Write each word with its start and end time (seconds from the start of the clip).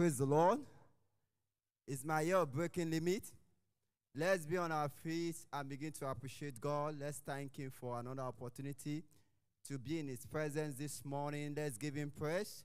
Praise 0.00 0.16
the 0.16 0.24
Lord. 0.24 0.60
It's 1.86 2.06
my 2.06 2.22
year 2.22 2.46
breaking 2.46 2.90
limit. 2.90 3.22
Let's 4.16 4.46
be 4.46 4.56
on 4.56 4.72
our 4.72 4.88
feet 4.88 5.36
and 5.52 5.68
begin 5.68 5.92
to 5.92 6.06
appreciate 6.08 6.58
God. 6.58 6.96
Let's 6.98 7.18
thank 7.18 7.56
Him 7.58 7.70
for 7.70 8.00
another 8.00 8.22
opportunity 8.22 9.04
to 9.68 9.78
be 9.78 10.00
in 10.00 10.08
His 10.08 10.24
presence 10.24 10.76
this 10.76 11.04
morning. 11.04 11.52
Let's 11.54 11.76
give 11.76 11.96
Him 11.96 12.10
praise. 12.18 12.64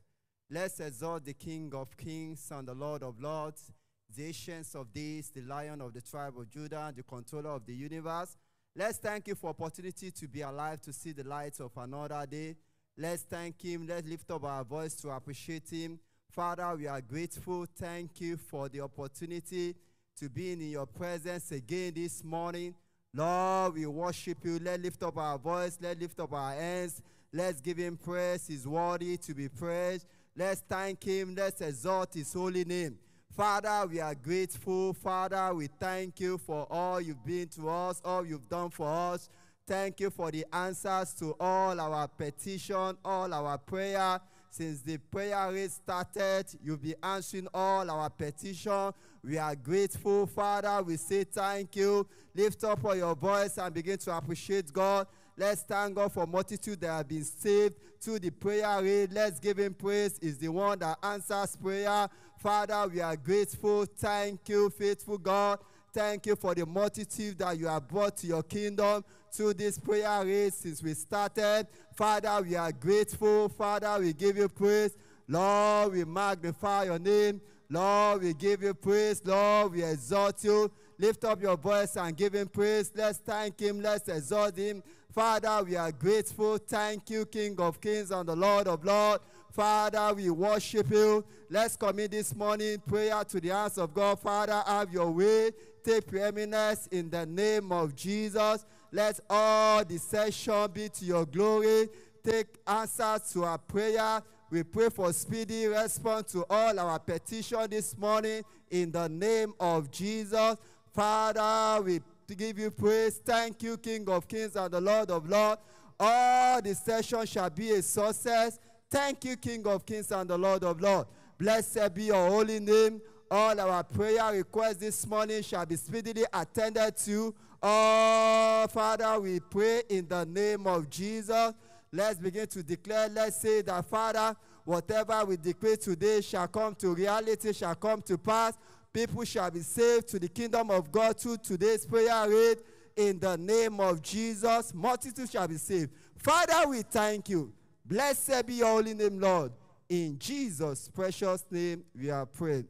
Let's 0.49 0.79
exalt 0.79 1.25
the 1.25 1.33
King 1.33 1.73
of 1.75 1.97
Kings 1.97 2.49
and 2.51 2.65
the 2.65 2.73
Lord 2.73 3.03
of 3.03 3.19
Lords, 3.19 3.69
the 4.15 4.27
ancients 4.27 4.73
of 4.73 4.93
days, 4.93 5.29
the 5.35 5.41
Lion 5.41 5.81
of 5.81 5.91
the 5.91 6.01
tribe 6.01 6.35
of 6.39 6.49
Judah, 6.49 6.93
the 6.95 7.03
controller 7.03 7.49
of 7.49 7.65
the 7.65 7.73
universe. 7.75 8.37
Let's 8.77 8.99
thank 8.99 9.27
Him 9.27 9.35
for 9.35 9.49
opportunity 9.49 10.09
to 10.09 10.27
be 10.29 10.39
alive 10.39 10.79
to 10.83 10.93
see 10.93 11.11
the 11.11 11.25
light 11.25 11.59
of 11.59 11.71
another 11.75 12.25
day. 12.25 12.55
Let's 12.97 13.23
thank 13.23 13.61
Him. 13.61 13.87
Let's 13.89 14.07
lift 14.07 14.31
up 14.31 14.45
our 14.45 14.63
voice 14.63 14.95
to 15.01 15.09
appreciate 15.09 15.69
Him. 15.69 15.99
Father, 16.35 16.75
we 16.75 16.85
are 16.85 16.99
grateful. 16.99 17.65
Thank 17.77 18.19
you 18.19 18.35
for 18.35 18.67
the 18.67 18.81
opportunity 18.81 19.73
to 20.19 20.27
be 20.27 20.51
in 20.51 20.69
your 20.69 20.85
presence 20.85 21.49
again 21.53 21.93
this 21.95 22.25
morning. 22.25 22.75
Lord, 23.13 23.75
we 23.75 23.85
worship 23.85 24.39
you. 24.43 24.59
Let's 24.61 24.83
lift 24.83 25.01
up 25.03 25.17
our 25.17 25.37
voice. 25.37 25.77
Let's 25.79 25.97
lift 25.97 26.19
up 26.19 26.33
our 26.33 26.51
hands. 26.51 27.01
Let's 27.31 27.61
give 27.61 27.77
him 27.77 27.95
praise. 27.95 28.47
He's 28.47 28.67
worthy 28.67 29.15
to 29.15 29.33
be 29.33 29.47
praised. 29.47 30.07
Let's 30.35 30.61
thank 30.67 31.05
him. 31.05 31.35
Let's 31.37 31.61
exalt 31.61 32.13
his 32.13 32.33
holy 32.33 32.65
name. 32.65 32.97
Father, 33.33 33.87
we 33.89 34.01
are 34.01 34.15
grateful. 34.15 34.93
Father, 34.93 35.53
we 35.53 35.67
thank 35.79 36.19
you 36.19 36.37
for 36.37 36.67
all 36.69 36.99
you've 36.99 37.25
been 37.25 37.47
to 37.55 37.69
us, 37.69 38.01
all 38.03 38.25
you've 38.25 38.49
done 38.49 38.71
for 38.71 38.89
us. 38.89 39.29
Thank 39.65 40.01
you 40.01 40.09
for 40.09 40.31
the 40.31 40.45
answers 40.51 41.13
to 41.13 41.33
all 41.39 41.79
our 41.79 42.09
petition, 42.09 42.97
all 43.05 43.33
our 43.33 43.57
prayer. 43.57 44.19
Since 44.57 44.83
the 44.83 44.97
prayer 44.97 45.51
raid 45.51 45.69
started, 45.69 46.45
you'll 46.63 46.77
be 46.77 46.95
answering 47.03 47.49
all 47.53 47.91
our 47.91 48.09
petition. 48.09 48.93
We 49.21 49.37
are 49.37 49.53
grateful, 49.53 50.27
Father. 50.27 50.81
We 50.81 50.95
say 50.95 51.25
thank 51.25 51.75
you. 51.75 52.07
Lift 52.33 52.63
up 52.63 52.85
all 52.85 52.95
your 52.95 53.15
voice 53.15 53.57
and 53.57 53.73
begin 53.73 53.97
to 53.97 54.15
appreciate 54.15 54.71
God. 54.71 55.07
Let's 55.35 55.63
thank 55.63 55.95
God 55.95 56.13
for 56.13 56.25
multitude 56.25 56.79
that 56.79 56.87
have 56.87 57.07
been 57.09 57.25
saved 57.25 57.75
through 57.99 58.19
the 58.19 58.29
prayer 58.29 58.81
raid. 58.81 59.11
Let's 59.11 59.41
give 59.41 59.57
him 59.57 59.73
praise. 59.73 60.17
Is 60.19 60.37
the 60.37 60.47
one 60.47 60.79
that 60.79 60.99
answers 61.03 61.57
prayer. 61.57 62.07
Father, 62.37 62.87
we 62.87 63.01
are 63.01 63.17
grateful. 63.17 63.83
Thank 63.83 64.47
you, 64.47 64.69
faithful 64.69 65.17
God. 65.17 65.59
Thank 65.95 66.25
you 66.25 66.35
for 66.35 66.53
the 66.53 66.65
multitude 66.65 67.37
that 67.37 67.57
you 67.57 67.67
have 67.67 67.87
brought 67.87 68.17
to 68.17 68.27
your 68.27 68.43
kingdom 68.43 69.05
through 69.31 69.53
this 69.53 69.79
prayer 69.79 70.25
raid 70.25 70.53
since 70.53 70.83
we 70.83 70.93
started. 70.93 71.67
Father, 71.95 72.37
we 72.41 72.53
are 72.57 72.73
grateful. 72.73 73.47
Father, 73.47 73.97
we 74.01 74.11
give 74.11 74.35
you 74.35 74.49
praise. 74.49 74.91
Lord, 75.25 75.93
we 75.93 76.03
magnify 76.03 76.83
your 76.83 76.99
name. 76.99 77.39
Lord, 77.69 78.23
we 78.23 78.33
give 78.33 78.61
you 78.61 78.73
praise. 78.73 79.21
Lord, 79.23 79.71
we 79.71 79.83
exalt 79.83 80.43
you. 80.43 80.69
Lift 80.97 81.23
up 81.23 81.41
your 81.41 81.55
voice 81.55 81.95
and 81.95 82.17
give 82.17 82.35
him 82.35 82.49
praise. 82.49 82.91
Let's 82.93 83.19
thank 83.19 83.57
him. 83.61 83.81
Let's 83.81 84.09
exalt 84.09 84.57
him. 84.57 84.83
Father, 85.13 85.63
we 85.63 85.77
are 85.77 85.93
grateful. 85.93 86.57
Thank 86.57 87.09
you, 87.09 87.25
King 87.25 87.55
of 87.59 87.79
kings 87.79 88.11
and 88.11 88.27
the 88.27 88.35
Lord 88.35 88.67
of 88.67 88.83
lords. 88.83 89.23
Father, 89.53 90.13
we 90.13 90.29
worship 90.29 90.91
you. 90.91 91.23
Let's 91.49 91.77
commit 91.77 92.11
this 92.11 92.35
morning 92.35 92.79
prayer 92.85 93.23
to 93.23 93.39
the 93.39 93.47
hands 93.47 93.77
of 93.77 93.93
God. 93.93 94.19
Father, 94.19 94.61
have 94.67 94.91
your 94.91 95.09
way. 95.09 95.51
Take 95.85 96.07
preeminence 96.07 96.87
in 96.87 97.11
the 97.11 97.27
name 97.27 97.71
of 97.71 97.95
Jesus. 97.95 98.65
Let 98.91 99.19
all 99.29 99.85
the 99.85 99.99
session 99.99 100.67
be 100.73 100.89
to 100.89 101.05
your 101.05 101.25
glory. 101.27 101.89
Take 102.23 102.47
answers 102.65 103.31
to 103.33 103.43
our 103.43 103.59
prayer. 103.59 104.23
We 104.49 104.63
pray 104.63 104.89
for 104.89 105.13
speedy 105.13 105.67
response 105.67 106.31
to 106.31 106.43
all 106.49 106.79
our 106.79 106.97
petition 106.97 107.67
this 107.69 107.95
morning 107.95 108.43
in 108.71 108.91
the 108.91 109.07
name 109.07 109.53
of 109.59 109.91
Jesus. 109.91 110.55
Father, 110.91 111.83
we 111.83 111.99
give 112.35 112.57
you 112.57 112.71
praise. 112.71 113.17
Thank 113.23 113.61
you, 113.61 113.77
King 113.77 114.09
of 114.09 114.27
Kings 114.27 114.55
and 114.55 114.73
the 114.73 114.81
Lord 114.81 115.11
of 115.11 115.29
Lords. 115.29 115.61
All 115.99 116.63
the 116.63 116.73
session 116.73 117.27
shall 117.27 117.51
be 117.51 117.69
a 117.71 117.83
success. 117.83 118.57
Thank 118.89 119.23
you, 119.23 119.37
King 119.37 119.67
of 119.67 119.85
Kings 119.85 120.11
and 120.11 120.27
the 120.27 120.37
Lord 120.37 120.63
of 120.63 120.81
Lords. 120.81 121.07
Blessed 121.37 121.93
be 121.93 122.05
your 122.05 122.27
holy 122.27 122.59
name. 122.59 123.01
All 123.29 123.59
our 123.59 123.83
prayer 123.83 124.31
requests 124.31 124.75
this 124.75 125.07
morning 125.07 125.41
shall 125.41 125.65
be 125.65 125.75
speedily 125.75 126.25
attended 126.31 126.95
to. 126.97 127.33
Oh, 127.61 128.67
Father, 128.71 129.19
we 129.19 129.39
pray 129.39 129.81
in 129.89 130.07
the 130.07 130.25
name 130.25 130.67
of 130.67 130.89
Jesus. 130.89 131.53
Let's 131.91 132.19
begin 132.19 132.45
to 132.47 132.61
declare. 132.61 133.09
Let's 133.09 133.37
say 133.41 133.61
that, 133.63 133.85
Father, 133.85 134.35
whatever 134.63 135.25
we 135.25 135.37
decree 135.37 135.77
today 135.77 136.21
shall 136.21 136.47
come 136.47 136.75
to 136.75 136.93
reality, 136.93 137.51
shall 137.53 137.73
come 137.73 138.03
to 138.03 138.17
pass. 138.17 138.53
People 138.93 139.23
shall 139.23 139.49
be 139.49 139.61
saved 139.61 140.07
to 140.09 140.19
the 140.19 140.27
kingdom 140.27 140.69
of 140.69 140.91
God 140.91 141.19
through 141.19 141.37
today's 141.37 141.85
prayer 141.85 142.29
raid. 142.29 142.59
In 142.95 143.19
the 143.19 143.37
name 143.37 143.79
of 143.79 144.01
Jesus, 144.01 144.73
multitudes 144.73 145.31
shall 145.31 145.47
be 145.47 145.57
saved. 145.57 145.91
Father, 146.17 146.69
we 146.69 146.83
thank 146.83 147.29
you. 147.29 147.51
Blessed 147.83 148.45
be 148.45 148.55
your 148.55 148.67
holy 148.67 148.93
name, 148.93 149.19
Lord. 149.19 149.51
In 149.89 150.17
Jesus' 150.19 150.89
precious 150.89 151.43
name, 151.49 151.83
we 151.97 152.09
are 152.09 152.25
praying. 152.25 152.67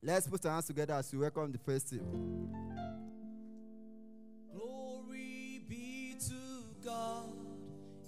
Let's 0.00 0.28
put 0.28 0.46
our 0.46 0.52
hands 0.52 0.66
together 0.66 0.94
as 0.94 1.12
we 1.12 1.18
welcome 1.18 1.50
the 1.50 1.58
first 1.58 1.90
team. 1.90 2.54
Glory 4.52 5.64
be 5.68 6.16
to 6.20 6.84
God 6.84 7.32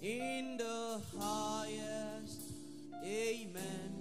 in 0.01 0.55
the 0.55 1.01
highest. 1.19 2.53
Amen. 3.03 3.93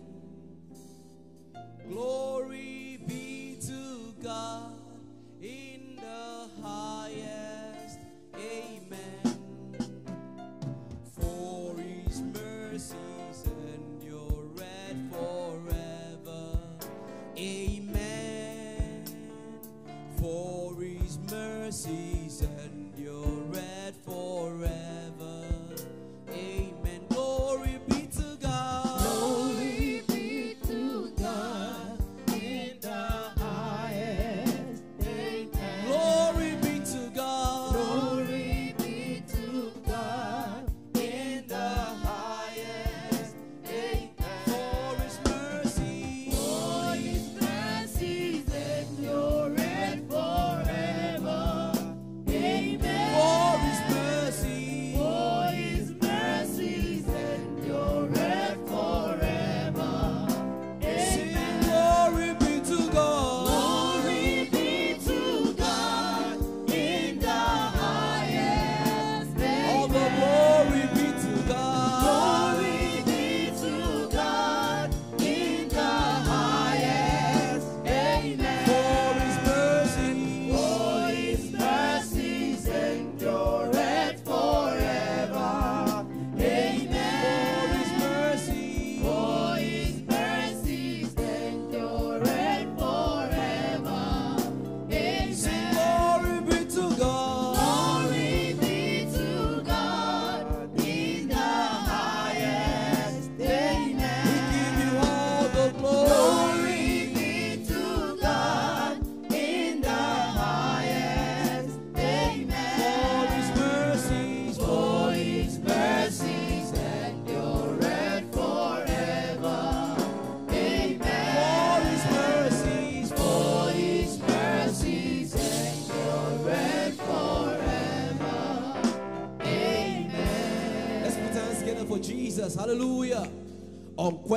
Glory 1.89 3.01
be 3.09 3.59
to 3.67 4.15
God 4.23 4.73
in 5.43 5.97
the 5.97 6.49
highest. 6.63 7.99
Amen. 8.37 9.41
For 11.19 11.77
his 11.77 12.21
mercies 12.21 13.20
mercy. 21.71 22.10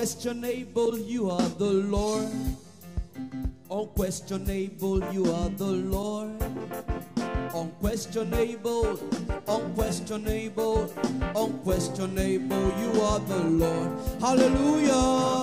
Unquestionable, 0.04 1.00
you 1.00 1.30
are 1.30 1.50
the 1.58 1.64
Lord. 1.64 2.28
Unquestionable, 3.72 5.00
you 5.14 5.32
are 5.32 5.48
the 5.48 5.64
Lord. 5.64 6.44
Unquestionable, 7.56 9.00
unquestionable, 9.48 10.94
unquestionable, 11.34 12.74
you 12.82 13.02
are 13.02 13.20
the 13.20 13.44
Lord. 13.46 13.92
Hallelujah. 14.20 15.43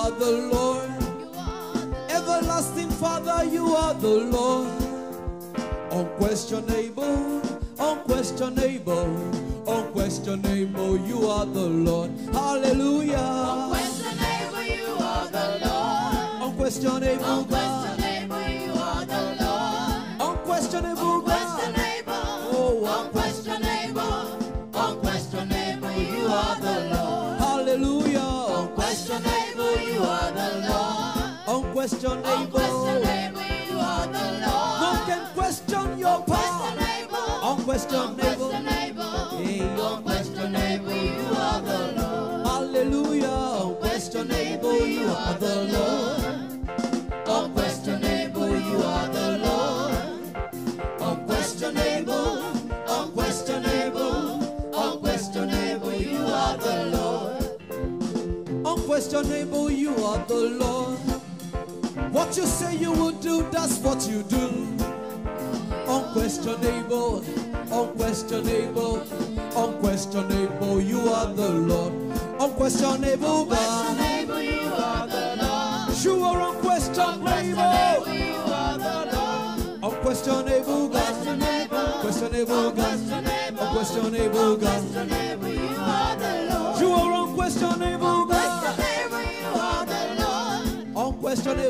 Are 0.00 0.10
the 0.12 0.32
Lord. 0.52 0.90
You 1.20 1.28
are 1.36 1.86
the 1.86 2.14
Everlasting 2.14 2.88
Father, 2.88 3.44
you 3.44 3.66
are 3.74 3.94
the 3.94 4.08
Lord. 4.08 4.79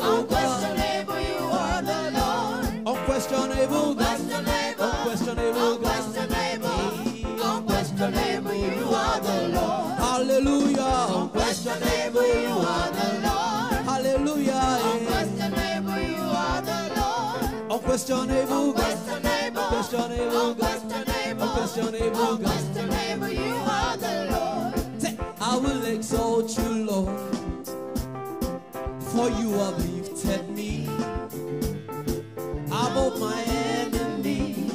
Unquestionable, 0.03 1.15
Unquestionable, 1.15 1.21
you 1.21 1.45
are 1.51 1.83
the 1.83 2.01
Lord. 2.19 2.65
Unquestionable, 2.99 3.95
God. 3.95 4.21
Unquestionable, 4.81 5.73
Unquestionable, 5.75 6.81
unquestionable, 7.45 8.55
you 8.55 8.87
are 8.95 9.21
the 9.21 9.37
Lord. 9.49 9.99
Hallelujah. 9.99 11.07
Unquestionable, 11.21 12.23
you 12.23 12.57
are 12.75 12.91
the 12.91 13.09
Lord. 13.27 13.85
Hallelujah. 13.91 14.53
eh. 14.55 14.99
Unquestionable, 15.01 16.01
you 16.01 16.25
are 16.45 16.63
the 16.63 16.81
Lord. 16.97 17.43
Unquestionable, 17.73 18.69
Unquestionable, 18.71 19.63
Unquestionable, 19.63 20.51
unquestionable, 20.51 21.43
Unquestionable, 21.43 22.33
unquestionable, 22.35 23.29
you 23.29 23.55
are 23.79 23.97
the 23.97 24.15
Lord. 24.33 24.75
I 25.43 25.57
will 25.57 25.85
exalt 25.87 26.57
you, 26.59 26.85
Lord, 26.85 27.19
for 29.21 29.29
you 29.39 29.51
have 29.53 29.77
lifted 29.85 30.49
me 30.49 30.87
above 32.69 33.21
my 33.21 33.43
enemies. 33.43 34.73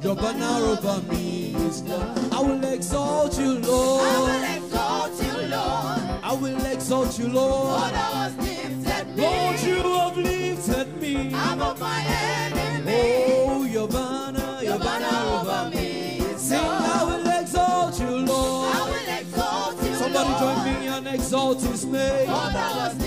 Your 0.00 0.16
banner 0.16 0.64
over 0.72 1.02
me 1.12 1.54
is 1.68 1.82
love. 1.82 2.32
I 2.32 2.40
will 2.40 2.64
exalt 2.64 3.38
you, 3.38 3.58
Lord. 3.58 4.06
I 4.08 4.18
will 4.26 4.56
exalt 4.56 5.22
you, 5.22 5.36
Lord. 5.54 6.00
I 6.30 6.32
will 6.40 6.64
exalt 6.72 7.18
you, 7.18 7.28
Lord. 7.28 7.82
For 7.82 7.90
thou 7.92 8.12
hast 8.22 8.38
lifted 8.38 9.06
me 9.14 9.22
Lord, 9.22 9.60
you 9.68 9.82
have 9.98 10.16
lifted 10.16 10.88
me. 11.02 11.28
above 11.34 11.78
my 11.78 12.02
enemy. 12.02 13.24
Oh, 13.50 13.64
your 13.64 13.86
banner, 13.88 14.60
Your 14.62 14.78
banner 14.78 15.20
over 15.36 15.76
me 15.76 16.20
is 16.20 16.50
love. 16.52 16.96
I 16.96 17.04
will 17.04 17.40
exalt 17.42 18.00
you, 18.00 18.16
Lord. 18.32 18.74
I 18.74 18.82
will 18.90 19.18
exalt 19.20 19.82
you, 19.84 19.94
Somebody 19.94 20.30
Lord. 20.30 20.40
join 20.40 20.64
me 20.80 20.86
and 20.88 21.06
exalt 21.08 21.60
his 21.60 21.84
name. 21.84 22.26
For 22.26 22.48
thou 22.56 22.72
hast 22.80 22.98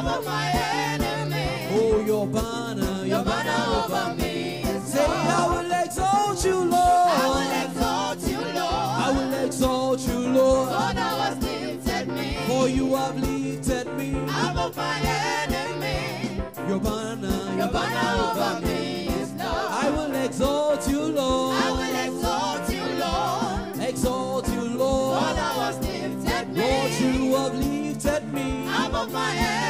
above 0.00 0.24
my 0.24 0.50
enemy. 0.94 1.68
Oh, 1.72 2.00
your 2.06 2.26
banner, 2.26 3.04
Your 3.06 3.24
banner 3.24 3.84
over 3.84 4.14
me 4.16 4.62
Say, 4.84 5.04
I 5.06 5.46
will 5.50 5.72
exalt 5.84 6.44
you, 6.44 6.56
Lord. 6.56 6.72
I 6.74 7.26
will 7.34 7.52
exalt 7.64 8.20
you, 8.30 8.38
Lord. 8.38 8.94
I 9.06 9.12
will 9.16 9.34
exalt 9.46 10.00
you, 10.08 10.18
Lord. 10.18 10.68
For 10.68 10.94
thou 10.94 11.18
hast 11.22 11.42
lifted 11.42 12.08
me 12.08 12.36
For 12.46 12.68
you 12.68 12.94
have 12.96 13.16
lifted 13.20 13.86
me. 13.98 14.10
above 14.28 14.76
my 14.76 15.00
enemy. 15.00 16.42
Your 16.68 16.80
banner, 16.80 17.56
Your 17.56 17.68
banner 17.68 18.22
over 18.30 18.66
me 18.66 19.08
is 19.08 19.32
love. 19.34 19.70
I 19.84 19.90
will 19.90 20.14
exalt 20.24 20.88
you, 20.88 21.00
Lord. 21.02 21.56
I 21.62 21.70
will 21.70 21.96
exalt 22.06 22.70
you, 22.72 22.84
Lord. 23.04 23.88
Exalt 23.88 24.48
you, 24.48 24.64
Lord. 24.78 25.18
For 25.18 25.34
thou 25.34 25.52
hast 25.60 25.80
lifted 25.82 26.48
me 26.54 26.60
Lord, 26.62 26.92
you 27.00 27.34
have 27.36 27.54
lifted 27.54 28.32
me. 28.32 28.64
above 28.86 29.12
my 29.12 29.30
enemy. 29.34 29.69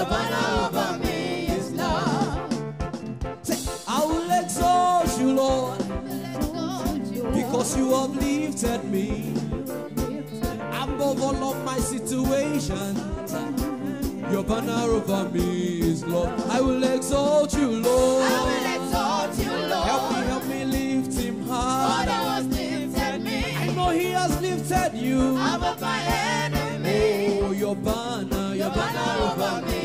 Your 0.00 0.08
banner, 0.08 0.66
over 0.66 0.98
me 1.04 1.46
is 1.48 1.72
love. 1.72 2.52
Say, 3.42 3.58
I 3.86 4.02
will 4.06 4.30
exalt 4.42 5.18
you, 5.20 5.32
Lord, 5.34 5.78
because 7.34 7.76
you 7.76 7.92
have 7.94 8.16
lifted 8.16 8.84
me 8.84 9.34
above 10.72 11.22
all 11.22 11.44
of 11.52 11.64
my 11.66 11.76
situations. 11.78 12.98
Your 14.32 14.42
banner 14.42 14.88
over 14.90 15.28
me 15.28 15.80
is 15.82 16.02
love. 16.06 16.50
I 16.50 16.60
will 16.62 16.82
exalt 16.82 17.52
you, 17.54 17.68
Lord. 17.68 18.22
I 18.24 18.42
will 18.46 18.84
exalt 18.84 19.38
you, 19.38 19.50
Help 19.50 20.12
me, 20.12 20.18
help 20.28 20.44
me 20.46 20.64
lift 20.64 21.12
him 21.18 21.42
high. 21.46 22.06
thou 22.06 22.24
hast 22.24 22.48
lifted 22.48 23.26
I 23.58 23.66
know 23.74 23.90
he 23.90 24.06
has 24.12 24.40
lifted 24.40 24.96
you. 24.96 25.36
above 25.36 25.78
my 25.80 26.00
enemy. 26.02 27.40
Oh, 27.42 27.50
your 27.52 27.76
banner, 27.76 28.54
Your 28.54 28.56
your 28.56 28.70
banner 28.70 29.32
over 29.32 29.66
me. 29.66 29.79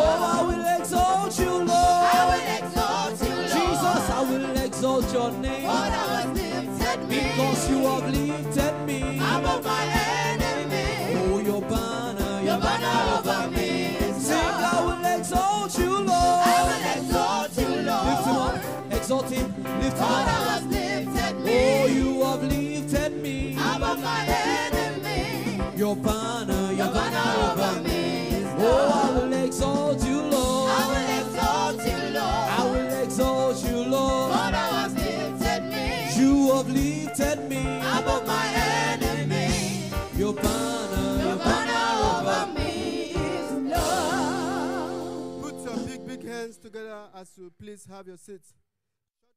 Oh, 0.00 0.36
I 0.36 0.42
will 0.48 0.66
exalt 0.80 1.38
you, 1.40 1.50
Lord. 1.50 1.70
I 1.70 2.20
will 2.30 2.46
exalt 2.58 3.16
you, 3.28 3.34
Lord. 3.34 3.48
Jesus, 3.54 4.02
I 4.18 4.20
will 4.30 4.56
exalt 4.66 5.12
your 5.12 5.30
name 5.32 5.64
thou 5.64 6.06
hast 6.14 6.28
lifted 6.34 7.00
me 7.08 7.20
because 7.30 7.70
you 7.70 7.78
have 7.88 8.06
lifted 8.14 8.74
me. 8.86 9.00
above 9.18 9.64
my 9.64 9.84
enemy. 10.32 10.86
Oh, 11.32 11.38
your 11.50 11.62
banner, 11.62 12.32
Your 12.42 12.52
your 12.52 12.58
banner 12.60 12.96
over 13.18 13.50
me 13.50 13.68
Sing, 14.18 14.38
I 14.38 14.76
will 14.86 15.04
exalt 15.18 15.78
you, 15.78 15.90
Lord. 16.10 16.10
I 16.10 16.58
will 16.68 16.84
exalt 16.96 17.52
you, 17.58 17.70
Lord. 17.88 18.06
Lift 18.08 18.26
him 18.28 18.36
up, 18.46 18.56
exalt 18.96 19.30
him, 19.30 19.46
lift 19.82 19.96
him 19.96 19.98
thou 19.98 20.04
up. 20.06 20.28
hast 20.48 20.66
lifted 20.70 21.34
me 21.44 21.58
Oh, 21.82 21.86
you 21.86 22.22
have 22.24 22.42
lifted 22.44 23.12
me. 23.22 23.36
above 23.74 24.00
my 24.02 24.20
enemy. 24.26 25.78
Your 25.78 25.94
banner, 25.96 26.17
together 46.68 47.04
as 47.14 47.30
you 47.36 47.50
please 47.58 47.86
have 47.86 48.06
your 48.06 48.18
seats. 48.18 48.52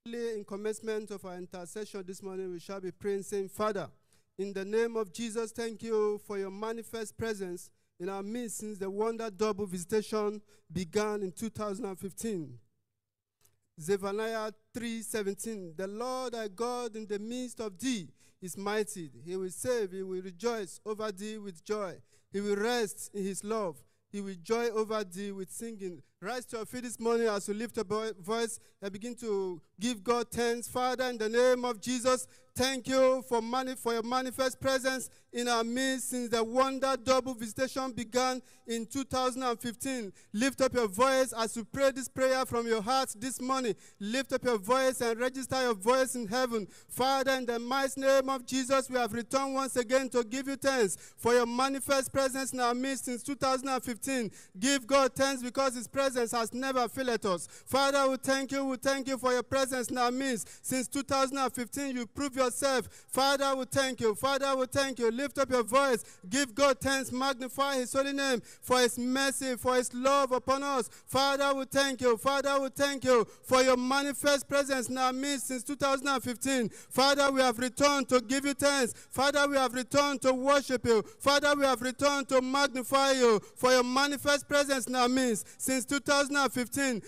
Shortly, 0.06 0.34
in 0.34 0.44
commencement 0.44 1.12
of 1.12 1.24
our 1.24 1.38
intercession 1.38 2.04
this 2.06 2.22
morning, 2.22 2.52
we 2.52 2.60
shall 2.60 2.82
be 2.82 2.92
praying, 2.92 3.24
saying, 3.24 3.48
Father, 3.50 3.90
in 4.38 4.52
the 4.52 4.66
name 4.66 4.98
of 4.98 5.14
Jesus, 5.14 5.52
thank 5.52 5.82
you 5.82 6.20
for 6.28 6.38
your 6.38 6.52
manifest 6.52 7.18
presence 7.18 7.70
in 8.00 8.10
our 8.10 8.22
midst 8.22 8.58
since 8.58 8.78
the 8.78 8.90
wonder 8.90 9.30
double 9.30 9.66
visitation 9.66 10.42
began 10.72 11.22
in 11.22 11.32
2015. 11.32 12.58
Zephaniah 13.80 14.52
3:17 14.76 15.78
The 15.78 15.88
Lord 15.88 16.34
thy 16.34 16.50
God 16.50 16.98
in 16.98 17.08
the 17.08 17.20
midst 17.20 17.62
of 17.62 17.80
thee 17.80 18.10
is 18.42 18.58
mighty. 18.58 19.10
He 19.24 19.38
will 19.38 19.50
save, 19.50 19.92
he 19.92 20.04
will 20.04 20.22
rejoice 20.22 20.82
over 20.86 21.12
thee 21.12 21.38
with 21.38 21.64
joy. 21.64 21.96
He 22.34 22.42
will 22.42 22.58
rest 22.58 23.12
in 23.14 23.24
his 23.24 23.44
love. 23.44 23.78
He 24.12 24.20
will 24.20 24.36
joy 24.44 24.68
over 24.70 25.04
thee 25.04 25.32
with 25.32 25.50
singing. 25.50 26.02
Rise 26.24 26.46
to 26.46 26.58
your 26.58 26.68
feet 26.68 26.84
this 26.84 27.00
morning 27.00 27.26
as 27.26 27.48
you 27.48 27.56
lift 27.56 27.80
a 27.80 27.84
voice 27.84 28.60
and 28.80 28.92
begin 28.92 29.16
to 29.16 29.60
give 29.80 30.04
God 30.04 30.30
thanks. 30.30 30.68
Father, 30.68 31.06
in 31.06 31.18
the 31.18 31.28
name 31.28 31.66
of 31.66 31.82
Jesus, 31.82 32.28
thank 32.56 32.88
you 32.88 33.24
for, 33.28 33.42
mani- 33.42 33.74
for 33.74 33.94
your 33.94 34.04
manifest 34.04 34.62
presence 34.62 35.10
in 35.34 35.48
our 35.48 35.64
midst 35.64 36.10
since 36.12 36.30
the 36.30 36.44
wonder 36.44 36.96
double 37.04 37.34
visitation 37.34 37.92
began 37.92 38.40
in 38.68 38.86
2015. 38.86 40.14
Lift 40.34 40.62
up 40.62 40.76
your 40.76 40.88
voice 40.88 41.34
as 41.36 41.56
you 41.56 41.66
pray 41.66 41.90
this 41.90 42.08
prayer 42.08 42.46
from 42.46 42.68
your 42.68 42.84
heart 42.84 43.16
this 43.18 43.42
morning. 43.42 43.74
Lift 44.00 44.34
up 44.34 44.44
your 44.44 44.60
voice 44.60 45.02
and 45.02 45.20
register 45.20 45.60
your 45.64 45.74
voice 45.74 46.14
in 46.14 46.28
heaven. 46.28 46.68
Father, 46.88 47.32
in 47.32 47.48
the 47.48 47.58
mighty 47.58 48.02
name 48.02 48.30
of 48.30 48.46
Jesus, 48.46 48.92
we 48.92 48.98
have 49.00 49.14
returned 49.14 49.56
once 49.56 49.76
again 49.76 50.10
to 50.10 50.24
give 50.24 50.48
you 50.48 50.56
thanks 50.56 50.98
for 51.18 51.34
your 51.34 51.48
manifest 51.48 52.14
presence 52.14 52.54
in 52.54 52.60
our 52.60 52.76
midst 52.76 53.06
since 53.06 53.24
2015. 53.24 54.30
Give 54.60 54.86
God 54.86 55.16
thanks 55.16 55.42
because 55.42 55.74
his 55.74 55.88
presence 55.88 56.11
has 56.16 56.54
never 56.54 56.88
failed 56.88 57.26
us. 57.26 57.48
Father, 57.66 58.10
we 58.10 58.18
thank 58.18 58.52
you. 58.52 58.66
We 58.66 58.78
thank 58.78 59.08
you 59.08 59.18
for 59.18 59.32
your 59.32 59.44
presence 59.44 59.90
in 59.90 59.98
our 59.98 60.12
midst. 60.12 60.66
Since 60.66 60.88
2015, 60.90 61.96
you 61.96 62.06
prove 62.06 62.36
yourself. 62.36 62.88
Father, 63.10 63.56
we 63.56 63.66
thank 63.66 64.02
you. 64.02 64.16
Father, 64.16 64.56
we 64.56 64.66
thank 64.66 65.00
you. 65.00 65.12
Lift 65.12 65.38
up 65.38 65.50
your 65.50 65.64
voice. 65.64 66.04
Give 66.30 66.54
God 66.54 66.80
thanks. 66.80 67.12
Magnify 67.12 67.76
his 67.76 67.94
holy 67.94 68.14
name 68.14 68.42
for 68.62 68.80
his 68.80 68.98
mercy, 68.98 69.56
for 69.56 69.76
his 69.76 69.94
love 69.94 70.32
upon 70.32 70.64
us. 70.64 70.90
Father, 71.06 71.54
we 71.54 71.66
thank 71.66 72.02
you. 72.02 72.18
Father, 72.18 72.60
we 72.60 72.70
thank 72.70 73.04
you 73.04 73.26
for 73.44 73.62
your 73.62 73.78
manifest 73.78 74.48
presence 74.48 74.90
in 74.90 74.98
our 74.98 75.14
midst 75.14 75.48
since 75.48 75.64
2015. 75.64 76.70
Father, 76.70 77.32
we 77.32 77.42
have 77.42 77.58
returned 77.60 78.10
to 78.10 78.22
give 78.22 78.46
you 78.46 78.54
thanks. 78.54 78.94
Father, 79.10 79.48
we 79.48 79.56
have 79.56 79.74
returned 79.74 80.22
to 80.22 80.34
worship 80.34 80.86
you. 80.86 81.04
Father, 81.20 81.54
we 81.56 81.64
have 81.66 81.82
returned 81.82 82.28
to 82.30 82.42
magnify 82.42 83.12
you 83.12 83.40
for 83.56 83.72
your 83.72 83.84
manifest 83.84 84.48
presence 84.48 84.88
in 84.88 84.96
our 84.96 85.10
midst 85.10 85.48
since 85.62 85.86
2015. 85.86 86.01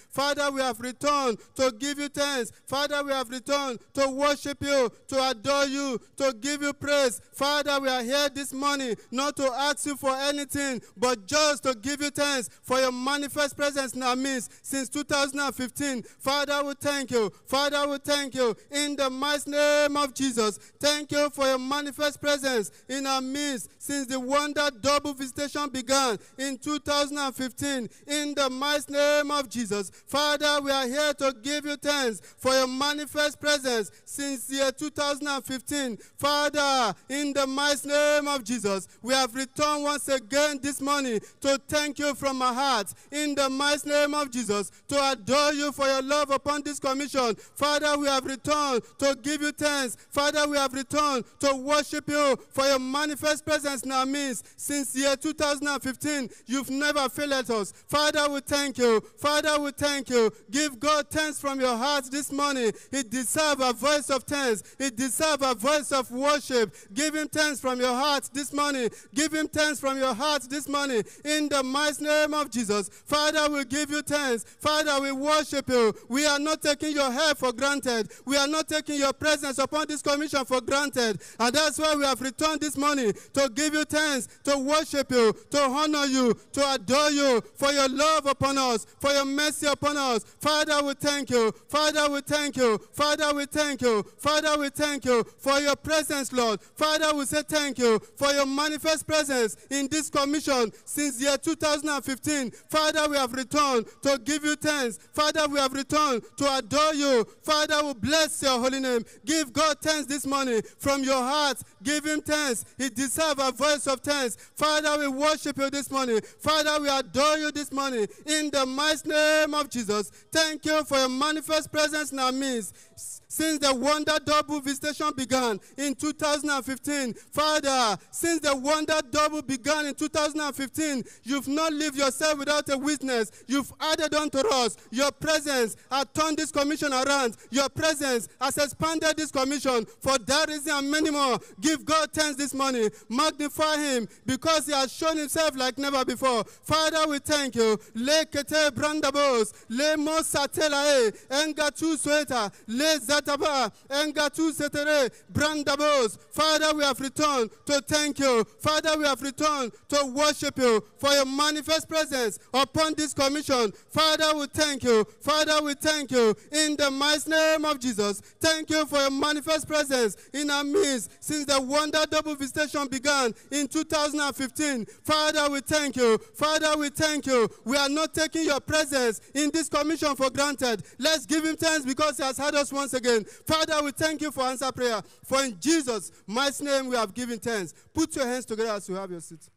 Father, 0.09 0.51
we 0.51 0.61
have 0.61 0.79
returned 0.79 1.37
to 1.55 1.71
give 1.77 1.99
you 1.99 2.07
thanks. 2.09 2.51
Father, 2.65 3.03
we 3.03 3.11
have 3.11 3.29
returned 3.29 3.79
to 3.93 4.09
worship 4.09 4.63
you, 4.63 4.89
to 5.07 5.29
adore 5.29 5.65
you, 5.65 5.99
to 6.17 6.33
give 6.39 6.61
you 6.61 6.73
praise. 6.73 7.21
Father, 7.33 7.79
we 7.79 7.89
are 7.89 8.03
here 8.03 8.29
this 8.29 8.53
morning 8.53 8.95
not 9.11 9.35
to 9.37 9.43
ask 9.43 9.85
you 9.85 9.95
for 9.95 10.15
anything, 10.15 10.81
but 10.97 11.27
just 11.27 11.63
to 11.63 11.75
give 11.75 12.01
you 12.01 12.09
thanks 12.09 12.49
for 12.61 12.79
your 12.79 12.91
manifest 12.91 13.55
presence 13.55 13.93
in 13.93 14.03
our 14.03 14.15
midst 14.15 14.51
since 14.65 14.89
2015. 14.89 16.03
Father, 16.19 16.63
we 16.63 16.73
thank 16.79 17.11
you. 17.11 17.31
Father, 17.45 17.87
we 17.87 17.97
thank 17.97 18.35
you. 18.35 18.55
In 18.71 18.95
the 18.95 19.09
mighty 19.09 19.51
name 19.51 19.97
of 19.97 20.13
Jesus, 20.13 20.57
thank 20.79 21.11
you 21.11 21.29
for 21.29 21.45
your 21.45 21.59
manifest 21.59 22.21
presence 22.21 22.71
in 22.89 23.05
our 23.05 23.21
midst 23.21 23.69
since 23.79 24.07
the 24.07 24.19
wonder 24.19 24.69
double 24.81 25.13
visitation 25.13 25.69
began 25.69 26.17
in 26.37 26.57
2015. 26.57 27.89
In 28.07 28.33
the 28.35 28.49
mighty 28.49 28.82
name 28.89 29.31
of 29.31 29.49
Jesus, 29.49 29.89
Father, 30.05 30.61
we 30.61 30.71
are 30.71 30.87
here 30.87 31.13
to 31.15 31.33
give 31.41 31.65
you 31.65 31.75
thanks 31.77 32.21
for 32.37 32.51
your 32.53 32.67
manifest 32.67 33.39
presence 33.39 33.89
since 34.05 34.49
year 34.49 34.71
2015. 34.71 35.97
Father, 36.17 36.93
in 37.09 37.33
the 37.33 37.47
mighty 37.47 37.87
name 37.87 38.27
of 38.27 38.43
Jesus, 38.43 38.87
we 39.01 39.13
have 39.13 39.33
returned 39.33 39.83
once 39.83 40.07
again 40.09 40.59
this 40.61 40.81
morning 40.81 41.19
to 41.41 41.59
thank 41.67 41.99
you 41.99 42.13
from 42.15 42.41
our 42.41 42.53
hearts. 42.53 42.93
In 43.11 43.35
the 43.35 43.49
mighty 43.49 43.89
name 43.89 44.13
of 44.13 44.31
Jesus, 44.31 44.69
to 44.89 45.11
adore 45.11 45.53
you 45.53 45.71
for 45.71 45.85
your 45.85 46.01
love 46.01 46.29
upon 46.29 46.63
this 46.63 46.79
commission. 46.79 47.35
Father, 47.55 47.97
we 47.97 48.07
have 48.07 48.25
returned 48.25 48.81
to 48.99 49.17
give 49.21 49.41
you 49.41 49.51
thanks. 49.51 49.95
Father, 50.09 50.47
we 50.47 50.57
have 50.57 50.73
returned 50.73 51.23
to 51.39 51.55
worship 51.55 52.09
you 52.09 52.37
for 52.51 52.65
your 52.65 52.79
manifest 52.79 53.45
presence 53.45 53.83
our 53.93 54.05
midst. 54.05 54.45
Since 54.59 54.95
year 54.95 55.15
2015, 55.15 56.29
you've 56.47 56.69
never 56.69 57.07
failed 57.09 57.49
us. 57.51 57.73
Father, 57.87 58.29
we 58.29 58.39
thank 58.41 58.72
you. 58.77 59.01
Father, 59.17 59.59
we 59.59 59.71
thank 59.71 60.09
you. 60.09 60.31
Give 60.49 60.79
God 60.79 61.09
thanks 61.09 61.39
from 61.39 61.59
your 61.59 61.75
heart 61.75 62.05
this 62.11 62.31
morning. 62.31 62.71
He 62.91 63.03
deserves 63.03 63.63
a 63.63 63.73
voice 63.73 64.09
of 64.09 64.23
thanks. 64.23 64.63
He 64.77 64.89
deserves 64.89 65.43
a 65.45 65.55
voice 65.55 65.91
of 65.91 66.09
worship. 66.11 66.75
Give 66.93 67.15
him 67.15 67.27
thanks 67.27 67.59
from 67.59 67.79
your 67.79 67.93
heart 67.93 68.29
this 68.33 68.53
morning. 68.53 68.89
Give 69.13 69.33
him 69.33 69.47
thanks 69.47 69.79
from 69.79 69.97
your 69.97 70.13
heart 70.13 70.43
this 70.49 70.67
morning. 70.67 71.03
In 71.25 71.49
the 71.49 71.63
mighty 71.63 72.03
name 72.03 72.33
of 72.33 72.49
Jesus. 72.49 72.89
Father, 73.05 73.51
we 73.51 73.65
give 73.65 73.91
you 73.91 74.01
thanks. 74.01 74.43
Father, 74.59 75.01
we 75.01 75.11
worship 75.11 75.69
you. 75.69 75.93
We 76.09 76.25
are 76.25 76.39
not 76.39 76.61
taking 76.61 76.93
your 76.93 77.11
help 77.11 77.37
for 77.37 77.53
granted. 77.53 78.11
We 78.25 78.37
are 78.37 78.47
not 78.47 78.67
taking 78.67 78.99
your 78.99 79.13
presence 79.13 79.57
upon 79.57 79.87
this 79.87 80.01
commission 80.01 80.45
for 80.45 80.61
granted. 80.61 81.21
And 81.39 81.55
that's 81.55 81.79
why 81.79 81.95
we 81.95 82.03
have 82.03 82.21
returned 82.21 82.61
this 82.61 82.77
morning 82.77 83.13
to 83.33 83.49
give 83.53 83.73
you 83.73 83.83
thanks, 83.85 84.27
to 84.43 84.57
worship 84.57 85.11
you, 85.11 85.33
to 85.51 85.61
honor 85.61 86.05
you, 86.05 86.33
to 86.53 86.73
adore 86.73 87.11
you 87.11 87.41
for 87.55 87.71
your 87.71 87.89
love 87.89 88.25
upon 88.25 88.52
us, 88.57 88.85
for 88.99 89.11
your 89.11 89.25
mercy 89.25 89.67
upon 89.67 89.97
us. 89.97 90.23
Father, 90.39 90.83
we 90.83 90.93
thank 90.93 91.29
you. 91.29 91.51
Father, 91.67 92.09
we 92.11 92.21
thank 92.21 92.57
you. 92.57 92.79
Father, 92.93 93.33
we 93.33 93.45
thank 93.45 93.81
you. 93.81 94.03
Father, 94.17 94.59
we 94.59 94.69
thank 94.69 95.05
you 95.05 95.23
for 95.37 95.59
your 95.59 95.75
presence, 95.75 96.31
Lord. 96.31 96.61
Father, 96.61 97.15
we 97.15 97.25
say 97.25 97.41
thank 97.47 97.77
you 97.77 97.99
for 98.15 98.31
your 98.31 98.45
manifest 98.45 99.07
presence 99.07 99.55
in 99.69 99.87
this 99.87 100.09
commission 100.09 100.71
since 100.85 101.21
year 101.21 101.37
2015. 101.37 102.51
Father, 102.69 103.09
we 103.09 103.17
have 103.17 103.33
returned 103.33 103.85
to 104.01 104.19
give 104.23 104.43
you 104.43 104.55
thanks. 104.55 104.97
Father, 105.13 105.47
we 105.47 105.59
have 105.59 105.73
returned 105.73 106.23
to 106.37 106.57
adore 106.57 106.93
you. 106.93 107.25
Father, 107.41 107.85
we 107.85 107.93
bless 107.93 108.41
your 108.41 108.59
holy 108.59 108.79
name. 108.79 109.03
Give 109.25 109.51
God 109.51 109.77
thanks 109.81 110.07
this 110.07 110.25
morning 110.25 110.61
from 110.79 111.03
your 111.03 111.21
heart. 111.21 111.61
Give 111.81 112.03
him 112.05 112.21
thanks. 112.21 112.65
He 112.77 112.89
deserves 112.89 113.41
a 113.41 113.51
voice 113.51 113.87
of 113.87 113.99
thanks. 114.01 114.35
Father, 114.55 114.97
we 114.99 115.07
worship 115.07 115.57
you 115.57 115.69
this 115.69 115.89
morning. 115.91 116.21
Father, 116.39 116.81
we 116.81 116.89
adore 116.89 117.37
you 117.37 117.51
this 117.51 117.71
morning. 117.71 118.07
In 118.25 118.42
the 118.51 118.65
mighty 118.65 119.09
name 119.09 119.53
of 119.53 119.69
Jesus, 119.69 120.09
thank 120.31 120.65
you 120.65 120.83
for 120.83 120.97
your 120.97 121.09
manifest 121.09 121.71
presence 121.71 122.11
in 122.11 122.19
our 122.19 122.31
midst 122.31 123.22
since 123.33 123.57
the 123.57 123.73
wonder 123.73 124.19
double 124.23 124.61
visitation 124.61 125.09
began 125.17 125.59
in 125.75 125.95
2015. 125.95 127.13
Father, 127.31 127.97
since 128.11 128.41
the 128.41 128.55
wonder 128.55 128.99
double 129.09 129.41
began 129.41 129.87
in 129.87 129.95
2015, 129.95 131.03
you've 131.23 131.47
not 131.47 131.73
lived 131.73 131.97
yourself 131.97 132.37
without 132.37 132.69
a 132.69 132.77
witness. 132.77 133.31
You've 133.47 133.73
added 133.79 134.13
unto 134.13 134.37
us. 134.37 134.77
Your 134.91 135.11
presence 135.11 135.75
has 135.89 136.05
turned 136.13 136.37
this 136.37 136.51
commission 136.51 136.93
around. 136.93 137.37
Your 137.49 137.69
presence 137.69 138.29
has 138.39 138.55
expanded 138.59 139.17
this 139.17 139.31
commission. 139.31 139.87
For 139.99 140.19
that 140.19 140.49
reason 140.49 140.71
and 140.71 140.91
many 140.91 141.09
more, 141.09 141.39
give 141.59 141.83
God 141.85 142.11
thanks 142.13 142.37
this 142.37 142.53
morning. 142.53 142.89
Magnify 143.09 143.77
him 143.77 144.07
because 144.27 144.67
he 144.67 144.73
has 144.73 144.93
shown 144.93 145.17
himself 145.17 145.57
like 145.57 145.79
never 145.79 146.05
before. 146.05 146.43
Father, 146.43 147.09
we 147.09 147.17
thank 147.17 147.55
you. 147.55 147.79
Le 147.95 148.25
kete 148.25 148.69
brandabos, 148.69 149.53
le 149.69 149.97
mosatelae, 149.97 151.11
engatu 151.29 151.97
sweta, 151.97 152.53
le 152.67 152.99
zataba, 153.23 153.71
engatu 153.89 154.51
setere, 154.51 155.09
brandabos. 155.31 156.17
Father, 156.31 156.75
we 156.75 156.83
have 156.83 156.99
returned 156.99 157.49
to 157.65 157.81
thank 157.81 158.19
you. 158.19 158.43
Father, 158.59 158.97
we 158.97 159.05
have 159.05 159.21
returned 159.21 159.71
to 159.89 160.05
worship 160.13 160.57
you 160.57 160.83
for 160.97 161.11
your 161.11 161.25
manifest 161.25 161.87
presence 161.87 162.39
upon 162.53 162.93
this 162.95 163.13
commission. 163.13 163.71
Father, 163.89 164.37
we 164.37 164.45
thank 164.47 164.83
you. 164.83 165.05
Father, 165.21 165.63
we 165.63 165.73
thank 165.75 166.11
you 166.11 166.35
in 166.51 166.75
the 166.75 166.89
mighty 166.91 167.29
name 167.29 167.65
of 167.65 167.79
Jesus. 167.79 168.19
Thank 168.39 168.69
you 168.69 168.85
for 168.85 168.97
your 168.97 169.11
manifest 169.11 169.67
presence 169.67 170.15
in 170.33 170.49
our 170.49 170.63
midst 170.63 171.11
since 171.19 171.45
the 171.45 171.61
wonder 171.61 172.03
double 172.09 172.35
visitation 172.35 172.87
began 172.87 173.33
in 173.51 173.67
2015. 173.67 174.85
Father, 175.03 175.51
we 175.51 175.61
thank 175.61 175.95
you. 175.95 176.17
Father, 176.33 176.77
we 176.77 176.89
thank 176.89 177.25
you. 177.25 177.49
We 177.65 177.77
are 177.77 177.89
not 177.89 178.13
taking 178.13 178.45
your 178.45 178.59
presence 178.59 179.21
in 179.33 179.51
this 179.51 179.69
commission 179.69 180.15
for 180.15 180.29
granted. 180.29 180.83
Let's 180.99 181.25
give 181.25 181.45
him 181.45 181.55
thanks 181.55 181.85
because 181.85 182.17
he 182.17 182.23
has 182.23 182.37
had 182.37 182.55
us 182.55 182.71
once 182.71 182.93
again. 182.93 183.12
Father, 183.21 183.83
we 183.83 183.91
thank 183.91 184.21
you 184.21 184.31
for 184.31 184.43
answer 184.43 184.71
prayer. 184.71 185.01
For 185.23 185.43
in 185.43 185.59
Jesus' 185.59 186.11
mighty 186.27 186.63
name 186.63 186.87
we 186.87 186.95
have 186.95 187.13
given 187.13 187.39
thanks. 187.39 187.73
Put 187.93 188.15
your 188.15 188.25
hands 188.25 188.45
together 188.45 188.71
as 188.71 188.87
you 188.89 188.95
have 188.95 189.11
your 189.11 189.21
seat. 189.21 189.49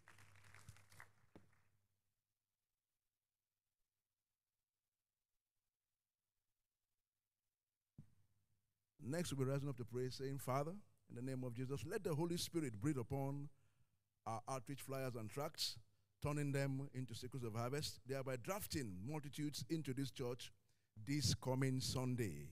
Next, 9.08 9.32
we'll 9.32 9.46
be 9.46 9.52
rising 9.52 9.68
up 9.68 9.76
to 9.76 9.84
pray, 9.84 10.10
saying, 10.10 10.38
Father, 10.38 10.72
in 11.08 11.14
the 11.14 11.22
name 11.22 11.44
of 11.44 11.54
Jesus, 11.54 11.84
let 11.88 12.02
the 12.02 12.12
Holy 12.12 12.36
Spirit 12.36 12.80
breathe 12.80 12.98
upon 12.98 13.48
our 14.26 14.40
outreach 14.48 14.82
flyers 14.82 15.14
and 15.14 15.30
tracts, 15.30 15.76
turning 16.20 16.50
them 16.50 16.88
into 16.92 17.14
sickles 17.14 17.44
of 17.44 17.54
harvest, 17.54 18.00
thereby 18.08 18.34
drafting 18.42 18.96
multitudes 19.08 19.64
into 19.70 19.94
this 19.94 20.10
church 20.10 20.50
this 21.06 21.34
coming 21.34 21.80
Sunday. 21.80 22.48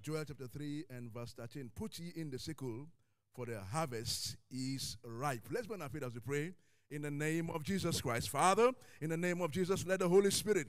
Joel 0.00 0.24
chapter 0.26 0.46
3 0.46 0.84
and 0.90 1.12
verse 1.12 1.32
13. 1.32 1.70
Put 1.74 1.98
ye 1.98 2.12
in 2.14 2.30
the 2.30 2.38
sickle, 2.38 2.86
for 3.34 3.46
the 3.46 3.60
harvest 3.60 4.36
is 4.50 4.96
ripe. 5.04 5.42
Let's 5.50 5.66
burn 5.66 5.82
our 5.82 5.88
feet 5.88 6.04
as 6.04 6.14
we 6.14 6.20
pray. 6.20 6.52
In 6.90 7.02
the 7.02 7.10
name 7.10 7.50
of 7.50 7.64
Jesus 7.64 8.00
Christ. 8.00 8.30
Father, 8.30 8.70
in 9.00 9.10
the 9.10 9.16
name 9.16 9.42
of 9.42 9.50
Jesus, 9.50 9.84
let 9.86 9.98
the 9.98 10.08
Holy 10.08 10.30
Spirit 10.30 10.68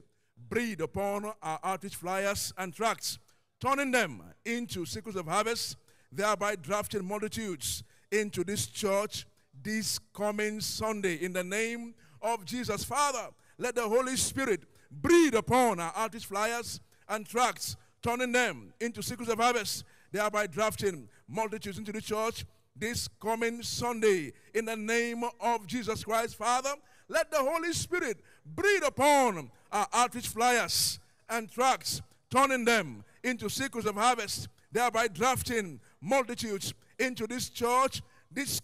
breathe 0.49 0.81
upon 0.81 1.31
our 1.41 1.59
outreach 1.63 1.95
flyers 1.95 2.51
and 2.57 2.73
tracts, 2.73 3.19
turning 3.61 3.91
them 3.91 4.21
into 4.45 4.85
sickles 4.85 5.15
of 5.15 5.27
harvest, 5.27 5.77
thereby 6.11 6.55
drafting 6.55 7.05
multitudes 7.05 7.83
into 8.11 8.43
this 8.43 8.67
church 8.67 9.25
this 9.61 9.99
coming 10.13 10.59
Sunday. 10.59 11.15
In 11.15 11.33
the 11.33 11.43
name 11.43 11.93
of 12.21 12.45
Jesus. 12.45 12.83
Father, 12.83 13.29
let 13.57 13.75
the 13.75 13.87
Holy 13.87 14.17
Spirit 14.17 14.61
breathe 14.89 15.35
upon 15.35 15.79
our 15.79 15.93
outreach 15.95 16.25
flyers 16.25 16.79
and 17.07 17.25
tracts, 17.25 17.75
turning 18.01 18.31
them 18.31 18.73
into 18.79 19.01
sickles 19.01 19.29
of 19.29 19.39
harvest, 19.39 19.83
thereby 20.11 20.47
drafting 20.47 21.07
multitudes 21.27 21.77
into 21.77 21.91
the 21.91 22.01
church 22.01 22.45
this 22.75 23.07
coming 23.21 23.61
Sunday. 23.61 24.33
In 24.53 24.65
the 24.65 24.75
name 24.75 25.23
of 25.39 25.67
Jesus 25.67 26.03
Christ, 26.03 26.35
Father, 26.35 26.73
let 27.07 27.29
the 27.31 27.37
Holy 27.37 27.73
Spirit 27.73 28.17
breathe 28.45 28.83
upon 28.85 29.51
our 29.71 29.87
outreach 29.93 30.27
flyers 30.27 30.99
and 31.29 31.51
tracts, 31.51 32.01
turning 32.29 32.65
them 32.65 33.03
into 33.23 33.49
sickles 33.49 33.85
of 33.85 33.95
harvest, 33.95 34.47
thereby 34.71 35.07
drafting 35.07 35.79
multitudes 36.01 36.73
into 36.97 37.27
this 37.27 37.49
church 37.49 38.01
this 38.31 38.61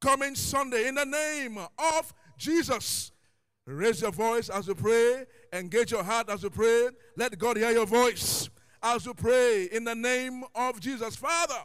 coming 0.00 0.34
Sunday. 0.34 0.88
In 0.88 0.96
the 0.96 1.06
name 1.06 1.58
of 1.58 2.14
Jesus. 2.36 3.10
Raise 3.66 4.02
your 4.02 4.12
voice 4.12 4.50
as 4.50 4.68
you 4.68 4.74
pray. 4.74 5.24
Engage 5.52 5.92
your 5.92 6.04
heart 6.04 6.28
as 6.28 6.42
you 6.42 6.50
pray. 6.50 6.88
Let 7.16 7.38
God 7.38 7.56
hear 7.56 7.70
your 7.70 7.86
voice 7.86 8.50
as 8.84 9.06
you 9.06 9.14
pray 9.14 9.64
in 9.72 9.82
the 9.82 9.94
name 9.94 10.44
of 10.54 10.78
Jesus. 10.78 11.16
Father, 11.16 11.62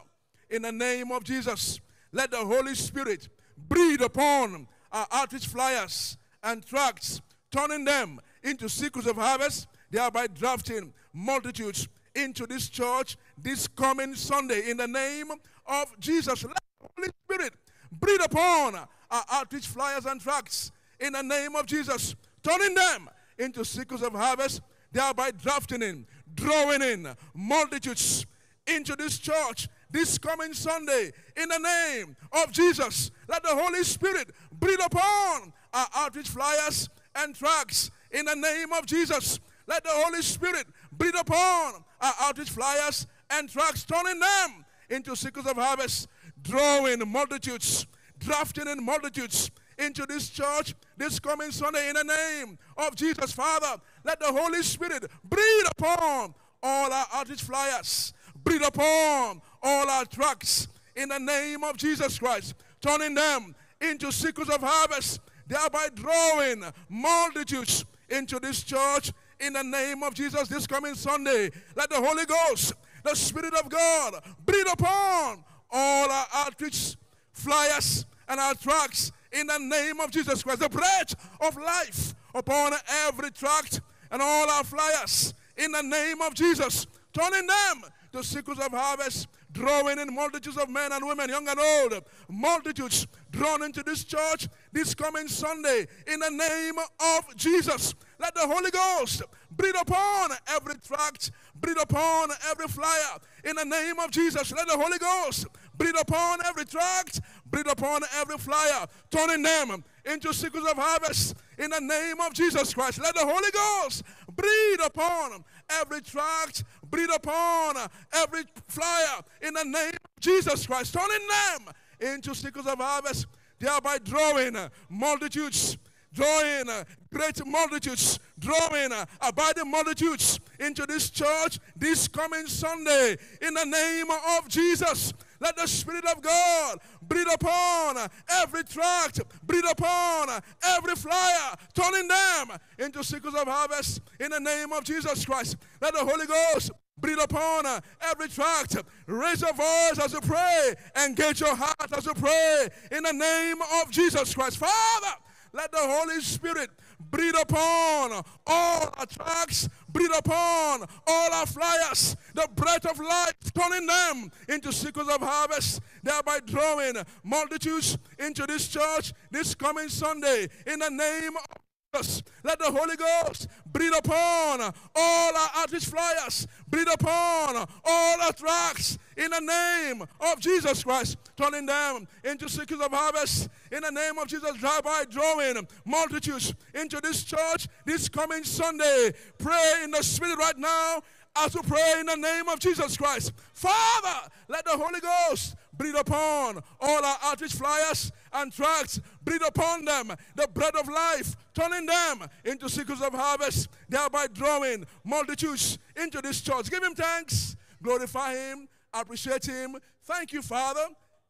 in 0.48 0.62
the 0.62 0.72
name 0.72 1.12
of 1.12 1.22
Jesus, 1.22 1.78
let 2.12 2.30
the 2.30 2.38
Holy 2.38 2.74
Spirit 2.74 3.28
breathe 3.68 4.00
upon 4.00 4.66
our 4.90 5.06
outreach 5.12 5.46
flyers 5.46 6.16
and 6.42 6.64
tracts, 6.64 7.20
turning 7.52 7.84
them 7.84 8.20
into 8.42 8.68
sickles 8.68 9.06
of 9.06 9.16
harvest, 9.16 9.68
thereby 9.90 10.26
drafting 10.28 10.94
multitudes 11.12 11.88
into 12.14 12.46
this 12.46 12.70
church 12.70 13.16
this 13.36 13.68
coming 13.68 14.14
Sunday. 14.14 14.70
In 14.70 14.78
the 14.78 14.88
name 14.88 15.30
of 15.66 16.00
Jesus, 16.00 16.42
let 16.42 16.58
the 16.80 16.88
Holy 16.96 17.10
Spirit 17.24 17.52
breathe 17.92 18.22
upon 18.24 18.76
our 19.10 19.24
outreach 19.30 19.66
flyers 19.66 20.06
and 20.06 20.20
tracts 20.20 20.72
in 20.98 21.12
the 21.12 21.22
name 21.22 21.54
of 21.54 21.66
Jesus, 21.66 22.14
turning 22.42 22.74
them 22.74 23.10
into 23.38 23.62
sickles 23.62 24.02
of 24.02 24.14
harvest, 24.14 24.62
thereby 24.90 25.30
drafting 25.30 25.82
in, 25.82 26.06
drawing 26.34 26.82
in 26.82 27.08
multitudes 27.34 28.26
into 28.66 28.96
this 28.96 29.18
church 29.18 29.68
this 29.90 30.18
coming 30.18 30.54
Sunday 30.54 31.10
in 31.36 31.48
the 31.48 31.58
name 31.58 32.16
of 32.32 32.52
Jesus. 32.52 33.10
Let 33.28 33.42
the 33.42 33.54
Holy 33.54 33.82
Spirit 33.82 34.30
breathe 34.52 34.80
upon 34.84 35.52
our 35.72 35.86
outreach 35.94 36.28
flyers 36.28 36.88
and 37.16 37.34
tracts 37.34 37.90
in 38.10 38.26
the 38.26 38.34
name 38.34 38.72
of 38.72 38.86
Jesus. 38.86 39.40
Let 39.66 39.84
the 39.84 39.90
Holy 39.92 40.22
Spirit 40.22 40.66
breathe 40.92 41.16
upon 41.18 41.84
our 42.00 42.14
outreach 42.20 42.50
flyers 42.50 43.06
and 43.30 43.48
tracts, 43.48 43.84
turning 43.84 44.18
them 44.18 44.64
into 44.88 45.14
sickles 45.14 45.46
of 45.46 45.56
harvest, 45.56 46.08
drawing 46.42 47.08
multitudes, 47.10 47.86
drafting 48.18 48.68
in 48.68 48.84
multitudes 48.84 49.50
into 49.78 50.04
this 50.06 50.28
church 50.28 50.74
this 50.96 51.18
coming 51.18 51.50
Sunday 51.50 51.88
in 51.88 51.94
the 51.94 52.04
name 52.04 52.58
of 52.76 52.94
Jesus. 52.94 53.32
Father, 53.32 53.80
let 54.04 54.20
the 54.20 54.32
Holy 54.32 54.62
Spirit 54.62 55.10
breathe 55.24 55.66
upon 55.70 56.34
all 56.62 56.92
our 56.92 57.06
outreach 57.12 57.42
flyers, 57.42 58.12
breathe 58.42 58.62
upon 58.66 59.40
all 59.62 59.88
our 59.88 60.04
tracts 60.04 60.68
in 60.96 61.08
the 61.08 61.18
name 61.18 61.64
of 61.64 61.76
Jesus 61.76 62.18
Christ, 62.18 62.54
turning 62.80 63.14
them 63.14 63.54
into 63.80 64.12
sickles 64.12 64.48
of 64.48 64.60
harvest, 64.62 65.20
thereby 65.46 65.88
drawing 65.94 66.64
multitudes 66.88 67.84
into 68.08 68.38
this 68.38 68.62
church 68.62 69.12
in 69.40 69.52
the 69.52 69.62
name 69.62 70.02
of 70.02 70.14
Jesus 70.14 70.48
this 70.48 70.66
coming 70.66 70.94
Sunday. 70.94 71.50
Let 71.76 71.90
the 71.90 72.00
Holy 72.00 72.26
Ghost, 72.26 72.74
the 73.04 73.14
Spirit 73.14 73.54
of 73.54 73.68
God, 73.68 74.22
breathe 74.44 74.68
upon 74.70 75.44
all 75.70 76.10
our 76.10 76.26
outreach 76.34 76.96
flyers 77.32 78.04
and 78.28 78.38
our 78.38 78.54
tracts 78.54 79.12
in 79.32 79.46
the 79.46 79.58
name 79.58 80.00
of 80.00 80.10
Jesus 80.10 80.42
Christ. 80.42 80.60
The 80.60 80.68
bread 80.68 81.12
of 81.40 81.56
life 81.56 82.14
upon 82.34 82.74
every 83.06 83.30
tract 83.30 83.80
and 84.10 84.22
all 84.22 84.50
our 84.50 84.64
flyers 84.64 85.34
in 85.56 85.72
the 85.72 85.82
name 85.82 86.20
of 86.22 86.34
Jesus. 86.34 86.86
Turning 87.12 87.46
them 87.46 87.90
to 88.12 88.22
sickles 88.22 88.58
of 88.58 88.72
harvest, 88.72 89.28
drawing 89.52 89.98
in 89.98 90.14
multitudes 90.14 90.56
of 90.56 90.68
men 90.68 90.92
and 90.92 91.06
women, 91.06 91.28
young 91.28 91.48
and 91.48 91.58
old, 91.58 92.04
multitudes 92.28 93.06
drawn 93.30 93.62
into 93.62 93.82
this 93.82 94.04
church 94.04 94.48
this 94.72 94.94
coming 94.94 95.28
Sunday 95.28 95.86
in 96.06 96.20
the 96.20 96.30
name 96.30 96.74
of 97.16 97.36
Jesus. 97.36 97.94
Let 98.18 98.34
the 98.34 98.46
Holy 98.46 98.70
Ghost 98.70 99.22
breathe 99.50 99.74
upon 99.80 100.30
every 100.48 100.74
tract, 100.76 101.30
breathe 101.54 101.78
upon 101.80 102.30
every 102.50 102.68
flyer 102.68 103.18
in 103.44 103.56
the 103.56 103.64
name 103.64 103.98
of 103.98 104.10
Jesus. 104.10 104.52
Let 104.52 104.66
the 104.68 104.76
Holy 104.76 104.98
Ghost 104.98 105.46
breathe 105.80 105.96
upon 105.98 106.38
every 106.44 106.66
tract, 106.66 107.22
breathe 107.46 107.66
upon 107.66 108.02
every 108.16 108.36
flyer, 108.36 108.86
turning 109.10 109.42
them 109.42 109.82
into 110.04 110.30
sickles 110.34 110.70
of 110.70 110.76
harvest 110.76 111.34
in 111.56 111.70
the 111.70 111.80
name 111.80 112.20
of 112.20 112.34
Jesus 112.34 112.74
Christ. 112.74 113.00
Let 113.00 113.14
the 113.14 113.24
Holy 113.24 113.50
Ghost 113.50 114.02
breathe 114.36 114.80
upon 114.84 115.42
every 115.70 116.02
tract, 116.02 116.64
breathe 116.90 117.08
upon 117.14 117.76
every 118.12 118.42
flyer 118.68 119.22
in 119.40 119.54
the 119.54 119.64
name 119.64 119.92
of 119.94 120.20
Jesus 120.20 120.66
Christ, 120.66 120.92
turning 120.92 121.26
them 121.26 121.74
into 122.14 122.34
sickles 122.34 122.66
of 122.66 122.78
harvest, 122.78 123.26
thereby 123.58 123.96
drawing 124.04 124.56
multitudes 124.90 125.78
drawing 126.12 126.66
great 127.12 127.46
multitudes, 127.46 128.18
drawing 128.36 128.90
abiding 129.20 129.70
multitudes 129.70 130.40
into 130.58 130.84
this 130.84 131.08
church 131.08 131.60
this 131.76 132.08
coming 132.08 132.48
Sunday 132.48 133.16
in 133.40 133.54
the 133.54 133.64
name 133.64 134.06
of 134.36 134.48
Jesus. 134.48 135.12
Let 135.40 135.56
the 135.56 135.66
Spirit 135.66 136.04
of 136.04 136.20
God 136.20 136.78
breathe 137.02 137.28
upon 137.32 137.96
every 138.30 138.62
tract, 138.64 139.20
breathe 139.42 139.64
upon 139.70 140.28
every 140.62 140.94
flyer, 140.94 141.54
turning 141.74 142.08
them 142.08 142.58
into 142.78 143.02
sickles 143.02 143.34
of 143.34 143.48
harvest 143.48 144.02
in 144.20 144.30
the 144.30 144.40
name 144.40 144.72
of 144.72 144.84
Jesus 144.84 145.24
Christ. 145.24 145.56
Let 145.80 145.94
the 145.94 146.04
Holy 146.04 146.26
Ghost 146.26 146.70
breathe 146.98 147.18
upon 147.22 147.64
every 148.02 148.28
tract. 148.28 148.76
Raise 149.06 149.40
your 149.40 149.54
voice 149.54 149.98
as 150.02 150.12
you 150.12 150.20
pray. 150.20 150.74
Engage 151.04 151.40
your 151.40 151.56
heart 151.56 151.90
as 151.96 152.04
you 152.04 152.14
pray 152.14 152.68
in 152.92 153.02
the 153.02 153.12
name 153.12 153.56
of 153.80 153.90
Jesus 153.90 154.34
Christ. 154.34 154.58
Father, 154.58 155.16
let 155.52 155.72
the 155.72 155.78
Holy 155.80 156.20
Spirit 156.20 156.70
breathe 157.10 157.34
upon 157.40 158.22
all 158.46 158.94
our 158.96 159.06
tracts, 159.06 159.68
breathe 159.92 160.10
upon 160.18 160.86
all 161.06 161.32
our 161.32 161.46
flyers, 161.46 162.16
the 162.34 162.48
breath 162.54 162.86
of 162.86 162.98
life, 162.98 163.34
turning 163.54 163.86
them 163.86 164.30
into 164.48 164.72
sickles 164.72 165.08
of 165.08 165.20
harvest, 165.20 165.80
thereby 166.02 166.40
drawing 166.44 166.94
multitudes 167.22 167.98
into 168.18 168.46
this 168.46 168.68
church 168.68 169.12
this 169.30 169.54
coming 169.54 169.88
Sunday 169.88 170.48
in 170.66 170.78
the 170.78 170.90
name 170.90 171.36
of. 171.36 171.69
Let 171.92 172.58
the 172.58 172.70
Holy 172.70 172.96
Ghost 172.96 173.48
breathe 173.66 173.92
upon 173.98 174.60
all 174.94 175.36
our 175.36 175.50
outreach 175.56 175.86
flyers, 175.86 176.46
breathe 176.68 176.86
upon 176.92 177.66
all 177.84 178.20
our 178.20 178.32
tracts 178.32 178.96
in 179.16 179.30
the 179.30 179.40
name 179.40 180.02
of 180.20 180.38
Jesus 180.38 180.84
Christ, 180.84 181.16
turning 181.36 181.66
them 181.66 182.06
into 182.22 182.48
seekers 182.48 182.80
of 182.80 182.92
harvest 182.92 183.48
in 183.72 183.82
the 183.82 183.90
name 183.90 184.18
of 184.18 184.28
Jesus, 184.28 184.56
drive 184.58 184.84
by 184.84 185.04
drawing 185.10 185.66
multitudes 185.84 186.54
into 186.74 187.00
this 187.00 187.24
church 187.24 187.66
this 187.84 188.08
coming 188.08 188.44
Sunday. 188.44 189.12
Pray 189.38 189.80
in 189.82 189.90
the 189.90 190.02
Spirit 190.02 190.38
right 190.38 190.58
now 190.58 191.02
as 191.36 191.54
we 191.54 191.62
pray 191.62 191.96
in 191.98 192.06
the 192.06 192.16
name 192.16 192.48
of 192.48 192.60
Jesus 192.60 192.96
Christ. 192.96 193.32
Father, 193.52 194.28
let 194.48 194.64
the 194.64 194.76
Holy 194.76 195.00
Ghost 195.00 195.56
breathe 195.80 195.96
upon 195.96 196.62
all 196.78 197.02
our 197.02 197.16
outreach 197.22 197.54
flyers 197.54 198.12
and 198.34 198.52
tracts, 198.52 199.00
breathe 199.24 199.40
upon 199.48 199.82
them 199.82 200.12
the 200.34 200.46
bread 200.52 200.76
of 200.76 200.86
life, 200.86 201.34
turning 201.54 201.86
them 201.86 202.28
into 202.44 202.68
sickles 202.68 203.00
of 203.00 203.14
harvest, 203.14 203.66
thereby 203.88 204.26
drawing 204.34 204.84
multitudes 205.04 205.78
into 205.96 206.20
this 206.20 206.42
church. 206.42 206.70
Give 206.70 206.82
him 206.82 206.94
thanks, 206.94 207.56
glorify 207.82 208.34
him, 208.34 208.68
appreciate 208.92 209.46
him. 209.46 209.74
Thank 210.04 210.34
you, 210.34 210.42
Father. 210.42 210.84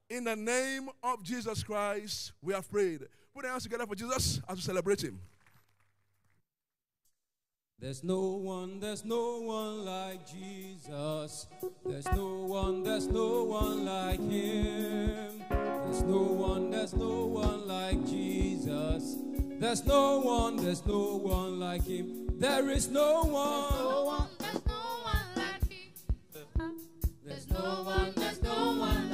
In 0.09 0.25
the 0.25 0.35
name 0.35 0.89
of 1.01 1.23
Jesus 1.23 1.63
Christ, 1.63 2.33
we 2.43 2.53
have 2.53 2.69
prayed. 2.69 3.07
Put 3.33 3.45
your 3.45 3.53
hands 3.53 3.63
together 3.63 3.87
for 3.87 3.95
Jesus 3.95 4.41
as 4.49 4.57
we 4.57 4.63
celebrate 4.63 5.01
him. 5.01 5.21
There's 7.81 8.05
no 8.05 8.21
one, 8.21 8.79
there's 8.79 9.07
no 9.07 9.40
one 9.40 9.87
like 9.87 10.27
Jesus. 10.31 11.47
There's 11.87 12.05
no 12.12 12.45
one, 12.45 12.83
there's 12.83 13.07
no 13.07 13.45
one 13.45 13.87
like 13.87 14.21
him. 14.21 15.43
There's 15.49 16.03
no 16.03 16.19
one, 16.19 16.71
there's 16.71 16.93
no 16.95 17.25
one 17.25 17.66
like 17.66 18.05
Jesus. 18.07 19.16
There's 19.59 19.87
no 19.87 20.21
one, 20.21 20.57
there's 20.57 20.85
no 20.85 21.16
one 21.16 21.59
like 21.59 21.87
him. 21.87 22.29
There 22.38 22.69
is 22.69 22.90
no 22.90 23.23
one. 23.23 24.29
There's 27.25 27.49
no 27.49 27.83
one, 27.85 28.12
there's 28.14 28.43
no 28.43 28.77
one 28.79 28.79
like 28.79 29.05
him. 29.05 29.10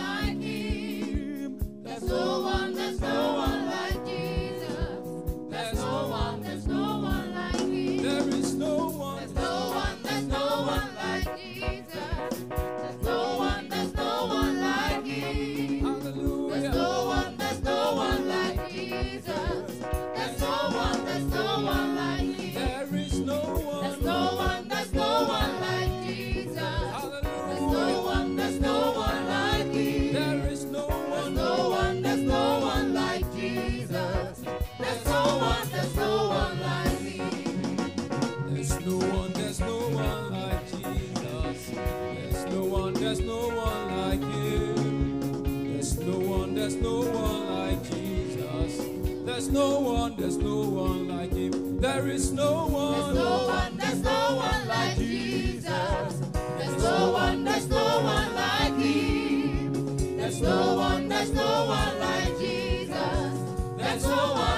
no 49.57 49.81
one, 49.81 50.15
there's 50.17 50.37
no 50.37 50.57
one 50.57 51.09
like 51.09 51.33
him. 51.33 51.81
There 51.81 52.09
is 52.09 52.31
no 52.31 52.67
one. 52.67 52.93
There's 52.93 53.15
no 53.17 53.47
one, 53.47 53.77
there's 53.79 54.03
no 54.03 54.37
one 54.37 54.69
like 54.69 54.97
Jesus. 54.99 56.13
There's 56.59 56.83
no 56.83 57.13
one, 57.13 57.45
there's 57.45 57.69
no 57.71 57.85
one 58.13 58.35
like 58.35 58.77
him. 58.77 60.17
There's 60.19 60.43
no 60.43 60.77
one, 60.77 61.09
there's 61.09 61.33
no 61.33 61.67
one 61.69 61.99
like 62.01 62.39
Jesus. 62.39 63.33
There's 63.79 64.05
no 64.05 64.33
one. 64.35 64.56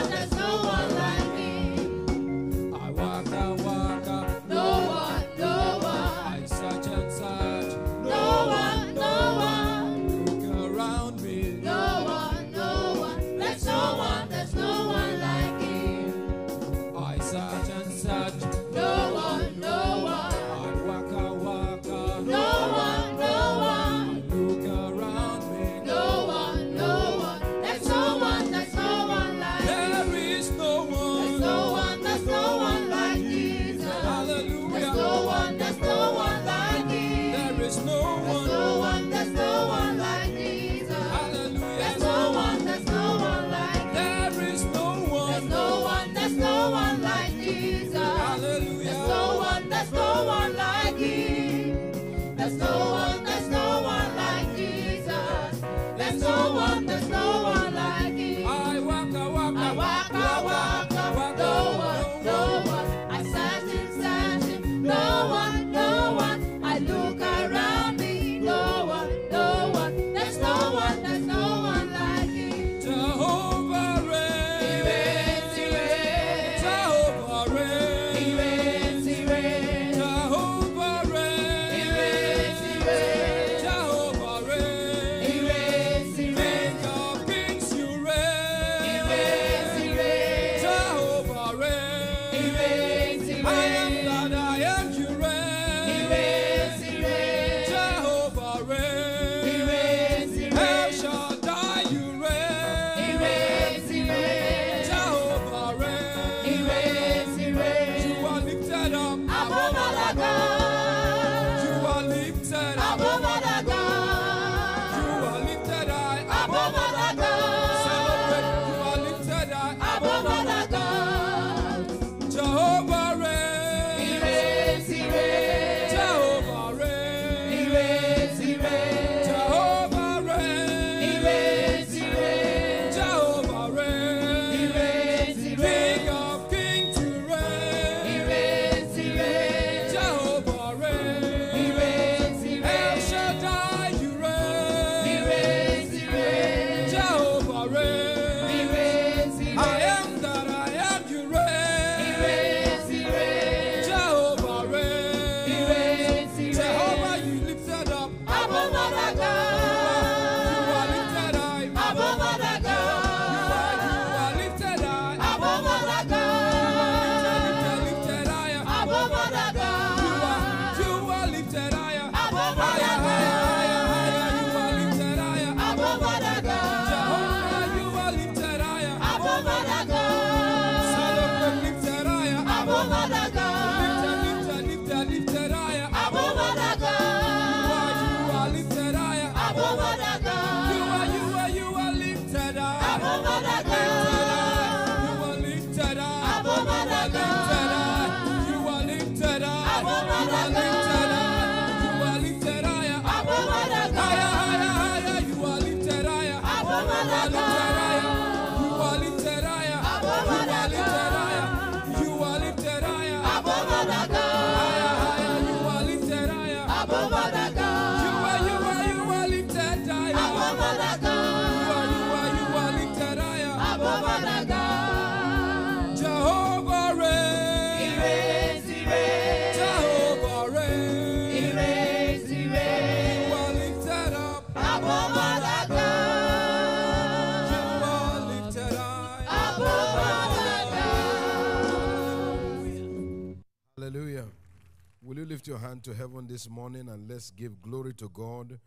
To 245.84 245.94
heaven 245.94 246.26
this 246.26 246.50
morning 246.50 246.88
and 246.88 247.08
let's 247.08 247.30
give 247.30 247.62
glory 247.62 247.94
to 247.94 248.08
God 248.08 248.58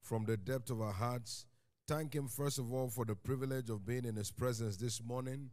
from 0.00 0.24
the 0.24 0.36
depth 0.36 0.70
of 0.70 0.80
our 0.80 0.92
hearts. 0.92 1.44
Thank 1.88 2.14
Him, 2.14 2.28
first 2.28 2.60
of 2.60 2.72
all, 2.72 2.88
for 2.88 3.04
the 3.04 3.16
privilege 3.16 3.68
of 3.70 3.84
being 3.84 4.04
in 4.04 4.14
His 4.14 4.30
presence 4.30 4.76
this 4.76 5.02
morning. 5.02 5.50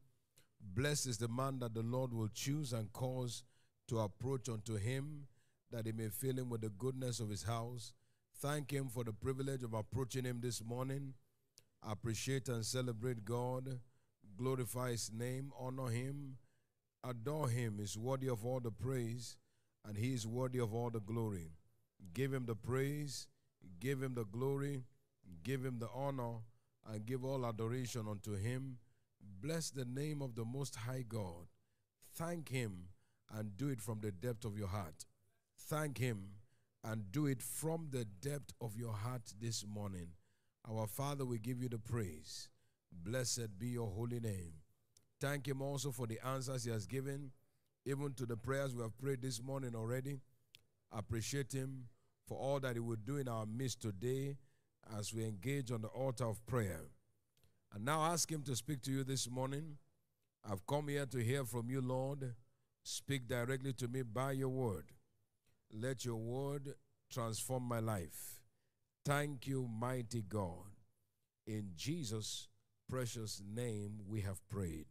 Blessed 0.61 1.07
is 1.07 1.17
the 1.17 1.27
man 1.27 1.57
that 1.59 1.73
the 1.73 1.81
Lord 1.81 2.13
will 2.13 2.29
choose 2.33 2.71
and 2.71 2.93
cause 2.93 3.43
to 3.87 3.99
approach 3.99 4.47
unto 4.47 4.75
Him, 4.75 5.25
that 5.71 5.87
He 5.87 5.91
may 5.91 6.09
fill 6.09 6.37
him 6.37 6.49
with 6.49 6.61
the 6.61 6.69
goodness 6.69 7.19
of 7.19 7.29
His 7.29 7.43
house. 7.43 7.93
Thank 8.39 8.71
Him 8.71 8.87
for 8.87 9.03
the 9.03 9.13
privilege 9.13 9.63
of 9.63 9.73
approaching 9.73 10.23
Him 10.23 10.39
this 10.39 10.63
morning. 10.63 11.15
Appreciate 11.81 12.47
and 12.47 12.63
celebrate 12.63 13.25
God. 13.25 13.79
Glorify 14.37 14.91
His 14.91 15.11
name, 15.11 15.51
honor 15.59 15.89
Him, 15.89 16.37
adore 17.03 17.49
Him. 17.49 17.79
Is 17.81 17.97
worthy 17.97 18.29
of 18.29 18.45
all 18.45 18.59
the 18.59 18.71
praise 18.71 19.35
and 19.87 19.97
he 19.97 20.13
is 20.13 20.27
worthy 20.27 20.59
of 20.59 20.73
all 20.73 20.89
the 20.89 20.99
glory. 20.99 21.51
Give 22.13 22.33
him 22.33 22.45
the 22.45 22.55
praise, 22.55 23.27
give 23.79 24.01
him 24.01 24.13
the 24.13 24.25
glory, 24.25 24.81
give 25.43 25.63
him 25.63 25.79
the 25.79 25.89
honor, 25.93 26.39
and 26.89 27.05
give 27.05 27.23
all 27.23 27.45
adoration 27.45 28.05
unto 28.09 28.35
him. 28.35 28.77
Bless 29.41 29.69
the 29.69 29.85
name 29.85 30.21
of 30.21 30.35
the 30.35 30.45
Most 30.45 30.75
High 30.75 31.05
God. 31.07 31.47
Thank 32.15 32.49
him 32.49 32.89
and 33.33 33.55
do 33.57 33.69
it 33.69 33.81
from 33.81 33.99
the 34.01 34.11
depth 34.11 34.45
of 34.45 34.57
your 34.57 34.67
heart. 34.67 35.05
Thank 35.69 35.97
him 35.97 36.29
and 36.83 37.11
do 37.11 37.25
it 37.25 37.41
from 37.41 37.87
the 37.91 38.05
depth 38.05 38.53
of 38.61 38.77
your 38.77 38.93
heart 38.93 39.33
this 39.39 39.65
morning. 39.65 40.09
Our 40.69 40.87
Father, 40.87 41.25
we 41.25 41.39
give 41.39 41.61
you 41.61 41.69
the 41.69 41.79
praise. 41.79 42.49
Blessed 42.91 43.57
be 43.57 43.67
your 43.67 43.89
holy 43.89 44.19
name. 44.19 44.53
Thank 45.19 45.47
him 45.47 45.61
also 45.61 45.91
for 45.91 46.07
the 46.07 46.19
answers 46.25 46.63
he 46.63 46.71
has 46.71 46.85
given 46.85 47.31
even 47.87 48.13
to 48.13 48.25
the 48.25 48.35
prayers 48.35 48.75
we 48.75 48.81
have 48.81 48.97
prayed 48.97 49.21
this 49.21 49.41
morning 49.41 49.73
already. 49.73 50.19
Appreciate 50.91 51.53
Him 51.53 51.85
for 52.27 52.37
all 52.37 52.59
that 52.59 52.75
He 52.75 52.81
will 52.81 52.97
do 52.97 53.15
in 53.15 53.29
our 53.29 53.45
midst 53.45 53.81
today 53.81 54.35
as 54.97 55.13
we 55.13 55.23
engage 55.23 55.71
on 55.71 55.81
the 55.81 55.87
altar 55.87 56.25
of 56.25 56.45
prayer. 56.45 56.81
And 57.73 57.85
now 57.85 58.03
ask 58.03 58.29
Him 58.29 58.43
to 58.43 58.55
speak 58.57 58.81
to 58.83 58.91
you 58.91 59.03
this 59.05 59.29
morning. 59.29 59.77
I've 60.49 60.65
come 60.67 60.89
here 60.89 61.05
to 61.05 61.23
hear 61.23 61.45
from 61.45 61.69
you, 61.69 61.79
Lord. 61.79 62.35
Speak 62.83 63.27
directly 63.27 63.71
to 63.73 63.87
me 63.87 64.01
by 64.01 64.33
your 64.33 64.49
word. 64.49 64.91
Let 65.73 66.03
your 66.03 66.17
word 66.17 66.73
transform 67.09 67.63
my 67.63 67.79
life. 67.79 68.41
Thank 69.05 69.47
you, 69.47 69.69
mighty 69.79 70.21
God. 70.21 70.75
In 71.45 71.71
Jesus' 71.77 72.49
precious 72.89 73.41
name 73.45 73.99
we 74.09 74.21
have 74.21 74.45
prayed. 74.49 74.87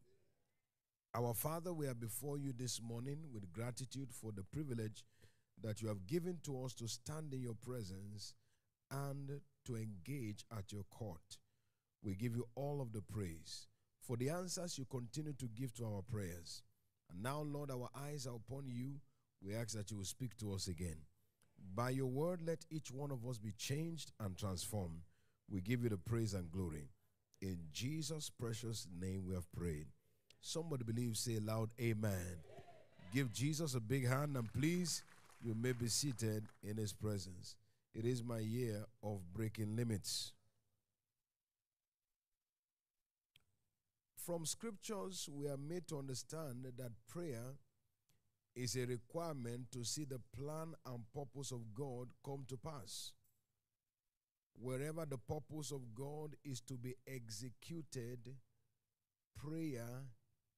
Our 1.16 1.32
Father, 1.32 1.72
we 1.72 1.86
are 1.86 1.94
before 1.94 2.36
you 2.36 2.52
this 2.52 2.78
morning 2.82 3.16
with 3.32 3.50
gratitude 3.50 4.12
for 4.12 4.32
the 4.32 4.42
privilege 4.42 5.02
that 5.62 5.80
you 5.80 5.88
have 5.88 6.06
given 6.06 6.40
to 6.42 6.62
us 6.62 6.74
to 6.74 6.86
stand 6.88 7.32
in 7.32 7.40
your 7.40 7.54
presence 7.54 8.34
and 8.90 9.40
to 9.64 9.76
engage 9.76 10.44
at 10.54 10.72
your 10.72 10.82
court. 10.90 11.38
We 12.02 12.16
give 12.16 12.36
you 12.36 12.46
all 12.54 12.82
of 12.82 12.92
the 12.92 13.00
praise 13.00 13.66
for 14.02 14.18
the 14.18 14.28
answers 14.28 14.76
you 14.76 14.84
continue 14.84 15.32
to 15.32 15.46
give 15.46 15.72
to 15.76 15.86
our 15.86 16.02
prayers. 16.02 16.62
And 17.10 17.22
now, 17.22 17.40
Lord, 17.40 17.70
our 17.70 17.88
eyes 17.96 18.26
are 18.26 18.36
upon 18.36 18.64
you. 18.66 18.96
We 19.42 19.54
ask 19.54 19.74
that 19.74 19.90
you 19.90 19.96
will 19.96 20.04
speak 20.04 20.36
to 20.40 20.52
us 20.52 20.68
again. 20.68 20.98
By 21.74 21.90
your 21.90 22.10
word, 22.10 22.42
let 22.44 22.66
each 22.70 22.90
one 22.90 23.10
of 23.10 23.26
us 23.26 23.38
be 23.38 23.52
changed 23.56 24.12
and 24.20 24.36
transformed. 24.36 25.06
We 25.48 25.62
give 25.62 25.82
you 25.82 25.88
the 25.88 25.96
praise 25.96 26.34
and 26.34 26.50
glory. 26.50 26.90
In 27.40 27.56
Jesus' 27.72 28.28
precious 28.28 28.86
name 29.00 29.24
we 29.26 29.34
have 29.34 29.50
prayed. 29.52 29.86
Somebody 30.40 30.84
believe, 30.84 31.16
say 31.16 31.38
loud, 31.38 31.70
Amen. 31.80 32.38
Give 33.12 33.32
Jesus 33.32 33.74
a 33.74 33.80
big 33.80 34.06
hand 34.06 34.36
and 34.36 34.52
please, 34.52 35.02
you 35.42 35.54
may 35.54 35.72
be 35.72 35.88
seated 35.88 36.44
in 36.62 36.76
his 36.76 36.92
presence. 36.92 37.56
It 37.94 38.04
is 38.04 38.22
my 38.22 38.38
year 38.38 38.84
of 39.02 39.20
breaking 39.32 39.76
limits. 39.76 40.32
From 44.16 44.44
scriptures, 44.44 45.28
we 45.32 45.46
are 45.48 45.56
made 45.56 45.86
to 45.88 45.98
understand 45.98 46.66
that 46.76 46.90
prayer 47.08 47.54
is 48.56 48.74
a 48.74 48.86
requirement 48.86 49.70
to 49.70 49.84
see 49.84 50.04
the 50.04 50.20
plan 50.36 50.74
and 50.84 51.04
purpose 51.14 51.52
of 51.52 51.74
God 51.74 52.08
come 52.24 52.44
to 52.48 52.56
pass. 52.56 53.12
Wherever 54.58 55.04
the 55.06 55.18
purpose 55.18 55.70
of 55.70 55.94
God 55.94 56.34
is 56.44 56.60
to 56.62 56.74
be 56.74 56.96
executed, 57.06 58.34
prayer 59.36 60.06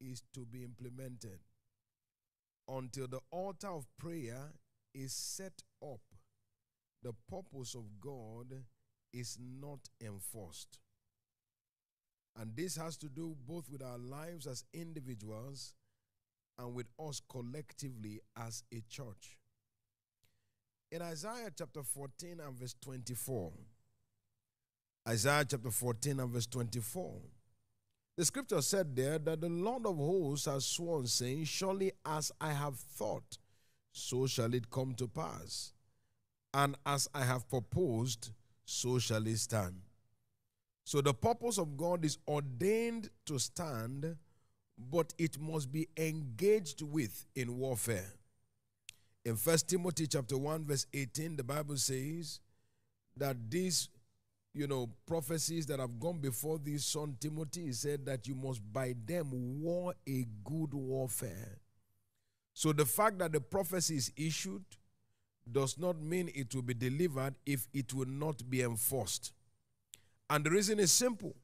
is 0.01 0.23
to 0.35 0.41
be 0.41 0.65
implemented. 0.65 1.39
Until 2.69 3.07
the 3.07 3.21
altar 3.31 3.69
of 3.69 3.87
prayer 3.99 4.53
is 4.95 5.13
set 5.13 5.63
up, 5.83 6.01
the 7.03 7.15
purpose 7.31 7.75
of 7.75 8.01
God 8.01 8.65
is 9.13 9.39
not 9.41 9.81
enforced. 10.05 10.79
And 12.39 12.55
this 12.55 12.77
has 12.77 12.97
to 12.99 13.09
do 13.09 13.37
both 13.47 13.71
with 13.71 13.83
our 13.83 13.99
lives 13.99 14.47
as 14.47 14.65
individuals 14.73 15.75
and 16.59 16.75
with 16.75 16.87
us 17.01 17.21
collectively 17.29 18.21
as 18.37 18.63
a 18.73 18.83
church. 18.89 19.39
In 20.91 21.03
Isaiah 21.03 21.51
chapter 21.57 21.83
14 21.83 22.41
and 22.41 22.57
verse 22.57 22.75
24, 22.81 23.53
Isaiah 25.09 25.45
chapter 25.49 25.71
14 25.71 26.21
and 26.21 26.31
verse 26.31 26.47
24, 26.47 27.21
the 28.19 28.25
scripture 28.25 28.61
said 28.61 28.97
there 28.97 29.17
that 29.21 29.41
the 29.41 29.49
Lord 29.49 29.87
of 29.87 29.97
hosts 29.97 30.47
has 30.47 30.67
sworn, 30.67 31.07
saying, 31.07 31.45
Surely 31.45 31.93
as 32.05 32.33
I 32.41 32.53
have 32.53 32.75
thought, 32.75 33.39
so 33.93 34.27
shall 34.27 34.53
it 34.55 34.69
come 34.71 34.93
to 34.97 35.07
pass. 35.07 35.73
And 36.53 36.75
as 36.85 37.09
I 37.15 37.23
have 37.23 37.49
proposed, 37.49 38.31
so 38.65 38.99
shall 38.99 39.25
it 39.25 39.39
stand. 39.39 39.77
So 40.83 41.01
the 41.01 41.15
purpose 41.15 41.59
of 41.59 41.77
God 41.77 42.05
is 42.05 42.19
ordained 42.27 43.09
to 43.27 43.39
stand, 43.39 44.17
but 44.91 45.15
it 45.17 45.39
must 45.39 45.71
be 45.71 45.87
engaged 45.97 46.83
with 46.83 47.25
in 47.37 47.57
warfare. 47.57 48.15
In 49.25 49.37
1 49.37 49.59
Timothy 49.69 50.09
chapter 50.09 50.37
1 50.37 50.65
verse 50.65 50.87
18 50.93 51.37
the 51.37 51.45
Bible 51.45 51.77
says 51.77 52.41
that 53.17 53.37
these 53.49 53.89
you 54.59 54.67
know 54.67 54.89
prophecies 55.07 55.67
that 55.67 55.79
have 55.79 56.01
gone 56.01 56.19
before 56.19 56.59
this 56.59 56.85
son 56.85 57.17
Timothy 57.21 57.67
he 57.67 57.73
said 57.73 58.05
that 58.07 58.27
you 58.27 58.35
must 58.35 58.61
by 58.73 58.95
them 59.07 59.63
war 59.63 59.95
a 60.07 60.27
good 60.45 60.75
warfare. 60.75 61.59
So 62.55 62.73
the 62.73 62.85
fact 62.85 63.19
that 63.21 63.33
the 63.33 63.41
prophecy 63.41 63.97
is 63.97 64.13
issued 64.17 64.65
does 65.51 65.79
not 65.79 66.01
mean 66.03 66.31
it 66.35 66.55
will 66.55 66.63
be 66.63 66.75
delivered 66.75 67.37
if 67.47 67.69
it 67.73 67.95
will 67.95 68.09
not 68.09 68.51
be 68.51 68.63
enforced. 68.63 69.33
And 70.29 70.45
the 70.45 70.51
reason 70.51 70.81
is 70.81 70.91
simple. 70.93 71.37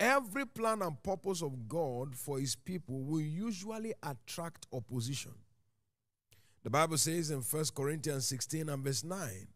Every 0.00 0.46
plan 0.46 0.82
and 0.82 1.00
purpose 1.02 1.42
of 1.42 1.68
God 1.68 2.16
for 2.16 2.38
his 2.38 2.56
people 2.56 3.02
will 3.02 3.20
usually 3.20 3.92
attract 4.02 4.66
opposition. 4.72 5.32
The 6.64 6.70
Bible 6.70 6.96
says 6.96 7.30
in 7.30 7.40
1 7.40 7.64
Corinthians 7.74 8.26
16 8.26 8.68
and 8.68 8.82
verse 8.82 9.04
9, 9.04 9.46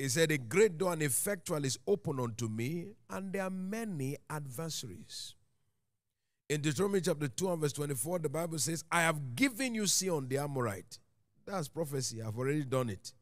it 0.00 0.10
said, 0.10 0.32
A 0.32 0.38
great 0.38 0.78
door 0.78 0.94
and 0.94 1.02
effectual 1.02 1.62
is 1.62 1.78
open 1.86 2.18
unto 2.20 2.48
me, 2.48 2.86
and 3.10 3.34
there 3.34 3.42
are 3.42 3.50
many 3.50 4.16
adversaries. 4.30 5.34
In 6.48 6.62
Deuteronomy 6.62 7.02
chapter 7.02 7.28
2 7.28 7.52
and 7.52 7.60
verse 7.60 7.74
24, 7.74 8.20
the 8.20 8.30
Bible 8.30 8.58
says, 8.58 8.82
I 8.90 9.02
have 9.02 9.36
given 9.36 9.74
you 9.74 9.86
Sihon 9.86 10.26
the 10.26 10.38
Amorite. 10.38 10.98
That's 11.44 11.68
prophecy. 11.68 12.22
I've 12.22 12.38
already 12.38 12.64
done 12.64 12.88
it. 12.88 13.12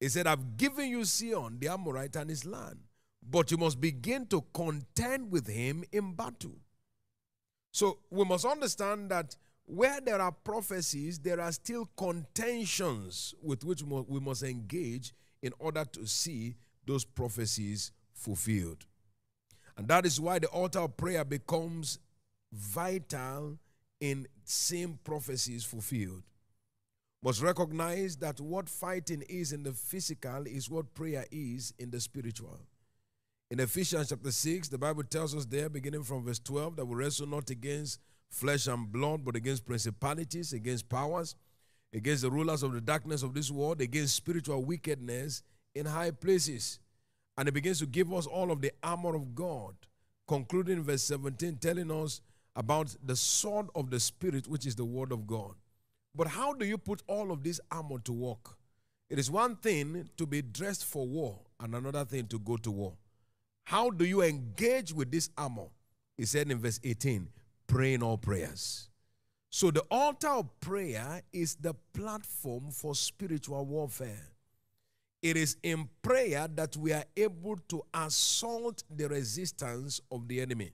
He 0.00 0.08
said, 0.08 0.26
I've 0.26 0.56
given 0.56 0.88
you 0.88 1.04
Sihon 1.04 1.58
the 1.60 1.68
Amorite 1.68 2.16
and 2.16 2.28
his 2.28 2.44
land, 2.44 2.80
but 3.22 3.52
you 3.52 3.56
must 3.56 3.80
begin 3.80 4.26
to 4.26 4.44
contend 4.52 5.30
with 5.30 5.46
him 5.46 5.84
in 5.92 6.14
battle. 6.14 6.58
So 7.70 8.00
we 8.10 8.24
must 8.24 8.44
understand 8.44 9.12
that 9.12 9.36
where 9.64 10.00
there 10.00 10.20
are 10.20 10.32
prophecies, 10.32 11.20
there 11.20 11.40
are 11.40 11.52
still 11.52 11.88
contentions 11.96 13.32
with 13.40 13.62
which 13.62 13.84
we 13.84 14.18
must 14.18 14.42
engage 14.42 15.14
in 15.42 15.52
order 15.58 15.84
to 15.84 16.06
see 16.06 16.56
those 16.86 17.04
prophecies 17.04 17.92
fulfilled. 18.12 18.86
And 19.76 19.88
that 19.88 20.04
is 20.04 20.20
why 20.20 20.38
the 20.38 20.48
altar 20.48 20.80
of 20.80 20.96
prayer 20.96 21.24
becomes 21.24 21.98
vital 22.52 23.58
in 24.00 24.26
seeing 24.44 24.98
prophecies 25.04 25.64
fulfilled. 25.64 26.22
Must 27.22 27.42
recognize 27.42 28.16
that 28.16 28.40
what 28.40 28.68
fighting 28.68 29.22
is 29.28 29.52
in 29.52 29.62
the 29.62 29.72
physical 29.72 30.46
is 30.46 30.70
what 30.70 30.94
prayer 30.94 31.26
is 31.30 31.74
in 31.78 31.90
the 31.90 32.00
spiritual. 32.00 32.58
In 33.50 33.60
Ephesians 33.60 34.08
chapter 34.08 34.30
6, 34.30 34.68
the 34.68 34.78
Bible 34.78 35.02
tells 35.02 35.34
us 35.34 35.44
there, 35.44 35.68
beginning 35.68 36.04
from 36.04 36.24
verse 36.24 36.38
12, 36.38 36.76
that 36.76 36.84
we 36.84 36.94
wrestle 36.94 37.26
not 37.26 37.50
against 37.50 38.00
flesh 38.30 38.68
and 38.68 38.90
blood, 38.90 39.24
but 39.24 39.36
against 39.36 39.66
principalities, 39.66 40.52
against 40.52 40.88
powers, 40.88 41.34
against 41.92 42.22
the 42.22 42.30
rulers 42.30 42.62
of 42.62 42.72
the 42.72 42.80
darkness 42.80 43.22
of 43.22 43.34
this 43.34 43.50
world, 43.50 43.80
against 43.80 44.14
spiritual 44.14 44.64
wickedness 44.64 45.42
in 45.74 45.86
high 45.86 46.10
places. 46.10 46.78
And 47.36 47.48
it 47.48 47.52
begins 47.52 47.78
to 47.80 47.86
give 47.86 48.12
us 48.12 48.26
all 48.26 48.50
of 48.50 48.60
the 48.60 48.72
armor 48.82 49.14
of 49.14 49.34
God, 49.34 49.74
concluding 50.28 50.82
verse 50.82 51.02
17, 51.04 51.56
telling 51.56 51.90
us 51.90 52.20
about 52.54 52.94
the 53.02 53.16
sword 53.16 53.68
of 53.74 53.90
the 53.90 53.98
Spirit, 53.98 54.46
which 54.46 54.66
is 54.66 54.74
the 54.74 54.84
word 54.84 55.12
of 55.12 55.26
God. 55.26 55.54
But 56.14 56.28
how 56.28 56.52
do 56.52 56.66
you 56.66 56.76
put 56.76 57.02
all 57.06 57.30
of 57.32 57.42
this 57.42 57.60
armor 57.70 57.98
to 58.00 58.12
work? 58.12 58.56
It 59.08 59.18
is 59.18 59.30
one 59.30 59.56
thing 59.56 60.08
to 60.16 60.26
be 60.26 60.42
dressed 60.42 60.84
for 60.84 61.06
war 61.06 61.38
and 61.58 61.74
another 61.74 62.04
thing 62.04 62.26
to 62.26 62.38
go 62.38 62.56
to 62.58 62.70
war. 62.70 62.92
How 63.64 63.90
do 63.90 64.04
you 64.04 64.22
engage 64.22 64.92
with 64.92 65.10
this 65.10 65.30
armor? 65.38 65.68
He 66.16 66.26
said 66.26 66.50
in 66.50 66.58
verse 66.58 66.78
18, 66.84 67.28
praying 67.66 68.02
all 68.02 68.18
prayers. 68.18 68.89
So 69.50 69.72
the 69.72 69.84
altar 69.90 70.28
of 70.28 70.60
prayer 70.60 71.22
is 71.32 71.56
the 71.56 71.74
platform 71.92 72.70
for 72.70 72.94
spiritual 72.94 73.64
warfare. 73.64 74.28
It 75.22 75.36
is 75.36 75.56
in 75.64 75.88
prayer 76.02 76.48
that 76.54 76.76
we 76.76 76.92
are 76.92 77.04
able 77.16 77.56
to 77.68 77.82
assault 77.92 78.84
the 78.88 79.08
resistance 79.08 80.00
of 80.10 80.28
the 80.28 80.40
enemy. 80.40 80.70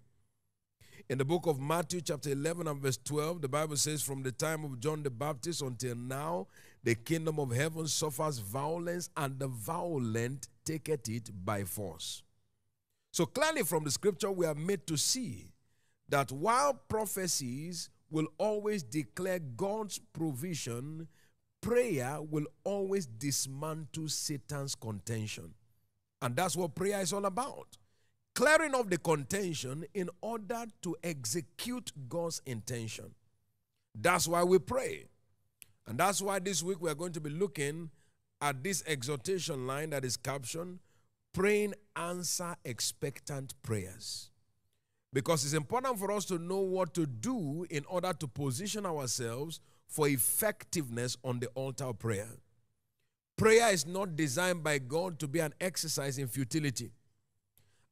In 1.09 1.19
the 1.19 1.25
book 1.25 1.47
of 1.47 1.59
Matthew, 1.59 2.03
chapter 2.03 2.31
11 2.31 2.69
and 2.69 2.81
verse 2.81 2.99
12, 3.03 3.41
the 3.41 3.49
Bible 3.49 3.77
says, 3.77 4.03
From 4.03 4.23
the 4.23 4.33
time 4.33 4.65
of 4.65 4.79
John 4.79 5.03
the 5.03 5.11
Baptist 5.11 5.63
until 5.63 5.95
now, 5.95 6.47
the 6.85 6.95
kingdom 6.97 7.41
of 7.41 7.53
heaven 7.53 7.87
suffers 7.87 8.39
violence, 8.39 9.09
and 9.17 9.39
the 9.39 9.49
violent 9.49 10.49
taketh 10.65 11.09
it 11.09 11.31
by 11.45 11.65
force. 11.65 12.23
So 13.13 13.25
clearly, 13.25 13.63
from 13.63 13.85
the 13.85 13.91
scripture, 13.91 14.31
we 14.31 14.47
are 14.47 14.55
made 14.55 14.87
to 14.89 14.97
see 14.97 15.53
that 16.09 16.31
while 16.31 16.75
prophecies 16.75 17.89
will 18.11 18.29
always 18.39 18.83
declare 18.83 19.39
God's 19.39 20.01
provision, 20.13 21.09
prayer 21.61 22.19
will 22.21 22.47
always 22.65 23.07
dismantle 23.07 24.09
Satan's 24.09 24.75
contention. 24.75 25.55
And 26.23 26.37
that's 26.37 26.57
what 26.57 26.75
prayer 26.75 27.01
is 27.01 27.13
all 27.13 27.27
about. 27.27 27.77
Clearing 28.35 28.75
off 28.75 28.91
the 28.91 28.99
contention 28.99 29.85
in 29.95 30.11
order 30.21 30.67
to 30.83 30.97
execute 31.03 31.91
God's 32.09 32.43
intention. 32.47 33.15
That's 33.95 34.29
why 34.29 34.45
we 34.45 34.59
pray. 34.59 35.07
And 35.87 35.99
that's 35.99 36.21
why 36.21 36.39
this 36.39 36.63
week 36.63 36.81
we're 36.81 36.95
going 36.95 37.13
to 37.13 37.21
be 37.21 37.31
looking 37.31 37.91
at 38.41 38.63
this 38.63 38.83
exhortation 38.87 39.67
line 39.67 39.91
that 39.91 40.05
is 40.05 40.17
captioned 40.17 40.81
Praying 41.33 41.75
Answer 41.95 42.57
Expectant 42.65 43.55
Prayers. 43.63 44.31
Because 45.17 45.47
it's 45.47 45.55
important 45.55 45.99
for 45.99 46.13
us 46.13 46.27
to 46.27 46.39
know 46.39 46.59
what 46.59 46.93
to 46.93 47.07
do 47.07 47.65
in 47.71 47.87
order 47.87 48.13
to 48.13 48.29
position 48.29 48.85
ourselves 48.85 49.61
for 49.89 50.09
effectiveness 50.09 51.17
on 51.25 51.41
the 51.41 51.47
altar 51.55 51.87
of 51.87 51.99
prayer. 51.99 52.29
Prayer 53.39 53.73
is 53.73 53.87
not 53.87 54.15
designed 54.15 54.63
by 54.63 54.77
God 54.77 55.19
to 55.21 55.27
be 55.27 55.39
an 55.39 55.55
exercise 55.59 56.19
in 56.19 56.29
futility. 56.29 56.91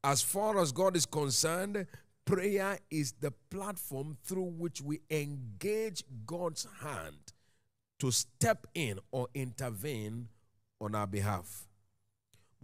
As 0.04 0.20
far 0.20 0.60
as 0.60 0.70
God 0.70 0.96
is 0.98 1.06
concerned, 1.06 1.86
prayer 2.26 2.78
is 2.90 3.12
the 3.12 3.32
platform 3.48 4.18
through 4.22 4.52
which 4.58 4.82
we 4.82 5.00
engage 5.08 6.04
God's 6.26 6.66
hand 6.82 7.32
to 8.00 8.10
step 8.10 8.66
in 8.74 8.98
or 9.12 9.28
intervene 9.32 10.28
on 10.78 10.94
our 10.94 11.06
behalf. 11.06 11.68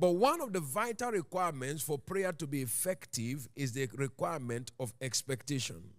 But 0.01 0.13
one 0.13 0.41
of 0.41 0.55
the 0.55 0.61
vital 0.61 1.11
requirements 1.13 1.83
for 1.83 1.99
prayer 1.99 2.33
to 2.33 2.47
be 2.47 2.63
effective 2.63 3.47
is 3.55 3.73
the 3.73 3.87
requirement 3.93 4.73
of 4.81 4.95
expectation. 5.03 5.91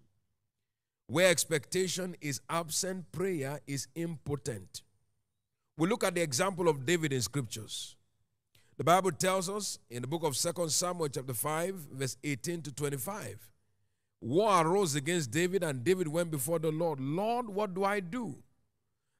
Where 1.06 1.30
expectation 1.30 2.16
is 2.20 2.40
absent, 2.50 3.12
prayer 3.12 3.60
is 3.68 3.86
impotent. 3.94 4.82
We 5.76 5.88
look 5.88 6.02
at 6.02 6.16
the 6.16 6.20
example 6.20 6.68
of 6.68 6.84
David 6.84 7.12
in 7.12 7.22
scriptures. 7.22 7.94
The 8.76 8.82
Bible 8.82 9.12
tells 9.12 9.48
us 9.48 9.78
in 9.88 10.02
the 10.02 10.08
book 10.08 10.24
of 10.24 10.36
2 10.36 10.68
Samuel, 10.68 11.08
chapter 11.08 11.34
5, 11.34 11.74
verse 11.92 12.16
18 12.24 12.62
to 12.62 12.72
25. 12.72 13.38
War 14.20 14.66
arose 14.66 14.96
against 14.96 15.30
David, 15.30 15.62
and 15.62 15.84
David 15.84 16.08
went 16.08 16.32
before 16.32 16.58
the 16.58 16.72
Lord. 16.72 16.98
Lord, 16.98 17.48
what 17.48 17.72
do 17.72 17.84
I 17.84 18.00
do? 18.00 18.34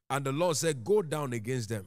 And 0.09 0.25
the 0.25 0.33
Lord 0.33 0.57
said, 0.57 0.83
Go 0.83 1.01
down 1.01 1.31
against 1.31 1.69
them. 1.69 1.85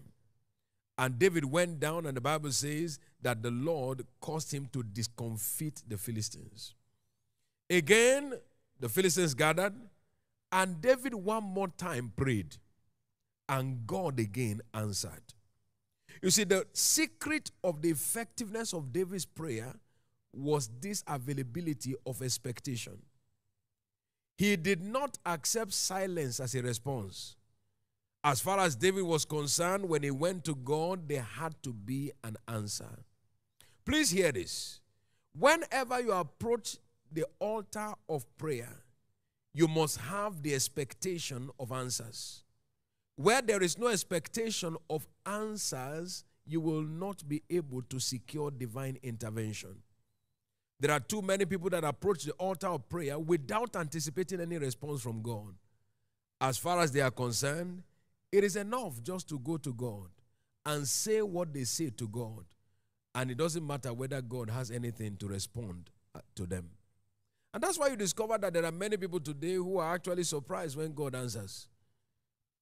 And 0.99 1.19
David 1.19 1.45
went 1.45 1.79
down, 1.79 2.07
and 2.07 2.17
the 2.17 2.23
Bible 2.23 2.51
says 2.53 2.99
that 3.21 3.43
the 3.43 3.51
Lord 3.51 4.07
caused 4.21 4.53
him 4.53 4.69
to 4.73 4.83
discomfit 4.83 5.83
the 5.87 5.99
Philistines. 5.99 6.75
Again, 7.69 8.35
the 8.81 8.89
Philistines 8.89 9.35
gathered, 9.35 9.75
and 10.53 10.81
David 10.81 11.15
one 11.15 11.45
more 11.45 11.69
time 11.69 12.13
prayed, 12.17 12.57
and 13.49 13.87
God 13.87 14.19
again 14.19 14.63
answered. 14.73 15.35
You 16.23 16.31
see, 16.31 16.45
the 16.45 16.67
secret 16.73 17.51
of 17.63 17.83
the 17.83 17.91
effectiveness 17.91 18.73
of 18.73 18.93
David's 18.93 19.27
prayer 19.27 19.75
was 20.33 20.71
this 20.81 21.05
availability 21.07 21.95
of 22.07 22.23
expectation. 22.23 22.99
He 24.39 24.57
did 24.57 24.83
not 24.83 25.19
accept 25.25 25.73
silence 25.73 26.41
as 26.41 26.55
a 26.55 26.63
response. 26.63 27.37
As 28.27 28.41
far 28.41 28.59
as 28.59 28.75
David 28.75 29.05
was 29.05 29.25
concerned, 29.25 29.89
when 29.89 30.03
he 30.03 30.11
went 30.11 30.43
to 30.47 30.57
God, 30.57 31.09
there 31.09 31.23
had 31.23 31.55
to 31.63 31.73
be 31.73 32.11
an 32.25 32.37
answer. 32.49 33.05
Please 33.85 34.11
hear 34.11 34.33
this. 34.33 34.81
Whenever 35.39 36.01
you 36.01 36.11
approach 36.11 36.79
the 37.13 37.25
altar 37.39 37.93
of 38.09 38.27
prayer, 38.37 38.83
you 39.55 39.69
must 39.69 39.99
have 39.99 40.43
the 40.43 40.57
expectation 40.57 41.51
of 41.61 41.71
answers. 41.71 42.43
Where 43.15 43.41
there 43.41 43.63
is 43.63 43.79
no 43.79 43.87
expectation 43.87 44.77
of 44.91 45.07
answers, 45.25 46.25
you 46.45 46.61
will 46.61 46.83
not 46.83 47.29
be 47.29 47.45
able 47.49 47.83
to 47.83 48.01
secure 48.01 48.51
divine 48.51 48.99
intervention. 49.05 49.77
There 50.81 50.91
are 50.91 50.99
too 50.99 51.23
many 51.23 51.45
people 51.45 51.71
that 51.71 51.85
approach 51.85 52.25
the 52.25 52.33
altar 52.33 52.67
of 52.67 52.89
prayer 52.89 53.21
without 53.21 53.77
anticipating 53.77 54.41
any 54.41 54.59
response 54.59 55.01
from 55.01 55.23
God. 55.23 55.55
As 56.41 56.59
far 56.59 56.81
as 56.81 56.91
they 56.91 57.03
are 57.03 57.13
concerned, 57.13 57.85
it 58.33 58.45
is 58.45 58.57
enough 58.57 59.03
just 59.03 59.29
to 59.29 59.39
go 59.39 59.57
to 59.57 59.73
God 59.73 60.09
and 60.65 60.87
say 60.87 61.23
what 61.23 61.53
they 61.53 61.65
say 61.65 61.91
to 61.91 62.09
God. 62.09 62.45
And 63.15 63.31
it 63.31 63.39
doesn't 63.39 63.67
matter 63.67 63.93
whether 63.95 64.21
God 64.21 64.51
has 64.51 64.71
anything 64.71 65.17
to 65.19 65.29
respond 65.29 65.91
uh, 66.15 66.21
to 66.35 66.45
them. 66.45 66.71
And 67.55 67.63
that's 67.63 67.79
why 67.79 67.89
you 67.89 67.97
discover 67.97 68.37
that 68.37 68.53
there 68.53 68.65
are 68.65 68.73
many 68.73 68.97
people 68.99 69.21
today 69.21 69.55
who 69.55 69.79
are 69.79 69.95
actually 69.95 70.25
surprised 70.25 70.77
when 70.77 70.93
God 70.93 71.15
answers. 71.15 71.69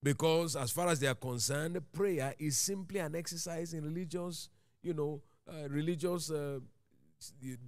Because 0.03 0.55
as 0.55 0.71
far 0.71 0.89
as 0.89 1.01
they 1.01 1.07
are 1.07 1.15
concerned, 1.15 1.81
prayer 1.93 2.35
is 2.39 2.59
simply 2.59 3.01
an 3.01 3.17
exercise 3.17 3.73
in 3.73 3.83
religious, 3.85 4.51
you 4.83 4.93
know, 4.95 5.23
uh, 5.49 5.69
religious 5.69 6.31
uh, 6.31 6.61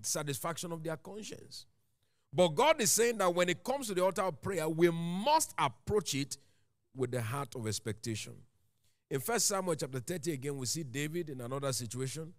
satisfaction 0.03 0.71
of 0.71 0.85
their 0.85 0.97
conscience. 0.97 1.67
But 2.33 2.49
God 2.49 2.81
is 2.81 2.93
saying 2.93 3.19
that 3.19 3.35
when 3.35 3.49
it 3.49 3.65
comes 3.65 3.89
to 3.89 3.95
the 3.95 4.05
altar 4.05 4.23
of 4.23 4.41
prayer, 4.43 4.69
we 4.69 4.91
must 4.91 5.55
approach 5.59 6.15
it 6.15 6.37
with 6.97 7.11
the 7.11 7.21
heart 7.23 7.55
of 7.55 7.67
expectation. 7.67 8.33
In 9.11 9.21
1 9.21 9.41
Samuel 9.41 9.77
chapter 9.77 10.01
30, 10.01 10.33
again, 10.33 10.57
we 10.57 10.67
see 10.67 10.83
David 10.83 11.31
in 11.31 11.41
another 11.41 11.73
situation. 11.73 12.33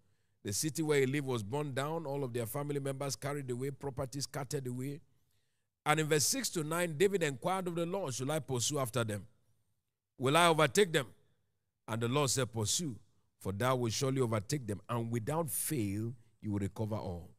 The 0.43 0.51
city 0.53 0.81
where 0.81 0.99
he 0.99 1.05
lived 1.05 1.27
was 1.27 1.43
burned 1.43 1.75
down, 1.75 2.05
all 2.05 2.23
of 2.23 2.33
their 2.33 2.45
family 2.45 2.79
members 2.79 3.15
carried 3.15 3.49
away, 3.49 3.71
properties 3.71 4.23
scattered 4.23 4.67
away. 4.67 4.99
And 5.85 6.01
in 6.01 6.07
verse 6.07 6.25
6 6.25 6.49
to 6.49 6.63
9, 6.63 6.95
David 6.97 7.23
inquired 7.23 7.67
of 7.67 7.75
the 7.75 7.85
Lord, 7.85 8.13
Should 8.13 8.29
I 8.29 8.39
pursue 8.39 8.79
after 8.79 9.03
them? 9.03 9.25
Will 10.17 10.35
I 10.35 10.47
overtake 10.47 10.91
them? 10.91 11.07
And 11.87 12.01
the 12.01 12.09
Lord 12.09 12.29
said, 12.29 12.51
Pursue, 12.51 12.95
for 13.39 13.53
thou 13.53 13.75
wilt 13.77 13.93
surely 13.93 14.19
overtake 14.19 14.67
them, 14.67 14.81
and 14.89 15.09
without 15.09 15.49
fail 15.49 16.13
you 16.41 16.51
will 16.51 16.59
recover 16.59 16.95
all. 16.95 17.29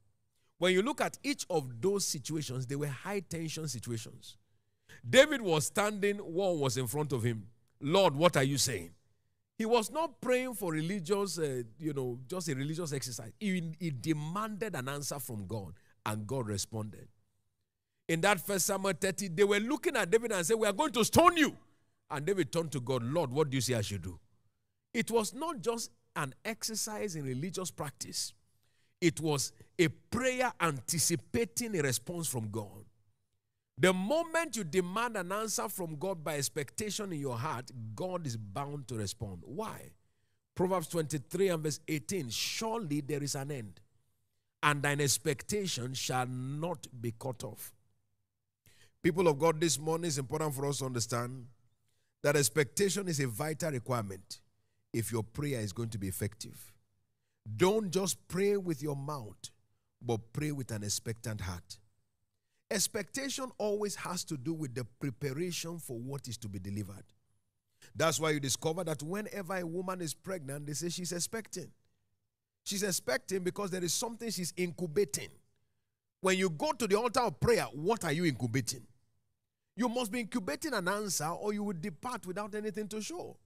When 0.58 0.72
you 0.72 0.82
look 0.82 1.00
at 1.00 1.18
each 1.22 1.46
of 1.50 1.80
those 1.80 2.06
situations, 2.06 2.66
they 2.66 2.76
were 2.76 2.88
high 2.88 3.20
tension 3.20 3.68
situations. 3.68 4.36
David 5.08 5.40
was 5.40 5.66
standing, 5.66 6.16
one 6.18 6.58
was 6.58 6.76
in 6.76 6.86
front 6.86 7.12
of 7.12 7.22
him. 7.22 7.46
Lord, 7.80 8.14
what 8.14 8.36
are 8.36 8.44
you 8.44 8.58
saying? 8.58 8.90
He 9.56 9.66
was 9.66 9.90
not 9.90 10.20
praying 10.20 10.54
for 10.54 10.72
religious, 10.72 11.38
uh, 11.38 11.62
you 11.78 11.92
know, 11.92 12.18
just 12.28 12.48
a 12.48 12.54
religious 12.54 12.92
exercise. 12.92 13.32
He, 13.40 13.74
he 13.80 13.90
demanded 13.90 14.76
an 14.76 14.88
answer 14.88 15.18
from 15.18 15.46
God, 15.46 15.74
and 16.06 16.26
God 16.26 16.46
responded. 16.46 17.08
In 18.08 18.20
that 18.22 18.40
first 18.40 18.66
Samuel 18.66 18.94
30, 18.98 19.28
they 19.28 19.44
were 19.44 19.58
looking 19.58 19.96
at 19.96 20.10
David 20.10 20.32
and 20.32 20.46
said, 20.46 20.58
We 20.58 20.66
are 20.66 20.72
going 20.72 20.92
to 20.92 21.04
stone 21.04 21.36
you. 21.36 21.56
And 22.10 22.24
David 22.24 22.52
turned 22.52 22.72
to 22.72 22.80
God, 22.80 23.02
Lord, 23.02 23.30
what 23.30 23.50
do 23.50 23.56
you 23.56 23.60
say 23.60 23.74
I 23.74 23.82
should 23.82 24.02
do? 24.02 24.18
It 24.94 25.10
was 25.10 25.34
not 25.34 25.60
just 25.60 25.90
an 26.16 26.34
exercise 26.44 27.16
in 27.16 27.24
religious 27.24 27.70
practice, 27.70 28.32
it 29.00 29.20
was 29.20 29.52
a 29.78 29.88
prayer 29.88 30.52
anticipating 30.60 31.78
a 31.78 31.82
response 31.82 32.26
from 32.26 32.50
God. 32.50 32.84
The 33.80 33.92
moment 33.92 34.56
you 34.56 34.64
demand 34.64 35.16
an 35.16 35.30
answer 35.30 35.68
from 35.68 35.96
God 35.96 36.24
by 36.24 36.36
expectation 36.36 37.12
in 37.12 37.20
your 37.20 37.36
heart, 37.38 37.70
God 37.94 38.26
is 38.26 38.36
bound 38.36 38.88
to 38.88 38.96
respond. 38.96 39.42
Why? 39.44 39.90
Proverbs 40.56 40.88
23 40.88 41.50
and 41.50 41.62
verse 41.62 41.78
18 41.86 42.28
Surely 42.30 43.00
there 43.00 43.22
is 43.22 43.36
an 43.36 43.52
end, 43.52 43.80
and 44.64 44.82
thine 44.82 45.00
expectation 45.00 45.94
shall 45.94 46.26
not 46.26 46.88
be 47.00 47.14
cut 47.20 47.44
off. 47.44 47.72
People 49.00 49.28
of 49.28 49.38
God, 49.38 49.60
this 49.60 49.78
morning 49.78 50.08
is 50.08 50.18
important 50.18 50.54
for 50.56 50.66
us 50.66 50.78
to 50.78 50.86
understand 50.86 51.46
that 52.24 52.34
expectation 52.34 53.06
is 53.06 53.20
a 53.20 53.28
vital 53.28 53.70
requirement 53.70 54.40
if 54.92 55.12
your 55.12 55.22
prayer 55.22 55.60
is 55.60 55.72
going 55.72 55.90
to 55.90 55.98
be 55.98 56.08
effective. 56.08 56.72
Don't 57.56 57.92
just 57.92 58.26
pray 58.26 58.56
with 58.56 58.82
your 58.82 58.96
mouth, 58.96 59.50
but 60.02 60.32
pray 60.32 60.50
with 60.50 60.72
an 60.72 60.82
expectant 60.82 61.42
heart. 61.42 61.78
Expectation 62.70 63.50
always 63.56 63.94
has 63.96 64.24
to 64.24 64.36
do 64.36 64.52
with 64.52 64.74
the 64.74 64.84
preparation 65.00 65.78
for 65.78 65.98
what 65.98 66.28
is 66.28 66.36
to 66.38 66.48
be 66.48 66.58
delivered. 66.58 67.04
That's 67.96 68.20
why 68.20 68.30
you 68.30 68.40
discover 68.40 68.84
that 68.84 69.02
whenever 69.02 69.56
a 69.56 69.66
woman 69.66 70.00
is 70.02 70.12
pregnant, 70.12 70.66
they 70.66 70.74
say 70.74 70.90
she's 70.90 71.12
expecting. 71.12 71.70
She's 72.64 72.82
expecting 72.82 73.42
because 73.42 73.70
there 73.70 73.82
is 73.82 73.94
something 73.94 74.30
she's 74.30 74.52
incubating. 74.56 75.30
When 76.20 76.36
you 76.36 76.50
go 76.50 76.72
to 76.72 76.86
the 76.86 76.98
altar 76.98 77.20
of 77.20 77.40
prayer, 77.40 77.66
what 77.72 78.04
are 78.04 78.12
you 78.12 78.26
incubating? 78.26 78.86
You 79.76 79.88
must 79.88 80.12
be 80.12 80.20
incubating 80.20 80.74
an 80.74 80.88
answer 80.88 81.28
or 81.28 81.54
you 81.54 81.62
will 81.62 81.76
depart 81.80 82.26
without 82.26 82.54
anything 82.54 82.88
to 82.88 83.00
show. 83.00 83.36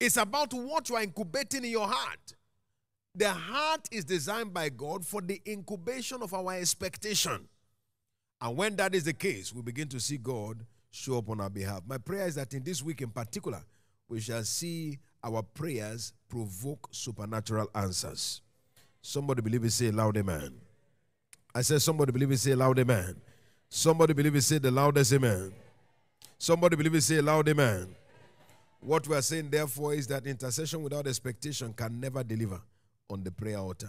It's 0.00 0.16
about 0.16 0.54
what 0.54 0.88
you 0.88 0.96
are 0.96 1.02
incubating 1.02 1.64
in 1.64 1.70
your 1.70 1.88
heart. 1.88 2.34
The 3.14 3.30
heart 3.30 3.88
is 3.90 4.04
designed 4.04 4.54
by 4.54 4.68
God 4.68 5.04
for 5.04 5.20
the 5.20 5.40
incubation 5.46 6.22
of 6.22 6.32
our 6.32 6.54
expectation. 6.54 7.48
And 8.40 8.56
when 8.56 8.76
that 8.76 8.94
is 8.94 9.04
the 9.04 9.12
case, 9.12 9.52
we 9.54 9.62
begin 9.62 9.88
to 9.88 10.00
see 10.00 10.18
God 10.18 10.64
show 10.90 11.18
up 11.18 11.30
on 11.30 11.40
our 11.40 11.50
behalf. 11.50 11.82
My 11.86 11.98
prayer 11.98 12.26
is 12.26 12.34
that 12.34 12.52
in 12.54 12.62
this 12.62 12.82
week 12.82 13.02
in 13.02 13.10
particular, 13.10 13.62
we 14.08 14.20
shall 14.20 14.44
see 14.44 14.98
our 15.24 15.42
prayers 15.42 16.12
provoke 16.28 16.88
supernatural 16.90 17.68
answers. 17.74 18.40
Somebody 19.02 19.42
believe 19.42 19.64
it, 19.64 19.72
say 19.72 19.90
loud 19.90 20.16
amen. 20.16 20.54
I 21.54 21.62
said, 21.62 21.80
somebody 21.80 22.12
believe 22.12 22.30
it, 22.30 22.38
say 22.38 22.54
loud 22.54 22.78
amen. 22.78 23.16
Somebody 23.68 24.12
believe 24.12 24.36
it, 24.36 24.42
say 24.42 24.58
the 24.58 24.70
loudest 24.70 25.12
amen. 25.12 25.52
Somebody 26.38 26.76
believe 26.76 26.94
it, 26.94 27.00
say 27.02 27.20
loud 27.20 27.48
amen. 27.48 27.94
What 28.80 29.08
we 29.08 29.16
are 29.16 29.22
saying, 29.22 29.50
therefore, 29.50 29.94
is 29.94 30.06
that 30.08 30.26
intercession 30.26 30.82
without 30.82 31.06
expectation 31.06 31.72
can 31.72 31.98
never 31.98 32.22
deliver 32.22 32.60
on 33.08 33.24
the 33.24 33.30
prayer 33.30 33.58
altar. 33.58 33.88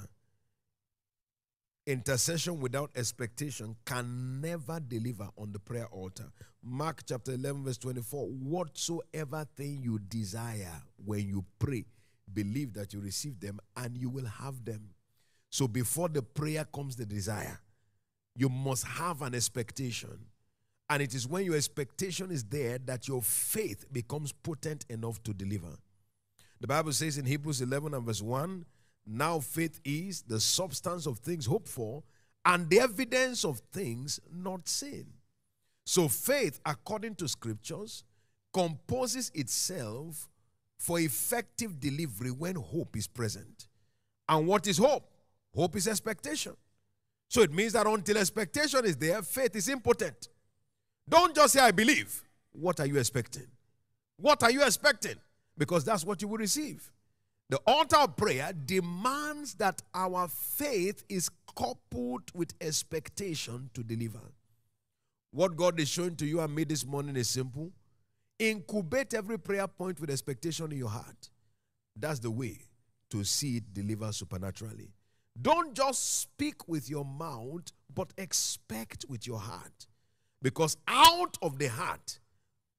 Intercession 1.87 2.59
without 2.59 2.91
expectation 2.97 3.73
can 3.85 4.41
never 4.41 4.77
deliver 4.77 5.29
on 5.37 5.53
the 5.53 5.59
prayer 5.59 5.87
altar. 5.89 6.25
Mark 6.61 7.03
chapter 7.07 7.31
11, 7.31 7.63
verse 7.63 7.77
24 7.77 8.25
Whatsoever 8.25 9.47
thing 9.55 9.79
you 9.81 9.97
desire 9.97 10.81
when 11.05 11.25
you 11.25 11.45
pray, 11.59 11.85
believe 12.33 12.73
that 12.73 12.93
you 12.93 12.99
receive 12.99 13.39
them 13.39 13.61
and 13.77 13.97
you 13.97 14.09
will 14.09 14.25
have 14.25 14.65
them. 14.65 14.89
So 15.49 15.65
before 15.65 16.09
the 16.09 16.21
prayer 16.21 16.65
comes 16.65 16.97
the 16.97 17.05
desire, 17.05 17.57
you 18.35 18.49
must 18.49 18.85
have 18.85 19.21
an 19.21 19.33
expectation. 19.33 20.25
And 20.89 21.01
it 21.01 21.15
is 21.15 21.25
when 21.25 21.45
your 21.45 21.55
expectation 21.55 22.31
is 22.31 22.43
there 22.43 22.79
that 22.79 23.07
your 23.07 23.21
faith 23.21 23.85
becomes 23.93 24.33
potent 24.33 24.85
enough 24.89 25.23
to 25.23 25.33
deliver. 25.33 25.77
The 26.59 26.67
Bible 26.67 26.91
says 26.91 27.17
in 27.17 27.25
Hebrews 27.25 27.61
11 27.61 27.93
and 27.93 28.05
verse 28.05 28.21
1 28.21 28.65
Now 29.07 29.39
faith 29.39 29.79
is 29.85 30.21
the 30.21 30.39
substance 30.39 31.05
of 31.05 31.19
things 31.19 31.45
hoped 31.45 31.69
for 31.69 32.03
and 32.43 32.69
the 32.69 32.81
evidence 32.81 33.45
of 33.45 33.61
things 33.71 34.19
not 34.31 34.67
seen. 34.67 35.07
So 35.85 36.09
faith, 36.09 36.59
according 36.65 37.15
to 37.15 37.27
scriptures, 37.29 38.03
composes 38.53 39.31
itself 39.33 40.27
for 40.77 40.99
effective 40.99 41.79
delivery 41.79 42.31
when 42.31 42.55
hope 42.55 42.97
is 42.97 43.07
present. 43.07 43.67
And 44.27 44.45
what 44.45 44.67
is 44.67 44.77
hope? 44.77 45.09
Hope 45.55 45.75
is 45.77 45.87
expectation. 45.87 46.53
So 47.29 47.41
it 47.41 47.53
means 47.53 47.73
that 47.73 47.87
until 47.87 48.17
expectation 48.17 48.85
is 48.85 48.97
there, 48.97 49.21
faith 49.21 49.55
is 49.55 49.69
impotent. 49.69 50.27
Don't 51.07 51.33
just 51.33 51.53
say, 51.53 51.61
I 51.61 51.71
believe. 51.71 52.23
What 52.51 52.79
are 52.79 52.85
you 52.85 52.97
expecting? 52.97 53.47
What 54.17 54.43
are 54.43 54.51
you 54.51 54.63
expecting? 54.63 55.15
Because 55.57 55.85
that's 55.85 56.03
what 56.03 56.21
you 56.21 56.27
will 56.27 56.37
receive. 56.37 56.91
The 57.49 57.59
altar 57.65 57.97
of 57.97 58.17
prayer 58.17 58.51
demands 58.65 59.53
that 59.55 59.81
our 59.93 60.27
faith 60.27 61.05
is 61.07 61.29
coupled 61.57 62.23
with 62.33 62.53
expectation 62.59 63.69
to 63.73 63.83
deliver. 63.83 64.19
What 65.31 65.55
God 65.55 65.79
is 65.79 65.87
showing 65.87 66.17
to 66.17 66.25
you 66.25 66.41
and 66.41 66.53
me 66.53 66.65
this 66.65 66.85
morning 66.85 67.15
is 67.15 67.29
simple. 67.29 67.71
Incubate 68.37 69.13
every 69.13 69.39
prayer 69.39 69.67
point 69.67 69.99
with 70.01 70.09
expectation 70.09 70.71
in 70.71 70.77
your 70.77 70.89
heart. 70.89 71.29
That's 71.95 72.19
the 72.19 72.31
way 72.31 72.59
to 73.11 73.23
see 73.23 73.57
it 73.57 73.73
deliver 73.73 74.11
supernaturally. 74.11 74.91
Don't 75.41 75.73
just 75.73 76.21
speak 76.21 76.67
with 76.67 76.89
your 76.89 77.05
mouth, 77.05 77.71
but 77.93 78.11
expect 78.17 79.05
with 79.07 79.25
your 79.25 79.39
heart. 79.39 79.87
Because 80.41 80.75
out 80.87 81.37
of 81.41 81.59
the 81.59 81.67
heart 81.67 82.19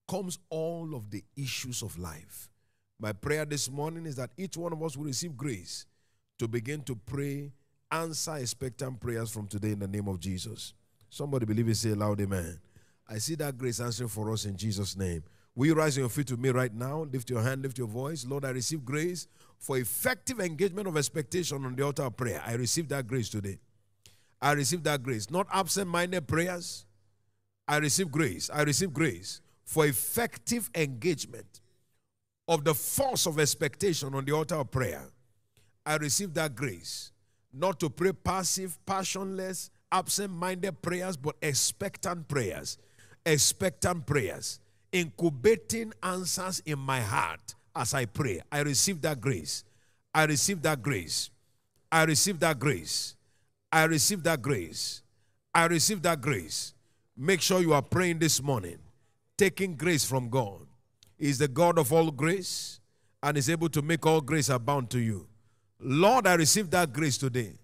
comes 0.08 0.38
all 0.50 0.94
of 0.94 1.10
the 1.10 1.24
issues 1.36 1.82
of 1.82 1.98
life. 1.98 2.50
My 3.00 3.12
prayer 3.12 3.44
this 3.44 3.70
morning 3.70 4.06
is 4.06 4.16
that 4.16 4.30
each 4.36 4.56
one 4.56 4.72
of 4.72 4.82
us 4.82 4.96
will 4.96 5.04
receive 5.04 5.36
grace 5.36 5.86
to 6.38 6.48
begin 6.48 6.82
to 6.82 6.96
pray, 6.96 7.52
answer 7.92 8.36
expectant 8.36 8.98
prayers 8.98 9.30
from 9.30 9.46
today 9.46 9.70
in 9.70 9.78
the 9.78 9.86
name 9.86 10.08
of 10.08 10.18
Jesus. 10.18 10.74
Somebody 11.08 11.46
believe 11.46 11.68
it, 11.68 11.76
say 11.76 11.94
loud, 11.94 12.20
amen. 12.20 12.58
I 13.08 13.18
see 13.18 13.36
that 13.36 13.56
grace 13.56 13.80
answering 13.80 14.08
for 14.08 14.32
us 14.32 14.44
in 14.46 14.56
Jesus' 14.56 14.96
name. 14.96 15.22
Will 15.54 15.66
you 15.66 15.74
rise 15.74 15.96
on 15.96 16.02
your 16.02 16.08
feet 16.08 16.26
to 16.28 16.36
me 16.36 16.50
right 16.50 16.74
now? 16.74 17.06
Lift 17.12 17.30
your 17.30 17.40
hand, 17.40 17.62
lift 17.62 17.78
your 17.78 17.86
voice. 17.86 18.26
Lord, 18.26 18.44
I 18.44 18.50
receive 18.50 18.84
grace 18.84 19.28
for 19.58 19.78
effective 19.78 20.40
engagement 20.40 20.88
of 20.88 20.96
expectation 20.96 21.64
on 21.64 21.76
the 21.76 21.84
altar 21.84 22.02
of 22.02 22.16
prayer. 22.16 22.42
I 22.44 22.54
receive 22.54 22.88
that 22.88 23.06
grace 23.06 23.28
today. 23.28 23.58
I 24.40 24.52
receive 24.52 24.82
that 24.84 25.02
grace. 25.02 25.30
Not 25.30 25.46
absent 25.52 25.88
minded 25.88 26.26
prayers. 26.26 26.84
I 27.66 27.78
receive 27.78 28.10
grace. 28.10 28.50
I 28.52 28.62
receive 28.62 28.92
grace 28.92 29.40
for 29.64 29.86
effective 29.86 30.70
engagement 30.74 31.60
of 32.48 32.64
the 32.64 32.74
force 32.74 33.26
of 33.26 33.38
expectation 33.38 34.14
on 34.14 34.24
the 34.24 34.32
altar 34.32 34.56
of 34.56 34.70
prayer. 34.70 35.04
I 35.84 35.96
receive 35.96 36.34
that 36.34 36.56
grace. 36.56 37.12
Not 37.52 37.78
to 37.80 37.90
pray 37.90 38.12
passive, 38.12 38.78
passionless, 38.86 39.70
absent 39.92 40.32
minded 40.32 40.80
prayers, 40.82 41.16
but 41.16 41.36
expectant 41.42 42.26
prayers. 42.26 42.78
Expectant 43.24 44.06
prayers. 44.06 44.60
Incubating 44.92 45.92
answers 46.02 46.60
in 46.64 46.78
my 46.78 47.00
heart 47.00 47.54
as 47.76 47.92
I 47.92 48.06
pray. 48.06 48.40
I 48.50 48.60
receive 48.60 49.02
that 49.02 49.20
grace. 49.20 49.64
I 50.14 50.24
receive 50.24 50.62
that 50.62 50.82
grace. 50.82 51.30
I 51.92 52.04
receive 52.04 52.40
that 52.40 52.58
grace. 52.58 53.14
I 53.70 53.84
receive 53.84 54.22
that 54.24 54.40
grace. 54.42 55.02
I 55.54 55.66
receive 55.66 56.02
that 56.02 56.20
grace. 56.20 56.74
Make 57.16 57.40
sure 57.42 57.60
you 57.60 57.74
are 57.74 57.82
praying 57.82 58.20
this 58.20 58.42
morning, 58.42 58.78
taking 59.36 59.74
grace 59.74 60.04
from 60.04 60.30
God. 60.30 60.67
Is 61.18 61.38
the 61.38 61.48
God 61.48 61.78
of 61.78 61.92
all 61.92 62.10
grace 62.10 62.80
and 63.22 63.36
is 63.36 63.50
able 63.50 63.68
to 63.70 63.82
make 63.82 64.06
all 64.06 64.20
grace 64.20 64.48
abound 64.48 64.90
to 64.90 64.98
you. 64.98 65.26
Lord, 65.80 66.26
I 66.26 66.34
receive 66.34 66.70
that 66.70 66.92
grace 66.92 67.18
today. 67.18 67.54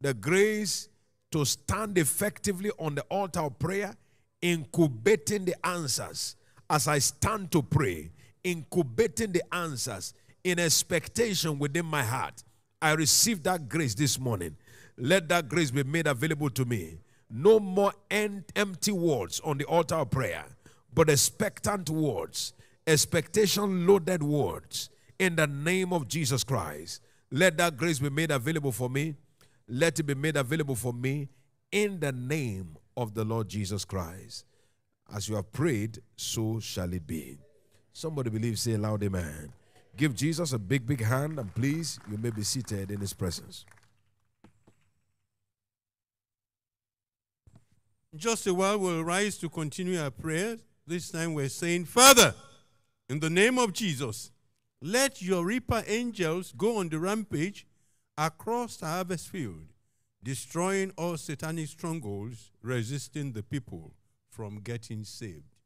The 0.00 0.14
grace 0.14 0.88
to 1.30 1.44
stand 1.44 1.98
effectively 1.98 2.70
on 2.78 2.94
the 2.96 3.02
altar 3.02 3.40
of 3.40 3.58
prayer, 3.58 3.94
incubating 4.42 5.44
the 5.44 5.54
answers 5.66 6.36
as 6.68 6.88
I 6.88 6.98
stand 6.98 7.52
to 7.52 7.62
pray, 7.62 8.10
incubating 8.42 9.32
the 9.32 9.42
answers 9.54 10.14
in 10.42 10.58
expectation 10.58 11.58
within 11.58 11.86
my 11.86 12.02
heart. 12.02 12.42
I 12.82 12.92
receive 12.92 13.42
that 13.44 13.68
grace 13.68 13.94
this 13.94 14.18
morning. 14.18 14.56
Let 14.96 15.28
that 15.28 15.48
grace 15.48 15.70
be 15.70 15.84
made 15.84 16.06
available 16.06 16.50
to 16.50 16.64
me. 16.64 16.98
No 17.30 17.60
more 17.60 17.92
empty 18.10 18.92
words 18.92 19.40
on 19.40 19.58
the 19.58 19.64
altar 19.66 19.96
of 19.96 20.10
prayer, 20.10 20.44
but 20.92 21.08
expectant 21.08 21.88
words, 21.90 22.54
expectation 22.90 23.86
loaded 23.86 24.22
words 24.22 24.90
in 25.18 25.36
the 25.36 25.46
name 25.46 25.92
of 25.92 26.08
Jesus 26.08 26.42
Christ. 26.42 27.00
Let 27.30 27.56
that 27.58 27.76
grace 27.76 27.98
be 27.98 28.10
made 28.10 28.30
available 28.30 28.72
for 28.72 28.90
me. 28.90 29.14
Let 29.68 30.00
it 30.00 30.02
be 30.02 30.14
made 30.14 30.36
available 30.36 30.74
for 30.74 30.92
me 30.92 31.28
in 31.70 32.00
the 32.00 32.10
name 32.10 32.76
of 32.96 33.14
the 33.14 33.24
Lord 33.24 33.48
Jesus 33.48 33.84
Christ. 33.84 34.44
As 35.14 35.28
you 35.28 35.36
have 35.36 35.52
prayed, 35.52 36.00
so 36.16 36.58
shall 36.60 36.92
it 36.92 37.06
be. 37.06 37.38
Somebody 37.92 38.30
believe, 38.30 38.58
say 38.58 38.76
loud, 38.76 39.02
amen. 39.04 39.52
Give 39.96 40.14
Jesus 40.14 40.52
a 40.52 40.58
big, 40.58 40.86
big 40.86 41.04
hand, 41.04 41.38
and 41.38 41.54
please, 41.54 41.98
you 42.10 42.16
may 42.18 42.30
be 42.30 42.42
seated 42.42 42.90
in 42.90 43.00
his 43.00 43.12
presence. 43.12 43.64
Just 48.16 48.46
a 48.46 48.54
while, 48.54 48.78
we'll 48.78 49.04
rise 49.04 49.38
to 49.38 49.48
continue 49.48 50.00
our 50.00 50.10
prayers. 50.10 50.58
This 50.86 51.10
time 51.10 51.34
we're 51.34 51.48
saying, 51.48 51.84
Father, 51.84 52.34
in 53.10 53.18
the 53.18 53.28
name 53.28 53.58
of 53.58 53.72
Jesus, 53.72 54.30
let 54.80 55.20
your 55.20 55.44
reaper 55.44 55.82
angels 55.88 56.54
go 56.56 56.76
on 56.76 56.90
the 56.90 56.98
rampage 57.00 57.66
across 58.16 58.76
the 58.76 58.86
harvest 58.86 59.28
field, 59.28 59.72
destroying 60.22 60.92
all 60.96 61.16
satanic 61.16 61.66
strongholds, 61.66 62.52
resisting 62.62 63.32
the 63.32 63.42
people 63.42 63.94
from 64.28 64.60
getting 64.60 65.02
saved. 65.02 65.56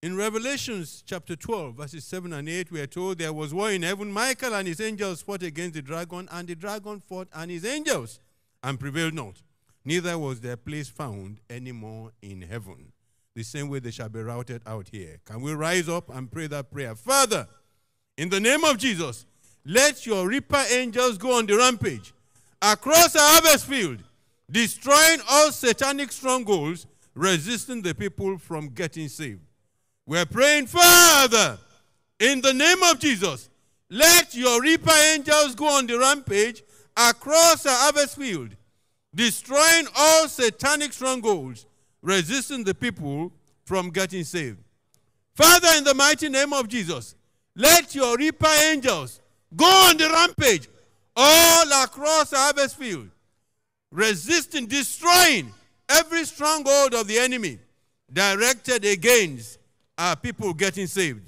In 0.00 0.16
Revelations 0.16 1.02
chapter 1.04 1.34
12, 1.34 1.74
verses 1.74 2.04
7 2.04 2.32
and 2.32 2.48
8, 2.48 2.70
we 2.70 2.80
are 2.80 2.86
told 2.86 3.18
there 3.18 3.32
was 3.32 3.52
war 3.52 3.72
in 3.72 3.82
heaven. 3.82 4.12
Michael 4.12 4.54
and 4.54 4.68
his 4.68 4.80
angels 4.80 5.22
fought 5.22 5.42
against 5.42 5.74
the 5.74 5.82
dragon, 5.82 6.28
and 6.30 6.46
the 6.46 6.54
dragon 6.54 7.00
fought 7.00 7.26
and 7.34 7.50
his 7.50 7.64
angels 7.64 8.20
and 8.62 8.78
prevailed 8.78 9.14
not. 9.14 9.42
Neither 9.84 10.16
was 10.16 10.42
their 10.42 10.56
place 10.56 10.88
found 10.88 11.40
anymore 11.50 12.12
in 12.22 12.42
heaven. 12.42 12.92
The 13.38 13.44
same 13.44 13.68
way 13.68 13.78
they 13.78 13.92
shall 13.92 14.08
be 14.08 14.18
routed 14.18 14.62
out 14.66 14.88
here. 14.90 15.20
Can 15.24 15.42
we 15.42 15.52
rise 15.52 15.88
up 15.88 16.12
and 16.12 16.28
pray 16.28 16.48
that 16.48 16.72
prayer? 16.72 16.96
Father, 16.96 17.46
in 18.16 18.28
the 18.30 18.40
name 18.40 18.64
of 18.64 18.78
Jesus, 18.78 19.26
let 19.64 20.04
your 20.04 20.26
reaper 20.26 20.64
angels 20.72 21.18
go 21.18 21.38
on 21.38 21.46
the 21.46 21.56
rampage 21.56 22.12
across 22.60 23.14
our 23.14 23.34
harvest 23.34 23.66
field, 23.66 24.02
destroying 24.50 25.20
all 25.30 25.52
satanic 25.52 26.10
strongholds, 26.10 26.88
resisting 27.14 27.80
the 27.80 27.94
people 27.94 28.38
from 28.38 28.70
getting 28.70 29.06
saved. 29.06 29.42
We're 30.04 30.26
praying, 30.26 30.66
Father, 30.66 31.58
in 32.18 32.40
the 32.40 32.52
name 32.52 32.82
of 32.82 32.98
Jesus, 32.98 33.50
let 33.88 34.34
your 34.34 34.60
reaper 34.60 34.90
angels 35.14 35.54
go 35.54 35.68
on 35.68 35.86
the 35.86 35.96
rampage 35.96 36.64
across 36.96 37.64
our 37.66 37.82
harvest 37.82 38.16
field, 38.16 38.56
destroying 39.14 39.86
all 39.96 40.26
satanic 40.26 40.92
strongholds, 40.92 41.66
resisting 42.02 42.64
the 42.64 42.74
people 42.74 43.32
from 43.64 43.90
getting 43.90 44.24
saved. 44.24 44.58
Father, 45.34 45.68
in 45.76 45.84
the 45.84 45.94
mighty 45.94 46.28
name 46.28 46.52
of 46.52 46.68
Jesus, 46.68 47.14
let 47.54 47.94
your 47.94 48.16
reaper 48.16 48.48
angels 48.70 49.20
go 49.54 49.66
on 49.66 49.96
the 49.96 50.08
rampage 50.08 50.68
all 51.14 51.84
across 51.84 52.30
the 52.30 52.36
harvest 52.36 52.76
field, 52.76 53.08
resisting, 53.90 54.66
destroying 54.66 55.52
every 55.88 56.24
stronghold 56.24 56.94
of 56.94 57.06
the 57.06 57.18
enemy 57.18 57.58
directed 58.12 58.84
against 58.84 59.58
our 59.96 60.16
people 60.16 60.54
getting 60.54 60.86
saved. 60.86 61.22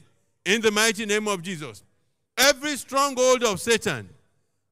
In 0.45 0.61
the 0.61 0.71
mighty 0.71 1.05
name 1.05 1.29
of 1.29 1.43
Jesus. 1.43 1.83
Every 2.39 2.77
stronghold 2.77 3.45
of 3.45 3.61
Satan, 3.61 4.09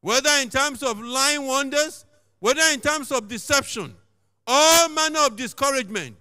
whether 0.00 0.30
in 0.40 0.48
terms 0.48 0.82
of 0.82 1.00
lying 1.00 1.46
wonders, 1.46 2.06
whether 2.38 2.62
in 2.72 2.80
terms 2.80 3.12
of 3.12 3.28
deception, 3.28 3.94
all 4.48 4.88
manner 4.88 5.20
of 5.26 5.36
discouragement. 5.36 6.16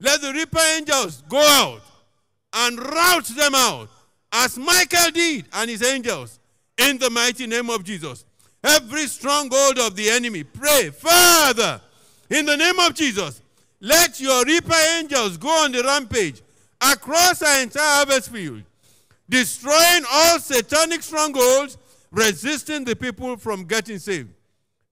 Let 0.00 0.22
the 0.22 0.32
reaper 0.32 0.58
angels 0.76 1.22
go 1.28 1.38
out 1.38 1.82
and 2.52 2.80
rout 2.80 3.26
them 3.26 3.54
out, 3.54 3.90
as 4.32 4.56
Michael 4.56 5.10
did 5.12 5.44
and 5.52 5.68
his 5.68 5.82
angels, 5.82 6.40
in 6.78 6.98
the 6.98 7.10
mighty 7.10 7.46
name 7.46 7.68
of 7.68 7.84
Jesus. 7.84 8.24
Every 8.64 9.06
stronghold 9.06 9.78
of 9.78 9.94
the 9.94 10.08
enemy, 10.08 10.44
pray, 10.44 10.90
Father, 10.90 11.80
in 12.30 12.46
the 12.46 12.56
name 12.56 12.78
of 12.80 12.94
Jesus, 12.94 13.42
let 13.80 14.20
your 14.20 14.44
reaper 14.44 14.74
angels 14.96 15.36
go 15.36 15.48
on 15.48 15.72
the 15.72 15.82
rampage 15.82 16.42
across 16.80 17.42
our 17.42 17.60
entire 17.60 17.82
harvest 17.82 18.30
field, 18.30 18.62
destroying 19.28 20.04
all 20.10 20.38
satanic 20.38 21.02
strongholds, 21.02 21.76
resisting 22.10 22.84
the 22.84 22.96
people 22.96 23.36
from 23.36 23.64
getting 23.64 23.98
saved. 23.98 24.30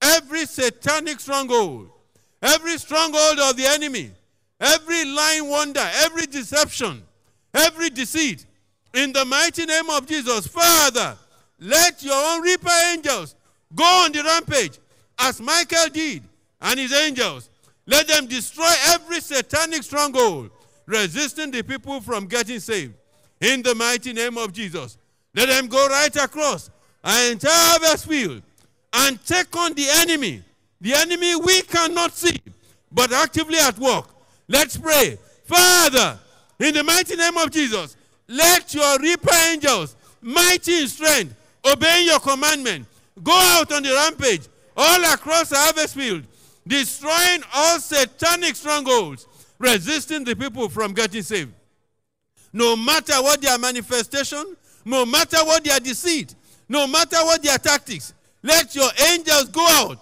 Every 0.03 0.47
satanic 0.47 1.21
stronghold, 1.21 1.91
every 2.43 2.79
stronghold 2.79 3.39
of 3.39 3.57
the 3.57 3.67
enemy, 3.67 4.11
every 4.61 5.05
lying 5.05 5.49
wonder, 5.49 5.89
every 6.05 6.27
deception, 6.27 7.03
every 7.55 7.91
deceit, 7.91 8.47
in 8.95 9.13
the 9.13 9.25
mighty 9.25 9.67
name 9.67 9.91
of 9.91 10.07
Jesus, 10.07 10.47
Father, 10.47 11.17
let 11.61 12.03
your 12.03 12.15
own 12.15 12.43
reaper 12.43 12.71
angels 12.93 13.35
go 13.75 13.85
on 13.85 14.13
the 14.13 14.23
rampage 14.23 14.79
as 15.19 15.41
Michael 15.41 15.89
did 15.93 16.23
and 16.61 16.81
his 16.81 16.93
angels. 16.93 17.51
Let 17.87 18.09
them 18.09 18.27
destroy 18.27 18.73
every 18.89 19.21
satanic 19.21 19.83
stronghold 19.83 20.51
resisting 20.87 21.51
the 21.51 21.63
people 21.63 22.01
from 22.01 22.27
getting 22.27 22.61
saved. 22.61 22.95
In 23.41 23.63
the 23.63 23.75
mighty 23.75 24.13
name 24.13 24.39
of 24.39 24.53
Jesus. 24.53 24.97
Let 25.35 25.49
them 25.49 25.67
go 25.67 25.87
right 25.89 26.15
across 26.17 26.71
our 27.05 27.31
entire 27.31 27.53
harvest 27.53 28.07
field 28.09 28.43
and 28.95 29.23
take 29.27 29.55
on 29.55 29.75
the 29.75 29.87
enemy. 29.97 30.43
The 30.81 30.95
enemy 30.95 31.35
we 31.37 31.63
cannot 31.63 32.13
see, 32.13 32.41
but 32.93 33.13
actively 33.13 33.59
at 33.59 33.79
work. 33.79 34.09
Let's 34.49 34.77
pray. 34.77 35.19
Father, 35.45 36.19
in 36.61 36.75
the 36.75 36.85
mighty 36.85 37.17
name 37.17 37.37
of 37.39 37.51
Jesus, 37.51 37.97
let 38.29 38.75
your 38.75 38.99
reaper 38.99 39.35
angels, 39.51 39.97
mighty 40.21 40.83
in 40.83 40.89
strength, 40.89 41.35
obeying 41.65 42.07
your 42.07 42.21
commandment, 42.21 42.87
go 43.23 43.33
out 43.33 43.73
on 43.73 43.83
the 43.83 43.91
rampage 43.91 44.43
all 44.77 45.05
across 45.13 45.49
the 45.49 45.57
harvest 45.57 45.95
field, 45.95 46.25
destroying 46.67 47.43
all 47.55 47.79
satanic 47.79 48.57
strongholds, 48.57 49.27
resisting 49.59 50.25
the 50.25 50.37
people 50.37 50.69
from 50.69 50.93
getting 50.93 51.23
saved. 51.23 51.53
No 52.53 52.77
matter 52.77 53.15
what 53.23 53.41
their 53.41 53.59
manifestation, 53.59 54.57
no 54.85 55.07
matter 55.07 55.39
what 55.45 55.65
their 55.65 55.81
deceit, 55.81 56.35
no 56.69 56.87
matter 56.87 57.19
what 57.25 57.43
their 57.43 57.59
tactics, 57.59 58.13
let 58.43 58.75
your 58.75 58.91
angels 59.11 59.45
go 59.49 59.67
out 59.69 59.99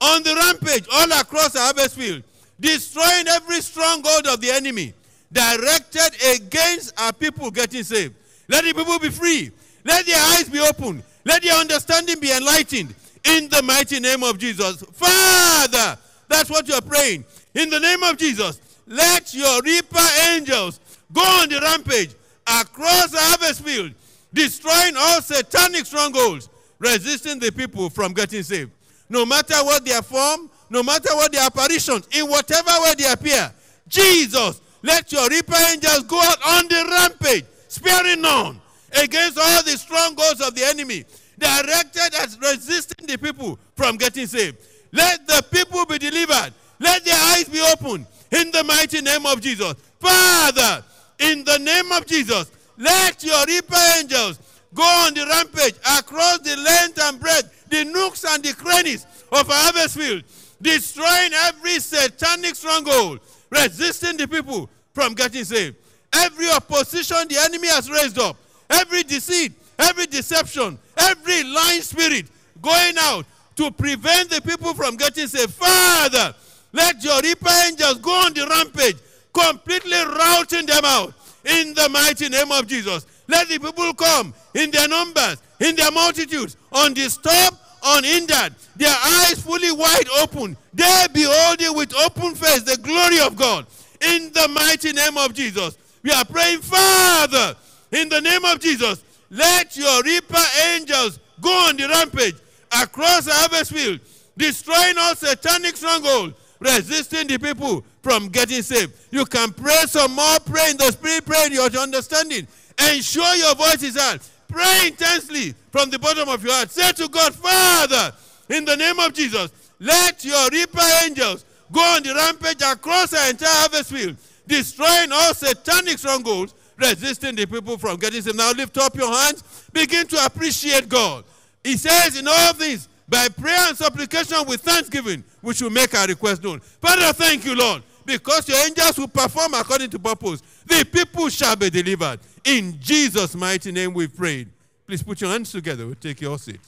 on 0.00 0.22
the 0.22 0.34
rampage 0.34 0.86
all 0.92 1.10
across 1.12 1.52
the 1.52 1.60
harvest 1.60 1.96
field, 1.96 2.22
destroying 2.60 3.28
every 3.28 3.60
stronghold 3.60 4.26
of 4.26 4.40
the 4.40 4.50
enemy 4.50 4.94
directed 5.32 6.10
against 6.34 6.98
our 6.98 7.12
people 7.12 7.50
getting 7.50 7.82
saved. 7.82 8.14
Let 8.48 8.64
the 8.64 8.72
people 8.72 8.98
be 8.98 9.10
free. 9.10 9.50
Let 9.84 10.06
their 10.06 10.18
eyes 10.18 10.48
be 10.48 10.60
opened. 10.60 11.02
Let 11.24 11.42
their 11.42 11.54
understanding 11.54 12.20
be 12.20 12.32
enlightened 12.32 12.94
in 13.24 13.48
the 13.48 13.62
mighty 13.62 14.00
name 14.00 14.22
of 14.22 14.38
Jesus. 14.38 14.82
Father, 14.92 15.98
that's 16.28 16.50
what 16.50 16.68
you're 16.68 16.80
praying. 16.80 17.24
In 17.54 17.70
the 17.70 17.80
name 17.80 18.02
of 18.02 18.16
Jesus, 18.16 18.60
let 18.86 19.34
your 19.34 19.62
reaper 19.62 20.06
angels 20.30 20.80
go 21.12 21.22
on 21.22 21.48
the 21.48 21.60
rampage 21.60 22.10
across 22.46 23.10
the 23.10 23.18
harvest 23.18 23.62
field, 23.64 23.92
destroying 24.32 24.94
all 24.96 25.20
satanic 25.20 25.86
strongholds, 25.86 26.48
resisting 26.78 27.38
the 27.40 27.50
people 27.50 27.90
from 27.90 28.12
getting 28.12 28.42
saved. 28.42 28.70
No 29.08 29.24
matter 29.24 29.54
what 29.64 29.84
their 29.84 30.02
form, 30.02 30.50
no 30.70 30.82
matter 30.82 31.14
what 31.14 31.32
their 31.32 31.44
apparitions, 31.44 32.08
in 32.12 32.28
whatever 32.28 32.70
way 32.82 32.94
they 32.98 33.10
appear, 33.10 33.52
Jesus, 33.88 34.60
let 34.82 35.10
your 35.12 35.28
reaper 35.28 35.56
angels 35.70 36.02
go 36.04 36.20
out 36.20 36.38
on 36.46 36.68
the 36.68 36.86
rampage, 36.90 37.44
sparing 37.68 38.20
none, 38.20 38.60
against 39.00 39.38
all 39.38 39.62
the 39.62 39.76
strongholds 39.76 40.40
of 40.40 40.54
the 40.54 40.64
enemy, 40.64 41.04
directed 41.38 42.14
at 42.20 42.36
resisting 42.40 43.06
the 43.06 43.18
people 43.18 43.58
from 43.74 43.96
getting 43.96 44.26
saved. 44.26 44.56
Let 44.92 45.26
the 45.26 45.44
people 45.50 45.84
be 45.86 45.98
delivered. 45.98 46.52
Let 46.78 47.04
their 47.04 47.18
eyes 47.18 47.48
be 47.48 47.60
opened 47.60 48.06
in 48.32 48.50
the 48.50 48.64
mighty 48.64 49.00
name 49.00 49.26
of 49.26 49.40
Jesus. 49.40 49.74
Father, 49.98 50.84
in 51.18 51.44
the 51.44 51.58
name 51.58 51.92
of 51.92 52.06
Jesus, 52.06 52.50
let 52.78 53.22
your 53.24 53.44
reaper 53.46 53.76
angels 53.98 54.38
go 54.74 54.82
on 54.82 55.14
the 55.14 55.26
rampage 55.26 55.74
across 55.98 56.38
the 56.40 56.56
length 56.56 57.00
and 57.02 57.18
breadth, 57.18 57.55
the 57.70 57.84
nooks 57.84 58.24
and 58.24 58.42
the 58.42 58.52
crannies 58.52 59.06
of 59.32 59.50
our 59.50 59.56
harvest 59.56 59.98
field, 59.98 60.22
destroying 60.60 61.32
every 61.32 61.78
satanic 61.80 62.54
stronghold, 62.54 63.20
resisting 63.50 64.16
the 64.16 64.26
people 64.28 64.70
from 64.94 65.14
getting 65.14 65.44
saved. 65.44 65.76
Every 66.14 66.50
opposition 66.50 67.28
the 67.28 67.38
enemy 67.44 67.68
has 67.68 67.90
raised 67.90 68.18
up, 68.18 68.36
every 68.70 69.02
deceit, 69.02 69.52
every 69.78 70.06
deception, 70.06 70.78
every 70.96 71.44
lying 71.44 71.82
spirit 71.82 72.26
going 72.62 72.94
out 72.98 73.26
to 73.56 73.70
prevent 73.70 74.30
the 74.30 74.40
people 74.40 74.74
from 74.74 74.96
getting 74.96 75.26
saved. 75.26 75.52
Father, 75.52 76.34
let 76.72 77.02
your 77.02 77.20
reaper 77.20 77.50
angels 77.66 77.98
go 77.98 78.10
on 78.10 78.34
the 78.34 78.46
rampage, 78.46 78.96
completely 79.32 79.92
routing 79.92 80.66
them 80.66 80.84
out 80.84 81.14
in 81.44 81.74
the 81.74 81.88
mighty 81.90 82.28
name 82.28 82.52
of 82.52 82.66
Jesus. 82.66 83.06
Let 83.28 83.48
the 83.48 83.58
people 83.58 83.92
come 83.94 84.34
in 84.54 84.70
their 84.70 84.88
numbers, 84.88 85.42
in 85.60 85.76
their 85.76 85.90
multitudes, 85.90 86.56
undisturbed, 86.72 87.56
unhindered, 87.84 88.54
their 88.76 88.94
eyes 88.94 89.40
fully 89.40 89.72
wide 89.72 90.08
open. 90.20 90.56
They 90.74 91.06
beholding 91.12 91.74
with 91.74 91.94
open 91.94 92.34
face 92.34 92.62
the 92.62 92.76
glory 92.78 93.20
of 93.20 93.36
God 93.36 93.66
in 94.00 94.32
the 94.32 94.48
mighty 94.48 94.92
name 94.92 95.16
of 95.16 95.34
Jesus. 95.34 95.76
We 96.02 96.12
are 96.12 96.24
praying, 96.24 96.60
Father, 96.60 97.56
in 97.92 98.08
the 98.08 98.20
name 98.20 98.44
of 98.44 98.60
Jesus, 98.60 99.02
let 99.30 99.76
your 99.76 100.02
reaper 100.02 100.42
angels 100.74 101.18
go 101.40 101.50
on 101.68 101.76
the 101.76 101.88
rampage 101.88 102.36
across 102.82 103.24
the 103.24 103.32
harvest 103.32 103.72
field, 103.72 104.00
destroying 104.36 104.96
all 104.98 105.14
satanic 105.14 105.76
strongholds, 105.76 106.34
resisting 106.60 107.26
the 107.26 107.38
people 107.38 107.84
from 108.02 108.28
getting 108.28 108.62
saved. 108.62 108.92
You 109.10 109.24
can 109.24 109.52
pray 109.52 109.82
some 109.86 110.14
more, 110.14 110.38
pray 110.44 110.70
in 110.70 110.76
the 110.76 110.92
spirit, 110.92 111.24
pray 111.24 111.46
in 111.46 111.52
your 111.52 111.70
understanding. 111.70 112.46
Ensure 112.92 113.34
your 113.34 113.54
voice 113.54 113.82
is 113.82 113.98
heard. 113.98 114.20
Pray 114.56 114.86
intensely 114.86 115.54
from 115.70 115.90
the 115.90 115.98
bottom 115.98 116.30
of 116.30 116.42
your 116.42 116.54
heart. 116.54 116.70
Say 116.70 116.90
to 116.92 117.08
God, 117.08 117.34
Father, 117.34 118.16
in 118.48 118.64
the 118.64 118.74
name 118.74 118.98
of 119.00 119.12
Jesus, 119.12 119.50
let 119.78 120.24
your 120.24 120.48
reaper 120.48 120.80
angels 121.04 121.44
go 121.70 121.82
on 121.82 122.02
the 122.02 122.14
rampage 122.14 122.62
across 122.62 123.10
the 123.10 123.28
entire 123.28 123.50
harvest 123.50 123.92
field, 123.92 124.16
destroying 124.46 125.12
all 125.12 125.34
satanic 125.34 125.98
strongholds, 125.98 126.54
resisting 126.78 127.34
the 127.34 127.44
people 127.44 127.76
from 127.76 127.98
getting 127.98 128.22
saved. 128.22 128.38
Now 128.38 128.50
lift 128.52 128.78
up 128.78 128.96
your 128.96 129.12
hands, 129.12 129.68
begin 129.74 130.06
to 130.06 130.24
appreciate 130.24 130.88
God. 130.88 131.24
He 131.62 131.76
says 131.76 132.18
in 132.18 132.26
all 132.26 132.54
things, 132.54 132.88
by 133.06 133.28
prayer 133.28 133.68
and 133.68 133.76
supplication 133.76 134.38
with 134.46 134.62
thanksgiving, 134.62 135.22
we 135.42 135.52
should 135.52 135.70
make 135.70 135.94
our 135.94 136.06
request 136.06 136.42
known. 136.42 136.60
Father, 136.60 137.12
thank 137.12 137.44
you, 137.44 137.54
Lord, 137.54 137.82
because 138.06 138.48
your 138.48 138.64
angels 138.64 138.96
will 138.96 139.08
perform 139.08 139.52
according 139.52 139.90
to 139.90 139.98
purpose. 139.98 140.42
The 140.64 140.82
people 140.90 141.28
shall 141.28 141.56
be 141.56 141.68
delivered. 141.68 142.20
In 142.46 142.78
Jesus' 142.80 143.34
mighty 143.34 143.72
name 143.72 143.92
we 143.92 144.06
prayed. 144.06 144.48
Please 144.86 145.02
put 145.02 145.20
your 145.20 145.30
hands 145.30 145.50
together. 145.50 145.84
We'll 145.84 145.96
take 145.96 146.20
your 146.20 146.38
seat. 146.38 146.60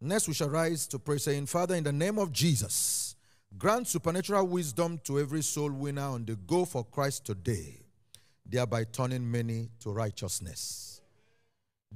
Next, 0.00 0.26
we 0.26 0.34
shall 0.34 0.48
rise 0.48 0.88
to 0.88 0.98
pray, 0.98 1.18
saying, 1.18 1.46
Father, 1.46 1.76
in 1.76 1.84
the 1.84 1.92
name 1.92 2.18
of 2.18 2.32
Jesus, 2.32 3.14
grant 3.56 3.86
supernatural 3.86 4.48
wisdom 4.48 5.00
to 5.04 5.20
every 5.20 5.42
soul 5.42 5.70
winner 5.70 6.02
on 6.02 6.24
the 6.24 6.34
go 6.34 6.64
for 6.64 6.84
Christ 6.84 7.24
today, 7.24 7.78
thereby 8.44 8.82
turning 8.82 9.30
many 9.30 9.68
to 9.78 9.90
righteousness. 9.90 11.00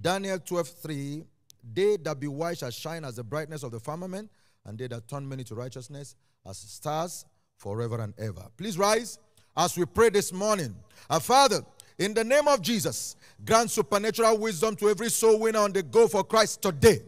Daniel 0.01 0.39
12 0.39 0.69
3 0.69 1.25
They 1.73 1.97
that 1.97 2.21
be 2.21 2.29
wise 2.29 2.59
shall 2.59 2.71
shine 2.71 3.05
as 3.05 3.17
the 3.17 3.25
brightness 3.25 3.65
of 3.65 3.73
the 3.73 3.81
firmament, 3.81 4.31
and 4.65 4.79
they 4.79 4.87
that 4.87 5.09
turn 5.09 5.29
many 5.29 5.43
to 5.45 5.57
righteousness 5.57 6.15
as 6.47 6.59
stars 6.59 7.25
forever 7.61 8.01
and 8.01 8.15
ever. 8.19 8.47
Please 8.57 8.77
rise 8.77 9.19
as 9.57 9.77
we 9.77 9.85
pray 9.85 10.11
this 10.11 10.33
morning. 10.33 10.75
Our 11.09 11.21
Father, 11.21 11.61
in 11.99 12.15
the 12.15 12.25
name 12.25 12.49
of 12.49 12.63
Jesus, 12.63 13.17
grant 13.45 13.71
supernatural 13.71 14.39
wisdom 14.39 14.75
to 14.77 14.89
every 14.89 15.11
soul 15.11 15.39
winner 15.39 15.61
on 15.61 15.73
the 15.73 15.83
go 15.83 16.09
for 16.09 16.25
Christ 16.25 16.63
today 16.63 17.03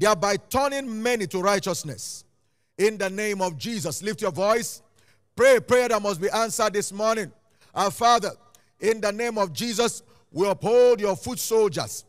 thereby 0.00 0.36
turning 0.48 1.02
many 1.02 1.26
to 1.28 1.40
righteousness. 1.40 2.24
In 2.78 2.96
the 2.96 3.10
name 3.10 3.42
of 3.42 3.58
Jesus, 3.58 4.02
lift 4.02 4.22
your 4.22 4.30
voice. 4.30 4.82
Pray 5.36 5.56
a 5.56 5.60
prayer 5.60 5.88
that 5.88 6.00
must 6.00 6.20
be 6.20 6.30
answered 6.30 6.72
this 6.72 6.90
morning. 6.92 7.30
Our 7.74 7.90
Father, 7.90 8.30
in 8.80 9.00
the 9.00 9.12
name 9.12 9.36
of 9.36 9.52
Jesus, 9.52 10.02
we 10.32 10.48
uphold 10.48 11.00
your 11.00 11.16
foot 11.16 11.38
soldiers 11.38 12.04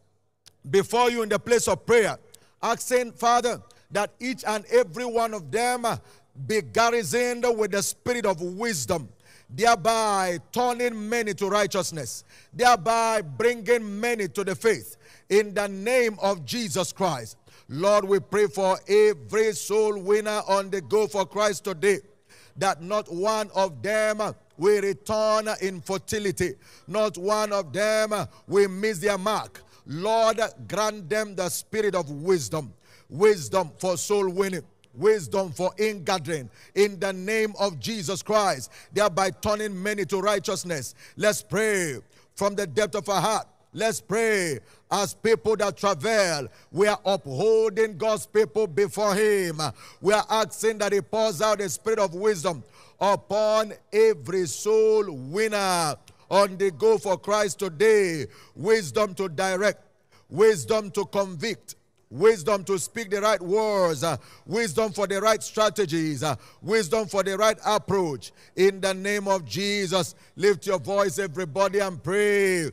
before 0.70 1.10
you 1.10 1.22
in 1.24 1.30
the 1.30 1.40
place 1.40 1.68
of 1.68 1.86
prayer, 1.86 2.18
asking, 2.64 3.12
Father, 3.12 3.62
that 3.92 4.14
each 4.20 4.46
and 4.48 4.64
every 4.68 5.06
one 5.06 5.34
of 5.34 5.52
them 5.52 5.86
be 6.48 6.62
garrisoned 6.62 7.46
with 7.58 7.72
the 7.72 7.84
spirit 7.84 8.26
of 8.26 8.42
wisdom, 8.42 9.10
thereby 9.50 10.40
turning 10.52 11.10
many 11.10 11.34
to 11.34 11.48
righteousness, 11.48 12.24
thereby 12.54 13.22
bringing 13.22 14.00
many 14.00 14.28
to 14.30 14.44
the 14.44 14.56
faith 14.56 14.98
in 15.30 15.54
the 15.54 15.68
name 15.68 16.18
of 16.22 16.46
Jesus 16.46 16.92
Christ. 16.94 17.38
Lord, 17.68 18.06
we 18.06 18.20
pray 18.20 18.48
for 18.48 18.78
every 18.88 19.54
soul 19.54 19.98
winner 20.00 20.42
on 20.48 20.70
the 20.70 20.82
go 20.82 21.08
for 21.08 21.26
Christ 21.26 21.64
today 21.64 22.00
that 22.58 22.82
not 22.82 23.12
one 23.12 23.50
of 23.56 23.82
them 23.82 24.20
will 24.58 24.82
return 24.82 25.48
in 25.62 25.82
fertility, 25.82 26.56
not 26.88 27.18
one 27.18 27.54
of 27.54 27.72
them 27.72 28.14
will 28.48 28.70
miss 28.70 29.00
their 29.00 29.18
mark. 29.18 29.64
Lord, 29.86 30.40
grant 30.68 31.10
them 31.10 31.36
the 31.36 31.50
spirit 31.50 31.96
of 31.96 32.10
wisdom, 32.10 32.74
wisdom 33.10 33.72
for 33.80 33.98
soul 33.98 34.30
winning. 34.30 34.64
Wisdom 34.94 35.52
for 35.52 35.72
ingathering 35.80 36.50
in 36.76 37.00
the 37.00 37.14
name 37.14 37.54
of 37.60 37.80
Jesus 37.80 38.22
Christ, 38.22 38.72
thereby 38.92 39.30
turning 39.30 39.82
many 39.82 40.06
to 40.06 40.20
righteousness. 40.20 40.96
Let's 41.16 41.42
pray 41.42 42.00
from 42.36 42.56
the 42.56 42.68
depth 42.68 42.96
of 42.96 43.08
our 43.10 43.22
heart. 43.22 43.48
Let's 43.74 44.02
pray 44.02 44.60
as 44.92 45.14
people 45.14 45.56
that 45.56 45.78
travel. 45.78 46.50
We 46.72 46.88
are 46.88 47.00
upholding 47.06 47.98
God's 47.98 48.26
people 48.26 48.68
before 48.68 49.16
Him. 49.16 49.62
We 50.02 50.14
are 50.14 50.26
asking 50.30 50.80
that 50.80 50.92
He 50.92 51.00
pours 51.00 51.42
out 51.42 51.60
the 51.60 51.70
spirit 51.70 52.00
of 52.00 52.14
wisdom 52.14 52.64
upon 53.00 53.74
every 53.94 54.46
soul 54.46 55.10
winner 55.10 55.96
on 56.30 56.58
the 56.58 56.72
go 56.72 56.98
for 56.98 57.18
Christ 57.18 57.60
today. 57.60 58.26
Wisdom 58.56 59.14
to 59.16 59.30
direct, 59.30 59.82
wisdom 60.30 60.92
to 60.92 61.06
convict, 61.06 61.76
wisdom 62.12 62.64
to 62.66 62.78
speak 62.78 63.10
the 63.10 63.22
right 63.22 63.42
words, 63.42 64.04
uh, 64.04 64.18
wisdom 64.46 64.92
for 64.92 65.08
the 65.08 65.20
right 65.20 65.42
strategies, 65.42 66.22
uh, 66.22 66.36
wisdom 66.62 67.08
for 67.08 67.24
the 67.24 67.38
right 67.38 67.58
approach. 67.66 68.32
In 68.56 68.82
the 68.82 68.94
name 68.94 69.28
of 69.28 69.46
Jesus, 69.46 70.14
lift 70.36 70.68
your 70.68 70.80
voice, 70.80 71.18
everybody, 71.18 71.80
and 71.80 72.04
pray. 72.04 72.70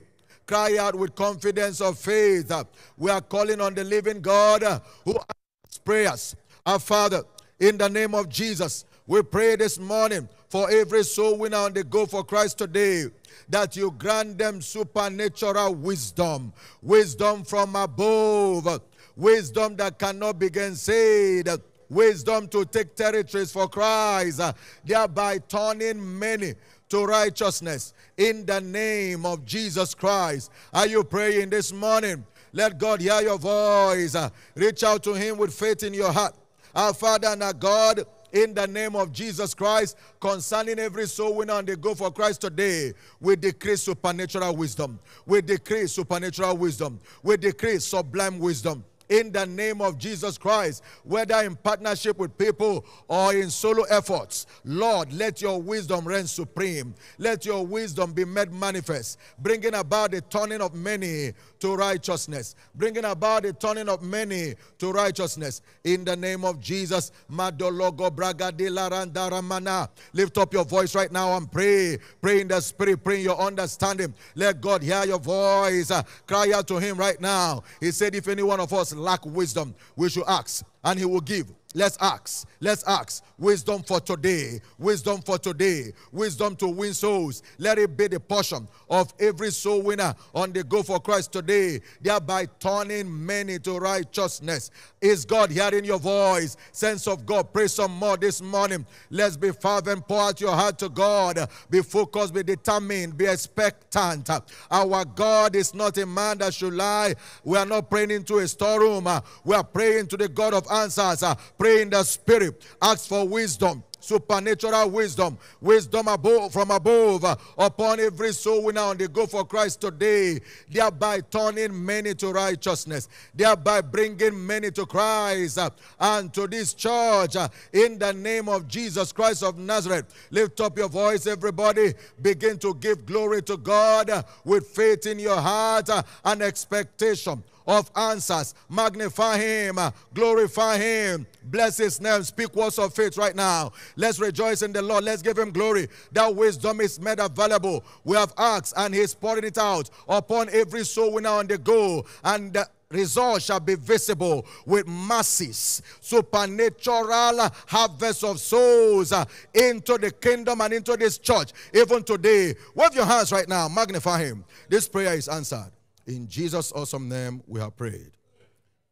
Cry 0.47 0.77
out 0.79 0.95
with 0.95 1.15
confidence 1.15 1.81
of 1.81 1.99
faith. 1.99 2.51
Uh, 2.51 2.65
we 2.97 3.11
are 3.11 3.21
calling 3.21 3.61
on 3.61 3.75
the 3.75 3.85
living 3.85 4.21
God 4.21 4.65
uh, 4.65 4.81
who 5.05 5.13
answers 5.13 5.79
prayers. 5.85 6.37
Our 6.67 6.79
Father, 6.79 7.23
in 7.61 7.79
the 7.79 7.89
name 7.89 8.15
of 8.15 8.29
Jesus, 8.29 8.85
we 9.07 9.23
pray 9.23 9.57
this 9.57 9.79
morning 9.79 10.29
for 10.49 10.71
every 10.71 11.05
soul 11.05 11.39
winner 11.39 11.59
on 11.59 11.73
the 11.73 11.85
go 11.85 12.07
for 12.07 12.25
Christ 12.25 12.59
today 12.59 13.07
that 13.49 13.77
you 13.77 13.91
grant 13.93 14.39
them 14.39 14.61
supernatural 14.61 15.75
wisdom, 15.75 16.53
wisdom 16.83 17.45
from 17.45 17.77
above, 17.77 18.81
wisdom 19.19 19.75
that 19.77 19.99
cannot 19.99 20.39
be 20.39 20.49
gainsaid, 20.49 21.61
wisdom 21.91 22.47
to 22.49 22.65
take 22.65 22.95
territories 22.95 23.51
for 23.51 23.69
Christ, 23.69 24.41
thereby 24.85 25.39
turning 25.39 26.19
many 26.19 26.55
to 26.89 27.05
righteousness 27.05 27.93
in 28.17 28.47
the 28.47 28.61
name 28.61 29.27
of 29.27 29.45
Jesus 29.45 29.95
Christ. 29.95 30.51
Are 30.73 30.87
you 30.87 31.05
praying 31.05 31.51
this 31.51 31.73
morning? 31.73 32.25
Let 32.53 32.79
God 32.79 33.01
hear 33.01 33.21
your 33.21 33.39
voice. 33.39 34.17
Reach 34.55 34.83
out 34.85 35.03
to 35.03 35.15
Him 35.15 35.37
with 35.37 35.53
faith 35.53 35.83
in 35.83 35.93
your 35.93 36.13
heart. 36.13 36.35
Our 36.75 36.95
Father 36.95 37.29
and 37.29 37.43
our 37.43 37.53
God, 37.53 38.05
in 38.33 38.55
the 38.55 38.67
name 38.67 38.95
of 38.95 39.11
Jesus 39.11 39.55
Christ 39.55 39.97
concerning 40.21 40.79
every 40.79 41.07
soul 41.07 41.35
winner 41.35 41.55
on 41.55 41.65
the 41.65 41.77
go 41.77 41.95
for 41.95 42.11
Christ 42.11 42.43
today. 42.43 42.93
We 43.21 43.37
decree 43.37 43.77
supernatural 43.77 44.55
wisdom. 44.55 45.01
We 45.27 45.41
decree 45.41 45.87
supernatural 45.87 46.57
wisdom. 46.57 47.01
We 47.23 47.39
decree 47.39 47.79
sublime 47.79 48.39
wisdom 48.39 48.85
in 49.09 49.33
the 49.33 49.47
name 49.47 49.81
of 49.81 49.99
Jesus 49.99 50.39
Christ, 50.39 50.83
whether 51.05 51.37
in 51.43 51.57
partnership 51.57 52.19
with 52.19 52.37
people 52.37 52.85
or 53.09 53.35
in 53.35 53.51
solo 53.51 53.85
efforts. 53.85 54.47
Lord, 54.65 55.13
let 55.13 55.41
your 55.41 55.61
wisdom 55.61 56.07
reign 56.07 56.27
supreme. 56.27 56.95
Let 57.19 57.45
your 57.47 57.67
wisdom 57.67 58.13
be 58.13 58.25
made 58.25 58.53
manifest, 58.53 59.19
bringing 59.39 59.75
about 59.75 60.13
the 60.13 60.21
turning 60.21 60.61
of 60.61 60.75
many 60.75 61.33
to 61.61 61.75
righteousness, 61.75 62.55
bringing 62.75 63.05
about 63.05 63.43
the 63.43 63.53
turning 63.53 63.89
of 63.89 64.03
many 64.03 64.55
to 64.79 64.93
righteousness. 64.93 65.63
In 65.85 66.05
the 66.05 66.17
name 66.17 66.45
of 66.45 66.61
Jesus, 66.61 67.13
Madologo 67.31 68.11
Bragadilarandaramana. 68.11 69.89
Lift 70.13 70.39
up 70.39 70.53
your 70.53 70.65
voice 70.65 70.95
right 70.95 71.11
now 71.11 71.37
and 71.37 71.51
pray. 71.51 71.99
Pray 72.21 72.41
in 72.41 72.49
the 72.49 72.61
spirit, 72.61 73.03
pray 73.03 73.19
in 73.19 73.25
your 73.25 73.41
understanding. 73.41 74.15
Let 74.35 74.61
God 74.61 74.83
hear 74.83 75.05
your 75.05 75.19
voice. 75.19 75.91
Cry 76.27 76.53
out 76.55 76.69
to 76.69 76.79
Him 76.79 76.97
right 76.97 77.21
now. 77.21 77.63
He 77.81 77.91
said, 77.91 78.15
If 78.15 78.29
any 78.29 78.43
one 78.43 78.61
of 78.61 78.73
us 78.73 78.93
lack 78.99 79.25
wisdom, 79.25 79.75
we 79.97 80.09
should 80.09 80.25
ask, 80.29 80.65
and 80.85 80.99
He 80.99 81.05
will 81.05 81.21
give. 81.21 81.53
Let's 81.75 81.99
ask. 82.01 82.49
Let's 82.61 82.83
ask. 82.85 83.23
Wisdom 83.37 83.83
for 83.83 84.01
today. 84.01 84.61
Wisdom 84.79 85.21
for 85.21 85.39
today. 85.39 85.93
Wisdom 86.11 86.57
to 86.57 86.67
win 86.67 86.95
souls. 86.95 87.43
Let 87.59 87.79
it 87.79 87.95
be 87.95 88.09
the 88.09 88.19
portion 88.19 88.67
of 88.89 89.13
every 89.21 89.51
soul 89.51 89.83
winner 89.83 90.15
on 90.35 90.53
the 90.53 90.65
go 90.65 90.83
for 90.83 90.99
Christ 90.99 91.31
today, 91.31 91.81
thereby 92.01 92.47
turning 92.59 93.27
many 93.27 93.59
to 93.61 93.79
righteousness. 93.79 94.71
Is 95.03 95.27
God 95.27 95.51
hearing 95.51 95.85
your 95.85 95.99
voice? 95.99 96.57
Sense 96.73 97.07
of 97.07 97.27
God. 97.27 97.53
Pray 97.53 97.69
some 97.69 97.93
more 97.93 98.17
this 98.17 98.41
morning. 98.41 98.87
Let's 99.11 99.37
be 99.37 99.53
fervent. 99.53 100.09
Pour 100.09 100.23
out 100.23 100.41
your 100.41 100.55
heart 100.55 100.79
to 100.79 100.89
God. 100.89 101.51
Be 101.69 101.83
focused, 101.83 102.33
be 102.33 102.43
determined, 102.43 103.19
be 103.19 103.27
expectant. 103.27 104.31
Our 104.71 105.05
God 105.05 105.55
is 105.55 105.75
not 105.75 105.99
a 105.99 106.07
man 106.07 106.39
that 106.39 106.55
should 106.55 106.73
lie. 106.73 107.15
We 107.45 107.59
are 107.59 107.67
not 107.67 107.91
praying 107.91 108.11
into 108.11 108.39
a 108.39 108.49
storeroom. 108.49 109.07
We 109.45 109.55
are 109.55 109.65
praying 109.65 110.07
to 110.09 110.17
the 110.17 110.29
God 110.29 110.55
of 110.55 110.67
answers. 110.71 111.25
Pray 111.59 111.83
in 111.83 111.91
the 111.91 112.03
spirit. 112.03 112.63
Ask 112.81 113.09
for 113.09 113.27
wisdom 113.27 113.83
supernatural 114.09 114.91
wisdom, 114.91 115.39
wisdom 115.61 116.09
above, 116.09 116.53
from 116.53 116.71
above 116.71 117.25
upon 117.59 118.01
every 118.01 118.33
soul 118.33 118.65
winner 118.65 118.81
on 118.81 118.97
the 118.97 119.07
go 119.07 119.27
for 119.27 119.45
Christ 119.45 119.81
today, 119.81 120.41
thereby 120.71 121.21
turning 121.21 121.85
many 121.85 122.15
to 122.15 122.33
righteousness, 122.33 123.09
thereby 123.35 123.83
bringing 123.83 124.47
many 124.47 124.71
to 124.73 124.87
Christ 124.87 125.59
and 126.01 126.33
to 126.33 126.47
this 126.47 126.75
church 126.75 127.37
in 127.73 127.99
the 127.99 128.13
name 128.13 128.49
of 128.49 128.67
Jesus 128.67 129.13
Christ 129.13 129.43
of 129.43 129.59
Nazareth. 129.59 130.07
Lift 130.31 130.61
up 130.61 130.79
your 130.79 130.89
voice, 130.89 131.27
everybody. 131.27 131.93
Begin 132.23 132.59
to 132.59 132.75
give 132.75 133.05
glory 133.05 133.43
to 133.43 133.57
God 133.57 134.25
with 134.45 134.67
faith 134.69 135.07
in 135.07 135.19
your 135.19 135.41
heart 135.41 135.91
and 136.25 136.43
expectation 136.43 137.43
of 137.69 137.91
answers. 137.95 138.55
Magnify 138.69 139.37
him, 139.37 139.79
glorify 140.15 140.79
him, 140.79 141.27
bless 141.45 141.77
his 141.77 142.01
name. 142.01 142.25
Speak 142.25 142.57
words 142.57 142.79
of 142.79 142.95
faith 142.95 143.17
right 143.17 143.37
now. 143.37 143.71
Let's 143.95 144.19
rejoice 144.19 144.63
in 144.63 144.73
the 144.73 144.83
Lord. 144.83 145.05
Let's 145.05 145.23
give 145.23 145.39
him 145.39 145.53
glory. 145.53 145.89
That 146.13 146.35
wisdom 146.35 146.81
is 146.81 146.99
made 146.99 147.21
available. 147.21 147.85
We 148.03 148.17
have 148.17 148.33
asked, 148.37 148.75
and 148.77 148.95
he's 148.95 149.15
pouring 149.15 149.45
it 149.45 149.59
out 149.59 149.91
upon 150.09 150.49
every 150.51 150.85
soul 150.85 151.13
winner 151.13 151.29
on 151.29 151.47
the 151.47 151.59
go. 151.59 152.07
And 152.25 152.55
the 152.55 152.67
result 152.91 153.43
shall 153.43 153.61
be 153.61 153.75
visible 153.75 154.47
with 154.65 154.89
masses, 154.89 155.83
supernatural 156.01 157.51
harvest 157.67 158.25
of 158.25 158.41
souls 158.41 159.13
into 159.53 159.99
the 159.99 160.11
kingdom 160.11 160.63
and 160.63 160.73
into 160.73 160.97
this 160.97 161.19
church. 161.19 161.53
Even 161.75 162.03
today, 162.03 162.55
wave 162.75 162.95
your 162.95 163.05
hands 163.05 163.31
right 163.31 163.47
now, 163.47 163.69
magnify 163.69 164.25
him. 164.25 164.43
This 164.71 164.89
prayer 164.89 165.13
is 165.13 165.29
answered. 165.29 165.71
In 166.09 166.27
Jesus' 166.27 166.73
awesome 166.73 167.07
name, 167.07 167.43
we 167.47 167.61
have 167.61 167.77
prayed. 167.77 168.13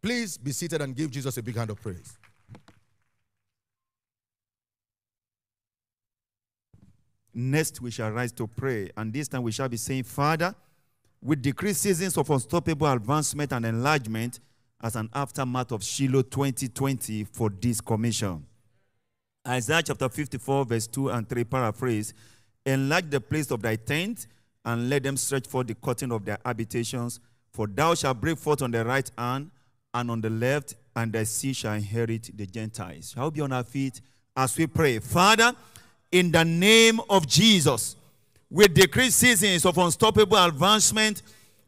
Please 0.02 0.36
be 0.36 0.52
seated 0.52 0.82
and 0.82 0.94
give 0.94 1.10
Jesus 1.10 1.38
a 1.38 1.42
big 1.42 1.56
hand 1.56 1.70
of 1.70 1.80
praise. 1.80 2.18
Next, 7.32 7.80
we 7.80 7.90
shall 7.90 8.10
rise 8.10 8.32
to 8.32 8.46
pray, 8.46 8.90
and 8.98 9.12
this 9.12 9.28
time 9.28 9.42
we 9.42 9.50
shall 9.50 9.68
be 9.68 9.78
saying, 9.78 10.02
Father, 10.02 10.54
we 11.22 11.36
decrease 11.36 11.78
seasons 11.78 12.18
of 12.18 12.28
unstoppable 12.28 12.86
advancement 12.86 13.50
and 13.52 13.64
enlargement 13.64 14.40
as 14.82 14.94
an 14.94 15.08
aftermath 15.14 15.72
of 15.72 15.82
Shiloh 15.82 16.22
2020 16.22 17.24
for 17.24 17.48
this 17.48 17.80
commission. 17.80 18.44
Isaiah 19.48 19.82
chapter 19.82 20.10
54, 20.10 20.66
verse 20.66 20.86
2 20.86 21.08
and 21.08 21.26
3 21.26 21.44
paraphrase 21.44 22.12
Enlarge 22.66 23.08
the 23.08 23.20
place 23.20 23.50
of 23.50 23.62
thy 23.62 23.76
tent 23.76 24.26
and 24.66 24.90
let 24.90 25.04
them 25.04 25.16
stretch 25.16 25.46
forth 25.46 25.68
the 25.68 25.74
curtain 25.74 26.12
of 26.12 26.24
their 26.24 26.38
habitations. 26.44 27.20
For 27.52 27.66
thou 27.66 27.94
shalt 27.94 28.20
break 28.20 28.36
forth 28.36 28.60
on 28.60 28.72
the 28.72 28.84
right 28.84 29.10
hand 29.16 29.50
and 29.94 30.10
on 30.10 30.20
the 30.20 30.28
left, 30.28 30.74
and 30.94 31.12
thy 31.12 31.22
seed 31.24 31.56
shall 31.56 31.74
inherit 31.74 32.36
the 32.36 32.44
Gentiles. 32.44 33.12
Shall 33.14 33.30
be 33.30 33.40
on 33.40 33.52
our 33.52 33.64
feet 33.64 34.00
as 34.36 34.58
we 34.58 34.66
pray? 34.66 34.98
Father, 34.98 35.54
in 36.12 36.30
the 36.32 36.44
name 36.44 37.00
of 37.08 37.26
Jesus, 37.26 37.96
we 38.50 38.66
decree 38.68 39.10
seasons 39.10 39.64
of 39.64 39.78
unstoppable 39.78 40.36
advancement 40.36 41.22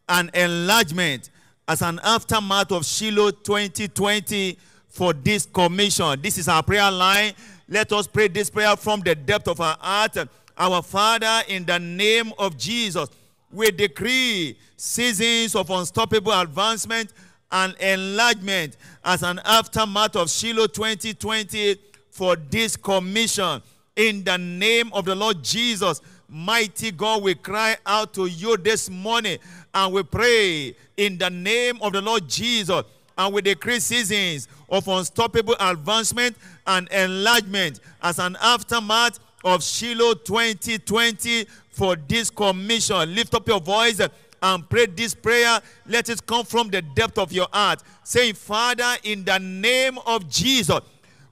and 0.09 0.31
enlargement 0.35 1.31
as 1.67 1.83
an 1.83 2.01
aftermath 2.03 2.73
of 2.73 2.85
Shiloh 2.85 3.31
2020 3.31 4.59
for 4.89 5.13
this 5.13 5.47
commission. 5.47 6.21
This 6.21 6.39
is 6.39 6.49
our 6.49 6.63
prayer 6.63 6.91
line. 6.91 7.33
Let 7.69 7.93
us 7.93 8.07
pray 8.07 8.29
this 8.29 8.51
prayer 8.51 8.75
from 8.77 9.01
the 9.01 9.15
depth 9.15 9.49
of 9.49 9.61
our 9.61 9.77
heart. 9.79 10.17
Our 10.59 10.83
Father, 10.83 11.43
in 11.49 11.65
the 11.65 11.79
name 11.79 12.33
of 12.39 12.59
Jesus, 12.59 13.09
we 13.53 13.71
decree 13.71 14.59
seasons 14.77 15.55
of 15.55 15.71
unstoppable 15.71 16.33
advancement 16.33 17.13
and 17.53 17.75
enlargement 17.77 18.77
as 19.05 19.23
an 19.23 19.41
aftermath 19.45 20.17
of 20.17 20.29
Shiloh 20.29 20.67
2020 20.67 21.77
for 22.11 22.37
this 22.37 22.77
commission. 22.77 23.63
In 23.95 24.25
the 24.25 24.37
name 24.37 24.91
of 24.93 25.05
the 25.05 25.15
Lord 25.15 25.43
Jesus, 25.43 26.01
Mighty 26.31 26.91
God, 26.91 27.23
we 27.23 27.35
cry 27.35 27.75
out 27.87 28.13
to 28.15 28.27
you 28.27 28.59
this 28.59 28.91
morning 28.91 29.39
and 29.73 29.95
we 29.95 30.03
pray 30.03 30.77
in 30.99 31.17
the 31.17 31.31
name 31.31 31.79
of 31.81 31.95
the 31.95 32.03
Lord 32.03 32.29
Jesus 32.29 32.83
and 33.17 33.33
we 33.35 33.41
decree 33.41 33.81
seasons 33.81 34.47
of 34.69 34.87
unstoppable 34.89 35.57
advancement 35.59 36.37
and 36.67 36.87
enlargement 36.91 37.81
as 38.03 38.19
an 38.19 38.37
aftermath 38.43 39.19
of 39.45 39.63
Shiloh 39.63 40.15
2020 40.15 41.47
for 41.71 41.97
this 41.97 42.31
commission. 42.31 43.15
Lift 43.15 43.35
up 43.35 43.47
your 43.47 43.61
voice 43.61 44.01
and 44.43 44.69
pray 44.69 44.87
this 44.87 45.15
prayer. 45.15 45.61
Let 45.87 46.09
it 46.09 46.25
come 46.27 46.45
from 46.45 46.69
the 46.69 46.83
depth 46.83 47.19
of 47.19 47.33
your 47.33 47.49
heart. 47.53 47.83
Saying, 48.05 48.35
Father, 48.35 48.97
in 49.03 49.25
the 49.25 49.39
name 49.39 49.99
of 50.07 50.29
Jesus, 50.29 50.81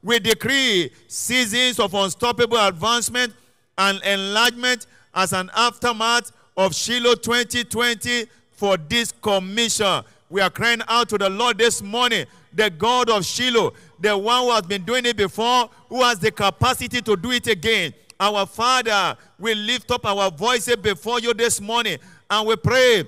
we 0.03 0.19
decree 0.19 0.91
seasons 1.09 1.81
of 1.81 1.95
unstoppable 1.95 2.59
advancement 2.59 3.35
and 3.79 4.03
enlargement 4.05 4.87
as 5.15 5.33
an 5.33 5.51
aftermath 5.57 6.33
of 6.57 6.75
Shiloh 6.75 7.15
2020 7.17 8.27
for 8.53 8.77
this 8.77 9.13
commission. 9.13 10.03
We 10.29 10.41
are 10.41 10.51
crying 10.51 10.83
out 10.89 11.09
to 11.11 11.19
the 11.19 11.29
Lord 11.29 11.59
this 11.59 11.83
morning, 11.83 12.27
the 12.53 12.71
God 12.71 13.11
of 13.11 13.25
Shiloh, 13.25 13.75
the 13.99 14.16
one 14.16 14.42
who 14.44 14.51
has 14.53 14.62
been 14.62 14.82
doing 14.84 15.07
it 15.07 15.16
before, 15.16 15.70
who 15.88 16.03
has 16.03 16.18
the 16.18 16.30
capacity 16.30 17.01
to 17.03 17.16
do 17.16 17.30
it 17.30 17.47
again. 17.47 17.94
Our 18.18 18.47
Father, 18.47 19.16
we 19.38 19.55
lift 19.55 19.90
up 19.90 20.07
our 20.07 20.30
voices 20.30 20.76
before 20.76 21.20
you 21.20 21.34
this 21.34 21.61
morning 21.61 21.99
and 22.30 22.49
we 22.49 22.57
pray 22.57 23.05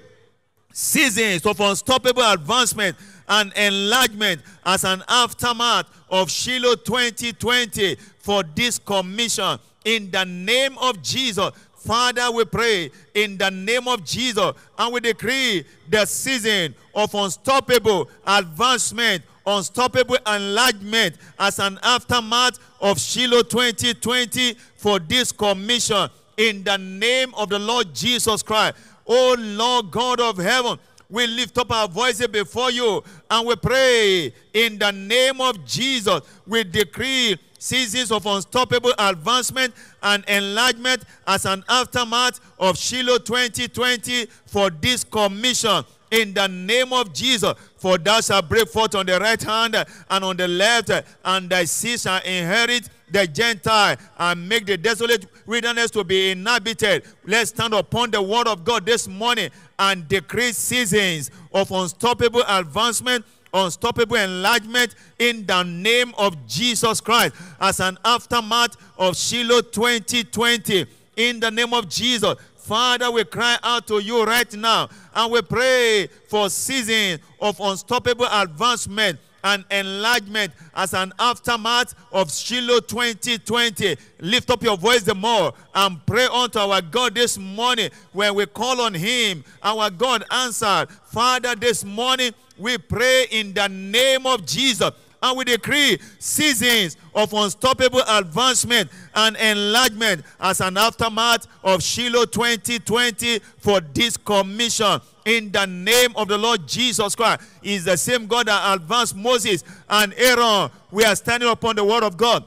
seasons 0.73 1.45
of 1.47 1.59
unstoppable 1.61 2.23
advancement 2.23 2.97
and 3.29 3.53
enlargement 3.55 4.43
as 4.65 4.85
an 4.85 5.03
aftermath 5.09 5.87
of 6.11 6.31
Shiloh 6.31 6.77
2020 6.77 7.97
for 8.19 8.43
this 8.43 8.79
commission. 8.79 9.59
In 9.85 10.11
the 10.11 10.25
name 10.25 10.77
of 10.79 11.03
Jesus, 11.03 11.51
Father, 11.75 12.31
we 12.31 12.45
pray 12.45 12.91
in 13.15 13.39
the 13.39 13.51
name 13.51 13.89
of 13.89 14.05
Jesus 14.05 14.53
and 14.79 14.93
we 14.93 15.01
decree 15.01 15.65
the 15.89 16.05
season 16.05 16.75
of 16.95 17.15
unstoppable 17.15 18.11
advancement, 18.27 19.23
unstoppable 19.49 20.19
enlargement 20.27 21.17
as 21.39 21.59
an 21.59 21.79
aftermath 21.83 22.59
of 22.81 23.01
Shiloh 23.01 23.43
2020 23.43 24.55
for 24.77 24.99
this 24.99 25.33
commission. 25.33 26.09
In 26.37 26.63
the 26.63 26.77
name 26.77 27.35
of 27.35 27.49
the 27.49 27.59
Lord 27.59 27.95
Jesus 27.95 28.43
Christ. 28.43 28.77
Oh 29.07 29.35
Lord 29.39 29.91
God 29.91 30.21
of 30.21 30.37
heaven, 30.37 30.79
we 31.11 31.27
lift 31.27 31.57
up 31.59 31.73
our 31.73 31.89
voices 31.89 32.29
before 32.29 32.71
you 32.71 33.03
and 33.31 33.47
we 33.47 33.57
pray 33.57 34.33
in 34.53 34.79
the 34.79 34.93
name 34.93 35.41
of 35.41 35.65
Jesus. 35.65 36.21
We 36.47 36.65
decree 36.65 37.39
seasons 37.59 38.13
of 38.13 38.27
unstoppable 38.27 38.93
advancement 38.99 39.75
and 40.03 40.25
enlargement 40.29 41.05
as 41.27 41.45
an 41.47 41.65
aftermath 41.69 42.41
of 42.59 42.77
Shiloh 42.79 43.19
2020 43.19 44.27
for 44.47 44.71
this 44.71 45.03
commission. 45.03 45.85
In 46.11 46.33
the 46.33 46.49
name 46.49 46.93
of 46.93 47.13
Jesus, 47.13 47.55
for 47.77 47.99
thou 47.99 48.21
shalt 48.21 48.49
break 48.49 48.69
forth 48.69 48.95
on 48.95 49.07
the 49.07 49.19
right 49.19 49.43
hand 49.43 49.77
and 50.11 50.25
on 50.25 50.37
the 50.37 50.49
left, 50.49 50.91
and 51.25 51.51
thy 51.51 51.65
seed 51.65 52.01
shall 52.01 52.23
inherit 52.23 52.89
the 53.11 53.27
Gentile 53.27 53.97
and 54.19 54.49
make 54.49 54.67
the 54.67 54.77
desolate 54.77 55.27
wilderness 55.47 55.91
to 55.93 56.05
be 56.05 56.31
inhabited. 56.31 57.05
Let's 57.25 57.51
stand 57.51 57.75
upon 57.75 58.11
the 58.11 58.23
word 58.23 58.49
of 58.49 58.65
God 58.65 58.87
this 58.87 59.09
morning 59.09 59.51
and 59.79 60.07
decree 60.09 60.53
seasons 60.53 61.31
of 61.53 61.71
unstoppable 61.71 62.43
advancement, 62.49 63.25
unstoppable 63.53 64.17
enlargement 64.17 64.95
in 65.19 65.47
the 65.47 65.63
name 65.63 66.13
of 66.19 66.47
Jesus 66.47 67.01
Christ 67.01 67.35
as 67.61 67.81
an 67.81 67.99
aftermath 68.05 68.77
of 68.99 69.17
Shiloh 69.17 69.63
2020. 69.63 70.87
In 71.17 71.41
the 71.41 71.51
name 71.51 71.75
of 71.75 71.89
Jesus, 71.89 72.37
Father, 72.69 73.11
we 73.11 73.25
cry 73.25 73.57
out 73.63 73.87
to 73.87 73.99
you 73.99 74.25
right 74.25 74.53
now 74.53 74.91
and 75.15 75.33
we 75.33 75.41
pray 75.41 76.07
for 76.29 76.51
season 76.51 77.19
of 77.41 77.59
unstoppable 77.61 78.27
advancement 78.31 79.19
and 79.43 79.65
enlargement 79.71 80.53
as 80.75 80.93
an 80.93 81.15
aftermath 81.19 81.95
of 82.13 82.31
Shiloh 82.31 82.81
2020. 82.81 83.97
Lift 84.21 84.51
up 84.51 84.63
your 84.63 84.77
voice 84.77 85.03
the 85.03 85.15
more 85.15 85.55
and 85.75 86.05
pray 86.05 86.27
unto 86.27 86.59
our 86.59 86.83
God 86.83 87.15
this 87.15 87.39
morning 87.39 87.89
when 88.13 88.35
we 88.35 88.45
call 88.45 88.83
on 88.83 88.93
Him. 88.93 89.45
Our 89.63 89.89
God 89.89 90.25
answered. 90.31 90.91
Father, 91.07 91.55
this 91.55 91.87
morning 91.87 92.35
we 92.59 92.77
pray 92.77 93.29
in 93.31 93.55
the 93.55 93.69
name 93.69 94.27
of 94.27 94.45
Jesus 94.45 94.91
and 95.23 95.37
we 95.37 95.45
decree 95.45 95.99
seasons 96.19 96.97
of 97.15 97.33
unstoppable 97.33 98.03
advancement 98.09 98.91
and 99.15 99.37
enlargement 99.37 100.25
as 100.41 100.61
an 100.61 100.77
aftermath 100.77 101.47
of 101.65 101.83
Shiloh 101.83 102.27
2020 102.27 103.41
for 103.59 103.81
this 103.81 104.17
commission. 104.17 105.01
In 105.25 105.53
the 105.53 105.67
name 105.67 106.13
of 106.17 106.29
the 106.29 106.39
Lord 106.39 106.67
Jesus 106.67 107.15
Christ, 107.15 107.43
is 107.63 107.85
the 107.85 107.97
same 107.97 108.27
God 108.27 108.47
that 108.47 108.75
advanced 108.75 109.15
Moses 109.15 109.63
and 109.89 110.15
Aaron. 110.17 110.71
We 110.91 111.05
are 111.05 111.17
standing 111.17 111.51
upon 111.51 111.77
the 111.77 111.85
word 111.85 112.03
of 112.03 112.17
God. 112.17 112.45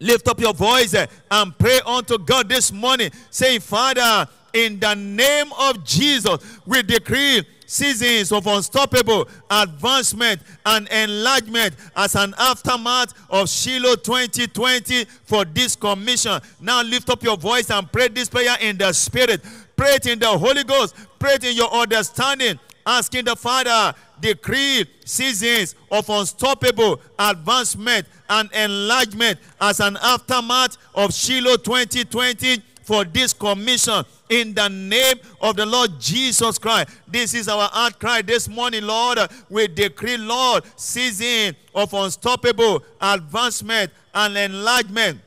Lift 0.00 0.28
up 0.28 0.40
your 0.40 0.54
voice 0.54 0.94
eh, 0.94 1.06
and 1.30 1.56
pray 1.58 1.80
unto 1.84 2.18
God 2.18 2.48
this 2.48 2.72
morning, 2.72 3.10
saying, 3.30 3.60
Father, 3.60 4.28
in 4.52 4.78
the 4.78 4.94
name 4.94 5.52
of 5.58 5.84
Jesus, 5.84 6.38
we 6.64 6.82
decree 6.82 7.44
seasons 7.66 8.32
of 8.32 8.46
unstoppable 8.46 9.28
advancement 9.50 10.40
and 10.64 10.88
enlargement 10.88 11.74
as 11.96 12.14
an 12.14 12.34
aftermath 12.38 13.12
of 13.28 13.48
Shiloh 13.48 13.96
2020 13.96 15.04
for 15.24 15.44
this 15.44 15.76
commission. 15.76 16.40
Now 16.60 16.82
lift 16.82 17.10
up 17.10 17.22
your 17.22 17.36
voice 17.36 17.70
and 17.70 17.90
pray 17.90 18.08
this 18.08 18.28
prayer 18.28 18.56
in 18.60 18.78
the 18.78 18.92
Spirit. 18.92 19.42
Pray 19.76 19.94
it 19.94 20.06
in 20.06 20.18
the 20.18 20.28
Holy 20.28 20.64
Ghost. 20.64 20.94
Pray 21.18 21.34
it 21.34 21.44
in 21.44 21.56
your 21.56 21.70
understanding. 21.72 22.58
Asking 22.86 23.24
the 23.24 23.34
Father, 23.34 23.94
decree 24.20 24.84
seasons 25.04 25.74
of 25.90 26.08
unstoppable 26.08 27.00
advancement 27.18 28.06
and 28.30 28.50
enlargement 28.52 29.38
as 29.60 29.80
an 29.80 29.98
aftermath 30.02 30.76
of 30.94 31.12
Shiloh 31.12 31.56
2020 31.56 32.62
for 32.86 33.04
this 33.04 33.32
commission 33.32 34.04
in 34.30 34.54
the 34.54 34.68
name 34.68 35.16
of 35.40 35.56
the 35.56 35.66
Lord 35.66 35.98
Jesus 35.98 36.56
Christ. 36.56 36.88
This 37.08 37.34
is 37.34 37.48
our 37.48 37.68
heart 37.68 37.98
cry 37.98 38.22
this 38.22 38.48
morning, 38.48 38.84
Lord. 38.84 39.18
We 39.50 39.66
decree, 39.66 40.16
Lord, 40.16 40.62
season 40.76 41.56
of 41.74 41.92
unstoppable 41.92 42.84
advancement 43.00 43.90
and 44.14 44.36
enlargement 44.36 45.20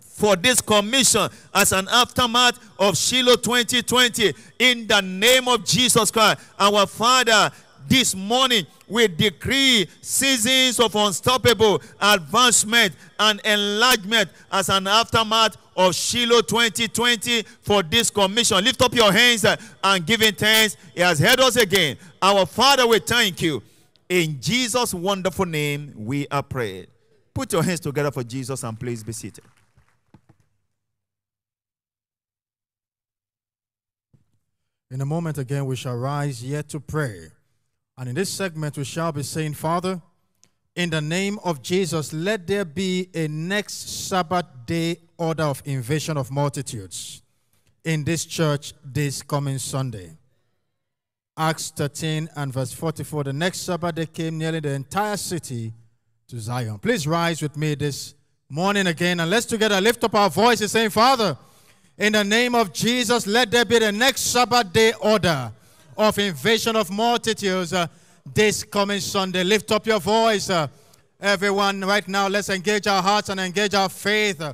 for 0.00 0.36
this 0.36 0.62
commission 0.62 1.28
as 1.54 1.72
an 1.72 1.86
aftermath 1.90 2.58
of 2.78 2.96
Shiloh 2.96 3.36
2020 3.36 4.32
in 4.58 4.86
the 4.86 5.02
name 5.02 5.48
of 5.48 5.66
Jesus 5.66 6.10
Christ. 6.10 6.40
Our 6.58 6.86
Father, 6.86 7.50
this 7.88 8.14
morning 8.14 8.66
we 8.88 9.08
decree 9.08 9.88
seasons 10.00 10.78
of 10.80 10.94
unstoppable 10.94 11.82
advancement 12.00 12.94
and 13.18 13.40
enlargement 13.44 14.30
as 14.50 14.68
an 14.68 14.86
aftermath 14.86 15.56
of 15.76 15.94
Shiloh 15.94 16.42
2020 16.42 17.42
for 17.60 17.82
this 17.82 18.10
commission. 18.10 18.62
Lift 18.64 18.80
up 18.82 18.94
your 18.94 19.12
hands 19.12 19.44
and 19.84 20.06
give 20.06 20.20
him 20.20 20.34
thanks. 20.34 20.76
He 20.94 21.00
has 21.00 21.18
heard 21.18 21.40
us 21.40 21.56
again. 21.56 21.96
Our 22.22 22.46
Father, 22.46 22.86
we 22.86 22.98
thank 22.98 23.42
you. 23.42 23.62
In 24.08 24.40
Jesus' 24.40 24.94
wonderful 24.94 25.46
name, 25.46 25.92
we 25.96 26.28
are 26.28 26.42
prayed. 26.42 26.88
Put 27.34 27.52
your 27.52 27.62
hands 27.62 27.80
together 27.80 28.10
for 28.10 28.22
Jesus 28.22 28.62
and 28.62 28.78
please 28.78 29.02
be 29.02 29.12
seated. 29.12 29.44
In 34.90 35.00
a 35.00 35.04
moment 35.04 35.36
again, 35.36 35.66
we 35.66 35.74
shall 35.74 35.96
rise 35.96 36.42
yet 36.44 36.68
to 36.68 36.80
pray. 36.80 37.30
And 37.98 38.08
in 38.10 38.14
this 38.14 38.30
segment, 38.30 38.76
we 38.76 38.84
shall 38.84 39.12
be 39.12 39.22
saying, 39.22 39.54
Father, 39.54 40.00
in 40.74 40.90
the 40.90 41.00
name 41.00 41.38
of 41.42 41.62
Jesus, 41.62 42.12
let 42.12 42.46
there 42.46 42.64
be 42.64 43.08
a 43.14 43.26
next 43.28 44.08
Sabbath 44.08 44.44
day 44.66 44.98
order 45.16 45.44
of 45.44 45.62
invasion 45.64 46.18
of 46.18 46.30
multitudes 46.30 47.22
in 47.84 48.04
this 48.04 48.26
church 48.26 48.74
this 48.84 49.22
coming 49.22 49.58
Sunday. 49.58 50.10
Acts 51.38 51.70
13 51.70 52.28
and 52.36 52.52
verse 52.52 52.72
44. 52.72 53.24
The 53.24 53.32
next 53.32 53.60
Sabbath 53.60 53.94
day 53.94 54.06
came 54.06 54.36
nearly 54.36 54.60
the 54.60 54.70
entire 54.72 55.16
city 55.16 55.72
to 56.28 56.38
Zion. 56.38 56.78
Please 56.78 57.06
rise 57.06 57.40
with 57.40 57.56
me 57.56 57.74
this 57.74 58.14
morning 58.48 58.86
again 58.86 59.20
and 59.20 59.30
let's 59.30 59.46
together 59.46 59.80
lift 59.80 60.04
up 60.04 60.14
our 60.14 60.28
voices 60.28 60.72
saying, 60.72 60.90
Father, 60.90 61.38
in 61.96 62.12
the 62.12 62.24
name 62.24 62.54
of 62.54 62.72
Jesus, 62.72 63.26
let 63.26 63.50
there 63.50 63.64
be 63.64 63.78
the 63.78 63.92
next 63.92 64.22
Sabbath 64.22 64.72
day 64.72 64.92
order 65.00 65.52
of 65.96 66.18
invasion 66.18 66.76
of 66.76 66.90
multitudes 66.90 67.72
uh, 67.72 67.86
this 68.34 68.64
coming 68.64 69.00
Sunday. 69.00 69.44
Lift 69.44 69.70
up 69.72 69.86
your 69.86 70.00
voice. 70.00 70.50
Uh, 70.50 70.68
everyone, 71.20 71.80
right 71.82 72.06
now, 72.06 72.28
let's 72.28 72.48
engage 72.50 72.86
our 72.86 73.02
hearts 73.02 73.28
and 73.28 73.40
engage 73.40 73.74
our 73.74 73.88
faith 73.88 74.40
uh, 74.40 74.52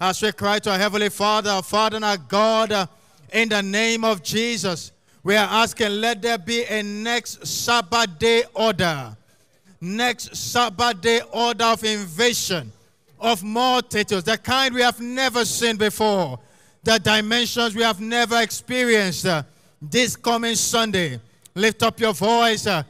as 0.00 0.20
we 0.22 0.32
cry 0.32 0.58
to 0.58 0.70
our 0.70 0.78
Heavenly 0.78 1.08
Father, 1.08 1.50
our 1.50 1.62
Father 1.62 1.96
and 1.96 2.04
our 2.04 2.16
God, 2.16 2.72
uh, 2.72 2.86
in 3.32 3.48
the 3.48 3.62
name 3.62 4.04
of 4.04 4.22
Jesus. 4.22 4.92
We 5.22 5.36
are 5.36 5.48
asking, 5.48 5.90
let 6.00 6.22
there 6.22 6.38
be 6.38 6.64
a 6.64 6.82
next 6.82 7.46
Sabbath 7.46 8.18
day 8.18 8.44
order. 8.54 9.16
Next 9.80 10.34
Sabbath 10.34 11.00
day 11.00 11.20
order 11.32 11.64
of 11.64 11.84
invasion 11.84 12.72
of 13.20 13.42
multitudes, 13.42 14.24
the 14.24 14.38
kind 14.38 14.74
we 14.74 14.80
have 14.80 15.00
never 15.00 15.44
seen 15.44 15.76
before 15.76 16.38
the 16.82 16.98
dimensions 16.98 17.74
we 17.74 17.82
have 17.82 18.00
never 18.00 18.40
experienced 18.40 19.26
this 19.80 20.16
coming 20.16 20.54
Sunday. 20.54 21.20
Lift 21.54 21.82
up 21.82 21.98
your 22.00 22.12
voice. 22.12 22.66
uh, 22.66 22.82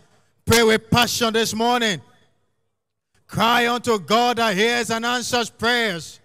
pray 0.44 0.62
with 0.62 0.90
passion 0.90 1.32
this 1.32 1.54
morning. 1.54 2.00
Cry 3.26 3.68
unto 3.68 3.98
God 3.98 4.38
that 4.38 4.56
hears 4.56 4.90
and 4.90 5.04
answers 5.04 5.50
prayers. 5.50 6.20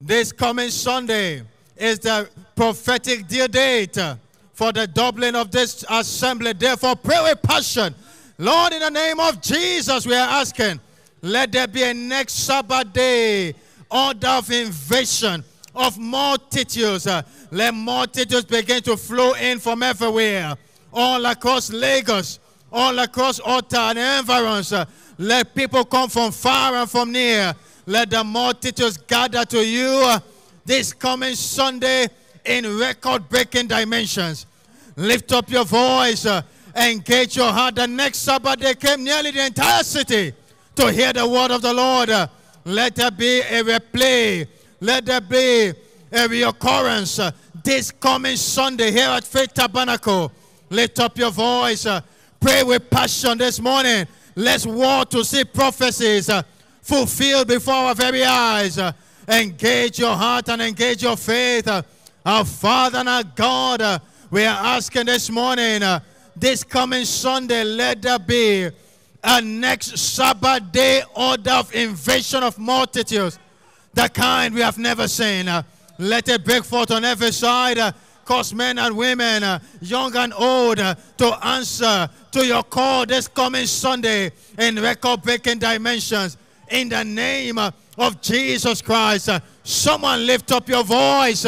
This 0.00 0.32
coming 0.32 0.70
Sunday 0.70 1.42
is 1.76 1.98
the 2.00 2.28
prophetic 2.56 3.28
dear 3.28 3.48
date 3.48 3.96
uh, 3.96 4.16
for 4.52 4.72
the 4.72 4.86
doubling 4.86 5.36
of 5.36 5.50
this 5.50 5.84
assembly. 5.88 6.52
Therefore, 6.52 6.96
pray 6.96 7.22
with 7.22 7.40
passion. 7.42 7.94
Lord, 8.38 8.72
in 8.72 8.80
the 8.80 8.90
name 8.90 9.20
of 9.20 9.40
Jesus, 9.40 10.06
we 10.06 10.14
are 10.14 10.40
asking, 10.40 10.80
let 11.22 11.52
there 11.52 11.68
be 11.68 11.82
a 11.82 11.94
next 11.94 12.34
Sabbath 12.34 12.92
day 12.92 13.54
order 13.90 14.28
of 14.28 14.50
invasion 14.50 15.44
of 15.80 15.98
multitudes. 15.98 17.06
Let 17.50 17.74
multitudes 17.74 18.44
begin 18.44 18.82
to 18.82 18.96
flow 18.96 19.32
in 19.34 19.58
from 19.58 19.82
everywhere, 19.82 20.54
all 20.92 21.24
across 21.26 21.72
Lagos, 21.72 22.38
all 22.72 22.98
across 22.98 23.40
Ota 23.44 23.80
and 23.80 23.98
environs. 23.98 24.72
Let 25.18 25.54
people 25.54 25.84
come 25.84 26.08
from 26.08 26.32
far 26.32 26.74
and 26.76 26.90
from 26.90 27.12
near. 27.12 27.54
Let 27.86 28.10
the 28.10 28.22
multitudes 28.22 28.96
gather 28.96 29.44
to 29.46 29.58
you 29.66 30.16
this 30.64 30.92
coming 30.92 31.34
Sunday 31.34 32.08
in 32.44 32.78
record 32.78 33.28
breaking 33.28 33.68
dimensions. 33.68 34.46
Lift 34.96 35.32
up 35.32 35.50
your 35.50 35.64
voice, 35.64 36.26
engage 36.76 37.36
your 37.36 37.52
heart. 37.52 37.74
The 37.74 37.86
next 37.86 38.18
Sabbath, 38.18 38.60
they 38.60 38.74
came 38.74 39.02
nearly 39.02 39.30
the 39.30 39.46
entire 39.46 39.82
city 39.82 40.32
to 40.76 40.92
hear 40.92 41.12
the 41.12 41.26
word 41.26 41.50
of 41.50 41.62
the 41.62 41.72
Lord. 41.72 42.10
Let 42.64 42.94
there 42.94 43.10
be 43.10 43.40
a 43.40 43.62
replay. 43.62 44.46
Let 44.82 45.04
there 45.04 45.20
be 45.20 45.68
a 45.68 46.26
reoccurrence 46.26 47.22
uh, 47.22 47.32
this 47.62 47.90
coming 47.90 48.36
Sunday 48.36 48.90
here 48.90 49.10
at 49.10 49.24
Faith 49.24 49.52
Tabernacle. 49.52 50.32
Lift 50.70 50.98
up 51.00 51.18
your 51.18 51.30
voice. 51.30 51.84
uh, 51.84 52.00
pray 52.40 52.62
with 52.62 52.88
passion 52.88 53.36
this 53.36 53.60
morning. 53.60 54.06
Let's 54.34 54.64
war 54.64 55.04
to 55.04 55.22
see 55.22 55.44
prophecies 55.44 56.30
uh, 56.30 56.42
fulfilled 56.80 57.48
before 57.48 57.74
our 57.74 57.94
very 57.94 58.24
eyes. 58.24 58.78
Engage 59.28 59.98
your 59.98 60.16
heart 60.16 60.48
and 60.48 60.62
engage 60.62 61.02
your 61.02 61.16
faith. 61.16 61.68
Our 62.24 62.44
Father 62.44 62.98
and 62.98 63.08
our 63.08 63.22
God, 63.22 64.00
we 64.30 64.44
are 64.44 64.76
asking 64.76 65.06
this 65.06 65.30
morning, 65.30 65.82
this 66.34 66.64
coming 66.64 67.04
Sunday, 67.04 67.64
let 67.64 68.00
there 68.00 68.18
be 68.18 68.70
a 69.22 69.42
next 69.42 69.98
Sabbath 69.98 70.72
day 70.72 71.02
order 71.14 71.50
of 71.50 71.74
invasion 71.74 72.42
of 72.42 72.58
multitudes, 72.58 73.38
the 73.94 74.08
kind 74.08 74.54
we 74.54 74.60
have 74.60 74.78
never 74.78 75.08
seen. 75.08 75.48
Uh, 75.48 75.62
let 75.98 76.28
it 76.28 76.44
break 76.44 76.64
forth 76.64 76.90
on 76.90 77.04
every 77.04 77.32
side. 77.32 77.78
Uh, 77.78 77.92
cause 78.24 78.54
men 78.54 78.78
and 78.78 78.96
women, 78.96 79.42
uh, 79.42 79.58
young 79.80 80.14
and 80.16 80.32
old, 80.34 80.78
uh, 80.78 80.94
to 81.16 81.46
answer 81.46 82.08
to 82.30 82.46
your 82.46 82.62
call 82.62 83.04
this 83.04 83.26
coming 83.26 83.66
Sunday 83.66 84.30
in 84.58 84.80
record 84.80 85.22
breaking 85.22 85.58
dimensions. 85.58 86.36
In 86.70 86.88
the 86.88 87.02
name 87.04 87.58
uh, 87.58 87.70
of 87.98 88.20
Jesus 88.20 88.80
Christ, 88.80 89.28
uh, 89.28 89.40
someone 89.64 90.26
lift 90.26 90.52
up 90.52 90.68
your 90.68 90.84
voice, 90.84 91.44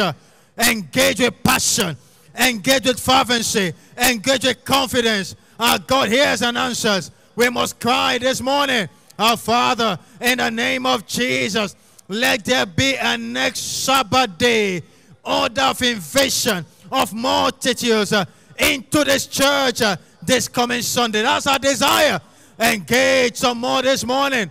engage 0.57 1.19
with 1.19 1.41
passion, 1.43 1.95
engage 2.37 2.85
with 2.85 2.99
fervency, 2.99 3.73
engage 3.97 4.45
with 4.45 4.65
confidence. 4.65 5.35
Our 5.59 5.79
God 5.79 6.09
hears 6.09 6.41
and 6.41 6.57
answers. 6.57 7.11
We 7.35 7.49
must 7.49 7.79
cry 7.79 8.17
this 8.17 8.41
morning, 8.41 8.89
Our 9.17 9.37
Father, 9.37 9.97
in 10.19 10.37
the 10.39 10.51
name 10.51 10.85
of 10.85 11.07
Jesus, 11.07 11.75
let 12.13 12.45
there 12.45 12.65
be 12.65 12.95
a 12.95 13.17
next 13.17 13.83
Sabbath 13.83 14.37
day 14.37 14.81
order 15.23 15.61
of 15.61 15.81
invasion 15.81 16.65
of 16.91 17.13
multitudes 17.13 18.13
uh, 18.13 18.25
into 18.57 19.03
this 19.03 19.25
church 19.27 19.81
uh, 19.81 19.95
this 20.21 20.47
coming 20.47 20.81
Sunday. 20.81 21.21
That's 21.21 21.47
our 21.47 21.59
desire. 21.59 22.19
Engage 22.59 23.35
some 23.37 23.57
more 23.59 23.81
this 23.81 24.05
morning. 24.05 24.49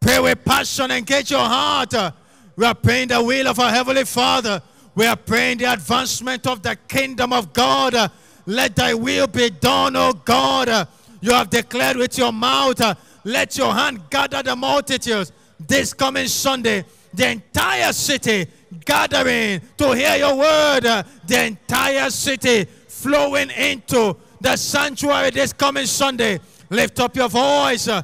Pray 0.00 0.18
with 0.20 0.44
passion. 0.44 0.90
Engage 0.90 1.30
your 1.30 1.40
heart. 1.40 1.94
Uh, 1.94 2.10
We 2.56 2.64
are 2.66 2.74
praying 2.74 3.08
the 3.08 3.22
will 3.22 3.48
of 3.48 3.58
our 3.58 3.70
Heavenly 3.70 4.04
Father. 4.04 4.60
We 4.94 5.06
are 5.06 5.16
praying 5.16 5.58
the 5.58 5.72
advancement 5.72 6.46
of 6.46 6.62
the 6.62 6.76
kingdom 6.88 7.32
of 7.32 7.52
God. 7.52 7.94
Uh, 7.94 8.08
Let 8.46 8.76
thy 8.76 8.94
will 8.94 9.26
be 9.26 9.48
done, 9.50 9.96
O 9.96 10.12
God. 10.12 10.68
Uh, 10.68 10.84
You 11.20 11.32
have 11.32 11.48
declared 11.50 11.96
with 11.96 12.18
your 12.18 12.32
mouth. 12.32 12.80
uh, 12.80 12.94
Let 13.24 13.56
your 13.56 13.72
hand 13.72 14.00
gather 14.10 14.42
the 14.42 14.54
multitudes 14.56 15.32
this 15.66 15.92
coming 15.94 16.28
Sunday. 16.28 16.84
The 17.12 17.30
entire 17.30 17.92
city 17.92 18.46
gathering 18.84 19.60
to 19.78 19.92
hear 19.92 20.16
your 20.16 20.36
word. 20.36 20.82
The 21.26 21.44
entire 21.46 22.10
city 22.10 22.64
flowing 22.88 23.50
into 23.50 24.16
the 24.40 24.56
sanctuary 24.56 25.30
this 25.30 25.52
coming 25.52 25.86
Sunday. 25.86 26.40
Lift 26.70 26.98
up 27.00 27.14
your 27.16 27.28
voice. 27.28 27.88
uh, 27.88 28.02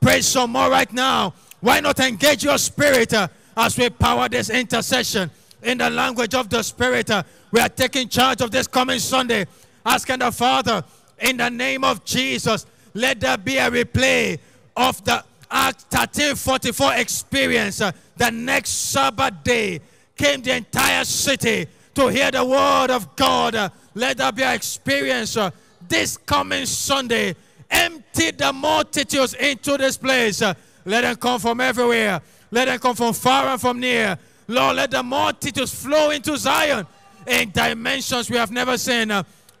Pray 0.00 0.20
some 0.20 0.52
more 0.52 0.70
right 0.70 0.92
now. 0.92 1.34
Why 1.60 1.80
not 1.80 1.98
engage 2.00 2.44
your 2.44 2.58
spirit 2.58 3.12
uh, 3.14 3.28
as 3.56 3.76
we 3.78 3.88
power 3.90 4.28
this 4.28 4.50
intercession 4.50 5.30
in 5.62 5.78
the 5.78 5.88
language 5.90 6.34
of 6.34 6.48
the 6.48 6.62
Spirit? 6.62 7.10
uh, 7.10 7.22
we 7.52 7.60
are 7.60 7.68
taking 7.68 8.08
charge 8.08 8.40
of 8.40 8.50
this 8.50 8.66
coming 8.66 8.98
Sunday, 8.98 9.46
asking 9.86 10.18
the 10.18 10.32
Father, 10.32 10.82
in 11.20 11.36
the 11.36 11.48
name 11.50 11.84
of 11.84 12.04
Jesus, 12.04 12.66
let 12.94 13.20
there 13.20 13.36
be 13.38 13.58
a 13.58 13.70
replay 13.70 14.38
of 14.76 15.02
the 15.04 15.24
Act 15.52 15.84
1344 15.90 16.94
experience. 16.94 17.80
uh, 17.80 17.92
the 18.16 18.30
next 18.30 18.70
Sabbath 18.70 19.44
day 19.44 19.80
came 20.16 20.40
the 20.42 20.56
entire 20.56 21.04
city 21.04 21.66
to 21.94 22.08
hear 22.08 22.30
the 22.30 22.44
word 22.44 22.90
of 22.90 23.14
God. 23.16 23.54
Uh, 23.54 23.68
let 23.94 24.16
there 24.16 24.32
be 24.32 24.42
an 24.42 24.54
experience 24.54 25.36
uh, 25.36 25.50
this 25.88 26.16
coming 26.16 26.64
Sunday 26.64 27.34
empty 27.70 28.30
the 28.30 28.52
multitudes 28.52 29.34
into 29.34 29.76
this 29.76 29.96
place. 29.96 30.40
Let 30.84 31.02
them 31.02 31.16
come 31.16 31.40
from 31.40 31.60
everywhere. 31.60 32.20
Let 32.50 32.66
them 32.66 32.78
come 32.78 32.94
from 32.94 33.14
far 33.14 33.46
and 33.46 33.60
from 33.60 33.80
near. 33.80 34.18
Lord, 34.48 34.76
let 34.76 34.90
the 34.90 35.02
multitudes 35.02 35.74
flow 35.74 36.10
into 36.10 36.36
Zion 36.36 36.86
in 37.26 37.50
dimensions 37.50 38.30
we 38.30 38.36
have 38.36 38.50
never 38.50 38.76
seen. 38.76 39.10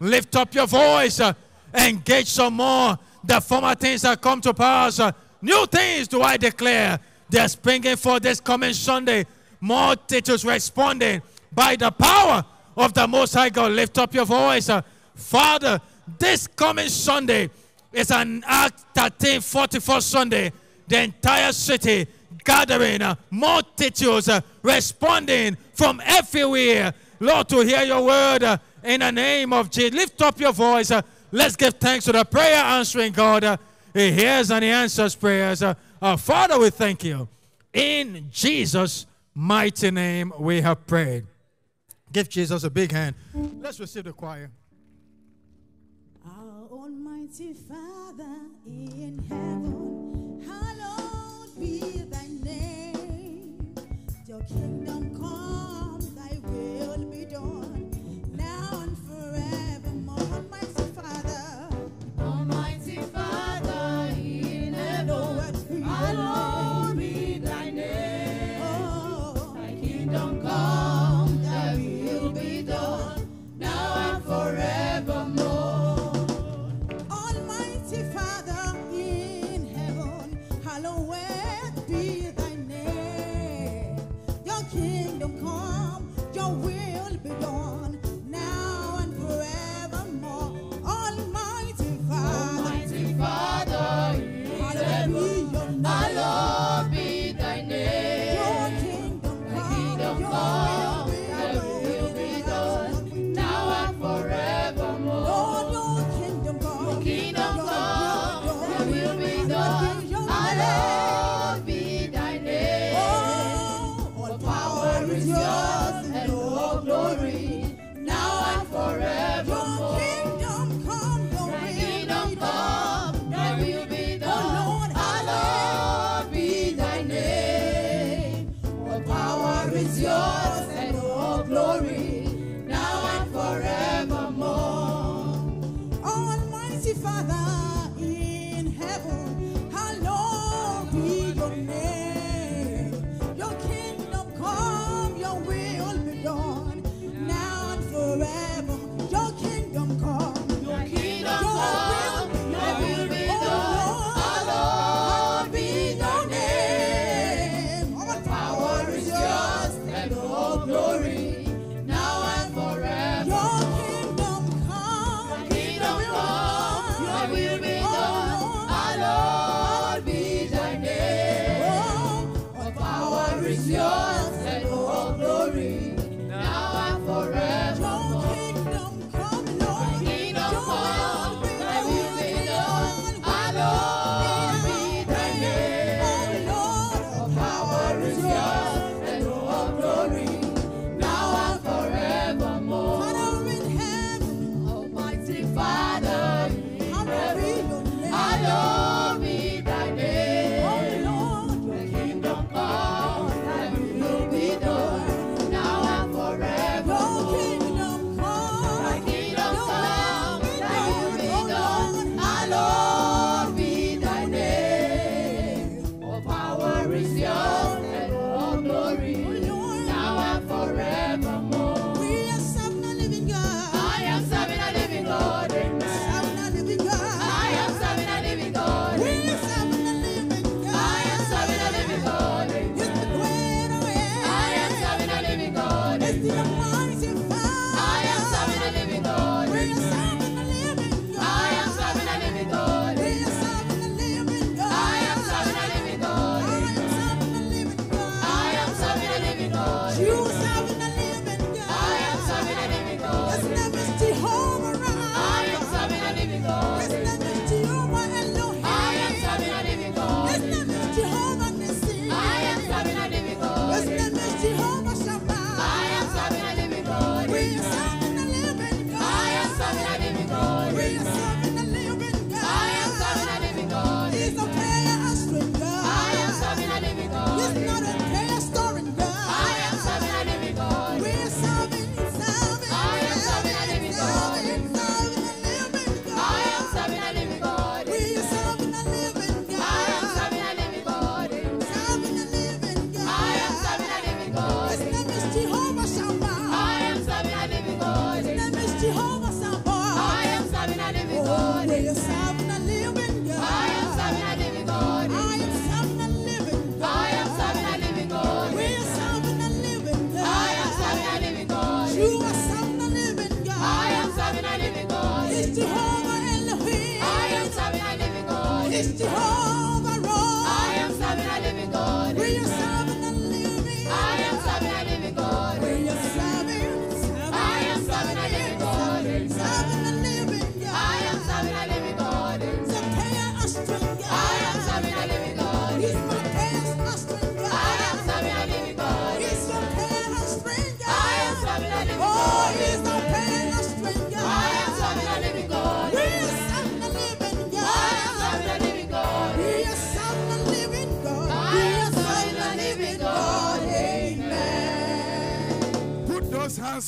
Lift 0.00 0.36
up 0.36 0.54
your 0.54 0.66
voice. 0.66 1.20
Engage 1.74 2.26
some 2.26 2.54
more. 2.54 2.98
The 3.24 3.40
former 3.40 3.74
things 3.74 4.02
that 4.02 4.20
come 4.20 4.40
to 4.42 4.52
pass. 4.52 5.00
New 5.42 5.66
things 5.66 6.06
do 6.08 6.22
I 6.22 6.36
declare. 6.36 7.00
They're 7.28 7.48
springing 7.48 7.96
for 7.96 8.20
this 8.20 8.40
coming 8.40 8.72
Sunday. 8.72 9.26
Multitudes 9.60 10.44
responding 10.44 11.20
by 11.52 11.76
the 11.76 11.90
power 11.90 12.44
of 12.76 12.94
the 12.94 13.06
Most 13.06 13.34
High 13.34 13.50
God. 13.50 13.72
Lift 13.72 13.98
up 13.98 14.14
your 14.14 14.24
voice. 14.24 14.68
uh, 14.68 14.82
Father, 15.14 15.80
this 16.18 16.46
coming 16.46 16.88
Sunday, 16.88 17.50
it's 17.92 18.10
an 18.10 18.42
Act 18.46 18.84
13 18.94 19.40
44 19.40 20.00
Sunday. 20.00 20.52
The 20.88 21.02
entire 21.02 21.52
city 21.52 22.06
gathering, 22.44 23.02
uh, 23.02 23.14
multitudes 23.30 24.28
uh, 24.28 24.40
responding 24.62 25.56
from 25.74 26.00
everywhere. 26.04 26.92
Lord, 27.20 27.48
to 27.50 27.60
hear 27.60 27.82
your 27.82 28.04
word 28.04 28.60
in 28.82 29.00
the 29.00 29.10
name 29.10 29.52
of 29.52 29.70
Jesus. 29.70 29.94
Lift 29.94 30.22
up 30.22 30.40
your 30.40 30.52
voice. 30.52 30.90
let's 31.30 31.56
give 31.56 31.74
thanks 31.74 32.04
to 32.06 32.12
the 32.12 32.24
prayer 32.24 32.56
answering 32.56 33.12
God. 33.12 33.58
Uh, 33.94 33.98
he 33.98 34.12
hears 34.12 34.50
and 34.50 34.64
he 34.64 34.70
answers 34.70 35.14
prayers. 35.14 35.62
Uh, 35.62 35.74
our 36.00 36.18
Father, 36.18 36.58
we 36.58 36.70
thank 36.70 37.04
you. 37.04 37.28
In 37.72 38.28
Jesus' 38.30 39.06
mighty 39.34 39.90
name, 39.90 40.32
we 40.38 40.60
have 40.60 40.86
prayed. 40.86 41.26
Give 42.12 42.28
Jesus 42.28 42.64
a 42.64 42.70
big 42.70 42.92
hand. 42.92 43.14
Let's 43.34 43.80
receive 43.80 44.04
the 44.04 44.12
choir. 44.12 44.50
Our 46.26 46.68
Almighty 46.70 47.54
Father 47.54 48.36
in 48.66 49.24
heaven, 49.28 49.91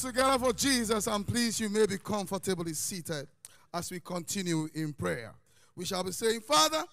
together 0.05 0.39
for 0.39 0.53
Jesus 0.53 1.07
and 1.07 1.27
please 1.27 1.59
you 1.59 1.71
may 1.71 1.87
be 1.87 1.97
comfortably 1.97 2.75
seated 2.75 3.27
as 3.73 3.91
we 3.91 4.01
continue 4.01 4.69
in 4.75 4.93
prayer. 4.93 5.33
We 5.75 5.87
shall 5.87 6.05
be 6.05 6.13
saying, 6.13 6.41
Father, 6.41 6.85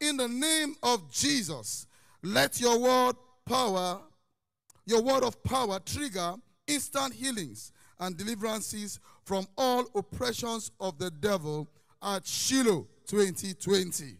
in 0.00 0.16
the 0.16 0.28
name 0.28 0.76
of 0.82 1.10
Jesus, 1.10 1.88
let 2.22 2.60
your 2.60 2.78
word 2.78 3.16
power, 3.44 3.98
your 4.86 5.02
word 5.02 5.24
of 5.24 5.42
power 5.42 5.80
trigger 5.84 6.34
instant 6.68 7.12
healings 7.12 7.72
and 7.98 8.16
deliverances 8.16 9.00
from 9.24 9.48
all 9.58 9.84
oppressions 9.96 10.70
of 10.78 10.96
the 10.96 11.10
devil 11.10 11.68
at 12.00 12.24
Shiloh 12.24 12.86
2020. 13.06 14.16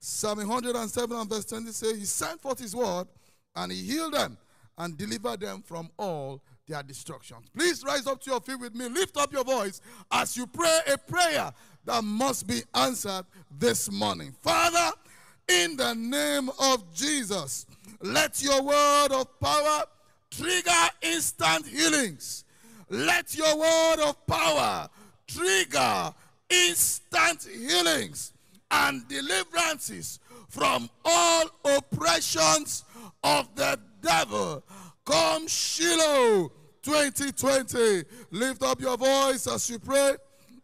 Psalm 0.00 0.38
107 0.38 1.16
and 1.16 1.28
verse 1.28 1.44
20 1.44 1.70
says, 1.72 1.98
He 1.98 2.04
sent 2.06 2.40
forth 2.40 2.60
His 2.60 2.74
word 2.74 3.06
and 3.54 3.70
He 3.70 3.82
healed 3.82 4.14
them 4.14 4.38
and 4.78 4.96
delivered 4.96 5.40
them 5.40 5.62
from 5.62 5.90
all 5.98 6.42
their 6.66 6.82
destructions. 6.82 7.46
Please 7.56 7.84
rise 7.84 8.06
up 8.06 8.20
to 8.22 8.30
your 8.30 8.40
feet 8.40 8.58
with 8.58 8.74
me. 8.74 8.88
Lift 8.88 9.16
up 9.16 9.32
your 9.32 9.44
voice 9.44 9.80
as 10.10 10.36
you 10.36 10.46
pray 10.46 10.80
a 10.92 10.98
prayer 10.98 11.52
that 11.84 12.02
must 12.02 12.46
be 12.46 12.62
answered 12.74 13.24
this 13.58 13.90
morning. 13.90 14.34
Father, 14.42 14.96
in 15.48 15.76
the 15.76 15.94
name 15.94 16.50
of 16.58 16.92
Jesus, 16.92 17.66
let 18.02 18.42
your 18.42 18.62
word 18.62 19.08
of 19.12 19.38
power 19.38 19.84
trigger 20.30 20.70
instant 21.02 21.66
healings. 21.66 22.44
Let 22.90 23.36
your 23.36 23.56
word 23.56 24.00
of 24.04 24.26
power 24.26 24.88
trigger 25.28 26.12
instant 26.50 27.46
healings 27.52 28.32
and 28.70 29.06
deliverances 29.08 30.18
from 30.48 30.90
all 31.04 31.44
oppressions 31.64 32.84
of 33.22 33.54
the 33.54 33.78
devil. 34.02 34.62
Come, 35.06 35.46
Shiloh 35.46 36.50
2020. 36.82 38.02
Lift 38.32 38.62
up 38.64 38.80
your 38.80 38.96
voice 38.96 39.46
as 39.46 39.70
you 39.70 39.78
pray. 39.78 40.16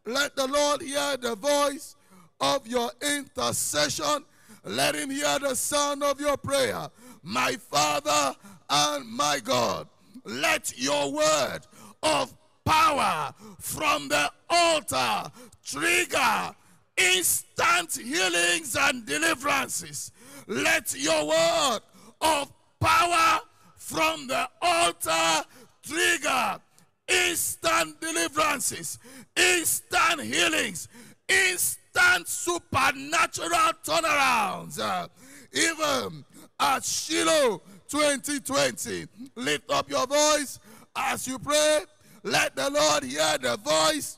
Let 0.05 0.35
the 0.35 0.49
Lord 0.49 0.83
hear 0.83 1.17
the 1.17 1.37
voice 1.37 1.95
of 2.41 2.67
your 2.67 2.91
intercession. 3.01 4.25
Let 4.65 4.97
him 4.97 5.11
hear 5.11 5.39
the 5.39 5.55
sound 5.55 6.03
of 6.03 6.21
your 6.21 6.37
prayer. 6.37 6.89
My 7.23 7.53
Father 7.53 8.37
and 8.69 9.09
my 9.09 9.39
God, 9.43 9.87
let 10.25 10.77
your 10.77 11.13
word 11.13 11.61
of 12.03 12.35
power 12.65 13.33
from 13.61 14.09
the 14.09 14.29
altar 14.51 15.31
trigger 15.65 16.53
instant 16.97 17.97
healings 17.97 18.77
and 18.79 19.07
deliverances. 19.07 20.11
Let 20.49 20.95
your 20.99 21.29
word 21.29 21.81
of 22.21 22.53
power 22.81 23.41
from 23.83 24.29
the 24.29 24.49
altar 24.63 25.45
trigger 25.83 26.61
instant 27.09 28.01
deliverances, 28.01 28.99
instant 29.37 30.23
healings, 30.23 30.89
instant 31.29 32.29
supernatural 32.29 33.73
turnarounds. 33.85 34.79
Uh, 34.79 35.09
even 35.53 36.25
at 36.61 36.85
Shiloh 36.85 37.61
2020, 37.89 39.07
lift 39.35 39.71
up 39.71 39.91
your 39.91 40.07
voice 40.07 40.61
as 40.95 41.27
you 41.27 41.39
pray. 41.39 41.81
Let 42.23 42.55
the 42.55 42.71
Lord 42.71 43.03
hear 43.03 43.37
the 43.41 43.57
voice 43.57 44.17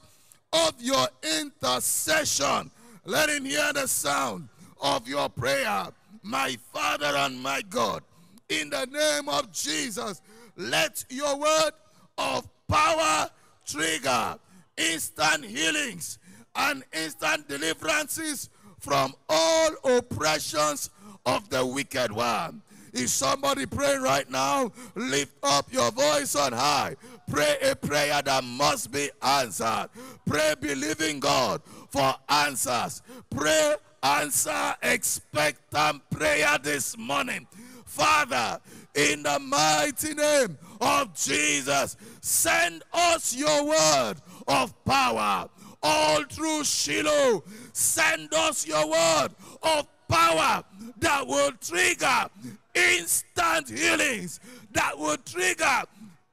of 0.53 0.75
your 0.79 1.09
intercession. 1.41 2.71
Let 3.07 3.31
him 3.31 3.47
hear 3.47 3.73
the 3.73 3.89
sound 3.89 4.49
of 4.81 5.09
your 5.09 5.31
prayer. 5.31 5.89
My 6.23 6.57
Father 6.73 7.13
and 7.17 7.43
my 7.43 7.63
God, 7.63 8.03
in 8.49 8.71
the 8.71 8.87
name 8.87 9.29
of 9.29 9.53
Jesus, 9.53 10.21
let 10.57 11.05
your 11.09 11.39
word 11.39 11.73
of 12.19 12.49
power 12.69 13.29
trigger 13.67 14.39
instant 14.77 15.45
healings 15.45 16.19
and 16.57 16.85
instant 16.93 17.49
deliverances 17.49 18.51
from 18.79 19.15
all 19.29 19.71
oppressions 19.85 20.91
of 21.27 21.49
the 21.49 21.65
wicked 21.65 22.13
one. 22.13 22.63
Is 22.93 23.13
somebody 23.13 23.67
praying 23.67 24.03
right 24.03 24.31
now? 24.31 24.71
Lift 24.95 25.35
up 25.43 25.73
your 25.73 25.91
voice 25.91 26.37
on 26.37 26.53
high. 26.53 26.95
Pray 27.29 27.57
a 27.63 27.75
prayer 27.75 28.23
that 28.23 28.45
must 28.45 28.93
be 28.93 29.11
answered. 29.21 29.89
Pray 30.27 30.55
believing 30.61 31.19
God 31.19 31.61
for 31.91 32.15
answers. 32.29 33.03
Pray, 33.31 33.75
answer, 34.03 34.75
expectant 34.83 36.09
prayer 36.11 36.57
this 36.63 36.97
morning. 36.97 37.49
Father, 37.95 38.59
in 38.97 39.23
the 39.23 39.39
mighty 39.39 40.15
name 40.15 40.59
of 40.81 41.15
Jesus, 41.15 41.97
send 42.21 42.83
us 42.93 43.37
your 43.37 43.67
word 43.67 44.15
of 44.49 44.85
power 44.85 45.49
all 45.81 46.25
through 46.25 46.65
Shiloh. 46.65 47.45
Send 47.73 48.35
us 48.35 48.67
your 48.67 48.85
word 48.91 49.29
of 49.63 49.87
power 50.09 50.65
that 50.99 51.25
will 51.25 51.53
trigger 51.61 52.29
instant 52.75 53.69
healings, 53.69 54.41
that 54.73 54.99
will 54.99 55.19
trigger 55.19 55.83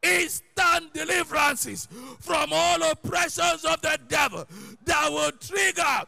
instant 0.02 0.92
deliverances 0.96 1.88
from 2.20 2.50
all 2.52 2.82
oppressions 2.92 3.64
of 3.66 3.80
the 3.84 4.00
devil, 4.08 4.48
that 4.86 5.12
will 5.12 5.32
trigger 5.34 6.06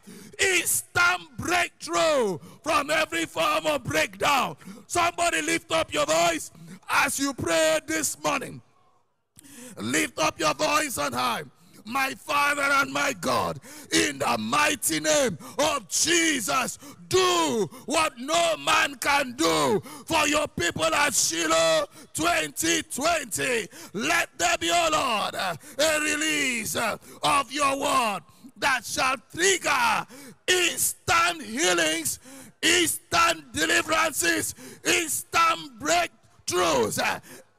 instant 0.56 1.38
breakthrough 1.38 2.38
from 2.64 2.90
every 2.90 3.26
form 3.26 3.66
of 3.66 3.84
breakdown. 3.84 4.58
Somebody 4.88 5.42
lift 5.42 5.72
up 5.72 5.94
your 5.94 6.06
voice 6.06 6.52
as 6.90 7.20
you 7.20 7.34
pray 7.34 7.80
this 7.88 8.22
morning. 8.24 8.62
Lift 9.78 10.20
up 10.20 10.40
your 10.40 10.54
voice 10.54 10.98
on 10.98 11.14
high 11.14 11.44
my 11.86 12.14
Father 12.16 12.62
and 12.62 12.92
my 12.92 13.14
God, 13.20 13.60
in 13.92 14.20
the 14.20 14.38
mighty 14.38 15.00
name 15.00 15.38
of 15.60 15.88
Jesus, 15.90 16.80
do 17.08 17.70
what 17.86 18.14
no 18.18 18.56
man 18.58 18.96
can 18.96 19.34
do 19.34 19.82
for 20.06 20.28
your 20.28 20.48
people 20.48 20.86
at 20.86 21.14
Shiloh 21.14 21.86
2020. 22.14 23.68
Let 23.94 24.30
there 24.38 24.58
be, 24.60 24.72
oh 24.74 24.90
Lord, 24.92 25.36
a 25.36 26.00
release 26.02 26.76
of 26.76 27.52
your 27.52 27.80
word 27.80 28.22
that 28.64 28.86
shall 28.86 29.16
trigger 29.34 30.08
instant 30.48 31.42
healings, 31.42 32.20
instant 32.62 33.54
deliverances, 33.54 34.56
instant 34.86 35.80
breakthroughs 35.80 37.00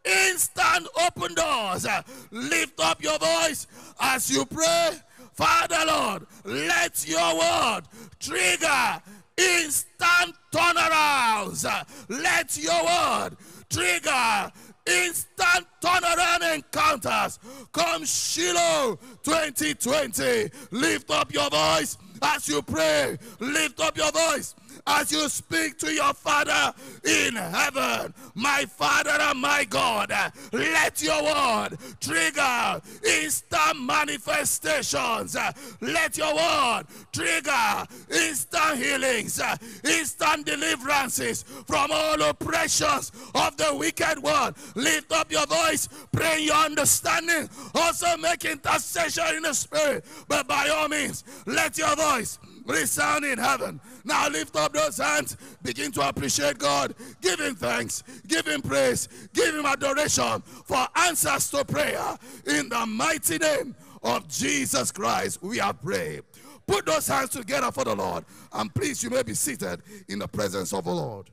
instant 0.05 0.86
open 1.06 1.35
doors. 1.35 1.86
Lift 2.31 2.78
up 2.81 3.02
your 3.02 3.18
voice 3.18 3.66
as 4.01 4.31
you 4.31 4.44
pray. 4.44 4.93
Father 5.32 5.81
Lord, 5.86 6.26
let 6.44 7.09
your 7.09 7.39
word 7.39 7.82
trigger 8.20 9.02
instant 9.36 10.35
turnarounds. 10.52 11.64
Let 12.09 12.56
your 12.56 12.85
word 12.85 13.36
trigger 13.68 14.52
instant 14.86 15.66
turnaround 15.81 16.55
encounters. 16.55 17.39
Come 17.73 18.05
Shiloh 18.05 18.98
2020. 19.23 20.51
Lift 20.70 21.11
up 21.11 21.32
your 21.32 21.51
voice 21.51 21.97
as 22.23 22.48
you 22.48 22.62
pray. 22.62 23.19
Lift 23.40 23.81
up 23.81 23.97
your 23.97 24.12
voice 24.12 24.55
as 24.86 25.11
you 25.11 25.28
speak 25.28 25.78
to 25.78 25.93
your 25.93 26.12
Father 26.12 26.74
in 27.05 27.35
heaven. 27.36 28.12
My 28.35 28.65
Father 28.66 29.11
and 29.11 29.40
my 29.40 29.65
God, 29.65 30.12
let 30.52 31.02
your 31.02 31.23
word 31.23 31.78
trigger 32.01 32.81
instant 33.05 33.81
manifestations. 33.81 35.36
Let 35.81 36.19
your 36.19 36.35
word 36.35 36.85
trigger 37.12 37.86
instant 38.11 38.78
healings, 38.78 39.40
instant 39.85 40.47
deliverances 40.47 41.44
from 41.66 41.90
all 41.93 42.20
oppressions 42.23 43.12
of 43.35 43.56
the 43.56 43.74
wicked 43.74 44.23
one. 44.23 44.55
Lift 44.74 45.12
up 45.12 45.32
your 45.32 45.47
voice, 45.47 45.89
pray 46.12 46.40
your 46.40 46.56
understanding. 46.56 47.48
Also 47.74 48.16
make 48.19 48.44
intercession 48.44 49.36
in 49.36 49.43
the 49.43 49.55
spirit. 49.55 50.05
But 50.28 50.47
by 50.47 50.69
all 50.69 50.89
means, 50.89 51.24
let 51.47 51.78
your 51.78 51.94
voice 51.97 52.39
resound 52.66 53.24
in 53.24 53.39
heaven. 53.39 53.81
Now 54.05 54.28
lift 54.28 54.55
up 54.55 54.74
those 54.74 54.98
hands, 54.98 55.36
begin 55.62 55.90
to 55.93 56.06
appreciate 56.06 56.59
God, 56.59 56.94
give 57.22 57.40
Him 57.40 57.55
thanks, 57.55 58.02
give 58.28 58.47
Him 58.47 58.60
praise, 58.60 59.09
give 59.32 59.55
Him 59.55 59.64
adoration 59.64 60.43
for 60.43 60.86
answers 60.94 61.51
to 61.51 61.64
prayer. 61.64 62.16
In 62.47 62.68
the 62.68 62.85
mighty 62.86 63.39
name 63.39 63.74
of 64.02 64.28
Jesus 64.28 64.93
Christ, 64.93 65.43
we 65.43 65.59
are 65.59 65.72
praying. 65.72 66.20
Put 66.66 66.85
those 66.85 67.09
hands 67.09 67.31
together 67.31 67.72
for 67.72 67.85
the 67.85 67.94
Lord, 67.94 68.24
and 68.52 68.74
please, 68.74 69.02
you 69.02 69.09
may 69.09 69.22
be 69.22 69.35
seated 69.35 69.82
in 70.09 70.18
the 70.18 70.28
presence 70.28 70.74
of 70.74 70.85
the 70.85 70.93
Lord. 70.93 71.31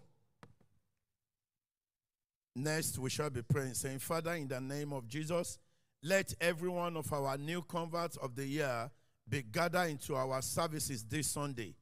Next, 2.55 2.97
we 2.97 3.09
shall 3.09 3.29
be 3.29 3.41
praying, 3.41 3.73
saying, 3.73 3.99
Father, 3.99 4.33
in 4.33 4.47
the 4.47 4.59
name 4.59 4.93
of 4.93 5.07
Jesus, 5.07 5.57
let 6.03 6.33
every 6.41 6.69
one 6.69 6.97
of 6.97 7.11
our 7.13 7.37
new 7.37 7.61
converts 7.61 8.17
of 8.17 8.35
the 8.35 8.45
year 8.45 8.89
be 9.27 9.41
gathered 9.41 9.89
into 9.89 10.15
our 10.15 10.41
services 10.41 11.03
this 11.03 11.27
Sunday 11.27 11.75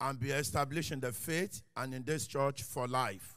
and 0.00 0.18
be 0.18 0.30
established 0.30 0.92
in 0.92 1.00
the 1.00 1.12
faith 1.12 1.62
and 1.76 1.94
in 1.94 2.04
this 2.04 2.26
church 2.26 2.62
for 2.62 2.86
life. 2.86 3.34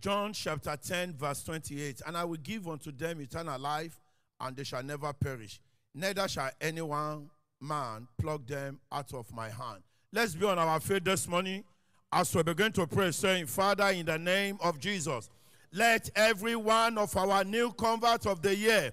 John 0.00 0.32
chapter 0.32 0.76
10, 0.76 1.14
verse 1.14 1.42
28 1.44 2.02
And 2.06 2.16
I 2.16 2.24
will 2.24 2.36
give 2.36 2.68
unto 2.68 2.92
them 2.92 3.20
eternal 3.20 3.58
life, 3.58 4.00
and 4.40 4.56
they 4.56 4.64
shall 4.64 4.82
never 4.82 5.12
perish, 5.12 5.60
neither 5.94 6.28
shall 6.28 6.50
any 6.60 6.82
one 6.82 7.30
man 7.60 8.06
pluck 8.18 8.46
them 8.46 8.80
out 8.92 9.14
of 9.14 9.32
my 9.32 9.48
hand. 9.48 9.82
Let's 10.12 10.34
be 10.34 10.46
on 10.46 10.58
our 10.58 10.80
feet 10.80 11.04
this 11.04 11.26
morning 11.26 11.64
as 12.12 12.34
we 12.34 12.42
begin 12.42 12.72
to 12.72 12.86
pray, 12.86 13.10
saying, 13.10 13.46
Father, 13.46 13.88
in 13.88 14.06
the 14.06 14.18
name 14.18 14.58
of 14.60 14.78
Jesus, 14.78 15.30
let 15.72 16.08
every 16.14 16.56
one 16.56 16.96
of 16.98 17.16
our 17.16 17.44
new 17.44 17.72
converts 17.72 18.26
of 18.26 18.40
the 18.40 18.54
year 18.54 18.92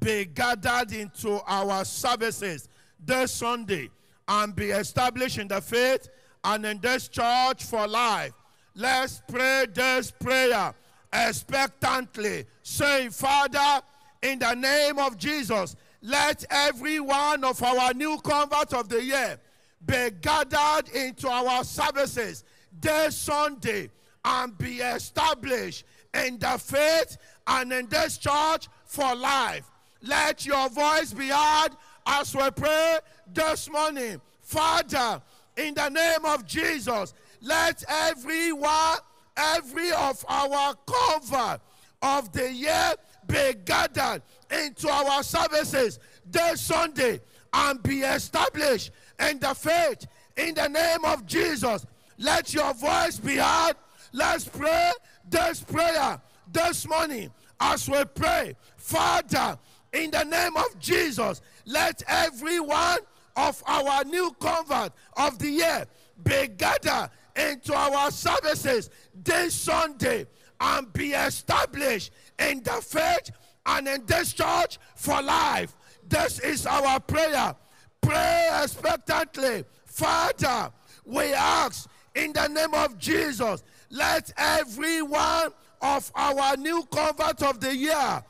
be 0.00 0.24
gathered 0.24 0.92
into 0.92 1.40
our 1.46 1.84
services 1.84 2.68
this 2.98 3.32
Sunday 3.32 3.90
and 4.28 4.54
be 4.54 4.70
established 4.70 5.38
in 5.38 5.48
the 5.48 5.60
faith 5.60 6.08
and 6.42 6.64
in 6.64 6.78
this 6.80 7.08
church 7.08 7.64
for 7.64 7.86
life. 7.86 8.32
Let's 8.74 9.22
pray 9.28 9.66
this 9.72 10.10
prayer 10.10 10.74
expectantly, 11.12 12.46
saying, 12.62 13.10
Father, 13.10 13.82
in 14.22 14.38
the 14.38 14.54
name 14.54 14.98
of 14.98 15.16
Jesus, 15.16 15.76
let 16.02 16.44
every 16.50 17.00
one 17.00 17.44
of 17.44 17.62
our 17.62 17.94
new 17.94 18.18
converts 18.18 18.74
of 18.74 18.88
the 18.88 19.02
year 19.02 19.38
be 19.86 20.10
gathered 20.20 20.88
into 20.94 21.28
our 21.28 21.62
services 21.64 22.44
this 22.80 23.16
Sunday 23.16 23.90
and 24.24 24.56
be 24.58 24.78
established 24.78 25.84
in 26.12 26.38
the 26.38 26.58
faith 26.58 27.16
and 27.46 27.72
in 27.72 27.86
this 27.88 28.18
church 28.18 28.68
for 28.84 29.14
life. 29.14 29.70
Let 30.02 30.44
your 30.44 30.68
voice 30.68 31.12
be 31.12 31.28
heard 31.28 31.70
as 32.06 32.34
we 32.34 32.50
pray 32.50 32.98
this 33.32 33.70
morning. 33.70 34.20
Father, 34.40 35.22
in 35.56 35.74
the 35.74 35.88
name 35.88 36.24
of 36.24 36.46
Jesus, 36.46 37.14
let 37.40 37.82
everyone, 37.88 38.98
every 39.36 39.92
of 39.92 40.24
our 40.28 40.74
cover 40.86 41.60
of 42.02 42.32
the 42.32 42.52
year 42.52 42.94
be 43.26 43.54
gathered 43.64 44.22
into 44.50 44.88
our 44.88 45.22
services 45.22 45.98
this 46.30 46.60
Sunday 46.60 47.20
and 47.52 47.82
be 47.82 48.00
established 48.00 48.90
in 49.18 49.38
the 49.38 49.54
faith. 49.54 50.06
In 50.36 50.54
the 50.54 50.68
name 50.68 51.04
of 51.04 51.24
Jesus, 51.24 51.86
let 52.18 52.52
your 52.52 52.74
voice 52.74 53.18
be 53.18 53.36
heard. 53.36 53.74
Let's 54.12 54.46
pray 54.46 54.92
this 55.28 55.60
prayer 55.60 56.20
this 56.52 56.86
morning 56.88 57.30
as 57.60 57.88
we 57.88 58.04
pray. 58.14 58.56
Father, 58.76 59.58
in 59.92 60.10
the 60.10 60.24
name 60.24 60.56
of 60.56 60.78
Jesus, 60.78 61.40
let 61.64 62.02
every 62.08 62.60
one 62.60 62.98
of 63.36 63.62
our 63.66 64.04
new 64.04 64.34
convert 64.38 64.92
of 65.16 65.38
the 65.38 65.48
year 65.48 65.86
be 66.22 66.48
gathered 66.48 67.10
into 67.36 67.74
our 67.74 68.10
services 68.10 68.90
this 69.22 69.54
Sunday 69.54 70.26
and 70.60 70.92
be 70.92 71.12
established 71.12 72.12
in 72.38 72.62
the 72.62 72.80
faith 72.82 73.30
and 73.66 73.88
in 73.88 74.06
this 74.06 74.32
church 74.32 74.78
for 74.94 75.20
life. 75.20 75.74
This 76.08 76.38
is 76.40 76.66
our 76.66 77.00
prayer. 77.00 77.54
Pray 78.00 78.50
expectantly. 78.62 79.64
Father, 79.86 80.70
we 81.04 81.32
ask 81.32 81.88
in 82.14 82.32
the 82.32 82.46
name 82.48 82.74
of 82.74 82.98
Jesus, 82.98 83.62
let 83.90 84.32
every 84.36 85.02
one 85.02 85.52
of 85.80 86.10
our 86.14 86.56
new 86.56 86.84
convert 86.90 87.42
of 87.42 87.60
the 87.60 87.74
year 87.74 88.22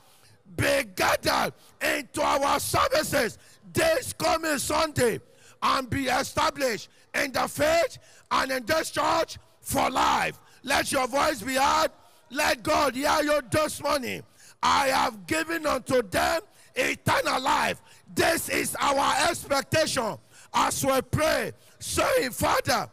be 0.57 0.85
gathered 0.95 1.53
into 1.81 2.23
our 2.23 2.59
services 2.61 3.39
this 3.75 4.13
coming 4.13 4.59
Sunday 4.59 5.21
and 5.63 5.91
be 5.91 6.07
established 6.07 6.89
in 7.15 7.33
the 7.33 7.49
faith 7.49 7.99
and 8.31 8.51
in 8.51 8.65
this 8.65 8.91
church 8.91 9.39
for 9.61 9.91
life. 9.91 10.41
Let 10.63 10.91
your 10.93 11.07
voice 11.07 11.43
be 11.43 11.55
heard. 11.55 11.91
Let 12.31 12.63
God 12.63 12.95
hear 12.95 13.19
you 13.23 13.41
this 13.51 13.83
morning. 13.83 14.23
I 14.63 14.87
have 14.89 15.27
given 15.27 15.67
unto 15.67 16.03
them 16.03 16.41
eternal 16.75 17.41
life. 17.41 17.83
This 18.15 18.49
is 18.49 18.75
our 18.81 19.29
expectation 19.29 20.17
as 20.55 20.85
we 20.85 21.01
pray, 21.03 21.53
saying, 21.79 22.31
Father, 22.31 22.89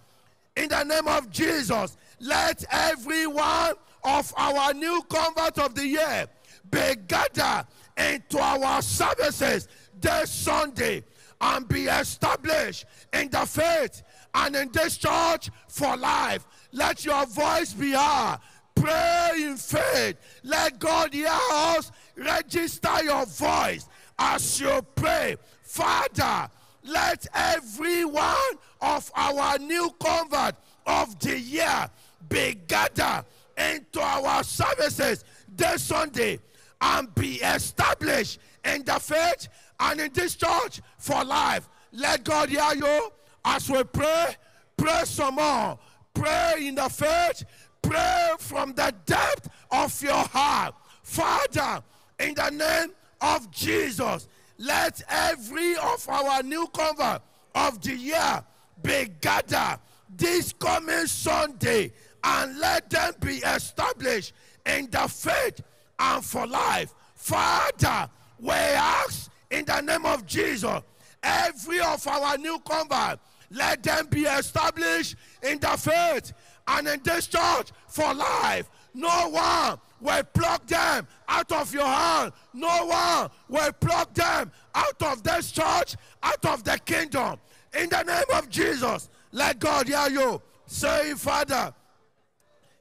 in 0.56 0.70
the 0.70 0.84
name 0.84 1.08
of 1.08 1.30
Jesus, 1.30 1.96
let 2.20 2.64
every 2.72 3.28
one 3.28 3.76
of 4.04 4.34
our 4.36 4.74
new 4.74 5.02
convert 5.10 5.60
of 5.60 5.76
the 5.76 5.86
year 5.86 6.28
be 6.70 6.96
gathered 7.08 7.66
into 7.98 8.40
our 8.40 8.82
services 8.82 9.68
this 10.02 10.30
Sunday 10.30 11.04
and 11.40 11.68
be 11.68 11.86
established 11.86 12.86
in 13.14 13.30
the 13.30 13.46
faith 13.46 14.04
and 14.34 14.56
in 14.56 14.72
this 14.72 14.98
church 14.98 15.50
for 15.68 15.96
life. 15.98 16.46
Let 16.72 17.06
your 17.06 17.26
voice 17.26 17.74
be 17.74 17.92
heard. 17.92 18.40
Pray 18.76 19.32
in 19.38 19.58
faith. 19.58 20.18
Let 20.44 20.80
God 20.80 21.14
hear 21.14 21.30
us. 21.30 21.92
Register 22.16 23.04
your 23.04 23.26
voice 23.26 23.88
as 24.18 24.60
you 24.60 24.82
pray. 24.96 25.36
Father, 25.64 26.50
let 26.84 27.28
every 27.34 28.06
one 28.06 28.54
of 28.82 29.12
our 29.16 29.58
new 29.60 29.94
convert 30.00 30.56
of 30.86 31.20
the 31.20 31.40
year 31.40 31.90
be 32.30 32.58
gathered 32.68 33.26
into 33.58 34.02
our 34.02 34.44
services 34.44 35.24
this 35.56 35.84
Sunday 35.84 36.40
and 36.80 37.14
be 37.14 37.36
established 37.36 38.40
in 38.64 38.84
the 38.84 38.94
faith 38.94 39.48
and 39.82 40.00
in 40.00 40.14
this 40.14 40.36
church 40.36 40.82
for 40.98 41.24
life. 41.24 41.68
Let 41.92 42.24
God 42.24 42.50
hear 42.50 42.74
you 42.76 43.12
as 43.44 43.70
we 43.70 43.84
pray. 43.84 44.36
Pray 44.78 45.02
some 45.04 45.36
more. 45.36 45.78
Pray 46.14 46.68
in 46.68 46.76
the 46.76 46.88
faith. 46.90 47.44
Pray 47.82 48.32
from 48.40 48.74
the 48.74 48.94
depth 49.06 49.50
of 49.72 50.02
your 50.02 50.14
heart. 50.14 50.76
Father, 51.04 51.84
in 52.20 52.36
the 52.36 52.50
name 52.52 52.94
of 53.20 53.50
Jesus, 53.52 54.28
let 54.58 55.02
every 55.10 55.76
of 55.78 56.08
our 56.08 56.44
new 56.44 56.68
convert 56.68 57.22
of 57.56 57.82
the 57.82 57.96
year 57.96 58.44
be 58.84 59.10
gathered 59.20 59.80
this 60.16 60.54
coming 60.54 61.08
Sunday 61.08 61.92
and 62.24 62.60
let 62.60 62.90
them 62.90 63.14
be 63.20 63.38
established 63.38 64.34
in 64.66 64.90
the 64.92 65.08
faith 65.08 65.62
and 65.98 66.24
for 66.24 66.46
life. 66.46 66.94
Father, 67.16 68.10
we 68.40 68.52
ask 68.52 69.31
in 69.52 69.66
the 69.66 69.82
name 69.82 70.06
of 70.06 70.26
Jesus, 70.26 70.82
every 71.22 71.80
of 71.82 72.08
our 72.08 72.38
new 72.38 72.58
convert, 72.60 73.20
let 73.52 73.84
them 73.84 74.08
be 74.10 74.22
established 74.22 75.16
in 75.44 75.60
the 75.60 75.78
faith 75.78 76.34
and 76.68 76.88
in 76.88 77.02
this 77.04 77.28
church 77.28 77.72
for 77.88 78.14
life. 78.14 78.70
No 78.94 79.30
one 79.30 79.78
will 80.00 80.24
pluck 80.34 80.66
them 80.68 81.08
out 81.28 81.52
of 81.52 81.74
your 81.74 81.86
hand. 81.86 82.32
No 82.54 82.86
one 82.86 83.30
will 83.50 83.72
pluck 83.74 84.14
them 84.14 84.52
out 84.74 85.04
of 85.04 85.22
this 85.22 85.52
church, 85.52 85.96
out 86.24 86.46
of 86.46 86.64
the 86.64 86.80
kingdom. 86.86 87.38
In 87.78 87.90
the 87.90 88.04
name 88.04 88.38
of 88.38 88.50
Jesus, 88.50 89.10
let 89.32 89.60
God 89.60 89.88
hear 89.88 90.10
you. 90.10 90.42
Say, 90.66 91.14
Father, 91.14 91.74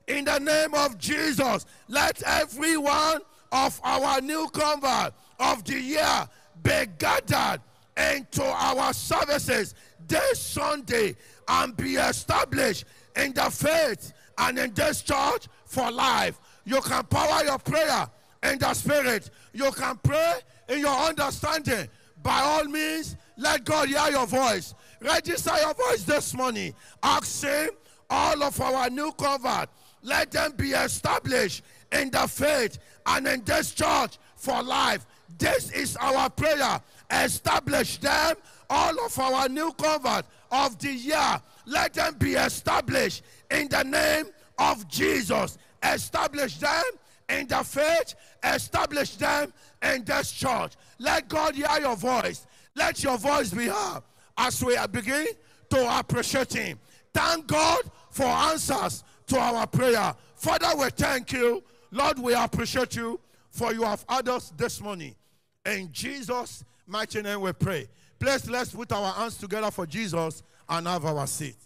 in 0.06 0.24
the 0.24 0.38
name 0.38 0.74
of 0.74 0.98
Jesus, 0.98 1.66
let 1.88 2.22
every 2.22 2.76
one 2.76 3.22
of 3.52 3.80
our 3.82 4.20
new 4.20 4.48
convert 4.52 5.12
of 5.38 5.64
the 5.64 5.80
year 5.80 6.28
be 6.62 6.86
gathered 6.98 7.60
into 7.96 8.44
our 8.44 8.92
services 8.92 9.74
this 10.06 10.38
Sunday 10.38 11.16
and 11.48 11.76
be 11.76 11.96
established 11.96 12.84
in 13.16 13.32
the 13.32 13.50
faith 13.50 14.12
and 14.38 14.58
in 14.58 14.72
this 14.74 15.02
church 15.02 15.48
for 15.64 15.90
life. 15.90 16.38
You 16.64 16.80
can 16.80 17.04
power 17.04 17.44
your 17.44 17.58
prayer 17.58 18.08
in 18.42 18.58
the 18.58 18.74
spirit. 18.74 19.30
You 19.52 19.70
can 19.72 19.98
pray 20.02 20.34
in 20.68 20.80
your 20.80 20.96
understanding. 20.96 21.88
By 22.22 22.40
all 22.40 22.64
means, 22.64 23.16
let 23.36 23.64
God 23.64 23.88
hear 23.88 24.10
your 24.10 24.26
voice. 24.26 24.74
Register 25.00 25.52
your 25.60 25.74
voice 25.74 26.02
this 26.02 26.34
morning. 26.34 26.74
Ask 27.02 27.44
Him, 27.44 27.70
all 28.08 28.42
of 28.42 28.60
our 28.60 28.90
new 28.90 29.12
convert, 29.12 29.68
let 30.02 30.30
them 30.30 30.52
be 30.56 30.70
established 30.70 31.62
in 31.92 32.10
the 32.10 32.26
faith 32.26 32.78
and 33.06 33.26
in 33.26 33.42
this 33.44 33.72
church 33.72 34.18
for 34.36 34.62
life. 34.62 35.06
This 35.38 35.70
is 35.70 35.96
our 35.96 36.30
prayer. 36.30 36.80
Establish 37.10 37.98
them, 37.98 38.36
all 38.68 39.04
of 39.04 39.18
our 39.18 39.48
new 39.48 39.72
convert 39.72 40.26
of 40.50 40.78
the 40.78 40.92
year. 40.92 41.40
Let 41.66 41.94
them 41.94 42.16
be 42.18 42.34
established 42.34 43.22
in 43.50 43.68
the 43.68 43.82
name 43.82 44.26
of 44.58 44.88
Jesus. 44.88 45.58
Establish 45.82 46.58
them 46.58 46.82
in 47.28 47.46
the 47.46 47.62
faith, 47.64 48.14
establish 48.42 49.16
them 49.16 49.52
in 49.82 50.04
this 50.04 50.32
church. 50.32 50.72
Let 50.98 51.28
God 51.28 51.54
hear 51.54 51.68
your 51.80 51.96
voice. 51.96 52.46
Let 52.74 53.02
your 53.02 53.18
voice 53.18 53.50
be 53.50 53.66
heard 53.66 54.02
as 54.36 54.62
we 54.62 54.76
begin 54.90 55.26
to 55.70 55.98
appreciate 55.98 56.52
Him. 56.52 56.78
Thank 57.12 57.46
God 57.46 57.82
for 58.10 58.26
answers 58.26 59.04
to 59.28 59.38
our 59.38 59.66
prayer. 59.66 60.14
Father, 60.34 60.76
we 60.76 60.90
thank 60.90 61.32
you. 61.32 61.62
Lord, 61.90 62.18
we 62.18 62.34
appreciate 62.34 62.96
you 62.96 63.20
for 63.50 63.72
you 63.72 63.82
have 63.82 64.04
had 64.08 64.28
us 64.28 64.52
this 64.56 64.80
morning. 64.80 65.14
In 65.64 65.92
Jesus' 65.92 66.64
mighty 66.86 67.22
name 67.22 67.40
we 67.40 67.52
pray. 67.52 67.88
Please, 68.18 68.48
let's 68.48 68.72
put 68.72 68.92
our 68.92 69.12
hands 69.12 69.36
together 69.36 69.70
for 69.70 69.86
Jesus 69.86 70.42
and 70.68 70.86
have 70.86 71.04
our 71.04 71.26
seat. 71.26 71.56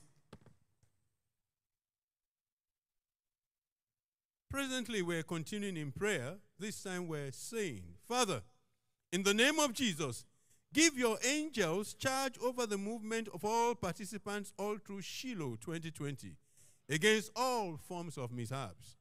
Presently, 4.50 5.02
we're 5.02 5.24
continuing 5.24 5.76
in 5.76 5.90
prayer. 5.90 6.34
This 6.58 6.82
time, 6.82 7.08
we're 7.08 7.32
saying, 7.32 7.82
Father, 8.06 8.40
in 9.12 9.24
the 9.24 9.34
name 9.34 9.58
of 9.58 9.72
Jesus, 9.72 10.24
give 10.72 10.96
your 10.96 11.18
angels 11.24 11.94
charge 11.94 12.38
over 12.38 12.66
the 12.66 12.78
movement 12.78 13.28
of 13.34 13.44
all 13.44 13.74
participants 13.74 14.52
all 14.56 14.76
through 14.78 15.02
Shiloh 15.02 15.56
2020 15.60 16.36
against 16.88 17.32
all 17.34 17.76
forms 17.88 18.16
of 18.16 18.30
mishaps. 18.32 18.96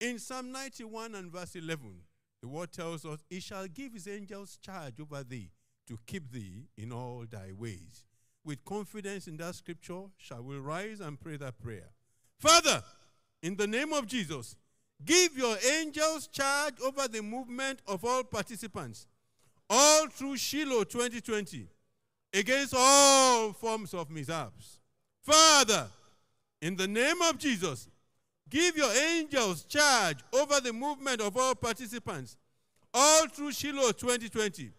In 0.00 0.18
Psalm 0.18 0.52
91 0.52 1.14
and 1.16 1.32
verse 1.32 1.56
11, 1.56 2.02
the 2.42 2.48
word 2.48 2.72
tells 2.72 3.04
us, 3.04 3.20
He 3.28 3.40
shall 3.40 3.66
give 3.66 3.92
His 3.92 4.08
angels 4.08 4.58
charge 4.60 5.00
over 5.00 5.22
thee 5.22 5.50
to 5.88 5.98
keep 6.06 6.32
thee 6.32 6.68
in 6.76 6.92
all 6.92 7.24
thy 7.30 7.52
ways. 7.56 8.04
With 8.44 8.64
confidence 8.64 9.26
in 9.26 9.36
that 9.38 9.54
scripture, 9.54 10.02
shall 10.16 10.42
we 10.42 10.56
rise 10.56 11.00
and 11.00 11.20
pray 11.20 11.36
that 11.36 11.58
prayer. 11.58 11.90
Father, 12.38 12.82
in 13.42 13.56
the 13.56 13.66
name 13.66 13.92
of 13.92 14.06
Jesus, 14.06 14.56
give 15.04 15.36
your 15.36 15.56
angels 15.78 16.26
charge 16.26 16.74
over 16.80 17.06
the 17.06 17.22
movement 17.22 17.80
of 17.86 18.04
all 18.04 18.24
participants, 18.24 19.06
all 19.68 20.06
through 20.08 20.36
Shiloh 20.36 20.84
2020, 20.84 21.68
against 22.32 22.74
all 22.76 23.52
forms 23.52 23.92
of 23.92 24.10
mishaps. 24.10 24.78
Father, 25.22 25.88
in 26.62 26.76
the 26.76 26.88
name 26.88 27.20
of 27.22 27.38
Jesus, 27.38 27.88
give 28.50 28.76
your 28.76 28.92
angels 28.92 29.64
charge 29.64 30.18
over 30.32 30.60
the 30.60 30.72
movement 30.72 31.20
of 31.20 31.36
all 31.36 31.54
participants, 31.54 32.36
all 32.92 33.28
through 33.28 33.52
Shiloh 33.52 33.92
2020, 33.92 34.70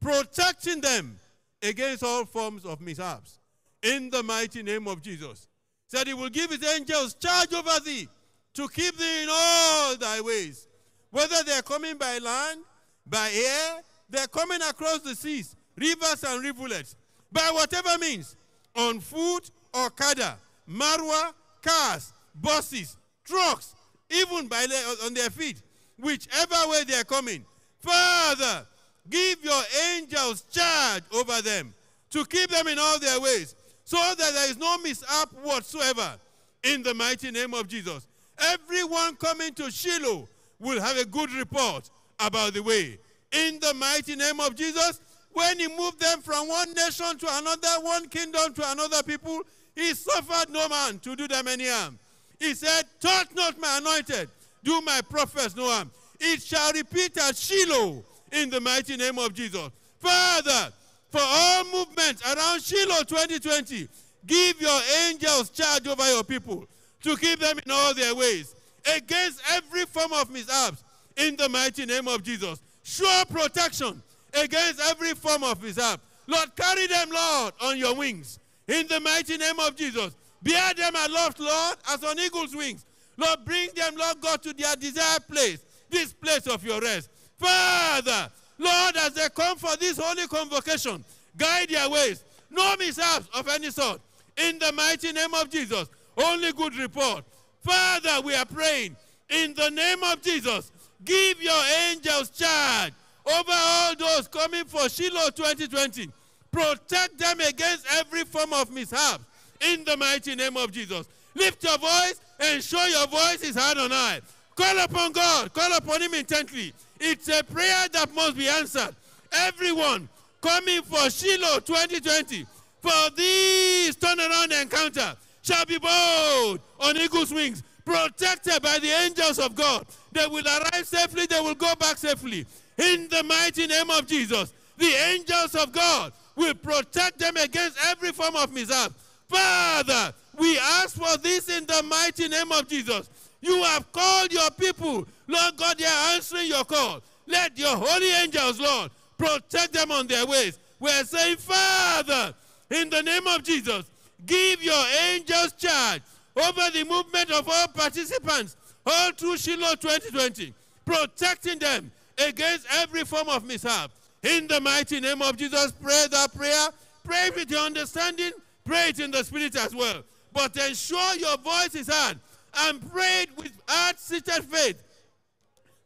protecting 0.00 0.80
them 0.80 1.18
against 1.62 2.02
all 2.02 2.24
forms 2.24 2.64
of 2.64 2.80
mishaps. 2.80 3.40
In 3.82 4.10
the 4.10 4.22
mighty 4.22 4.62
name 4.62 4.88
of 4.88 5.02
Jesus. 5.02 5.48
Said 5.88 6.08
he 6.08 6.14
will 6.14 6.30
give 6.30 6.50
his 6.50 6.64
angels 6.64 7.14
charge 7.14 7.52
over 7.52 7.78
thee 7.84 8.08
to 8.54 8.68
keep 8.68 8.96
thee 8.96 9.22
in 9.22 9.28
all 9.30 9.96
thy 9.96 10.20
ways. 10.20 10.66
Whether 11.10 11.42
they're 11.44 11.62
coming 11.62 11.96
by 11.96 12.18
land, 12.18 12.60
by 13.06 13.30
air, 13.32 13.82
they're 14.10 14.26
coming 14.26 14.60
across 14.62 15.00
the 15.00 15.14
seas, 15.14 15.54
rivers 15.76 16.24
and 16.24 16.42
rivulets, 16.42 16.96
by 17.30 17.50
whatever 17.52 17.96
means, 17.98 18.36
on 18.74 19.00
foot 19.00 19.50
or 19.74 19.90
kada, 19.90 20.38
marwa, 20.68 21.32
cars, 21.62 22.12
buses, 22.34 22.96
trucks, 23.26 23.74
even 24.10 24.46
by 24.46 24.66
on 25.04 25.14
their 25.14 25.30
feet, 25.30 25.62
whichever 25.98 26.70
way 26.70 26.84
they're 26.84 27.04
coming. 27.04 27.44
Father, 27.80 28.66
give 29.08 29.44
your 29.44 29.62
angels 29.94 30.42
charge 30.50 31.02
over 31.12 31.42
them 31.42 31.74
to 32.10 32.24
keep 32.24 32.50
them 32.50 32.66
in 32.68 32.78
all 32.78 32.98
their 32.98 33.20
ways, 33.20 33.54
so 33.84 33.96
that 33.96 34.32
there 34.32 34.50
is 34.50 34.56
no 34.56 34.78
mishap 34.78 35.32
whatsoever. 35.42 36.16
In 36.62 36.82
the 36.82 36.94
mighty 36.94 37.30
name 37.30 37.54
of 37.54 37.68
Jesus. 37.68 38.08
Everyone 38.38 39.14
coming 39.16 39.54
to 39.54 39.70
Shiloh 39.70 40.28
will 40.58 40.80
have 40.80 40.96
a 40.96 41.04
good 41.04 41.32
report 41.32 41.88
about 42.18 42.54
the 42.54 42.62
way. 42.62 42.98
In 43.32 43.58
the 43.60 43.74
mighty 43.74 44.16
name 44.16 44.40
of 44.40 44.54
Jesus, 44.54 45.00
when 45.32 45.58
he 45.58 45.68
moved 45.68 46.00
them 46.00 46.22
from 46.22 46.48
one 46.48 46.72
nation 46.72 47.18
to 47.18 47.26
another, 47.30 47.68
one 47.82 48.08
kingdom 48.08 48.52
to 48.54 48.70
another 48.70 49.02
people, 49.02 49.42
he 49.74 49.94
suffered 49.94 50.50
no 50.50 50.68
man 50.68 50.98
to 51.00 51.14
do 51.14 51.28
them 51.28 51.46
any 51.46 51.68
harm. 51.68 51.98
He 52.38 52.54
said, 52.54 52.84
Touch 53.00 53.28
not 53.34 53.58
my 53.58 53.78
anointed, 53.78 54.28
do 54.62 54.80
my 54.82 55.00
prophets 55.08 55.56
no 55.56 55.68
harm. 55.68 55.90
It 56.20 56.42
shall 56.42 56.72
repeat 56.72 57.16
at 57.18 57.36
Shiloh 57.36 58.04
in 58.32 58.50
the 58.50 58.60
mighty 58.60 58.96
name 58.96 59.18
of 59.18 59.34
Jesus. 59.34 59.68
Father, 59.98 60.72
for 61.10 61.20
all 61.22 61.64
movements 61.64 62.22
around 62.24 62.62
Shiloh 62.62 63.02
2020, 63.04 63.88
give 64.26 64.60
your 64.60 64.80
angels 65.06 65.50
charge 65.50 65.86
over 65.86 66.08
your 66.10 66.24
people 66.24 66.66
to 67.02 67.16
keep 67.16 67.38
them 67.38 67.58
in 67.64 67.70
all 67.70 67.94
their 67.94 68.14
ways 68.14 68.54
against 68.96 69.40
every 69.52 69.84
form 69.86 70.12
of 70.12 70.30
mishaps 70.30 70.82
in 71.16 71.36
the 71.36 71.48
mighty 71.48 71.86
name 71.86 72.08
of 72.08 72.22
Jesus. 72.22 72.60
Sure 72.82 73.24
protection 73.26 74.02
against 74.34 74.80
every 74.80 75.14
form 75.14 75.42
of 75.44 75.62
mishap. 75.62 76.00
Lord, 76.26 76.54
carry 76.56 76.86
them, 76.86 77.10
Lord, 77.10 77.54
on 77.62 77.78
your 77.78 77.94
wings 77.94 78.38
in 78.68 78.86
the 78.88 79.00
mighty 79.00 79.36
name 79.36 79.58
of 79.60 79.76
Jesus. 79.76 80.14
Bear 80.46 80.74
them 80.74 80.94
aloft, 80.94 81.40
Lord, 81.40 81.76
as 81.90 82.04
on 82.04 82.20
eagle's 82.20 82.54
wings. 82.54 82.86
Lord, 83.16 83.44
bring 83.44 83.68
them, 83.74 83.96
Lord 83.96 84.20
God, 84.20 84.42
to 84.44 84.52
their 84.52 84.76
desired 84.76 85.26
place, 85.26 85.58
this 85.90 86.12
place 86.12 86.46
of 86.46 86.64
your 86.64 86.80
rest. 86.80 87.10
Father, 87.36 88.30
Lord, 88.56 88.96
as 88.96 89.14
they 89.14 89.28
come 89.34 89.58
for 89.58 89.76
this 89.76 89.98
holy 89.98 90.28
convocation, 90.28 91.04
guide 91.36 91.70
their 91.70 91.90
ways. 91.90 92.22
No 92.48 92.76
mishaps 92.78 93.28
of 93.34 93.48
any 93.48 93.70
sort. 93.70 94.00
In 94.36 94.60
the 94.60 94.70
mighty 94.70 95.10
name 95.10 95.34
of 95.34 95.50
Jesus, 95.50 95.88
only 96.16 96.52
good 96.52 96.76
report. 96.76 97.24
Father, 97.64 98.20
we 98.24 98.32
are 98.36 98.46
praying 98.46 98.94
in 99.28 99.52
the 99.54 99.70
name 99.70 100.04
of 100.04 100.22
Jesus. 100.22 100.70
Give 101.04 101.42
your 101.42 101.62
angels 101.88 102.30
charge 102.30 102.92
over 103.26 103.50
all 103.52 103.96
those 103.96 104.28
coming 104.28 104.64
for 104.66 104.88
Shiloh 104.88 105.30
2020. 105.30 106.08
Protect 106.52 107.18
them 107.18 107.40
against 107.40 107.84
every 107.98 108.22
form 108.24 108.52
of 108.52 108.70
mishap 108.70 109.20
in 109.60 109.84
the 109.84 109.96
mighty 109.96 110.34
name 110.34 110.56
of 110.56 110.72
Jesus. 110.72 111.06
Lift 111.34 111.62
your 111.64 111.78
voice 111.78 112.20
and 112.40 112.62
show 112.62 112.84
your 112.86 113.06
voice 113.06 113.42
is 113.42 113.56
hard 113.56 113.78
on 113.78 113.90
high. 113.90 114.20
Call 114.54 114.78
upon 114.80 115.12
God, 115.12 115.52
call 115.52 115.72
upon 115.76 116.02
Him 116.02 116.14
intently. 116.14 116.72
It's 116.98 117.28
a 117.28 117.44
prayer 117.44 117.88
that 117.92 118.14
must 118.14 118.36
be 118.36 118.48
answered. 118.48 118.94
Everyone 119.32 120.08
coming 120.40 120.82
for 120.82 121.10
Shiloh 121.10 121.60
2020 121.60 122.46
for 122.80 123.10
this 123.16 123.96
turnaround 123.96 124.62
encounter 124.62 125.14
shall 125.42 125.64
be 125.66 125.78
bold 125.78 126.60
on 126.80 126.96
eagle's 126.96 127.32
wings, 127.32 127.62
protected 127.84 128.62
by 128.62 128.78
the 128.78 128.90
angels 129.04 129.38
of 129.38 129.54
God. 129.54 129.86
They 130.12 130.26
will 130.26 130.46
arrive 130.46 130.86
safely, 130.86 131.26
they 131.26 131.40
will 131.40 131.54
go 131.54 131.74
back 131.74 131.98
safely. 131.98 132.46
In 132.78 133.08
the 133.08 133.22
mighty 133.22 133.66
name 133.66 133.90
of 133.90 134.06
Jesus, 134.06 134.52
the 134.76 134.92
angels 135.12 135.54
of 135.54 135.72
God 135.72 136.12
will 136.34 136.54
protect 136.54 137.18
them 137.18 137.36
against 137.36 137.78
every 137.86 138.12
form 138.12 138.36
of 138.36 138.52
mishap. 138.52 138.92
Father, 139.28 140.12
we 140.38 140.58
ask 140.58 140.96
for 140.96 141.16
this 141.18 141.48
in 141.48 141.66
the 141.66 141.82
mighty 141.82 142.28
name 142.28 142.52
of 142.52 142.68
Jesus. 142.68 143.08
You 143.40 143.62
have 143.62 143.90
called 143.92 144.32
your 144.32 144.50
people. 144.52 145.06
Lord 145.26 145.56
God, 145.56 145.78
they 145.78 145.84
are 145.84 146.14
answering 146.14 146.48
your 146.48 146.64
call. 146.64 147.00
Let 147.26 147.58
your 147.58 147.76
holy 147.76 148.10
angels, 148.12 148.60
Lord, 148.60 148.90
protect 149.18 149.72
them 149.72 149.90
on 149.90 150.06
their 150.06 150.26
ways. 150.26 150.58
We're 150.78 151.04
saying, 151.04 151.38
Father, 151.38 152.34
in 152.70 152.90
the 152.90 153.02
name 153.02 153.26
of 153.26 153.42
Jesus, 153.42 153.84
give 154.24 154.62
your 154.62 154.84
angels 155.10 155.52
charge 155.52 156.02
over 156.36 156.70
the 156.72 156.84
movement 156.84 157.30
of 157.30 157.48
all 157.48 157.68
participants 157.68 158.56
all 158.86 159.12
through 159.12 159.36
Shiloh 159.36 159.74
2020, 159.74 160.54
protecting 160.84 161.58
them 161.58 161.90
against 162.18 162.66
every 162.72 163.04
form 163.04 163.28
of 163.28 163.44
mishap. 163.44 163.90
In 164.22 164.46
the 164.46 164.60
mighty 164.60 165.00
name 165.00 165.22
of 165.22 165.36
Jesus, 165.36 165.72
pray 165.72 166.06
that 166.10 166.34
prayer. 166.34 166.68
Pray 167.04 167.30
with 167.34 167.50
your 167.50 167.60
understanding. 167.60 168.32
Pray 168.66 168.88
it 168.88 168.98
in 168.98 169.10
the 169.10 169.24
spirit 169.24 169.56
as 169.56 169.74
well. 169.74 170.02
But 170.32 170.54
ensure 170.56 171.14
your 171.16 171.38
voice 171.38 171.74
is 171.74 171.88
heard 171.88 172.18
and 172.58 172.92
pray 172.92 173.22
it 173.22 173.30
with 173.38 173.52
heart-seated 173.66 174.44
faith, 174.44 174.82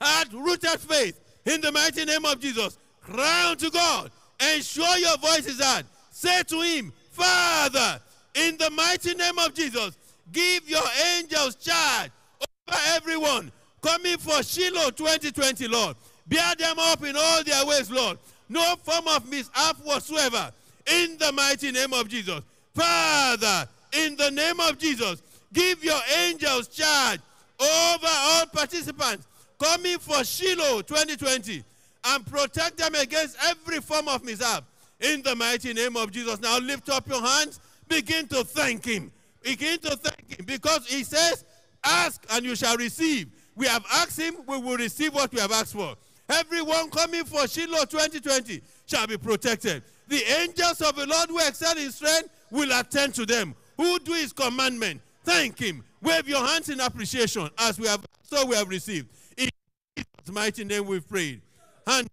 heart-rooted 0.01 0.81
faith. 0.81 1.21
In 1.47 1.61
the 1.61 1.71
mighty 1.71 2.05
name 2.05 2.25
of 2.25 2.41
Jesus, 2.41 2.79
cry 3.01 3.55
to 3.59 3.71
God. 3.71 4.11
Ensure 4.55 4.97
your 4.99 5.17
voice 5.19 5.47
is 5.47 5.63
heard. 5.63 5.85
Say 6.11 6.43
to 6.45 6.61
Him, 6.63 6.93
Father, 7.11 8.01
in 8.35 8.57
the 8.57 8.71
mighty 8.71 9.15
name 9.15 9.39
of 9.39 9.55
Jesus, 9.55 9.97
give 10.33 10.69
your 10.69 10.83
angels 11.17 11.57
charge 11.57 12.11
over 12.41 12.79
everyone 12.95 13.53
coming 13.83 14.17
for 14.19 14.43
Shiloh 14.43 14.91
2020, 14.91 15.69
Lord. 15.69 15.97
Bear 16.27 16.55
them 16.57 16.79
up 16.79 17.05
in 17.05 17.17
all 17.17 17.45
their 17.45 17.67
ways, 17.67 17.91
Lord. 17.91 18.19
No 18.49 18.77
form 18.83 19.09
of 19.09 19.29
mishap 19.29 19.77
whatsoever. 19.85 20.53
In 20.87 21.19
the 21.19 21.33
mighty 21.33 21.73
name 21.73 21.93
of 21.93 22.09
Jesus. 22.09 22.41
Father, 22.75 23.69
in 23.93 24.17
the 24.17 24.31
name 24.31 24.61
of 24.61 24.79
Jesus, 24.79 25.23
give 25.53 25.83
your 25.83 26.01
angels 26.25 26.69
charge 26.69 27.21
over 27.61 28.07
all 28.09 28.47
participants 28.47 29.27
coming 29.59 29.99
for 29.99 30.25
Shiloh 30.25 30.83
2020 30.83 31.63
and 32.05 32.27
protect 32.27 32.79
them 32.79 32.95
against 32.95 33.37
every 33.45 33.81
form 33.81 34.09
of 34.09 34.25
mishap. 34.25 34.65
In 35.01 35.23
the 35.23 35.35
mighty 35.35 35.73
name 35.73 35.97
of 35.97 36.11
Jesus. 36.11 36.41
Now 36.41 36.59
lift 36.59 36.91
up 36.91 37.09
your 37.09 37.23
hands. 37.23 37.61
Begin 37.89 38.27
to 38.29 38.45
thank 38.45 38.85
Him. 38.85 39.11
Begin 39.43 39.79
to 39.79 39.97
thank 39.97 40.39
Him 40.39 40.45
because 40.47 40.87
He 40.87 41.05
says, 41.05 41.45
Ask 41.83 42.25
and 42.31 42.45
you 42.45 42.55
shall 42.55 42.77
receive. 42.77 43.29
We 43.57 43.67
have 43.67 43.85
asked 43.93 44.21
Him, 44.21 44.37
we 44.47 44.59
will 44.59 44.77
receive 44.77 45.15
what 45.15 45.33
we 45.33 45.41
have 45.41 45.53
asked 45.53 45.73
for. 45.73 45.97
Everyone 46.29 46.91
coming 46.91 47.25
for 47.25 47.49
Shiloh 47.49 47.85
2020 47.87 48.61
shall 48.87 49.07
be 49.07 49.17
protected. 49.17 49.83
The 50.09 50.23
angels 50.41 50.81
of 50.83 50.95
the 50.97 51.07
Lord 51.07 51.31
will 51.31 51.47
excel 51.47 51.77
in 51.77 51.91
strength 51.91 52.29
will 52.51 52.71
attend 52.79 53.15
to 53.15 53.27
them. 53.27 53.55
Who 53.77 53.99
do 53.99 54.13
His 54.13 54.33
commandment? 54.33 55.01
Thank 55.25 55.59
Him. 55.59 55.85
Wave 56.03 56.29
your 56.29 56.45
hands 56.45 56.69
in 56.69 56.81
appreciation 56.81 57.49
as 57.59 57.79
we 57.79 57.87
have 57.87 58.05
so 58.23 58.47
we 58.47 58.57
have 58.57 58.69
received. 58.69 59.09
In 59.37 59.49
Jesus' 59.97 60.33
mighty 60.33 60.65
name 60.65 60.87
we've 60.87 61.07
prayed. 61.09 61.41
And 61.87 62.09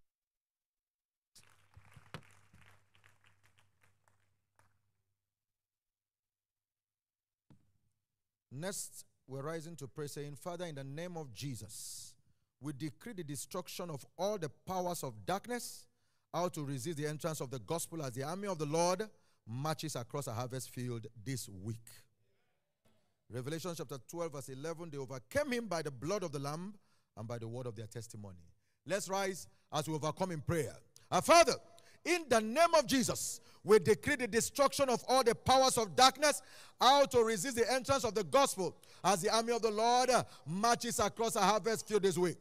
Next, 8.60 9.06
we're 9.28 9.44
rising 9.44 9.76
to 9.76 9.88
pray, 9.88 10.08
saying, 10.08 10.36
Father, 10.36 10.66
in 10.66 10.74
the 10.74 10.84
name 10.84 11.16
of 11.16 11.32
Jesus, 11.32 12.16
we 12.60 12.74
decree 12.74 13.14
the 13.14 13.24
destruction 13.24 13.92
of 13.92 14.04
all 14.18 14.40
the 14.40 14.50
powers 14.66 15.04
of 15.04 15.14
darkness, 15.28 15.86
how 16.34 16.50
to 16.50 16.64
resist 16.64 16.98
the 16.98 17.06
entrance 17.06 17.40
of 17.40 17.52
the 17.52 17.60
gospel 17.60 18.02
as 18.02 18.14
the 18.14 18.24
army 18.24 18.48
of 18.48 18.58
the 18.58 18.66
Lord 18.66 19.08
marches 19.48 19.96
across 19.96 20.28
a 20.28 20.34
harvest 20.34 20.70
field 20.70 21.08
this 21.24 21.48
week. 21.50 21.88
Revelation 23.30 23.74
chapter 23.76 23.98
12, 24.10 24.32
verse 24.32 24.50
11 24.50 24.90
they 24.92 24.98
overcame 24.98 25.52
him 25.52 25.68
by 25.68 25.82
the 25.82 25.92
blood 25.92 26.24
of 26.24 26.32
the 26.32 26.40
Lamb 26.40 26.74
and 27.18 27.28
by 27.28 27.38
the 27.38 27.48
word 27.48 27.68
of 27.68 27.76
their 27.76 27.88
testimony. 27.88 28.38
Let's 28.86 29.10
rise 29.10 29.48
as 29.74 29.88
we 29.88 29.96
overcome 29.96 30.32
in 30.32 30.42
prayer. 30.42 30.74
Our 31.12 31.22
Father, 31.22 31.54
in 32.06 32.24
the 32.30 32.40
name 32.40 32.74
of 32.78 32.86
Jesus, 32.88 33.42
we 33.64 33.80
decree 33.80 34.16
the 34.16 34.28
destruction 34.28 34.88
of 34.88 35.04
all 35.10 35.24
the 35.24 35.36
powers 35.36 35.78
of 35.78 35.94
darkness, 35.96 36.42
how 36.80 37.06
to 37.06 37.20
resist 37.22 37.58
the 37.58 37.70
entrance 37.72 38.06
of 38.06 38.16
the 38.16 38.24
gospel 38.24 38.78
as 39.04 39.22
the 39.22 39.30
army 39.30 39.52
of 39.52 39.62
the 39.62 39.72
Lord 39.72 40.10
marches 40.46 41.00
across 41.00 41.36
a 41.36 41.42
harvest 41.42 41.86
field 41.86 42.04
this 42.04 42.18
week. 42.18 42.38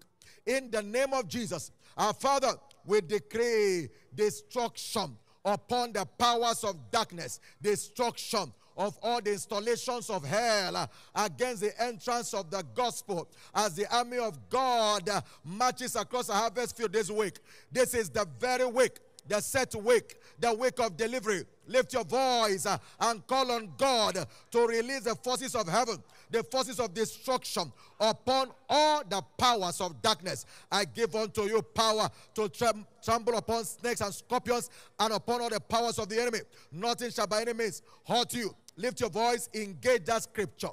In 0.46 0.70
the 0.70 0.82
name 0.82 1.12
of 1.12 1.26
Jesus, 1.26 1.72
our 1.96 2.12
Father, 2.12 2.52
we 2.84 3.00
decree 3.00 3.88
destruction 4.14 5.16
upon 5.46 5.92
the 5.92 6.04
powers 6.18 6.64
of 6.64 6.90
darkness, 6.90 7.40
destruction 7.62 8.52
of 8.76 8.98
all 9.02 9.22
the 9.22 9.32
installations 9.32 10.10
of 10.10 10.22
hell 10.24 10.76
uh, 10.76 10.86
against 11.14 11.62
the 11.62 11.82
entrance 11.82 12.34
of 12.34 12.50
the 12.50 12.62
gospel 12.74 13.26
as 13.54 13.74
the 13.74 13.90
army 13.94 14.18
of 14.18 14.38
God 14.50 15.08
uh, 15.08 15.22
marches 15.44 15.96
across 15.96 16.28
a 16.28 16.34
harvest 16.34 16.76
field 16.76 16.92
this 16.92 17.10
week. 17.10 17.38
This 17.72 17.94
is 17.94 18.10
the 18.10 18.26
very 18.38 18.66
week 18.66 18.98
the 19.28 19.40
set 19.40 19.74
week, 19.74 20.16
the 20.38 20.52
week 20.52 20.78
of 20.78 20.96
delivery. 20.96 21.44
Lift 21.66 21.92
your 21.92 22.04
voice 22.04 22.66
uh, 22.66 22.78
and 23.00 23.26
call 23.26 23.50
on 23.50 23.72
God 23.76 24.24
to 24.52 24.66
release 24.66 25.02
the 25.02 25.14
forces 25.16 25.54
of 25.54 25.68
heaven, 25.68 25.96
the 26.30 26.42
forces 26.44 26.80
of 26.80 26.92
destruction 26.94 27.72
upon 28.00 28.50
all 28.68 29.02
the 29.08 29.22
powers 29.38 29.80
of 29.80 30.00
darkness. 30.02 30.44
I 30.70 30.84
give 30.84 31.14
unto 31.14 31.42
you 31.42 31.62
power 31.62 32.08
to 32.34 32.48
trem- 32.48 32.86
trample 33.02 33.36
upon 33.36 33.64
snakes 33.64 34.00
and 34.00 34.12
scorpions 34.12 34.70
and 34.98 35.12
upon 35.12 35.40
all 35.40 35.50
the 35.50 35.60
powers 35.60 35.98
of 35.98 36.08
the 36.08 36.20
enemy. 36.20 36.40
Nothing 36.72 37.10
shall 37.10 37.26
by 37.26 37.42
any 37.42 37.52
means 37.52 37.82
hurt 38.06 38.34
you. 38.34 38.54
Lift 38.76 39.00
your 39.00 39.10
voice, 39.10 39.48
engage 39.54 40.04
that 40.04 40.22
scripture. 40.24 40.70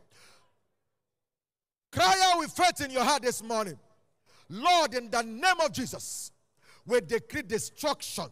Cry 1.92 2.16
out 2.26 2.40
with 2.40 2.52
faith 2.52 2.82
in 2.82 2.92
your 2.92 3.04
heart 3.04 3.22
this 3.22 3.44
morning. 3.44 3.78
Lord, 4.50 4.94
in 4.96 5.10
the 5.10 5.22
name 5.22 5.60
of 5.64 5.72
Jesus, 5.72 6.32
we 6.86 7.00
decree 7.02 7.44
destruction, 7.44 8.26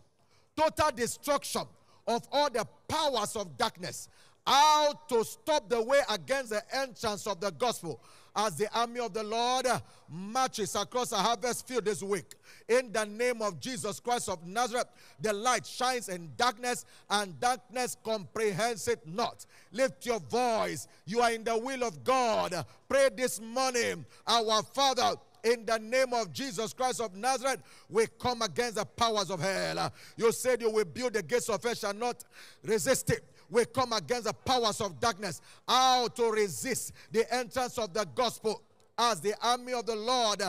total 0.55 0.91
destruction 0.91 1.61
of 2.07 2.27
all 2.31 2.49
the 2.49 2.65
powers 2.87 3.35
of 3.35 3.57
darkness. 3.57 4.09
How 4.45 4.93
to 5.09 5.23
stop 5.23 5.69
the 5.69 5.81
way 5.81 5.99
against 6.09 6.49
the 6.49 6.63
entrance 6.75 7.27
of 7.27 7.39
the 7.39 7.51
gospel 7.51 8.01
as 8.35 8.55
the 8.55 8.73
army 8.77 8.99
of 8.99 9.13
the 9.13 9.23
Lord 9.23 9.67
marches 10.09 10.75
across 10.75 11.11
a 11.11 11.17
harvest 11.17 11.67
field 11.67 11.85
this 11.85 12.01
week. 12.01 12.35
In 12.67 12.91
the 12.91 13.05
name 13.05 13.41
of 13.41 13.59
Jesus 13.59 13.99
Christ 13.99 14.29
of 14.29 14.45
Nazareth, 14.45 14.87
the 15.19 15.33
light 15.33 15.65
shines 15.65 16.09
in 16.09 16.31
darkness, 16.37 16.85
and 17.09 17.39
darkness 17.39 17.97
comprehends 18.03 18.87
it 18.87 19.05
not. 19.05 19.45
Lift 19.71 20.05
your 20.05 20.19
voice. 20.19 20.87
You 21.05 21.21
are 21.21 21.31
in 21.31 21.43
the 21.43 21.57
will 21.57 21.83
of 21.83 22.03
God. 22.03 22.65
Pray 22.87 23.09
this 23.15 23.41
morning, 23.41 24.05
our 24.25 24.63
Father 24.63 25.15
in 25.43 25.65
the 25.65 25.79
name 25.79 26.13
of 26.13 26.31
Jesus 26.31 26.71
Christ 26.73 27.01
of 27.01 27.15
Nazareth, 27.15 27.61
we 27.89 28.05
come 28.19 28.41
against 28.41 28.75
the 28.75 28.85
powers 28.85 29.31
of 29.31 29.39
hell. 29.39 29.91
You 30.15 30.31
said 30.31 30.61
you 30.61 30.69
will 30.69 30.85
build 30.85 31.13
the 31.13 31.23
gates 31.23 31.49
of 31.49 31.63
hell, 31.63 31.73
shall 31.73 31.93
not 31.93 32.23
resist 32.63 33.09
it. 33.09 33.23
We 33.51 33.65
come 33.65 33.93
against 33.93 34.23
the 34.23 34.33
powers 34.33 34.81
of 34.81 34.99
darkness. 34.99 35.41
How 35.67 36.07
to 36.07 36.31
resist 36.31 36.93
the 37.11 37.31
entrance 37.31 37.77
of 37.77 37.93
the 37.93 38.07
gospel 38.15 38.63
as 38.97 39.19
the 39.19 39.35
army 39.45 39.73
of 39.73 39.85
the 39.85 39.95
Lord 39.95 40.41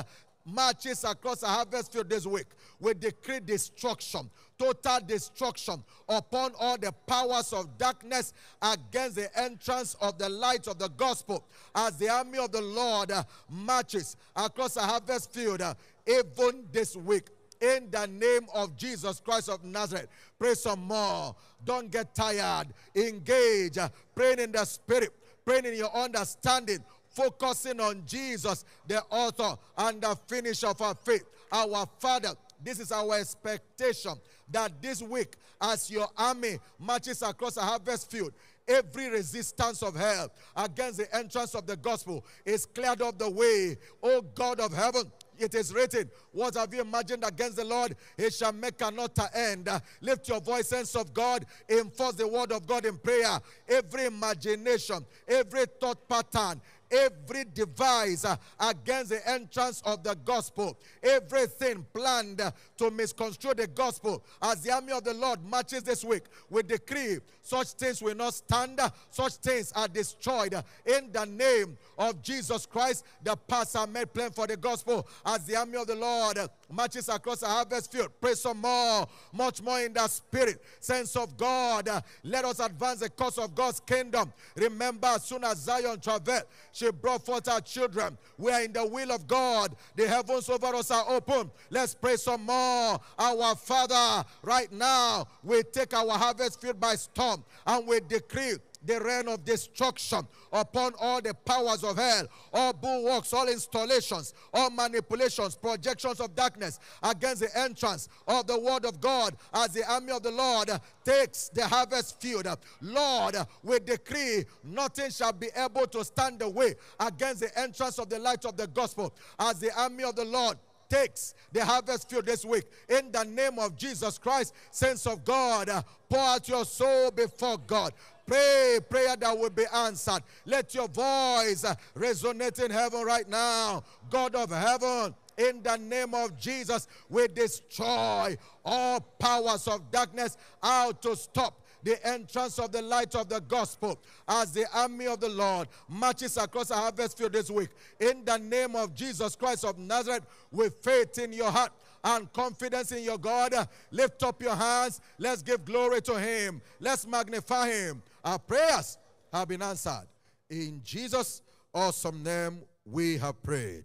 marches 0.45 1.05
across 1.05 1.43
a 1.43 1.47
harvest 1.47 1.93
field 1.93 2.09
this 2.09 2.27
week. 2.27 2.47
We 2.81 2.95
decree 2.95 3.41
destruction, 3.41 4.31
total 4.59 4.99
destruction 5.07 5.83
upon 6.09 6.53
all 6.59 6.79
the 6.79 6.93
powers 7.07 7.53
of 7.53 7.77
darkness 7.77 8.33
against 8.61 9.17
the 9.17 9.37
entrance 9.39 9.95
of 10.01 10.19
the 10.19 10.29
light 10.29 10.67
of 10.67 10.79
the 10.79 10.89
gospel 10.89 11.45
as 11.75 11.97
the 11.97 12.09
army 12.09 12.39
of 12.39 12.53
the 12.53 12.63
Lord 12.63 13.13
marches 13.49 14.17
across 14.35 14.77
a 14.77 14.83
harvest 14.83 15.33
field 15.33 15.63
even 16.07 16.65
this 16.73 16.97
week 16.97 17.29
in 17.61 17.89
the 17.93 18.07
name 18.09 18.49
of 18.53 18.77
Jesus 18.77 19.21
Christ 19.21 19.49
of 19.49 19.63
Nazareth. 19.63 20.09
Pray 20.39 20.55
some 20.55 20.81
more. 20.81 21.37
Don't 21.65 21.91
get 21.91 22.15
tired. 22.15 22.69
Engage. 22.95 23.79
Praying 24.15 24.41
in 24.41 24.53
the 24.53 24.65
spirit, 24.65 25.11
praying 25.45 25.67
in 25.67 25.75
your 25.75 25.95
understanding, 25.95 26.79
focusing 27.11 27.81
on 27.81 28.03
Jesus, 28.07 28.65
the 28.87 29.03
author 29.11 29.57
and 29.79 30.01
the 30.01 30.17
finisher 30.27 30.69
of 30.69 30.81
our 30.81 30.95
faith. 30.95 31.25
Our 31.51 31.87
Father, 32.01 32.31
this 32.63 32.81
is 32.81 32.93
our 32.93 33.19
expectation 33.19 34.15
that 34.51 34.81
this 34.81 35.03
week, 35.03 35.37
as 35.61 35.91
your 35.91 36.09
army 36.17 36.59
marches 36.79 37.23
across 37.23 37.57
a 37.57 37.63
harvest 37.63 38.11
field, 38.11 38.33
every 38.67 39.11
resistance 39.11 39.83
of 39.83 39.95
hell 39.97 40.31
against 40.57 40.99
the 40.99 41.15
entrance 41.15 41.55
of 41.55 41.67
the 41.67 41.77
gospel 41.77 42.25
is 42.45 42.67
cleared 42.67 43.03
off 43.03 43.19
the 43.19 43.29
way. 43.29 43.77
O 44.03 44.23
God 44.23 44.61
of 44.61 44.73
heaven, 44.73 45.11
it 45.39 45.55
is 45.55 45.73
written, 45.73 46.11
What 46.33 46.55
have 46.55 46.73
you 46.75 46.81
imagined 46.81 47.25
against 47.25 47.57
the 47.57 47.65
Lord? 47.65 47.97
He 48.17 48.31
shall 48.31 48.53
make 48.53 48.81
an 48.83 48.99
utter 48.99 49.29
end. 49.35 49.69
Lift 50.01 50.29
your 50.29 50.41
voice, 50.41 50.69
sense 50.69 50.95
of 50.95 51.13
God, 51.13 51.47
enforce 51.69 52.15
the 52.15 52.29
word 52.29 52.53
of 52.53 52.67
God 52.67 52.85
in 52.87 52.99
prayer. 52.99 53.39
Every 53.69 54.07
imagination, 54.07 55.05
every 55.29 55.65
thought 55.81 56.09
pattern, 56.09 56.61
every 56.93 57.45
device 57.45 58.25
uh, 58.25 58.37
against 58.61 59.11
the 59.11 59.29
entrance 59.29 59.83
of 59.85 60.03
the 60.03 60.15
gospel, 60.25 60.79
everything 61.03 61.85
planned 61.93 62.41
to 62.77 62.91
misconstrue 62.91 63.55
the 63.55 63.67
gospel. 63.67 64.23
As 64.41 64.61
the 64.63 64.73
army 64.73 64.93
of 64.93 65.05
the 65.05 65.15
Lord 65.15 65.43
marches 65.45 65.83
this 65.83 66.05
week, 66.05 66.25
we 66.51 66.63
decree 66.63 67.19
such 67.43 67.69
things 67.69 68.03
will 68.03 68.15
not 68.15 68.35
stand, 68.35 68.81
such 69.11 69.35
things 69.35 69.73
are 69.73 69.89
destroyed 69.89 70.55
in 70.87 71.11
the 71.13 71.25
name 71.25 71.77
of 71.99 72.23
Jesus 72.23 72.67
Christ. 72.67 73.05
The 73.23 73.37
are 73.75 73.87
made 73.87 74.13
plain 74.13 74.31
for 74.31 74.47
the 74.47 74.57
gospel 74.57 75.07
as 75.25 75.45
the 75.45 75.57
army 75.57 75.77
of 75.77 75.87
the 75.87 75.95
Lord 75.95 76.39
marches 76.71 77.09
across 77.09 77.43
a 77.43 77.47
harvest 77.47 77.93
field. 77.93 78.09
Pray 78.21 78.35
some 78.35 78.61
more, 78.61 79.07
much 79.33 79.63
more 79.63 79.81
in 79.81 79.93
the 79.93 80.07
spirit, 80.09 80.63
sense 80.81 81.15
of 81.17 81.37
God. 81.37 81.89
Let 82.25 82.45
us 82.45 82.61
advance 82.61 83.01
the 83.01 83.11
cause 83.11 83.39
of 83.39 83.55
God's 83.55 83.81
kingdom. 83.81 84.33
Remember, 84.57 85.09
as 85.09 85.25
soon 85.25 85.45
as 85.45 85.59
Zion 85.59 86.01
traveled, 86.01 86.43
she 86.83 86.91
brought 86.91 87.25
forth 87.25 87.49
our 87.49 87.61
children. 87.61 88.19
We 88.37 88.51
are 88.51 88.63
in 88.63 88.73
the 88.73 88.85
will 88.85 89.13
of 89.13 89.27
God. 89.27 89.77
The 89.95 90.09
heavens 90.09 90.49
over 90.49 90.67
us 90.75 90.91
are 90.91 91.05
open. 91.09 91.51
Let's 91.71 91.95
pray 91.95 92.17
some 92.17 92.45
more. 92.45 92.99
Our 93.19 93.55
Father, 93.55 94.27
right 94.43 94.71
now, 94.73 95.29
we 95.45 95.63
take 95.63 95.95
our 95.95 96.11
harvest 96.19 96.61
field 96.61 96.81
by 96.81 96.97
storm 96.97 97.45
and 97.67 97.87
we 97.87 98.01
decree 98.01 98.55
the 98.85 99.01
reign 99.01 99.29
of 99.29 99.45
destruction 99.45 100.27
upon 100.53 100.93
all 100.99 101.21
the 101.21 101.35
powers 101.35 101.85
of 101.85 101.97
hell, 101.97 102.27
all 102.53 102.73
bulwarks, 102.73 103.33
all 103.33 103.49
installations, 103.49 104.35
all 104.53 104.71
manipulations, 104.71 105.57
projections 105.57 106.21
of 106.21 106.35
darkness 106.35 106.79
against 107.03 107.43
the 107.43 107.59
entrance 107.59 108.09
of 108.27 108.47
the 108.47 108.59
word 108.59 108.85
of 108.85 109.01
God 109.01 109.37
as 109.55 109.69
the 109.69 109.89
army 109.91 110.13
of 110.13 110.23
the 110.23 110.31
Lord 110.31 110.71
takes 111.05 111.49
the 111.51 111.67
harvest 111.67 112.21
field. 112.21 112.47
Lord, 112.81 113.37
we 113.63 113.79
decree 113.79 114.45
nothing 114.65 115.11
shall 115.11 115.33
be 115.33 115.49
able 115.57 115.87
to 115.87 116.05
stand 116.05 116.39
the 116.39 116.49
way 116.49 116.75
against 116.99 117.41
the 117.41 117.59
entrance 117.59 117.99
of 117.99 118.09
the 118.09 118.19
light 118.19 118.45
of 118.45 118.57
the 118.57 118.67
gospel 118.67 119.15
as 119.39 119.59
the 119.61 119.73
army 119.79 120.05
of 120.05 120.17
the 120.17 120.25
Lord 120.25 120.59
takes 120.93 121.35
the 121.53 121.65
harvest 121.65 122.11
field 122.11 122.27
this 122.27 122.45
week. 122.45 122.65
In 122.89 123.11
the 123.11 123.25
name 123.25 123.59
of 123.59 123.77
Jesus 123.77 124.19
Christ, 124.19 124.55
saints 124.71 125.07
of 125.07 125.25
God, 125.25 125.71
pour 126.09 126.21
out 126.21 126.47
your 126.49 126.67
soul 126.67 127.11
before 127.11 127.57
God. 127.57 127.93
Pray, 128.33 128.79
prayer 128.89 129.15
that 129.15 129.39
will 129.39 129.51
be 129.51 129.67
answered. 129.75 130.23
Let 130.47 130.75
your 130.75 130.89
voice 130.89 131.65
uh, 131.65 131.75
resonate 131.95 132.65
in 132.65 132.71
heaven 132.71 133.05
right 133.05 133.29
now. 133.29 133.85
God 134.09 134.35
of 134.35 134.51
heaven, 134.51 135.15
in 135.37 135.63
the 135.63 135.77
name 135.77 136.15
of 136.15 136.39
Jesus, 136.39 136.89
we 137.11 137.29
destroy 137.29 138.39
all 138.65 139.01
powers 139.01 139.69
of 139.69 139.91
darkness 139.91 140.39
out 140.63 141.03
to 141.03 141.15
stop 141.15 141.61
the 141.83 142.03
entrance 142.07 142.59
of 142.59 142.73
the 142.73 142.81
light 142.81 143.15
of 143.15 143.29
the 143.29 143.41
gospel 143.41 144.01
as 144.27 144.53
the 144.53 144.65
army 144.73 145.09
of 145.09 145.21
the 145.21 145.29
Lord 145.29 145.69
marches 145.87 146.39
across 146.39 146.71
a 146.71 146.75
harvest 146.77 147.19
field 147.19 147.35
this 147.35 147.51
week. 147.51 147.69
In 148.01 148.25
the 148.25 148.39
name 148.39 148.77
of 148.77 148.95
Jesus 148.95 149.37
Christ 149.37 149.67
of 149.67 149.79
Nazareth, 149.79 150.25
with 150.51 150.77
faith 150.77 151.19
in 151.19 151.35
your 151.35 151.51
heart 151.51 151.73
and 152.03 152.33
confidence 152.33 152.93
in 152.93 153.05
your 153.05 153.19
God, 153.19 153.53
lift 153.91 154.23
up 154.23 154.43
your 154.43 154.57
hands. 154.57 155.03
Let's 155.19 155.43
give 155.43 155.67
glory 155.67 156.01
to 156.03 156.19
Him. 156.19 156.63
Let's 156.81 157.07
magnify 157.07 157.69
Him. 157.69 158.03
Our 158.25 158.39
prayers 158.39 158.99
have 159.33 159.49
been 159.49 159.63
answered. 159.63 160.07
In 160.49 160.81
Jesus' 160.85 161.43
awesome 161.75 162.23
name, 162.23 162.61
we 162.85 163.19
have 163.19 163.43
prayed. 163.43 163.85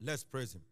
Let's 0.00 0.24
praise 0.24 0.54
Him. 0.54 0.62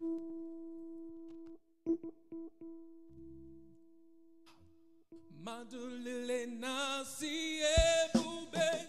Nasi 6.61 7.61
ebube 7.63 8.87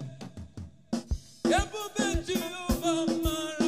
Ebube 1.43 2.25
Jehovah 2.25 3.64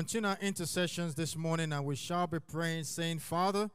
continue 0.00 0.30
our 0.30 0.38
intercessions 0.40 1.14
this 1.14 1.36
morning 1.36 1.74
and 1.74 1.84
we 1.84 1.94
shall 1.94 2.26
be 2.26 2.38
praying, 2.40 2.84
saying, 2.84 3.18
Father, 3.18 3.68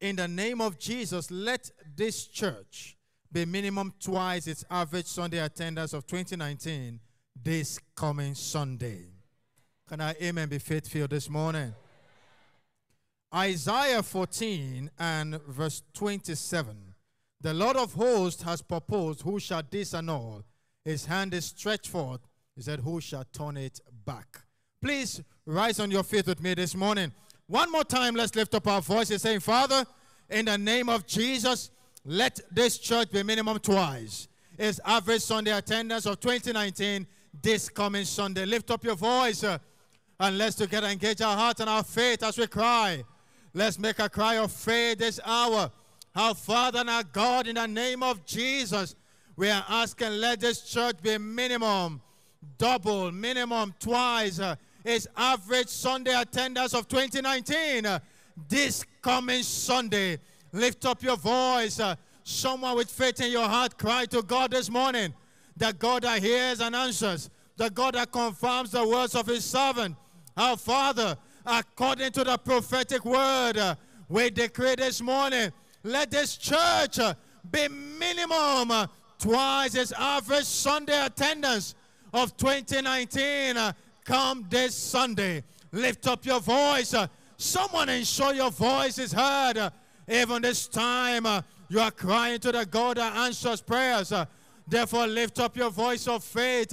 in 0.00 0.16
the 0.16 0.26
name 0.26 0.60
of 0.60 0.80
Jesus, 0.80 1.30
let 1.30 1.70
this 1.96 2.26
church 2.26 2.96
be 3.30 3.44
minimum 3.44 3.94
twice 4.00 4.48
its 4.48 4.64
average 4.68 5.06
Sunday 5.06 5.38
attendance 5.38 5.92
of 5.92 6.08
2019 6.08 6.98
this 7.40 7.78
coming 7.94 8.34
Sunday. 8.34 9.04
Can 9.88 10.00
I 10.00 10.16
amen 10.20 10.48
be 10.48 10.58
faithful 10.58 11.06
this 11.06 11.30
morning? 11.30 11.72
Isaiah 13.32 14.02
14 14.02 14.90
and 14.98 15.40
verse 15.42 15.82
27. 15.92 16.76
The 17.40 17.54
Lord 17.54 17.76
of 17.76 17.94
hosts 17.94 18.42
has 18.42 18.60
proposed, 18.60 19.22
Who 19.22 19.38
shall 19.38 19.62
disannul? 19.62 20.42
His 20.84 21.06
hand 21.06 21.32
is 21.32 21.44
stretched 21.44 21.86
forth. 21.86 22.22
He 22.56 22.62
said, 22.62 22.80
Who 22.80 23.00
shall 23.00 23.24
turn 23.32 23.56
it 23.56 23.78
back? 24.04 24.40
Please 24.84 25.22
rise 25.46 25.80
on 25.80 25.90
your 25.90 26.02
feet 26.02 26.26
with 26.26 26.42
me 26.42 26.52
this 26.52 26.74
morning. 26.74 27.10
One 27.46 27.72
more 27.72 27.84
time, 27.84 28.14
let's 28.14 28.34
lift 28.34 28.54
up 28.54 28.66
our 28.66 28.82
voices 28.82 29.22
saying, 29.22 29.40
Father, 29.40 29.82
in 30.28 30.44
the 30.44 30.58
name 30.58 30.90
of 30.90 31.06
Jesus, 31.06 31.70
let 32.04 32.38
this 32.50 32.76
church 32.76 33.10
be 33.10 33.22
minimum 33.22 33.60
twice. 33.60 34.28
Its 34.58 34.80
average 34.84 35.22
Sunday 35.22 35.52
attendance 35.52 36.04
of 36.04 36.20
2019 36.20 37.06
this 37.40 37.70
coming 37.70 38.04
Sunday. 38.04 38.44
Lift 38.44 38.70
up 38.70 38.84
your 38.84 38.94
voice 38.94 39.42
uh, 39.42 39.56
and 40.20 40.36
let's 40.36 40.56
together 40.56 40.88
engage 40.88 41.22
our 41.22 41.34
heart 41.34 41.60
and 41.60 41.70
our 41.70 41.82
faith 41.82 42.22
as 42.22 42.36
we 42.36 42.46
cry. 42.46 43.02
Let's 43.54 43.78
make 43.78 43.98
a 44.00 44.10
cry 44.10 44.36
of 44.36 44.52
faith 44.52 44.98
this 44.98 45.18
hour. 45.24 45.72
Our 46.14 46.34
Father 46.34 46.80
and 46.80 46.90
our 46.90 47.04
God, 47.04 47.46
in 47.46 47.54
the 47.54 47.66
name 47.66 48.02
of 48.02 48.26
Jesus, 48.26 48.96
we 49.34 49.48
are 49.48 49.64
asking, 49.66 50.10
let 50.20 50.40
this 50.40 50.60
church 50.60 50.96
be 51.00 51.16
minimum, 51.16 52.02
double, 52.58 53.10
minimum, 53.10 53.74
twice. 53.80 54.38
Uh, 54.38 54.56
its 54.84 55.06
average 55.16 55.68
Sunday 55.68 56.14
attendance 56.14 56.74
of 56.74 56.86
2019. 56.88 57.86
uh, 57.86 57.98
this 58.48 58.84
coming 59.00 59.42
Sunday, 59.42 60.18
lift 60.52 60.84
up 60.86 61.02
your 61.02 61.16
voice. 61.16 61.80
uh, 61.80 61.94
someone 62.24 62.76
with 62.76 62.90
faith 62.90 63.20
in 63.20 63.30
your 63.30 63.46
heart, 63.46 63.78
cry 63.78 64.06
to 64.06 64.22
God 64.22 64.50
this 64.50 64.70
morning. 64.70 65.14
The 65.56 65.72
God 65.72 66.02
that 66.02 66.22
hears 66.22 66.60
and 66.60 66.74
answers, 66.74 67.30
the 67.56 67.70
God 67.70 67.94
that 67.94 68.10
confirms 68.10 68.72
the 68.72 68.86
words 68.86 69.14
of 69.14 69.26
his 69.26 69.44
servant. 69.44 69.94
Our 70.36 70.56
Father, 70.56 71.16
according 71.46 72.10
to 72.12 72.24
the 72.24 72.36
prophetic 72.38 73.04
word, 73.04 73.56
uh, 73.58 73.76
we 74.08 74.30
decree 74.30 74.74
this 74.76 75.00
morning, 75.00 75.52
let 75.84 76.10
this 76.10 76.36
church 76.36 76.98
uh, 76.98 77.14
be 77.50 77.68
minimum 77.68 78.88
twice 79.18 79.74
its 79.74 79.92
average 79.92 80.44
Sunday 80.44 81.06
attendance 81.06 81.74
of 82.12 82.36
2019. 82.36 83.56
Come 84.04 84.46
this 84.48 84.74
Sunday. 84.74 85.42
Lift 85.72 86.06
up 86.06 86.24
your 86.24 86.40
voice. 86.40 86.94
someone 87.36 87.88
ensure 87.88 88.34
your 88.34 88.50
voice 88.50 88.98
is 88.98 89.12
heard. 89.12 89.72
even 90.08 90.42
this 90.42 90.68
time, 90.68 91.26
you 91.68 91.80
are 91.80 91.90
crying 91.90 92.38
to 92.40 92.52
the 92.52 92.64
God 92.66 92.98
that 92.98 93.16
answers 93.16 93.60
prayers. 93.60 94.12
therefore, 94.68 95.06
lift 95.06 95.40
up 95.40 95.56
your 95.56 95.70
voice 95.70 96.06
of 96.06 96.22
faith. 96.22 96.72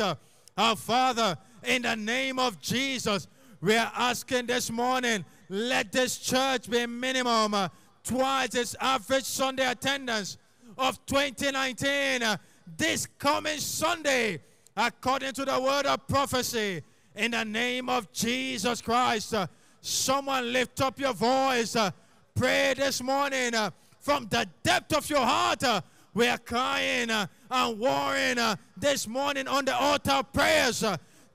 our 0.58 0.76
Father, 0.76 1.38
in 1.64 1.84
the 1.84 1.96
name 1.96 2.40
of 2.40 2.60
Jesus, 2.62 3.28
we 3.62 3.76
are 3.76 3.92
asking 3.96 4.48
this 4.48 4.72
morning, 4.72 5.24
let 5.50 5.92
this 5.92 6.18
church 6.18 6.70
be 6.70 6.86
minimum 6.86 7.70
twice 8.04 8.56
its 8.56 8.76
average 8.80 9.24
Sunday 9.24 9.66
attendance 9.66 10.38
of 10.78 11.04
2019. 11.06 12.24
uh, 12.24 12.38
this 12.78 13.06
coming 13.20 13.60
Sunday, 13.60 14.40
according 14.76 15.34
to 15.34 15.46
the 15.46 15.60
word 15.60 15.86
of 15.86 16.08
prophecy, 16.08 16.82
in 17.16 17.32
the 17.32 17.44
name 17.44 17.90
of 17.90 18.12
Jesus 18.12 18.82
Christ. 18.82 19.34
uh, 19.34 19.48
someone 19.82 20.52
lift 20.54 20.82
up 20.82 21.00
your 21.00 21.14
voice. 21.14 21.76
uh, 21.76 21.92
pray 22.36 22.74
this 22.76 23.02
morning 23.02 23.54
uh, 23.54 23.70
from 24.00 24.28
the 24.30 24.48
depth 24.64 24.96
of 24.96 25.10
your 25.10 25.22
heart. 25.26 25.64
uh, 25.64 25.82
we 26.14 26.28
are 26.28 26.38
crying 26.38 27.10
uh, 27.10 27.26
and 27.50 27.80
warring 27.80 28.38
uh, 28.38 28.56
this 28.78 29.08
morning 29.08 29.48
on 29.48 29.66
the 29.66 29.76
altar 29.76 30.12
of 30.12 30.32
prayers 30.34 30.84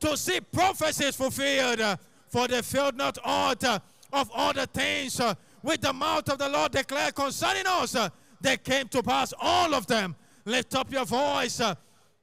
to 0.00 0.16
see 0.16 0.40
prophecies 0.40 1.16
fulfilled. 1.16 1.80
for 2.28 2.48
they 2.48 2.62
failed 2.62 2.96
not 2.96 3.18
aught 3.24 3.64
of 4.12 4.30
all 4.34 4.52
the 4.52 4.66
things 4.66 5.20
with 5.62 5.80
the 5.80 5.92
mouth 5.92 6.28
of 6.28 6.38
the 6.38 6.48
Lord 6.48 6.72
declare 6.72 7.10
concerning 7.12 7.64
us. 7.66 7.96
they 8.40 8.56
came 8.56 8.88
to 8.88 9.02
pass, 9.02 9.32
all 9.40 9.74
of 9.74 9.86
them. 9.86 10.14
Lift 10.44 10.74
up 10.74 10.92
your 10.92 11.04
voice. 11.04 11.60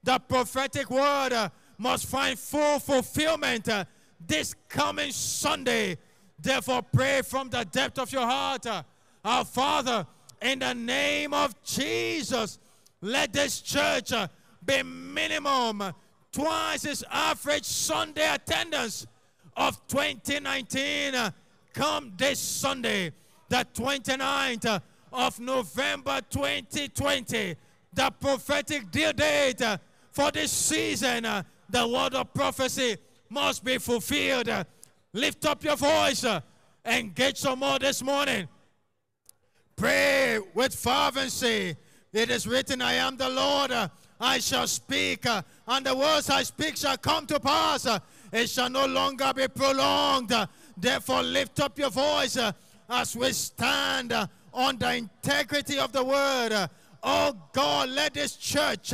the 0.03 0.19
prophetic 0.19 0.89
word 0.89 1.51
must 1.77 2.05
find 2.05 2.37
full 2.37 2.79
fulfillment 2.79 3.67
uh, 3.69 3.85
this 4.25 4.55
coming 4.69 5.11
Sunday. 5.11 5.97
Therefore, 6.39 6.81
pray 6.81 7.21
from 7.21 7.49
the 7.49 7.63
depth 7.65 7.99
of 7.99 8.11
your 8.11 8.25
heart. 8.25 8.65
uh, 8.65 8.83
our 9.23 9.45
Father, 9.45 10.05
in 10.41 10.59
the 10.59 10.73
name 10.73 11.33
of 11.33 11.61
Jesus, 11.63 12.59
let 13.01 13.31
this 13.33 13.61
church 13.61 14.11
uh, 14.11 14.27
be 14.65 14.83
minimum 14.83 15.93
twice 16.31 16.85
its 16.85 17.03
average 17.09 17.63
Sunday 17.63 18.27
attendance 18.33 19.07
of 19.55 19.79
2019. 19.87 21.15
uh, 21.15 21.31
come 21.73 22.13
this 22.17 22.39
Sunday, 22.39 23.11
the 23.49 23.65
29th 23.73 24.65
uh, 24.65 24.79
of 25.11 25.39
November 25.39 26.19
2020, 26.29 27.55
the 27.93 28.11
prophetic 28.19 28.89
deal 28.91 29.13
date 29.13 29.61
for 30.11 30.31
this 30.31 30.51
season. 30.51 31.25
The 31.73 31.87
word 31.87 32.13
of 32.13 32.33
prophecy 32.33 32.97
must 33.29 33.63
be 33.63 33.79
fulfilled. 33.79 34.49
Lift 35.11 35.45
up 35.45 35.63
your 35.63 35.75
voice. 35.75 36.23
Uh, 36.23 36.39
engage 36.85 37.37
some 37.37 37.59
more 37.59 37.79
this 37.79 38.03
morning. 38.03 38.47
Pray 39.75 40.39
with 40.53 40.75
fervency. 40.75 41.75
It 42.13 42.29
is 42.29 42.45
written, 42.45 42.81
I 42.81 42.93
am 42.93 43.17
the 43.17 43.27
Lord. 43.27 43.71
I 44.19 44.37
shall 44.37 44.67
speak, 44.67 45.25
and 45.25 45.85
the 45.85 45.95
words 45.95 46.29
I 46.29 46.43
speak 46.43 46.77
shall 46.77 46.97
come 46.97 47.25
to 47.25 47.39
pass. 47.39 47.87
It 48.31 48.49
shall 48.49 48.69
no 48.69 48.85
longer 48.85 49.33
be 49.35 49.47
prolonged. 49.47 50.31
Therefore, 50.77 51.23
lift 51.23 51.59
up 51.59 51.77
your 51.79 51.89
voice 51.89 52.37
as 52.87 53.15
we 53.15 53.31
stand 53.31 54.13
on 54.53 54.77
the 54.77 54.95
integrity 54.95 55.79
of 55.79 55.91
the 55.91 56.03
word, 56.03 56.69
Oh 57.01 57.35
God, 57.51 57.89
let 57.89 58.13
this 58.13 58.35
church 58.35 58.93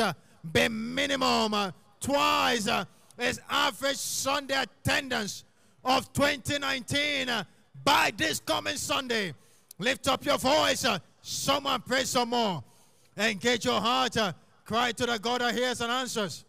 be 0.50 0.70
minimum 0.70 1.74
twice 2.00 2.68
uh, 2.68 2.86
its 3.18 3.40
average 3.50 3.98
Sunday 3.98 4.62
attendance 4.62 5.44
of 5.84 6.12
2019 6.14 7.30
uh, 7.30 7.44
by 7.84 8.12
this 8.16 8.40
coming 8.40 8.78
Sunday. 8.78 9.34
Lift 9.78 10.08
up 10.08 10.26
your 10.26 10.38
voice. 10.38 10.86
uh, 10.86 11.00
someone 11.22 11.82
pray 11.82 12.04
some 12.04 12.30
more. 12.30 12.64
Engage 13.18 13.66
your 13.66 13.80
heart. 13.80 14.18
uh, 14.18 14.34
cry 14.66 14.92
to 14.92 15.06
the 15.06 15.18
God 15.18 15.42
that 15.42 15.54
hears 15.56 15.82
and 15.82 15.92
answers. 15.92 16.46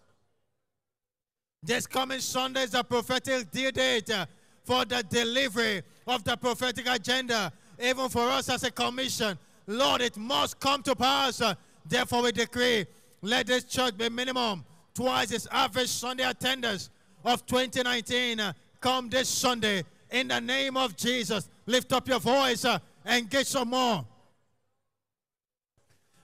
This 1.62 1.86
coming 1.86 2.20
Sunday 2.20 2.62
is 2.64 2.74
a 2.74 2.82
prophetic 2.82 3.51
due 3.51 3.72
date 3.72 4.10
uh, 4.10 4.27
for 4.64 4.85
the 4.85 5.02
delivery 5.09 5.82
of 6.06 6.24
the 6.24 6.36
prophetic 6.36 6.86
agenda, 6.89 7.52
even 7.82 8.09
for 8.09 8.28
us 8.28 8.48
as 8.48 8.64
a 8.64 8.70
commission. 8.70 9.39
Lord, 9.66 10.01
it 10.01 10.16
must 10.16 10.59
come 10.59 10.82
to 10.82 10.97
pass. 10.97 11.40
uh, 11.40 11.55
therefore, 11.86 12.22
we 12.22 12.32
decree 12.32 12.86
let 13.22 13.47
this 13.47 13.64
church 13.64 13.97
be 13.97 14.09
minimum 14.09 14.64
twice 14.95 15.31
its 15.33 15.47
average 15.51 15.89
Sunday 15.89 16.25
attendance 16.25 16.91
of 17.25 17.47
2019. 17.47 18.41
uh, 18.41 18.53
come 18.81 19.09
this 19.09 19.29
Sunday 19.29 19.85
in 20.11 20.29
the 20.29 20.41
name 20.41 20.77
of 20.77 20.97
Jesus. 20.97 21.49
Lift 21.67 21.93
up 21.93 22.09
your 22.09 22.21
voice 22.21 22.65
uh, 22.65 22.79
and 23.05 23.29
get 23.29 23.47
some 23.47 23.71
more. 23.71 24.05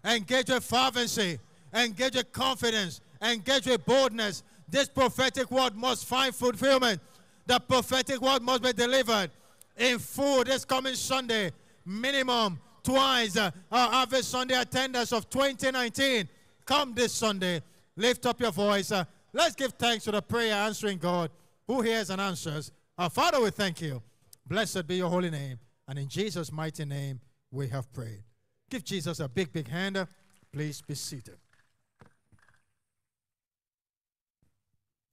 Engage 0.05 0.51
with 0.51 0.65
fervency, 0.65 1.39
engage 1.75 2.15
with 2.15 2.33
confidence, 2.33 3.01
engage 3.21 3.67
with 3.67 3.85
boldness. 3.85 4.43
This 4.69 4.89
prophetic 4.89 5.51
word 5.51 5.75
must 5.77 6.07
find 6.07 6.35
fulfillment. 6.35 7.01
The 7.47 7.59
prophetic 7.59 8.21
word 8.21 8.43
must 8.43 8.63
be 8.63 8.73
delivered 8.73 9.31
in 9.77 9.99
full 9.99 10.45
this 10.45 10.65
coming 10.65 10.95
Sunday, 10.95 11.53
minimum 11.85 12.59
twice 12.83 13.37
uh, 13.37 13.51
our 13.71 13.95
average 13.95 14.25
Sunday 14.25 14.59
attendance 14.61 15.13
of 15.13 15.29
2019. 15.29 16.29
Come 16.65 16.95
this 16.95 17.13
Sunday, 17.13 17.63
lift 17.97 18.27
up 18.27 18.41
your 18.41 18.53
voice. 18.53 18.93
uh, 18.93 19.05
let's 19.33 19.55
give 19.55 19.73
thanks 19.73 20.05
to 20.05 20.11
the 20.11 20.23
prayer 20.23 20.55
answering 20.55 20.99
God 20.99 21.31
who 21.67 21.81
hears 21.81 22.11
and 22.11 22.21
answers. 22.21 22.71
Our 22.99 23.11
Father, 23.11 23.41
we 23.41 23.51
thank 23.51 23.81
you. 23.81 24.03
Blessed 24.47 24.87
be 24.87 24.97
your 24.97 25.11
holy 25.11 25.31
name. 25.31 25.59
And 25.89 25.99
in 25.99 26.09
Jesus' 26.09 26.53
mighty 26.53 26.85
name, 26.85 27.21
we 27.51 27.69
have 27.69 27.93
prayed. 27.93 28.23
Give 28.71 28.85
Jesus 28.85 29.21
a 29.21 29.29
big, 29.29 29.53
big 29.53 29.69
hand. 29.69 30.07
Please 30.53 30.83
be 30.83 30.95
seated. 30.95 31.37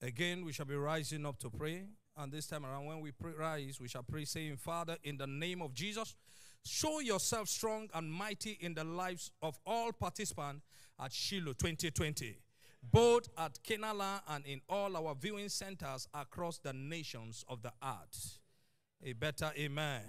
Again, 0.02 0.44
we 0.44 0.52
shall 0.52 0.66
be 0.66 0.74
rising 0.74 1.24
up 1.24 1.38
to 1.38 1.50
pray. 1.50 1.84
And 2.16 2.30
this 2.30 2.46
time 2.46 2.64
around, 2.64 2.84
when 2.86 3.00
we 3.00 3.10
pray, 3.10 3.32
rise, 3.38 3.80
we 3.80 3.88
shall 3.88 4.02
pray, 4.02 4.24
saying, 4.24 4.56
Father, 4.56 4.96
in 5.02 5.16
the 5.16 5.26
name 5.26 5.62
of 5.62 5.74
Jesus, 5.74 6.14
show 6.64 7.00
yourself 7.00 7.48
strong 7.48 7.88
and 7.94 8.10
mighty 8.10 8.58
in 8.60 8.74
the 8.74 8.84
lives 8.84 9.30
of 9.42 9.58
all 9.66 9.92
participants 9.92 10.62
at 11.00 11.12
Shiloh 11.12 11.54
2020, 11.54 12.36
both 12.90 13.28
at 13.38 13.58
Canaanland 13.62 14.20
and 14.28 14.46
in 14.46 14.60
all 14.68 14.96
our 14.96 15.14
viewing 15.14 15.48
centers 15.48 16.08
across 16.14 16.58
the 16.58 16.72
nations 16.72 17.44
of 17.48 17.62
the 17.62 17.72
earth. 17.82 18.38
A 19.02 19.12
better 19.12 19.52
amen. 19.58 20.02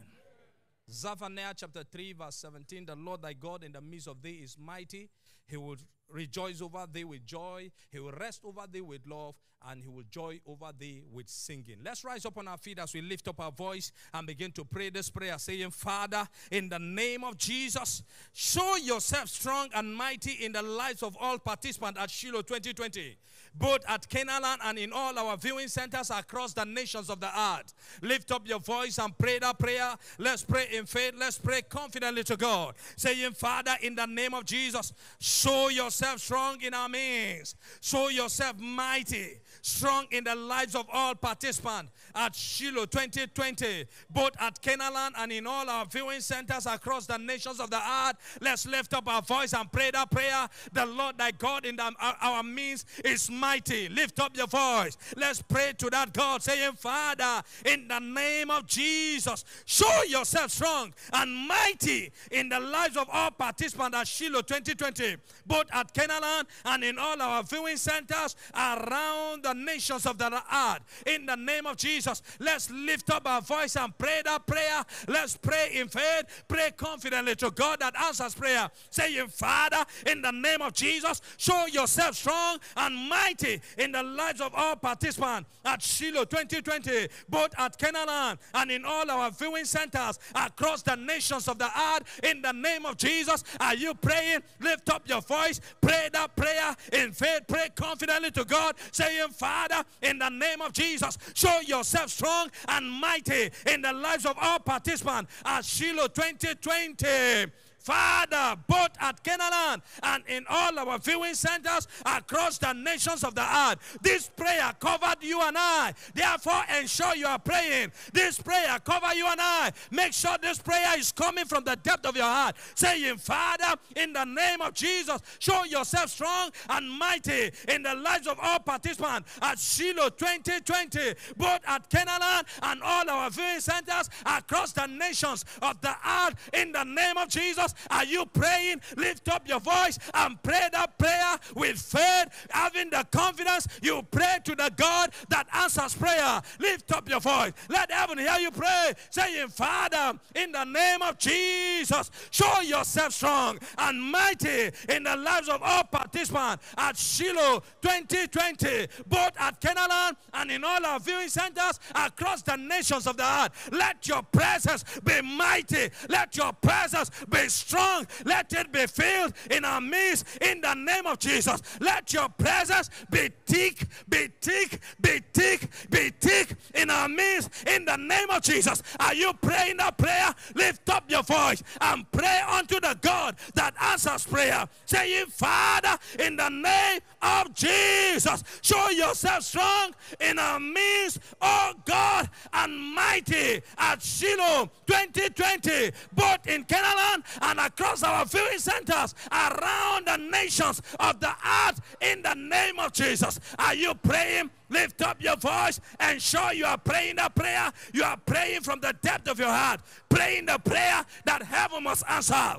Zephaniah 0.92 1.54
chapter 1.56 1.84
3, 1.84 2.14
verse 2.14 2.36
17 2.36 2.86
The 2.86 2.96
Lord 2.96 3.22
thy 3.22 3.34
God 3.34 3.64
in 3.64 3.72
the 3.72 3.82
midst 3.82 4.08
of 4.08 4.22
thee 4.22 4.42
is 4.44 4.58
mighty. 4.58 5.10
He 5.48 5.58
will 5.58 5.78
rejoice 6.10 6.62
over 6.62 6.86
thee 6.92 7.04
with 7.04 7.26
joy. 7.26 7.72
He 7.92 8.00
will 8.00 8.12
rest 8.12 8.42
over 8.46 8.66
thee 8.72 8.82
with 8.82 9.02
love. 9.08 9.36
And 9.68 9.82
he 9.82 9.90
will 9.90 10.04
joy 10.12 10.40
over 10.46 10.72
thee 10.78 11.02
with 11.12 11.28
singing. 11.28 11.78
Let's 11.84 12.04
rise 12.04 12.26
up 12.26 12.38
on 12.38 12.48
our 12.48 12.58
feet 12.58 12.78
as 12.78 12.94
we 12.94 13.02
lift 13.02 13.28
up 13.28 13.40
our 13.40 13.52
voice 13.52 13.92
and 14.14 14.28
begin 14.28 14.52
to 14.52 14.64
pray 14.64 14.92
this 14.92 15.10
prayer, 15.10 15.40
saying, 15.40 15.72
Father, 15.72 16.28
in 16.52 16.70
the 16.70 16.78
name 16.78 17.24
of 17.24 17.36
Jesus, 17.36 18.04
show 18.32 18.76
yourself 18.76 19.28
strong 19.30 19.70
and 19.74 19.96
mighty 19.96 20.46
in 20.46 20.52
the 20.52 20.62
lives 20.62 21.02
of 21.02 21.18
all 21.20 21.40
participants 21.40 22.00
at 22.00 22.12
Shiloh 22.12 22.44
2020 22.44 23.18
both 23.58 23.80
at 23.88 24.08
Canaanland 24.10 24.58
and 24.64 24.78
in 24.78 24.92
all 24.94 25.18
our 25.18 25.38
viewing 25.38 25.68
centers 25.68 26.10
across 26.10 26.54
the 26.54 26.66
nations 26.66 27.10
of 27.10 27.20
the 27.20 27.40
earth. 27.40 27.74
Lift 28.02 28.32
up 28.32 28.48
your 28.48 28.60
voice 28.60 28.98
and 28.98 29.18
pray 29.18 29.40
that 29.40 29.58
prayer. 29.58 29.96
Let's 30.18 30.44
pray 30.44 30.68
in 30.74 30.86
faith. 30.86 31.14
Let's 31.18 31.38
pray 31.38 31.62
confidently 31.62 32.24
to 32.26 32.38
God. 32.38 32.76
Saying, 32.96 33.32
Father, 33.34 33.76
in 33.82 33.96
the 33.96 34.06
name 34.06 34.34
of 34.34 34.46
Jesus, 34.46 34.94
show 35.20 35.70
yourself 35.70 36.20
strong 36.20 36.62
in 36.62 36.74
our 36.74 36.90
midst. 36.90 37.58
Show 37.82 38.10
yourself 38.10 38.60
mighty, 38.60 39.40
strong 39.66 40.06
in 40.12 40.24
the 40.24 40.36
lives 40.36 40.76
of 40.76 40.86
all 40.94 41.16
participants 41.16 41.92
at 42.14 42.36
Shiloh 42.36 42.86
2020, 42.86 43.86
both 44.12 44.32
at 44.40 44.62
Canaanland 44.62 45.12
and 45.18 45.32
in 45.32 45.48
all 45.48 45.68
our 45.68 45.86
viewing 45.86 46.22
centers 46.22 46.68
across 46.68 47.08
the 47.08 47.18
nations 47.18 47.60
of 47.60 47.72
the 47.72 47.78
earth. 47.78 48.38
Let's 48.42 48.68
lift 48.68 48.94
up 48.94 49.08
our 49.08 49.24
voice 49.24 49.54
and 49.54 49.72
pray 49.72 49.90
that 49.92 50.12
prayer. 50.12 50.48
The 50.72 50.86
Lord 50.86 51.18
thy 51.18 51.32
God 51.32 51.66
in 51.66 51.78
the, 51.78 51.92
our, 52.00 52.16
our 52.22 52.44
midst 52.44 52.86
is 53.04 53.30
mighty. 53.32 53.90
Lift 53.90 54.20
up 54.20 54.38
your 54.38 54.46
voice. 54.48 54.98
Let's 55.18 55.42
pray 55.42 55.74
to 55.80 55.90
that 55.90 56.14
God, 56.14 56.44
saying, 56.44 56.74
Father, 56.74 57.42
in 57.66 57.88
the 57.88 58.00
name 58.00 58.52
of 58.52 58.68
Jesus, 58.68 59.44
show 59.66 60.04
yourself 60.04 60.52
strong 60.52 60.94
and 61.12 61.48
mighty 61.48 62.12
in 62.30 62.50
the 62.50 62.60
lives 62.60 62.98
of 62.98 63.10
all 63.12 63.32
participants 63.32 63.98
at 63.98 64.08
Shiloh 64.08 64.44
2020, 64.44 65.18
both 65.48 65.66
at 65.74 65.92
Canaanland 65.92 66.44
and 66.66 66.84
in 66.84 67.00
all 67.00 67.20
our 67.20 67.42
viewing 67.42 67.78
centers 67.78 68.36
around 68.54 69.44
the 69.44 69.55
nations 69.56 70.06
of 70.06 70.18
the 70.18 70.26
earth. 70.34 70.80
In 71.06 71.26
the 71.26 71.36
name 71.36 71.66
of 71.66 71.78
Jesus, 71.78 72.22
let's 72.40 72.70
lift 72.70 73.10
up 73.10 73.28
our 73.28 73.42
voice 73.42 73.76
and 73.76 73.98
pray 73.98 74.22
that 74.26 74.46
prayer. 74.46 74.84
Let's 75.08 75.38
pray 75.38 75.72
in 75.74 75.88
faith, 75.88 76.44
pray 76.48 76.72
confidently 76.76 77.36
to 77.36 77.52
God 77.52 77.80
that 77.80 77.96
answers 78.00 78.36
prayer, 78.36 78.70
saying, 78.90 79.28
Father, 79.28 79.84
in 80.06 80.22
the 80.22 80.32
name 80.32 80.62
of 80.62 80.74
Jesus, 80.74 81.22
show 81.38 81.66
yourself 81.68 82.16
strong 82.16 82.60
and 82.78 83.10
mighty 83.10 83.62
in 83.78 83.92
the 83.92 84.04
lives 84.04 84.42
of 84.42 84.54
all 84.56 84.76
participants 84.76 85.50
at 85.64 85.82
Shiloh 85.82 86.26
2020, 86.26 87.08
both 87.30 87.54
at 87.58 87.78
Canaanland 87.78 88.38
and 88.54 88.72
in 88.72 88.86
all 88.86 89.10
our 89.10 89.32
viewing 89.32 89.66
centers 89.66 90.20
across 90.36 90.82
the 90.82 90.96
nations 90.96 91.48
of 91.48 91.58
the 91.58 91.66
earth. 91.66 92.20
In 92.24 92.42
the 92.42 92.52
name 92.52 92.86
of 92.86 92.98
Jesus, 92.98 93.44
are 93.60 93.76
you 93.76 93.94
praying? 93.94 94.40
Lift 94.60 94.90
up 94.90 95.08
your 95.08 95.22
voice, 95.22 95.60
pray 95.82 96.10
that 96.14 96.36
prayer 96.36 96.76
in 96.94 97.12
faith, 97.12 97.42
pray 97.48 97.70
confidently 97.76 98.32
to 98.32 98.44
God, 98.46 98.76
saying, 98.92 99.30
Father, 99.46 99.84
in 100.02 100.18
the 100.18 100.30
name 100.30 100.60
of 100.62 100.74
Jesus, 100.74 101.20
show 101.36 101.60
yourself 101.60 102.10
strong 102.10 102.50
and 102.68 102.90
mighty 102.90 103.52
in 103.68 103.80
the 103.84 103.94
lives 103.94 104.26
of 104.26 104.36
all 104.42 104.58
participants 104.58 105.32
at 105.46 105.64
Shiloh 105.64 106.08
2020. 106.08 107.52
Father, 107.86 108.60
both 108.68 108.90
at 109.00 109.24
Canaanland 109.24 109.82
and 110.02 110.24
in 110.28 110.44
all 110.50 110.78
our 110.80 110.98
viewing 110.98 111.36
centers 111.36 111.88
across 112.04 112.58
the 112.58 112.74
nations 112.74 113.24
of 113.24 113.36
the 113.36 113.44
earth. 113.44 114.00
This 114.02 114.28
prayer 114.28 114.72
covered 114.80 115.22
you 115.22 115.40
and 115.42 115.56
I. 115.56 115.94
Therefore, 116.16 116.64
ensure 116.80 117.16
you 117.16 117.28
are 117.28 117.38
praying. 117.38 117.92
This 118.12 118.40
prayer 118.40 118.80
cover 118.84 119.14
you 119.14 119.28
and 119.28 119.40
I. 119.40 119.72
Make 119.92 120.14
sure 120.14 120.36
this 120.42 120.58
prayer 120.58 120.98
is 120.98 121.12
coming 121.12 121.46
from 121.46 121.64
the 121.64 121.76
depth 121.76 122.08
of 122.08 122.16
your 122.16 122.26
heart. 122.26 122.56
Saying, 122.74 123.18
Father, 123.18 123.80
in 123.96 124.14
the 124.14 124.26
name 124.26 124.62
of 124.62 124.74
Jesus, 124.74 125.22
show 125.38 125.64
yourself 125.66 126.10
strong 126.10 126.50
and 126.70 126.90
mighty 126.90 127.52
in 127.68 127.84
the 127.84 127.94
lives 127.94 128.26
of 128.26 128.40
all 128.42 128.60
participants 128.60 129.38
at 129.44 129.60
Shiloh 129.60 130.10
2020, 130.10 131.14
both 131.38 131.60
at 131.68 131.88
Canaanland 131.92 132.46
and 132.64 132.82
all 132.82 133.08
our 133.08 133.30
viewing 133.30 133.60
centers 133.60 134.10
across 134.26 134.72
the 134.72 134.88
nations 134.88 135.46
of 135.62 135.80
the 135.82 135.96
earth. 136.08 136.50
In 136.54 136.72
the 136.72 136.84
name 136.84 137.18
of 137.18 137.30
Jesus, 137.30 137.75
are 137.90 138.06
you 138.06 138.26
praying? 138.26 138.82
Lift 138.98 139.30
up 139.30 139.48
your 139.48 139.60
voice 139.60 140.00
and 140.14 140.42
pray 140.44 140.68
that 140.72 140.98
prayer 140.98 141.38
with 141.56 141.78
faith, 141.78 142.48
having 142.50 142.90
the 142.90 143.06
confidence 143.12 143.68
you 143.82 144.02
pray 144.12 144.38
to 144.44 144.56
the 144.56 144.72
God 144.76 145.12
that 145.30 145.48
answers 145.54 145.96
prayer. 145.96 146.42
Lift 146.60 146.92
up 146.92 147.10
your 147.10 147.20
voice. 147.20 147.52
Let 147.70 147.92
heaven 147.92 148.18
hear 148.18 148.38
you 148.40 148.52
pray, 148.52 148.94
saying, 149.10 149.50
Father, 149.50 150.20
in 150.36 150.52
the 150.52 150.64
name 150.64 151.02
of 151.02 151.18
Jesus, 151.18 152.12
show 152.32 152.62
yourself 152.62 153.14
strong 153.14 153.60
and 153.78 154.02
mighty 154.02 154.72
in 154.90 155.04
the 155.04 155.16
lives 155.16 155.50
of 155.50 155.62
all 155.62 155.84
participants 155.84 156.66
at 156.78 156.98
Shiloh 156.98 157.64
2020, 157.82 158.88
both 159.08 159.32
at 159.40 159.60
Canaanland 159.62 160.16
and 160.34 160.52
in 160.52 160.64
all 160.64 160.86
our 160.86 161.00
viewing 161.00 161.30
centers 161.30 161.80
across 161.94 162.42
the 162.42 162.56
nations 162.56 163.08
of 163.08 163.18
the 163.18 163.24
earth. 163.24 163.70
Let 163.72 164.08
your 164.08 164.24
presence 164.24 164.84
be 165.04 165.22
mighty. 165.22 165.90
Let 166.10 166.36
your 166.38 166.54
presence 166.54 167.12
be 167.30 167.48
strong. 167.50 167.65
Let 167.74 168.54
it 168.54 168.72
be 168.72 168.86
filled 168.88 169.34
in 169.50 169.66
our 169.66 169.82
midst 169.82 170.26
in 170.42 170.62
the 170.62 170.74
name 170.74 171.06
of 171.06 171.20
Jesus. 171.20 171.62
Let 171.80 172.14
your 172.14 172.30
presence 172.30 172.90
be 173.10 173.30
thick, 173.46 173.86
be 174.08 174.28
thick, 174.42 174.80
be 175.02 175.22
thick, 175.34 175.70
be 175.90 176.10
thick 176.10 176.56
in 176.74 176.90
our 176.90 177.08
midst 177.10 177.50
in 177.68 177.86
the 177.86 177.98
name 177.98 178.30
of 178.30 178.42
Jesus. 178.42 178.82
Are 179.00 179.14
you 179.14 179.34
praying 179.34 179.78
that 179.78 179.98
prayer? 179.98 180.34
Lift 180.56 180.90
up 180.90 181.10
your 181.10 181.24
voice 181.24 181.64
and 181.82 182.10
pray 182.12 182.42
unto 182.50 182.80
the 182.80 182.98
God 183.02 183.36
that 183.56 183.74
answers 183.82 184.26
prayer, 184.26 184.68
saying, 184.86 185.28
Father, 185.28 185.98
in 186.20 186.36
the 186.36 186.50
name 186.50 187.00
of 187.22 187.54
Jesus, 187.54 188.44
show 188.62 188.90
yourself 188.90 189.44
strong 189.44 189.94
in 190.20 190.40
our 190.40 190.60
midst, 190.60 191.20
oh 191.42 191.74
God, 191.86 192.30
and 192.54 192.78
mighty 192.94 193.62
at 193.78 194.02
Shiloh 194.02 194.70
2020, 194.88 195.92
both 196.14 196.48
in 196.48 196.64
Canaan 196.64 197.24
and 197.42 197.55
across 197.60 198.04
our 198.04 198.26
viewing 198.26 198.60
centers 198.60 198.76
centers 198.86 199.16
around 199.32 200.08
the 200.08 200.18
nations 200.18 200.82
of 201.00 201.20
the 201.20 201.34
earth 201.68 201.82
in 202.02 202.22
the 202.22 202.34
name 202.34 202.80
of 202.80 202.94
Jesus. 202.94 203.40
Are 203.58 203.76
you 203.76 203.94
praying? 203.96 204.50
Lift 204.70 205.02
up 205.02 205.22
your 205.22 205.38
voice 205.38 205.80
and 206.00 206.22
show 206.22 206.52
you 206.52 206.66
are 206.66 206.78
praying 206.78 207.18
the 207.18 207.30
prayer. 207.36 207.72
You 207.94 208.04
are 208.04 208.18
praying 208.18 208.62
from 208.62 208.80
the 208.80 208.94
depth 209.02 209.28
of 209.28 209.40
your 209.40 209.50
heart, 209.50 209.82
praying 210.10 210.48
the 210.48 210.58
prayer 210.58 211.06
that 211.26 211.44
heaven 211.44 211.84
must 211.84 212.04
answer. 212.10 212.56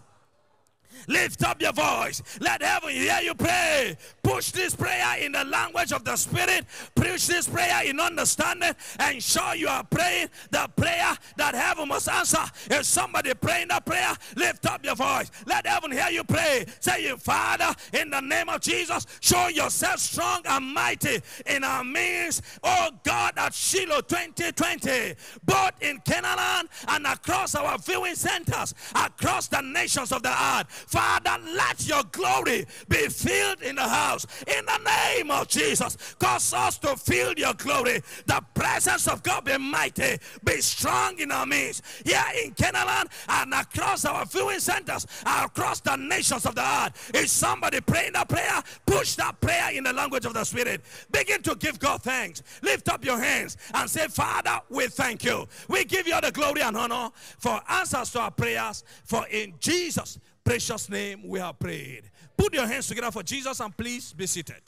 Lift 1.08 1.44
up 1.44 1.60
your 1.60 1.72
voice. 1.72 2.22
Let 2.40 2.62
heaven 2.62 2.90
hear 2.90 3.18
you 3.22 3.34
pray. 3.34 3.96
Push 4.22 4.50
this 4.50 4.74
prayer 4.74 5.18
in 5.20 5.32
the 5.32 5.44
language 5.44 5.92
of 5.92 6.04
the 6.04 6.16
Spirit. 6.16 6.66
Preach 6.94 7.26
this 7.26 7.48
prayer 7.48 7.82
in 7.84 8.00
understanding 8.00 8.72
and 8.98 9.22
show 9.22 9.52
you 9.52 9.68
are 9.68 9.84
praying 9.84 10.28
the 10.50 10.68
prayer 10.76 11.16
that 11.36 11.54
heaven 11.54 11.88
must 11.88 12.08
answer. 12.08 12.42
If 12.70 12.84
somebody 12.84 13.34
praying 13.34 13.68
the 13.68 13.80
prayer, 13.84 14.14
lift 14.36 14.66
up 14.66 14.84
your 14.84 14.94
voice. 14.94 15.30
Let 15.46 15.66
heaven 15.66 15.92
hear 15.92 16.08
you 16.10 16.24
pray. 16.24 16.66
Saying, 16.80 17.18
Father, 17.18 17.74
in 17.92 18.10
the 18.10 18.20
name 18.20 18.48
of 18.48 18.60
Jesus, 18.60 19.06
show 19.20 19.48
yourself 19.48 20.00
strong 20.00 20.42
and 20.46 20.74
mighty 20.74 21.20
in 21.46 21.64
our 21.64 21.84
midst. 21.84 22.42
Oh 22.62 22.90
God, 23.04 23.34
at 23.36 23.54
Shiloh 23.54 24.00
2020, 24.00 25.14
both 25.44 25.72
in 25.80 26.00
Canaan 26.00 26.68
and 26.88 27.06
across 27.06 27.54
our 27.54 27.78
viewing 27.78 28.14
centers, 28.14 28.74
across 28.94 29.48
the 29.48 29.60
nations 29.60 30.12
of 30.12 30.22
the 30.22 30.30
earth. 30.30 30.85
Father, 30.86 31.36
let 31.54 31.86
your 31.86 32.02
glory 32.12 32.66
be 32.88 33.08
filled 33.08 33.62
in 33.62 33.76
the 33.76 33.88
house. 33.88 34.26
In 34.46 34.64
the 34.64 34.78
name 34.78 35.30
of 35.30 35.48
Jesus, 35.48 35.96
cause 36.18 36.52
us 36.52 36.78
to 36.78 36.96
feel 36.96 37.32
your 37.34 37.54
glory. 37.54 38.02
The 38.26 38.42
presence 38.54 39.08
of 39.08 39.22
God 39.22 39.44
be 39.44 39.58
mighty, 39.58 40.18
be 40.44 40.60
strong 40.60 41.18
in 41.18 41.32
our 41.32 41.46
midst. 41.46 41.82
Here 42.04 42.22
in 42.42 42.52
Canaan 42.52 43.06
and 43.28 43.52
across 43.52 44.04
our 44.04 44.24
viewing 44.26 44.60
centers, 44.60 45.06
across 45.26 45.80
the 45.80 45.96
nations 45.96 46.46
of 46.46 46.54
the 46.54 46.62
earth. 46.62 47.10
If 47.14 47.28
somebody 47.28 47.80
praying 47.80 48.12
that 48.12 48.28
prayer? 48.28 48.62
Push 48.86 49.16
that 49.16 49.40
prayer 49.40 49.72
in 49.72 49.84
the 49.84 49.92
language 49.92 50.24
of 50.24 50.34
the 50.34 50.44
Spirit. 50.44 50.82
Begin 51.10 51.42
to 51.42 51.54
give 51.56 51.78
God 51.78 52.02
thanks. 52.02 52.42
Lift 52.62 52.88
up 52.88 53.04
your 53.04 53.18
hands 53.18 53.56
and 53.74 53.88
say, 53.90 54.06
Father, 54.08 54.60
we 54.70 54.86
thank 54.86 55.24
you. 55.24 55.46
We 55.68 55.84
give 55.84 56.06
you 56.06 56.14
all 56.14 56.20
the 56.20 56.32
glory 56.32 56.62
and 56.62 56.76
honor 56.76 57.10
for 57.38 57.60
answers 57.68 58.10
to 58.12 58.20
our 58.20 58.30
prayers. 58.30 58.84
For 59.04 59.26
in 59.28 59.54
Jesus' 59.58 60.18
precious 60.46 60.88
name 60.88 61.22
we 61.26 61.40
have 61.40 61.58
prayed. 61.58 62.04
Put 62.36 62.54
your 62.54 62.66
hands 62.68 62.86
together 62.86 63.10
for 63.10 63.24
Jesus 63.24 63.58
and 63.58 63.76
please 63.76 64.12
be 64.12 64.26
seated. 64.26 64.62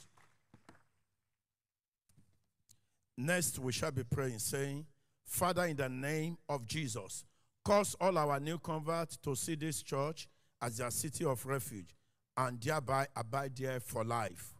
Next, 3.17 3.57
we 3.59 3.71
shall 3.71 3.91
be 3.91 4.03
praying, 4.03 4.39
saying, 4.39 4.85
Father, 5.25 5.65
in 5.65 5.77
the 5.77 5.87
name 5.87 6.37
of 6.49 6.65
Jesus, 6.65 7.23
cause 7.63 7.95
all 7.99 8.17
our 8.17 8.39
new 8.39 8.57
converts 8.57 9.17
to 9.17 9.35
see 9.35 9.55
this 9.55 9.81
church 9.81 10.27
as 10.61 10.77
their 10.77 10.91
city 10.91 11.23
of 11.23 11.45
refuge 11.45 11.95
and 12.35 12.59
thereby 12.61 13.07
abide 13.15 13.55
there 13.55 13.79
for 13.79 14.03
life. 14.03 14.53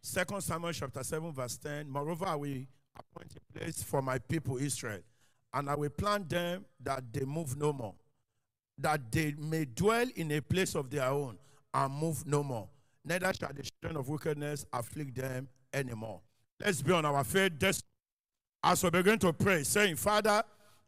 Second 0.00 0.40
Samuel 0.40 0.72
chapter 0.72 1.04
7, 1.04 1.32
verse 1.32 1.56
10. 1.58 1.88
Moreover, 1.88 2.26
I 2.26 2.34
will 2.34 2.64
appoint 2.98 3.32
a 3.36 3.58
place 3.58 3.82
for 3.82 4.02
my 4.02 4.18
people 4.18 4.56
Israel, 4.58 5.00
and 5.54 5.70
I 5.70 5.76
will 5.76 5.90
plant 5.90 6.28
them 6.28 6.64
that 6.80 7.12
they 7.12 7.24
move 7.24 7.56
no 7.56 7.72
more, 7.72 7.94
that 8.78 9.10
they 9.10 9.34
may 9.38 9.64
dwell 9.64 10.06
in 10.16 10.32
a 10.32 10.40
place 10.40 10.74
of 10.74 10.90
their 10.90 11.08
own 11.08 11.36
and 11.74 11.92
move 11.92 12.26
no 12.26 12.42
more. 12.42 12.68
Neither 13.04 13.32
shall 13.38 13.50
the 13.54 13.68
children 13.82 13.98
of 13.98 14.08
wickedness 14.08 14.66
afflict 14.72 15.14
them 15.16 15.48
anymore. 15.72 16.20
Let's 16.60 16.82
be 16.82 16.92
on 16.92 17.04
our 17.04 17.24
this 17.24 17.82
as 18.62 18.82
we 18.82 18.90
begin 18.90 19.18
to 19.20 19.32
pray, 19.32 19.62
saying, 19.62 19.96
Father, 19.96 20.42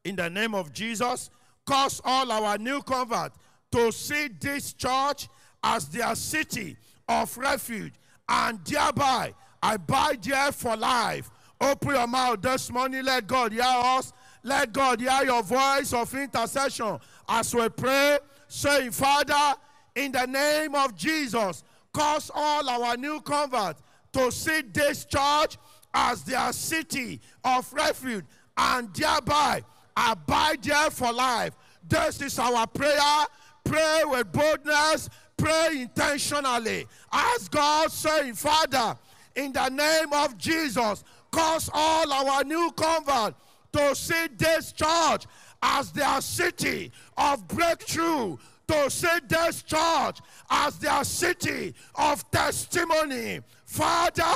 in 0.04 0.16
the 0.16 0.28
name 0.28 0.54
of 0.54 0.72
Jesus, 0.72 1.30
cause 1.64 2.00
all 2.04 2.30
our 2.32 2.58
new 2.58 2.82
converts 2.82 3.38
to 3.72 3.92
see 3.92 4.28
this 4.40 4.72
church 4.72 5.28
as 5.62 5.88
their 5.88 6.14
city 6.14 6.76
of 7.08 7.36
refuge 7.38 7.92
and 8.28 8.64
thereby 8.64 9.34
abide 9.62 10.22
there 10.22 10.52
for 10.52 10.76
life. 10.76 11.30
Open 11.60 11.90
your 11.90 12.06
mouth 12.06 12.40
this 12.40 12.70
morning. 12.70 13.04
Let 13.04 13.26
God 13.26 13.52
hear 13.52 13.62
us. 13.64 14.12
Let 14.42 14.72
God 14.72 15.00
hear 15.00 15.22
your 15.24 15.42
voice 15.42 15.92
of 15.92 16.12
intercession 16.14 16.98
as 17.31 17.55
we 17.55 17.69
pray, 17.69 18.19
saying, 18.48 18.90
Father, 18.90 19.57
in 19.94 20.11
the 20.11 20.27
name 20.27 20.74
of 20.74 20.97
Jesus, 20.97 21.62
cause 21.93 22.31
all 22.35 22.69
our 22.69 22.97
new 22.97 23.20
converts 23.20 23.81
to 24.12 24.32
see 24.32 24.62
this 24.73 25.05
church 25.05 25.57
as 25.94 26.24
their 26.24 26.52
city 26.52 27.20
of 27.44 27.73
refuge 27.73 28.24
and 28.57 28.93
thereby 28.93 29.62
abide 29.97 30.62
there 30.65 30.90
for 30.90 31.12
life. 31.12 31.55
This 31.89 32.20
is 32.20 32.39
our 32.39 32.66
prayer. 32.66 33.27
Pray 33.62 34.02
with 34.07 34.32
boldness, 34.32 35.09
pray 35.36 35.82
intentionally. 35.82 36.86
Ask 37.12 37.52
God, 37.52 37.93
saying, 37.93 38.35
Father, 38.35 38.98
in 39.36 39.52
the 39.52 39.69
name 39.69 40.12
of 40.12 40.36
Jesus, 40.36 41.05
cause 41.31 41.70
all 41.73 42.12
our 42.12 42.43
new 42.43 42.73
converts 42.73 43.36
to 43.73 43.94
see 43.94 44.27
this 44.36 44.73
church 44.73 45.27
as 45.62 45.93
their 45.93 46.20
city 46.20 46.91
of 47.16 47.47
breakthrough, 47.49 48.37
to 48.70 48.89
see 48.89 49.09
this 49.27 49.62
church 49.62 50.20
as 50.49 50.78
their 50.78 51.03
city 51.03 51.74
of 51.97 52.28
testimony. 52.31 53.41
Father, 53.65 54.32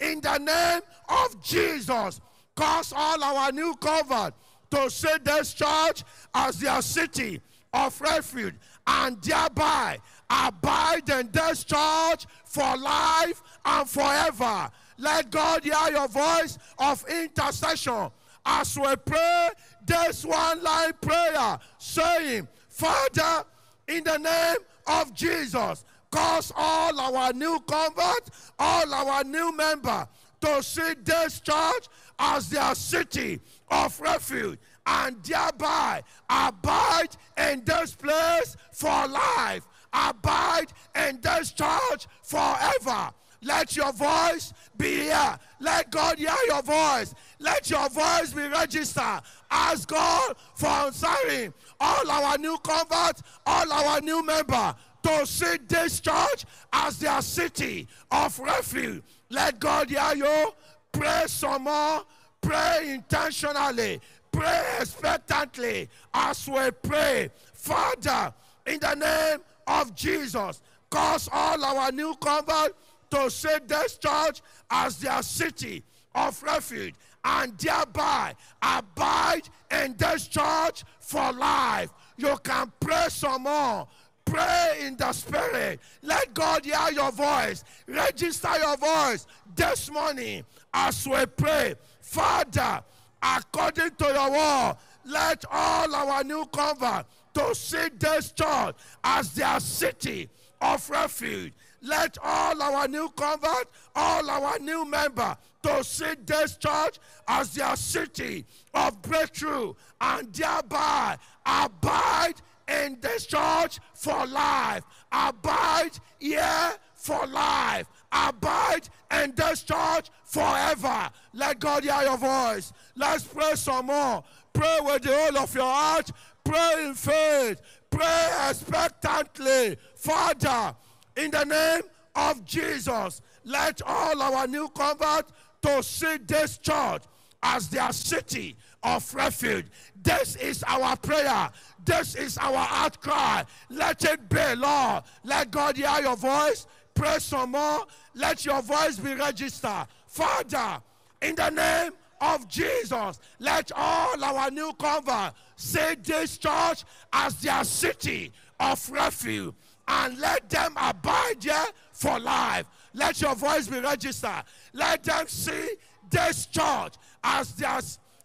in 0.00 0.20
the 0.20 0.38
name 0.38 0.80
of 1.08 1.42
Jesus, 1.42 2.20
cause 2.56 2.92
all 2.96 3.22
our 3.22 3.52
new 3.52 3.74
converts 3.76 4.36
to 4.70 4.90
see 4.90 5.14
this 5.22 5.52
church 5.52 6.02
as 6.34 6.58
their 6.60 6.80
city 6.80 7.40
of 7.72 8.00
refuge 8.00 8.54
and 8.86 9.20
thereby 9.22 9.98
abide 10.30 11.08
in 11.10 11.30
this 11.30 11.64
church 11.64 12.26
for 12.44 12.76
life 12.76 13.42
and 13.64 13.88
forever. 13.88 14.70
Let 14.96 15.30
God 15.30 15.62
hear 15.62 15.90
your 15.90 16.08
voice 16.08 16.58
of 16.78 17.04
intercession 17.08 18.10
as 18.46 18.78
we 18.78 18.94
pray 18.96 19.50
this 19.86 20.24
one 20.24 20.62
line 20.62 20.92
prayer, 21.00 21.58
saying, 21.78 22.48
Father, 22.68 23.46
in 23.88 24.04
the 24.04 24.18
name 24.18 24.56
of 24.86 25.14
Jesus, 25.14 25.84
cause 26.10 26.52
all 26.56 26.98
our 26.98 27.32
new 27.32 27.58
converts, 27.66 28.52
all 28.58 28.92
our 28.92 29.24
new 29.24 29.54
members 29.56 30.06
to 30.40 30.62
see 30.62 30.94
this 31.02 31.40
church 31.40 31.88
as 32.18 32.50
their 32.50 32.74
city 32.74 33.40
of 33.70 33.98
refuge 34.00 34.58
and 34.86 35.22
thereby 35.24 36.02
abide 36.28 37.08
in 37.38 37.64
this 37.64 37.94
place 37.94 38.56
for 38.72 39.08
life, 39.08 39.66
abide 39.92 40.66
in 40.94 41.20
this 41.20 41.52
church 41.52 42.06
forever. 42.22 43.10
Let 43.42 43.76
your 43.76 43.92
voice 43.92 44.52
be 44.76 45.02
here. 45.02 45.38
Let 45.60 45.90
God 45.90 46.18
hear 46.18 46.34
your 46.46 46.62
voice. 46.62 47.14
Let 47.44 47.68
your 47.68 47.90
voice 47.90 48.32
be 48.32 48.48
registered. 48.48 49.20
Ask 49.50 49.86
God 49.86 50.34
for 50.54 50.66
answering 50.66 51.52
all 51.78 52.10
our 52.10 52.38
new 52.38 52.56
converts, 52.62 53.22
all 53.44 53.70
our 53.70 54.00
new 54.00 54.24
members 54.24 54.72
to 55.02 55.26
see 55.26 55.58
this 55.68 56.00
church 56.00 56.46
as 56.72 56.98
their 56.98 57.20
city 57.20 57.86
of 58.10 58.38
refuge. 58.38 59.02
Let 59.28 59.60
God 59.60 59.90
hear 59.90 60.14
you. 60.16 60.54
Pray 60.90 61.24
some 61.26 61.64
more. 61.64 62.04
Pray 62.40 62.94
intentionally. 62.94 64.00
Pray 64.32 64.62
expectantly 64.80 65.90
as 66.14 66.48
we 66.48 66.70
pray. 66.82 67.30
Father, 67.52 68.32
in 68.66 68.80
the 68.80 68.94
name 68.94 69.40
of 69.66 69.94
Jesus, 69.94 70.62
cause 70.88 71.28
all 71.30 71.62
our 71.62 71.92
new 71.92 72.14
converts 72.16 72.74
to 73.10 73.30
see 73.30 73.58
this 73.66 73.98
church 73.98 74.40
as 74.70 74.98
their 74.98 75.22
city 75.22 75.82
of 76.14 76.42
refuge 76.42 76.94
and 77.24 77.56
thereby 77.58 78.34
abide 78.60 79.48
in 79.70 79.96
this 79.96 80.28
church 80.28 80.84
for 81.00 81.32
life. 81.32 81.90
You 82.16 82.36
can 82.42 82.72
pray 82.78 83.06
some 83.08 83.42
more. 83.42 83.88
Pray 84.24 84.78
in 84.82 84.96
the 84.96 85.12
spirit. 85.12 85.80
Let 86.02 86.32
God 86.32 86.64
hear 86.64 86.90
your 86.92 87.12
voice. 87.12 87.64
Register 87.86 88.50
your 88.58 88.76
voice 88.76 89.26
this 89.54 89.90
morning 89.90 90.44
as 90.72 91.06
we 91.06 91.26
pray. 91.26 91.74
Father, 92.00 92.82
according 93.22 93.90
to 93.96 94.04
your 94.06 94.30
word, 94.30 94.76
let 95.04 95.44
all 95.50 95.94
our 95.94 96.24
new 96.24 96.46
converts 96.46 97.08
to 97.34 97.54
see 97.54 97.88
this 97.98 98.32
church 98.32 98.76
as 99.02 99.34
their 99.34 99.60
city 99.60 100.30
of 100.60 100.88
refuge. 100.88 101.52
Let 101.84 102.16
all 102.22 102.60
our 102.62 102.88
new 102.88 103.10
converts, 103.10 103.70
all 103.94 104.28
our 104.30 104.58
new 104.58 104.86
members, 104.86 105.36
to 105.62 105.84
see 105.84 106.14
this 106.24 106.56
church 106.56 106.98
as 107.28 107.54
their 107.54 107.76
city 107.76 108.46
of 108.72 109.00
breakthrough 109.02 109.74
and 110.00 110.32
thereby 110.32 111.18
abide 111.44 112.34
in 112.66 112.98
this 113.00 113.26
church 113.26 113.80
for 113.94 114.26
life. 114.26 114.82
Abide 115.12 115.98
here 116.18 116.72
for 116.94 117.26
life. 117.26 117.86
Abide 118.10 118.88
in 119.22 119.34
this 119.36 119.62
church 119.62 120.08
forever. 120.24 121.10
Let 121.34 121.58
God 121.58 121.84
hear 121.84 122.02
your 122.02 122.16
voice. 122.16 122.72
Let's 122.96 123.24
pray 123.24 123.54
some 123.56 123.86
more. 123.86 124.24
Pray 124.54 124.78
with 124.82 125.02
the 125.02 125.14
whole 125.14 125.38
of 125.38 125.54
your 125.54 125.64
heart. 125.64 126.10
Pray 126.44 126.86
in 126.86 126.94
faith. 126.94 127.60
Pray 127.90 128.30
expectantly. 128.48 129.76
Father, 129.96 130.74
in 131.16 131.30
the 131.30 131.44
name 131.44 131.82
of 132.14 132.44
Jesus, 132.44 133.20
let 133.44 133.82
all 133.82 134.20
our 134.20 134.46
new 134.46 134.68
converts 134.68 135.32
to 135.62 135.82
see 135.82 136.16
this 136.26 136.58
church 136.58 137.02
as 137.42 137.68
their 137.68 137.92
city 137.92 138.56
of 138.82 139.14
refuge. 139.14 139.66
This 140.02 140.36
is 140.36 140.62
our 140.66 140.96
prayer. 140.96 141.50
This 141.84 142.14
is 142.14 142.38
our 142.38 142.66
outcry. 142.70 143.42
Let 143.70 144.04
it 144.04 144.28
be, 144.28 144.54
Lord. 144.56 145.04
Let 145.24 145.50
God 145.50 145.76
hear 145.76 146.00
your 146.00 146.16
voice. 146.16 146.66
Pray 146.94 147.18
some 147.18 147.52
more. 147.52 147.84
Let 148.14 148.44
your 148.44 148.62
voice 148.62 148.98
be 148.98 149.14
registered. 149.14 149.86
Father, 150.06 150.82
in 151.22 151.34
the 151.34 151.50
name 151.50 151.92
of 152.20 152.48
Jesus, 152.48 153.18
let 153.38 153.72
all 153.74 154.22
our 154.22 154.50
new 154.50 154.72
converts 154.78 155.36
see 155.56 155.94
this 156.02 156.38
church 156.38 156.84
as 157.12 157.40
their 157.40 157.64
city 157.64 158.32
of 158.60 158.90
refuge 158.90 159.54
and 159.86 160.18
let 160.18 160.48
them 160.48 160.74
abide 160.76 161.40
there 161.40 161.66
for 161.92 162.18
life. 162.18 162.66
Let 162.94 163.20
your 163.20 163.34
voice 163.34 163.68
be 163.68 163.80
registered. 163.80 164.44
Let 164.72 165.02
them 165.02 165.26
see 165.28 165.74
this 166.10 166.46
church 166.46 166.94
as 167.22 167.52
their, 167.54 167.80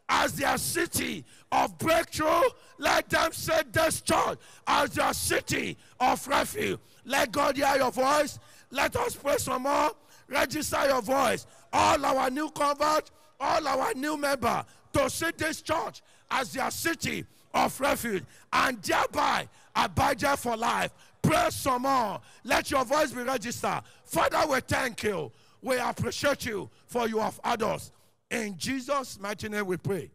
as 0.07 0.33
their 0.33 0.57
city 0.57 1.25
of 1.51 1.77
breakthrough. 1.77 2.41
Let 2.77 3.09
them 3.09 3.31
see 3.33 3.53
this 3.71 4.01
church 4.01 4.37
as 4.67 4.91
their 4.91 5.13
city 5.13 5.77
of 5.99 6.25
refuge. 6.27 6.79
Let 7.05 7.31
God 7.31 7.57
hear 7.57 7.75
your 7.75 7.91
voice. 7.91 8.39
Let 8.71 8.95
us 8.95 9.15
pray 9.15 9.37
some 9.37 9.63
more. 9.63 9.91
Register 10.27 10.87
your 10.87 11.01
voice. 11.01 11.47
All 11.73 12.05
our 12.05 12.29
new 12.29 12.49
converts, 12.51 13.11
all 13.39 13.67
our 13.67 13.93
new 13.95 14.15
members, 14.17 14.63
to 14.93 15.09
see 15.09 15.31
this 15.35 15.61
church 15.61 16.01
as 16.29 16.53
their 16.53 16.69
city 16.69 17.25
of 17.53 17.79
refuge 17.79 18.23
and 18.53 18.81
thereby 18.81 19.47
abide 19.75 20.19
there 20.19 20.37
for 20.37 20.55
life. 20.55 20.91
Pray 21.21 21.47
some 21.49 21.83
more. 21.83 22.21
Let 22.43 22.71
your 22.71 22.85
voice 22.85 23.11
be 23.11 23.21
registered. 23.21 23.81
Father, 24.03 24.43
we 24.49 24.59
thank 24.61 25.03
you. 25.03 25.31
We 25.61 25.77
appreciate 25.77 26.45
you 26.45 26.69
for 26.87 27.07
you 27.07 27.19
have 27.19 27.39
had 27.43 27.61
us. 27.63 27.91
In 28.31 28.57
Jesus' 28.57 29.19
mighty 29.19 29.49
name 29.49 29.65
we 29.65 29.77
pray. 29.77 30.11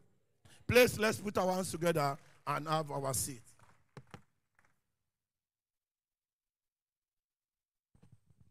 Please, 0.66 0.98
let's 0.98 1.18
put 1.18 1.36
our 1.36 1.52
hands 1.52 1.70
together 1.70 2.16
and 2.46 2.68
have 2.68 2.90
our 2.90 3.12
seat. 3.12 3.42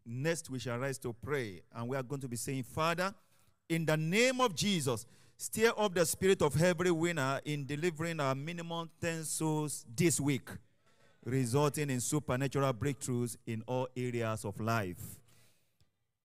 Next, 0.06 0.50
we 0.50 0.60
shall 0.60 0.78
rise 0.78 0.98
to 1.00 1.14
pray, 1.14 1.62
and 1.74 1.88
we 1.88 1.96
are 1.96 2.04
going 2.04 2.20
to 2.22 2.28
be 2.28 2.36
saying, 2.36 2.64
Father, 2.64 3.14
in 3.70 3.86
the 3.86 3.96
name 3.96 4.42
of 4.42 4.54
Jesus, 4.54 5.06
stir 5.38 5.72
up 5.78 5.94
the 5.94 6.06
spirit 6.06 6.42
of 6.42 6.62
every 6.62 6.92
winner 6.92 7.40
in 7.46 7.66
delivering 7.66 8.20
our 8.20 8.36
minimum 8.36 8.90
10 9.00 9.24
souls 9.24 9.86
this 9.96 10.20
week, 10.20 10.50
resulting 11.26 11.90
in 11.90 12.00
supernatural 12.00 12.74
breakthroughs 12.74 13.38
in 13.48 13.64
all 13.68 13.88
areas 13.96 14.46
of 14.46 14.60
life. 14.60 15.20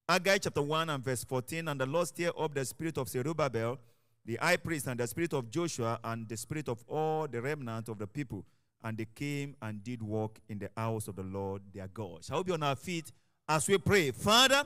Haggai 0.09 0.39
chapter 0.39 0.63
1 0.63 0.91
and 0.91 1.05
verse 1.05 1.23
14, 1.25 1.69
and 1.69 1.81
the 1.81 1.87
Lord 1.87 2.09
stirred 2.09 2.33
up 2.39 2.55
the 2.55 2.65
spirit 2.65 2.97
of 2.97 3.09
Zerubbabel, 3.09 3.79
the 4.25 4.37
high 4.37 4.57
priest, 4.57 4.87
and 4.87 4.99
the 4.99 5.07
spirit 5.07 5.35
of 5.35 5.51
Joshua, 5.51 6.01
and 6.03 6.29
the 6.29 6.37
spirit 6.37 6.69
of 6.69 6.83
all 6.89 7.29
the 7.29 7.41
remnant 7.41 7.89
of 7.89 7.99
the 7.99 8.07
people. 8.07 8.45
And 8.83 8.97
they 8.97 9.07
came 9.15 9.55
and 9.61 9.83
did 9.83 10.03
work 10.03 10.39
in 10.49 10.59
the 10.59 10.71
house 10.77 11.09
of 11.09 11.17
the 11.17 11.23
Lord 11.23 11.63
their 11.75 11.89
God. 11.89 12.25
Shall 12.25 12.39
we 12.39 12.45
be 12.45 12.53
on 12.53 12.63
our 12.63 12.77
feet 12.77 13.13
as 13.49 13.69
we 13.69 13.77
pray? 13.77 14.13
Father, 14.13 14.65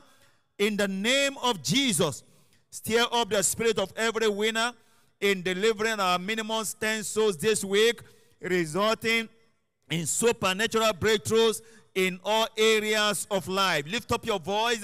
in 0.57 0.77
the 0.77 0.87
name 0.87 1.35
of 1.43 1.61
Jesus, 1.61 2.23
stir 2.69 3.05
up 3.11 3.29
the 3.29 3.41
spirit 3.43 3.79
of 3.79 3.91
every 3.97 4.29
winner 4.29 4.71
in 5.19 5.41
delivering 5.41 5.99
our 5.99 6.19
minimum 6.19 6.63
10 6.79 7.03
souls 7.03 7.37
this 7.37 7.63
week, 7.63 8.01
resulting 8.39 9.27
in 9.89 10.05
supernatural 10.05 10.93
breakthroughs 10.93 11.61
in 11.95 12.19
all 12.23 12.47
areas 12.57 13.27
of 13.29 13.47
life. 13.47 13.85
Lift 13.87 14.11
up 14.11 14.25
your 14.25 14.39
voice 14.39 14.83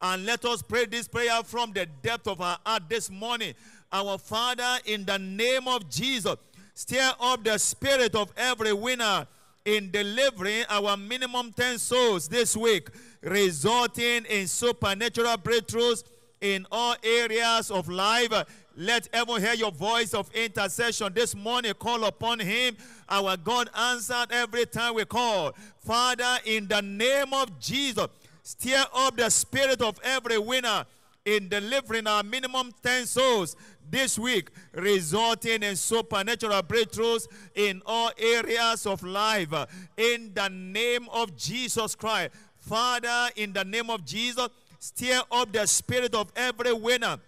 and 0.00 0.26
let 0.26 0.44
us 0.44 0.62
pray 0.62 0.86
this 0.86 1.08
prayer 1.08 1.42
from 1.44 1.72
the 1.72 1.86
depth 2.02 2.28
of 2.28 2.40
our 2.40 2.58
heart 2.64 2.84
this 2.88 3.10
morning. 3.10 3.54
Our 3.92 4.18
Father, 4.18 4.78
in 4.84 5.04
the 5.04 5.18
name 5.18 5.66
of 5.66 5.88
Jesus, 5.90 6.36
stir 6.74 7.12
up 7.20 7.42
the 7.44 7.58
spirit 7.58 8.14
of 8.14 8.32
every 8.36 8.72
winner 8.72 9.26
in 9.64 9.90
delivering 9.90 10.64
our 10.70 10.96
minimum 10.96 11.52
10 11.52 11.78
souls 11.78 12.28
this 12.28 12.56
week, 12.56 12.88
resulting 13.22 14.24
in 14.26 14.46
supernatural 14.46 15.36
breakthroughs 15.36 16.04
in 16.40 16.66
all 16.70 16.94
areas 17.02 17.70
of 17.70 17.88
life. 17.88 18.32
Let 18.80 19.08
everyone 19.12 19.40
hear 19.40 19.54
your 19.54 19.72
voice 19.72 20.14
of 20.14 20.32
intercession 20.32 21.12
this 21.12 21.34
morning. 21.34 21.74
Call 21.74 22.04
upon 22.04 22.38
Him. 22.38 22.76
Our 23.08 23.36
God 23.36 23.68
answered 23.76 24.28
every 24.30 24.66
time 24.66 24.94
we 24.94 25.04
call. 25.04 25.52
Father, 25.80 26.38
in 26.44 26.68
the 26.68 26.80
name 26.80 27.34
of 27.34 27.58
Jesus, 27.58 28.06
stir 28.44 28.84
up 28.94 29.16
the 29.16 29.30
spirit 29.30 29.82
of 29.82 29.98
every 30.04 30.38
winner 30.38 30.86
in 31.24 31.48
delivering 31.48 32.06
our 32.06 32.22
minimum 32.22 32.72
10 32.84 33.06
souls 33.06 33.56
this 33.90 34.16
week, 34.16 34.48
resulting 34.72 35.64
in 35.64 35.74
supernatural 35.74 36.62
breakthroughs 36.62 37.26
in 37.56 37.82
all 37.84 38.12
areas 38.16 38.86
of 38.86 39.02
life. 39.02 39.52
In 39.96 40.30
the 40.34 40.48
name 40.50 41.08
of 41.12 41.36
Jesus 41.36 41.96
Christ. 41.96 42.30
Father, 42.54 43.30
in 43.34 43.52
the 43.52 43.64
name 43.64 43.90
of 43.90 44.04
Jesus, 44.04 44.46
stir 44.78 45.20
up 45.32 45.50
the 45.50 45.66
spirit 45.66 46.14
of 46.14 46.30
every 46.36 46.72
winner. 46.72 47.18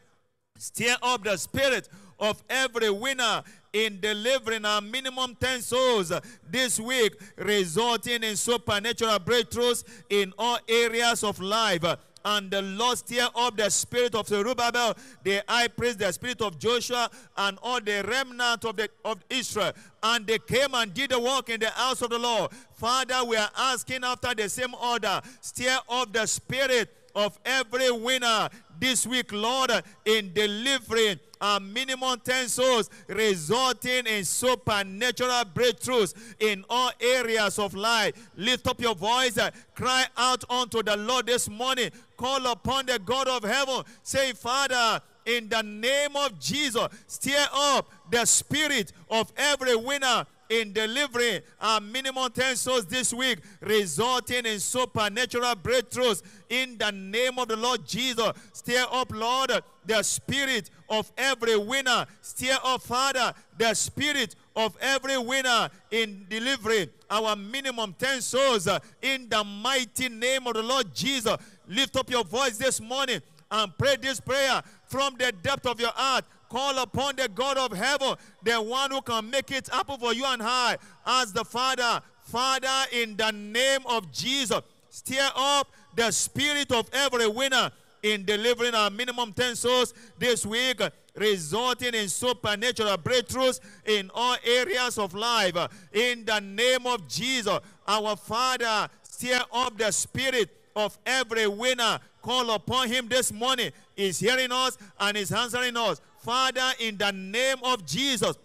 Stir 0.61 0.95
up 1.03 1.25
the 1.25 1.39
spirit 1.39 1.89
of 2.19 2.43
every 2.51 2.91
winner 2.91 3.43
in 3.73 3.99
delivering 3.99 4.67
our 4.67 4.83
minimum 4.83 5.35
10 5.41 5.63
souls 5.63 6.13
this 6.51 6.79
week, 6.79 7.19
resulting 7.37 8.23
in 8.23 8.37
supernatural 8.37 9.19
breakthroughs 9.21 9.85
in 10.11 10.35
all 10.39 10.59
areas 10.69 11.25
of 11.25 11.41
life 11.41 11.85
and 12.25 12.51
the 12.51 12.61
Lord 12.61 12.99
stir 12.99 13.29
up 13.35 13.57
the 13.57 13.71
spirit 13.71 14.15
of 14.15 14.29
Zerubbabel, 14.29 14.95
the 15.23 15.43
high 15.49 15.69
priest, 15.69 16.01
the 16.01 16.13
spirit 16.13 16.43
of 16.43 16.59
Joshua, 16.59 17.09
and 17.37 17.59
all 17.63 17.81
the 17.81 18.05
remnant 18.07 18.65
of, 18.65 18.77
the, 18.77 18.91
of 19.05 19.25
Israel. 19.31 19.73
And 20.03 20.27
they 20.27 20.39
came 20.39 20.75
and 20.75 20.93
did 20.93 21.13
the 21.13 21.19
work 21.19 21.49
in 21.49 21.61
the 21.61 21.71
house 21.71 22.03
of 22.03 22.11
the 22.11 22.19
Lord. 22.19 22.51
Father, 22.75 23.25
we 23.25 23.37
are 23.37 23.51
asking 23.57 24.05
after 24.05 24.35
the 24.35 24.49
same 24.49 24.75
order, 24.75 25.23
stir 25.41 25.79
up 25.89 26.13
the 26.13 26.27
spirit 26.27 26.95
of 27.15 27.39
every 27.45 27.91
winner 27.91 28.49
this 28.81 29.07
week, 29.07 29.33
Lord, 29.33 29.71
in 30.05 30.33
delivering 30.33 31.21
a 31.41 31.61
minimum 31.61 32.21
10 32.23 32.49
souls, 32.49 32.91
resulting 33.07 34.07
in 34.07 34.25
supernatural 34.25 35.45
breakthroughs 35.55 36.15
in 36.39 36.65
all 36.69 36.91
areas 37.01 37.59
of 37.59 37.75
life. 37.75 38.31
Lift 38.37 38.67
up 38.67 38.81
your 38.81 38.95
voice, 38.95 39.39
uh, 39.39 39.51
cry 39.75 40.07
out 40.17 40.45
unto 40.51 40.83
the 40.83 40.97
Lord 40.97 41.27
this 41.27 41.49
morning, 41.49 41.91
call 42.17 42.47
upon 42.47 42.87
the 42.87 42.99
God 42.99 43.29
of 43.29 43.45
heaven, 43.45 43.83
say, 44.03 44.33
Father, 44.33 45.01
in 45.25 45.49
the 45.49 45.63
name 45.63 46.17
of 46.17 46.39
Jesus, 46.39 46.89
stir 47.07 47.47
up 47.53 47.91
the 48.11 48.25
spirit 48.25 48.93
of 49.11 49.33
every 49.37 49.77
winner 49.77 50.27
in 50.51 50.73
delivering 50.73 51.41
our 51.61 51.81
minimum 51.81 52.31
10 52.31 52.57
souls 52.57 52.85
this 52.87 53.15
week, 53.15 53.39
resulting 53.61 54.45
in 54.45 54.59
supernatural 54.59 55.55
breakthroughs 55.55 56.23
in 56.51 56.77
the 56.77 56.91
name 56.91 57.39
of 57.39 57.49
the 57.49 57.57
Lord 57.57 57.87
Jesus. 57.87 58.33
Stir 58.53 58.85
up, 58.91 59.13
Lord, 59.15 59.53
the 59.87 60.03
spirit 60.03 60.71
of 60.89 61.11
every 61.17 61.57
winner. 61.57 62.05
Stir 62.21 62.59
up, 62.65 62.83
Father, 62.83 63.33
the 63.57 63.73
spirit 63.75 64.35
of 64.57 64.77
every 64.81 65.17
winner 65.17 65.71
in 65.93 66.27
delivering 66.29 66.89
our 67.09 67.37
minimum 67.37 67.95
10 67.99 68.21
souls 68.21 68.69
in 69.01 69.29
the 69.29 69.45
mighty 69.45 70.09
name 70.09 70.47
of 70.49 70.55
the 70.55 70.63
Lord 70.63 70.93
Jesus. 70.93 71.37
Lift 71.69 71.97
up 71.97 72.11
your 72.11 72.25
voice 72.25 72.59
this 72.59 72.81
morning 72.81 73.21
and 73.53 73.73
pray 73.79 73.97
this 73.97 74.21
prayer 74.21 74.63
from 74.87 75.15
the 75.17 75.33
depth 75.33 75.67
of 75.67 75.81
your 75.81 75.93
heart. 75.95 76.25
Call 76.51 76.79
upon 76.79 77.15
the 77.15 77.29
God 77.29 77.57
of 77.59 77.73
heaven, 77.73 78.17
the 78.43 78.61
one 78.61 78.91
who 78.91 79.01
can 79.03 79.31
make 79.31 79.51
it 79.53 79.69
happen 79.69 79.99
for 79.99 80.13
you 80.13 80.25
and 80.27 80.43
I, 80.43 80.77
as 81.07 81.33
the 81.33 81.45
Father. 81.45 82.03
Father, 82.23 82.87
in 82.93 83.17
the 83.17 83.31
name 83.31 83.81
of 83.87 84.11
Jesus, 84.13 84.61
stir 84.91 85.31
up 85.37 85.69
the 85.95 86.11
spirit 86.11 86.73
of 86.73 86.91
every 86.93 87.29
winner 87.29 87.71
in 88.03 88.25
delivering 88.25 88.75
our 88.75 88.91
minimum 88.91 89.33
10 89.33 89.55
souls 89.57 89.95
this 90.19 90.45
week, 90.45 90.81
resulting 91.15 91.95
in 91.95 92.09
supernatural 92.09 92.97
breakthroughs 92.99 93.61
in 93.87 94.11
all 94.13 94.37
areas 94.45 94.99
of 94.99 95.15
life. 95.15 95.57
In 95.93 96.25
the 96.25 96.41
name 96.41 96.87
of 96.87 97.07
Jesus, 97.09 97.59
our 97.87 98.17
Father, 98.17 98.89
stir 99.03 99.41
up 99.53 99.79
the 99.79 99.93
spirit 99.93 100.51
of 100.75 100.99
every 101.07 101.47
winner. 101.47 101.99
Call 102.23 102.51
upon 102.51 102.89
him 102.89 103.09
this 103.09 103.33
morning. 103.33 103.71
He's 103.97 104.19
hearing 104.19 104.53
us 104.53 104.77
and 104.99 105.17
he's 105.17 105.33
answering 105.33 105.77
us. 105.77 106.01
Father, 106.21 106.73
in 106.79 106.97
the 106.99 107.13
name 107.13 107.57
of 107.63 107.87
Jesus, 107.87 108.37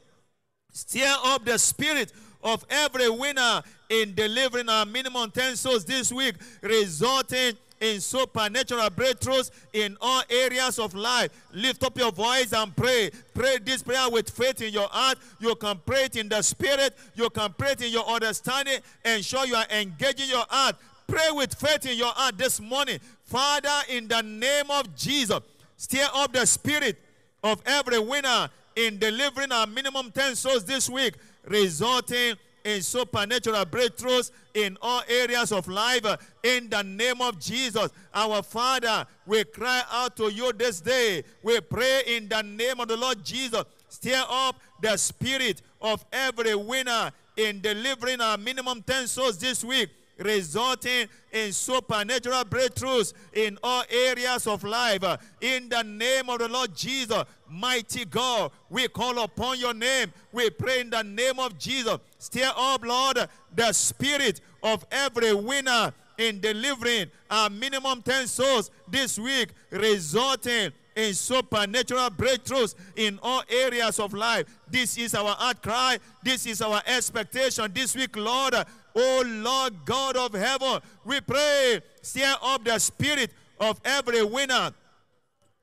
stir 0.72 1.14
up 1.26 1.44
the 1.46 1.58
spirit 1.58 2.12
of 2.42 2.66
every 2.70 3.10
winner 3.10 3.62
in 3.90 4.14
delivering 4.14 4.70
our 4.70 4.86
minimum 4.86 5.32
10 5.32 5.56
souls 5.56 5.84
this 5.84 6.12
week, 6.12 6.36
resulting 6.62 7.58
in 7.82 8.00
supernatural 8.00 8.90
breakthroughs 8.90 9.52
in 9.74 9.98
all 10.00 10.24
areas 10.30 10.80
of 10.80 10.94
life. 10.96 11.30
Lift 11.54 11.84
up 11.84 11.98
your 11.98 12.12
voice 12.12 12.54
and 12.54 12.74
pray. 12.76 13.12
Pray 13.34 13.58
this 13.58 13.84
prayer 13.84 14.10
with 14.10 14.30
faith 14.30 14.62
in 14.62 14.72
your 14.72 14.88
heart. 14.88 15.18
You 15.40 15.56
can 15.56 15.80
pray 15.86 16.06
it 16.06 16.16
in 16.16 16.30
the 16.30 16.42
spirit. 16.42 16.96
You 17.16 17.30
can 17.30 17.54
pray 17.58 17.72
it 17.72 17.82
in 17.82 17.92
your 17.92 18.06
understanding. 18.06 18.80
Ensure 19.04 19.46
you 19.46 19.56
are 19.56 19.68
engaging 19.70 20.30
your 20.30 20.46
heart. 20.50 20.78
Pray 21.08 21.28
with 21.32 21.54
faith 21.54 21.86
in 21.86 21.98
your 21.98 22.14
heart 22.14 22.38
this 22.38 22.62
morning. 22.62 23.00
Father, 23.26 23.82
in 23.90 24.08
the 24.08 24.22
name 24.22 24.72
of 24.72 24.96
Jesus, 24.96 25.40
stir 25.76 26.08
up 26.14 26.32
the 26.32 26.46
spirit 26.46 26.98
of 27.46 27.62
every 27.68 28.00
winner 28.00 28.50
in 28.76 28.98
delivering 28.98 29.52
our 29.52 29.68
minimum 29.68 30.12
10 30.12 30.36
souls 30.36 30.66
this 30.66 30.90
week, 30.90 31.14
resulting 31.46 32.36
in 32.64 32.82
supernatural 32.82 33.64
breakthroughs 33.66 34.32
in 34.56 34.76
all 34.82 35.04
areas 35.08 35.52
of 35.52 35.68
life. 35.68 36.04
Uh, 36.04 36.18
in 36.42 36.68
the 36.70 36.82
name 36.82 37.22
of 37.22 37.40
Jesus, 37.40 37.90
our 38.12 38.42
Father, 38.42 39.06
we 39.28 39.44
cry 39.44 39.84
out 39.92 40.18
to 40.18 40.32
you 40.34 40.52
this 40.54 40.82
day. 40.82 41.24
We 41.44 41.62
pray 41.62 42.02
in 42.08 42.28
the 42.28 42.42
name 42.42 42.80
of 42.80 42.88
the 42.88 42.98
Lord 42.98 43.24
Jesus. 43.24 43.64
Stir 43.90 44.24
up 44.28 44.60
the 44.82 44.98
spirit 44.98 45.62
of 45.80 46.04
every 46.12 46.56
winner 46.56 47.12
in 47.38 47.62
delivering 47.62 48.22
our 48.22 48.40
minimum 48.40 48.82
10 48.82 49.06
souls 49.06 49.38
this 49.38 49.64
week 49.64 49.92
resulting 50.18 51.08
in 51.32 51.52
supernatural 51.52 52.44
breakthroughs 52.46 53.14
in 53.34 53.58
all 53.64 53.84
areas 53.90 54.48
of 54.48 54.64
life. 54.64 55.04
In 55.42 55.70
the 55.70 55.84
name 55.84 56.30
of 56.30 56.40
the 56.40 56.48
Lord 56.48 56.76
Jesus, 56.76 57.24
mighty 57.50 58.06
God, 58.06 58.52
we 58.70 58.88
call 58.88 59.20
upon 59.20 59.60
your 59.60 59.74
name. 59.74 60.12
We 60.32 60.50
pray 60.50 60.82
in 60.82 60.90
the 60.90 61.04
name 61.04 61.40
of 61.40 61.58
Jesus. 61.58 61.98
Stir 62.18 62.52
up, 62.56 62.86
Lord, 62.86 63.20
the 63.54 63.74
spirit 63.74 64.42
of 64.64 64.86
every 64.92 65.34
winner 65.34 65.94
in 66.18 66.40
delivering 66.40 67.08
a 67.30 67.50
minimum 67.50 68.02
10 68.02 68.28
souls 68.28 68.72
this 68.88 69.20
week, 69.20 69.50
resulting 69.70 70.72
in 70.96 71.14
supernatural 71.14 72.10
breakthroughs 72.10 72.74
in 72.96 73.20
all 73.22 73.44
areas 73.50 74.00
of 74.00 74.14
life. 74.14 74.46
This 74.70 74.98
is 74.98 75.14
our 75.14 75.36
outcry. 75.40 75.98
This 76.24 76.46
is 76.46 76.62
our 76.62 76.82
expectation 76.86 77.70
this 77.74 77.96
week, 77.96 78.16
Lord. 78.16 78.56
Oh 78.96 79.24
Lord 79.26 79.74
God 79.86 80.16
of 80.16 80.34
heaven, 80.34 80.80
we 81.04 81.20
pray, 81.22 81.82
stir 82.02 82.36
up 82.42 82.64
the 82.64 82.80
spirit 82.80 83.32
of 83.60 83.80
every 83.84 84.24
winner 84.24 84.72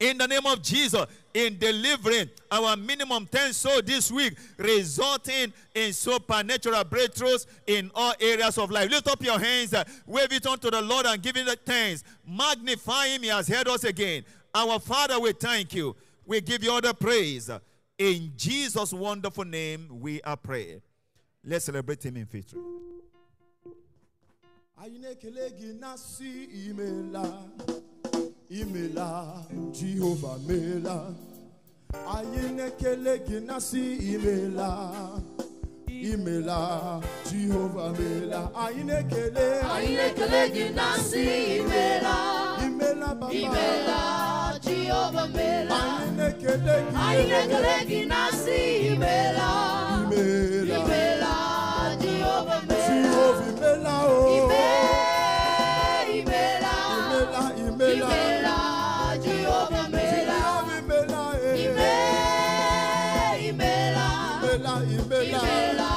in 0.03 0.19
the 0.19 0.27
name 0.27 0.45
of 0.47 0.61
Jesus 0.63 1.07
in 1.33 1.57
delivering 1.59 2.29
our 2.51 2.77
minimum 2.77 3.27
10 3.31 3.53
souls 3.53 3.83
this 3.85 4.11
week, 4.11 4.37
resulting 4.57 5.53
in 5.75 5.93
supernatural 5.93 6.85
breakthroughs 6.85 7.47
in 7.67 7.91
all 7.95 8.13
areas 8.21 8.59
of 8.59 8.71
life. 8.71 8.91
Lift 8.91 9.09
up 9.09 9.23
your 9.23 9.39
hands, 9.39 9.73
uh, 9.73 9.85
wave 10.07 10.33
it 10.33 10.45
unto 10.47 10.71
the 10.71 10.83
Lord 10.83 11.07
and 11.07 11.23
give 11.23 11.37
him 11.37 11.47
the 11.47 11.57
thanks. 11.57 12.03
Magnify 12.27 13.09
him, 13.09 13.23
he 13.23 13.29
has 13.29 13.47
heard 13.49 13.69
us 13.69 13.85
again. 13.85 14.25
Our 14.55 14.81
Father, 14.81 15.19
we 15.21 15.33
thank 15.33 15.73
you. 15.75 15.97
We 16.27 16.41
give 16.41 16.63
you 16.63 16.73
all 16.73 16.81
the 16.81 16.95
praise. 16.95 17.51
In 17.97 18.33
Jesus' 18.37 18.93
wonderful 18.93 19.45
name, 19.45 19.89
we 20.01 20.21
are 20.23 20.37
praying. 20.37 20.83
Let's 21.45 21.65
celebrate 21.65 22.05
him 22.05 22.17
in 22.17 22.27
victory. 22.27 22.61
Anyị 24.83 24.99
na-ekele 25.03 25.49
gị 25.59 25.73
na 25.81 25.97
si 25.97 26.31
imela 26.67 27.25
imela 28.51 29.09
jehova 29.73 30.33
meela 30.49 30.97
anyị 32.17 32.43
na-ekele 32.57 33.15
gị 33.27 33.41
na 33.47 33.61
si 33.61 33.83
imela 34.15 34.71
imela 35.89 37.01
jehova 37.31 37.87
meela 37.99 38.41
anyị 38.65 38.83
na-ekele 38.85 39.47
Anyị 39.75 39.95
na-ekele 39.97 40.43
gị 40.55 40.65
na 40.77 40.87
nsị 40.97 41.23
imela 41.59 42.17
imela 42.67 43.09
baba. 43.21 43.33
imela 43.33 44.01
Jehova 44.67 45.27
mela. 45.35 45.77
Anyị 45.83 46.17
na-ekele 46.17 46.75
gị 46.83 46.97
Anyị 47.07 47.25
na-ekele 47.31 47.75
gị 47.89 48.01
na 48.09 48.21
nsị 48.31 48.59
imela 48.87 49.51
imela 49.99 50.13
imela 50.13 50.62
imela 53.73 53.97
eh. 54.09 55.57
Ime- 56.99 57.33
imela 57.67 57.95
imela. 63.49 64.07
Imela 64.49 64.75
imela. 64.97 65.91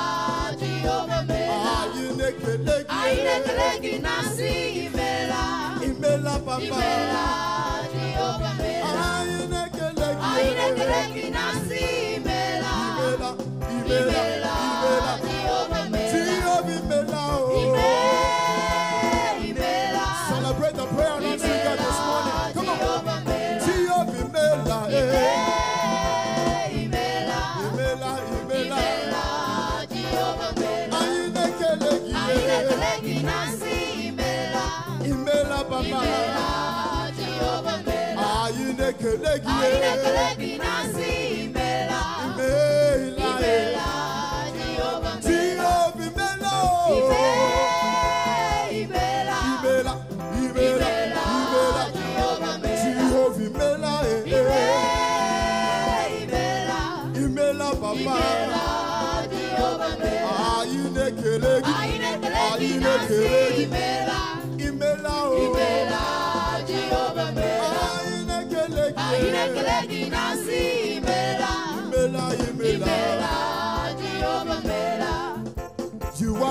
Jehova 0.60 1.19
mela 1.27 1.60
anyị 1.81 2.06
na-ekele 2.18 2.76
gị 2.84 2.93
Anyị 2.99 3.22
na-ekele 3.26 3.69
gị 3.84 3.93
na 4.06 4.14
nsị 4.26 4.49
imela. 4.85 5.41
Imela 5.88 6.34
papa. 6.45 6.61
Imela 6.65 7.26
Jehova 7.93 8.52
mela 8.60 9.03
anyị 9.18 9.43
na-ekele 9.52 10.07
gị 10.19 10.26
Anyị 10.30 10.52
na-ekele 10.57 10.99
gị 11.14 11.26
na 11.35 11.43
nsị 11.56 11.81
imela 12.15 12.73
imela. 12.97 13.30
Imela 13.76 14.56
na-ekele 39.44 40.55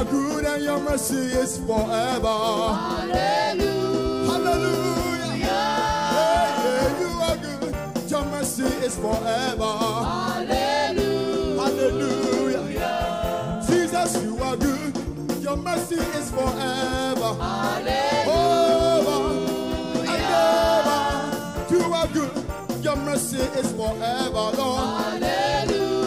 you 0.04 0.10
are 0.10 0.12
good 0.12 0.44
and 0.44 0.64
your 0.64 0.80
mercy 0.80 1.14
is 1.16 1.58
forever. 1.58 2.26
Hallelujah. 2.74 4.30
Hallelujah 4.30 5.46
hey, 6.14 6.48
yeah, 6.64 7.00
you 7.00 7.10
are 7.22 7.36
good. 7.36 7.74
Your 8.10 8.24
mercy 8.26 8.64
is 8.64 8.96
forever. 8.96 9.78
Hallelujah. 10.04 11.62
Hallelujah 11.62 12.92
Jesus 13.66 14.22
you 14.22 14.42
are 14.42 14.56
good. 14.56 14.96
Your 15.42 15.56
mercy 15.56 15.96
is 15.96 16.30
forever. 16.30 17.36
Over 18.26 19.20
and 20.06 20.24
over. 20.34 21.00
You 21.74 21.92
are 21.92 22.08
good. 22.08 22.44
Your 22.84 22.96
mercy 22.96 23.38
is 23.38 23.72
forever 23.72 24.30
Lord. 24.32 25.22
Hallelujah 25.22 26.00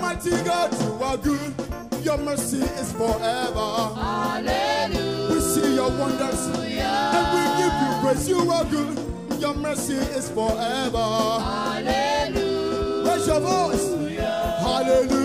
Mighty 0.00 0.30
God, 0.42 0.72
you 0.80 1.04
are 1.04 1.16
good. 1.16 1.71
Your 2.04 2.18
mercy 2.18 2.58
is 2.58 2.92
forever. 2.92 3.94
Hallelujah 3.94 5.32
We 5.34 5.40
see 5.40 5.74
your 5.74 5.90
wonders 5.90 6.46
and 6.46 7.26
we 7.32 7.42
give 7.58 7.74
you 7.82 7.90
praise. 8.02 8.28
You 8.28 8.50
are 8.50 8.64
good. 8.64 8.98
Your 9.40 9.54
mercy 9.54 9.94
is 9.94 10.28
forever. 10.30 10.98
Hallelujah 10.98 13.04
Raise 13.08 13.26
your 13.26 13.40
voice. 13.40 13.88
Hallelujah. 13.88 14.58
Hallelujah 14.60 15.21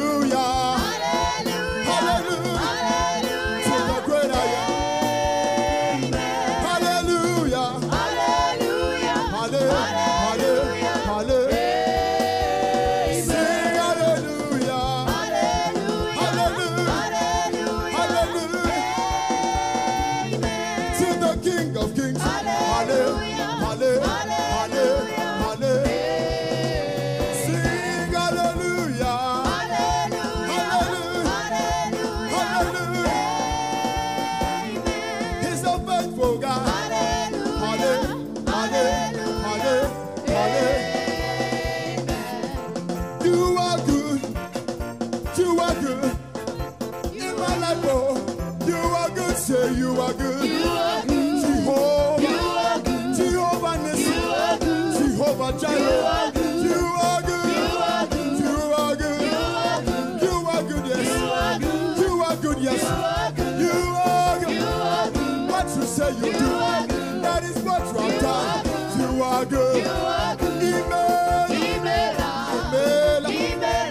good. 65.97 66.13
What 66.13 66.21
you 66.21 66.21
say 66.21 66.27
you 66.27 66.33
do. 66.33 67.21
That 67.21 67.43
is 67.43 67.57
what 67.63 67.81
you 67.87 67.99
have 67.99 68.21
done. 68.21 68.65
You 68.99 69.23
are 69.23 69.45
good. 69.45 69.83
You 69.83 69.91
are 69.91 70.35
good. 70.35 70.63
Email. 70.63 71.47
Email. 71.77 73.23
Email. 73.47 73.87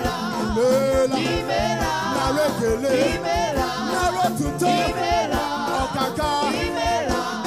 Narekele. 2.16 2.94
Narotuto. 3.92 4.72
Ọ̀kàkà. 5.82 6.30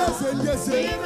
Ẹsẹ̀ 0.05 0.31
ń 0.33 0.39
yẹsẹ̀. 0.45 0.99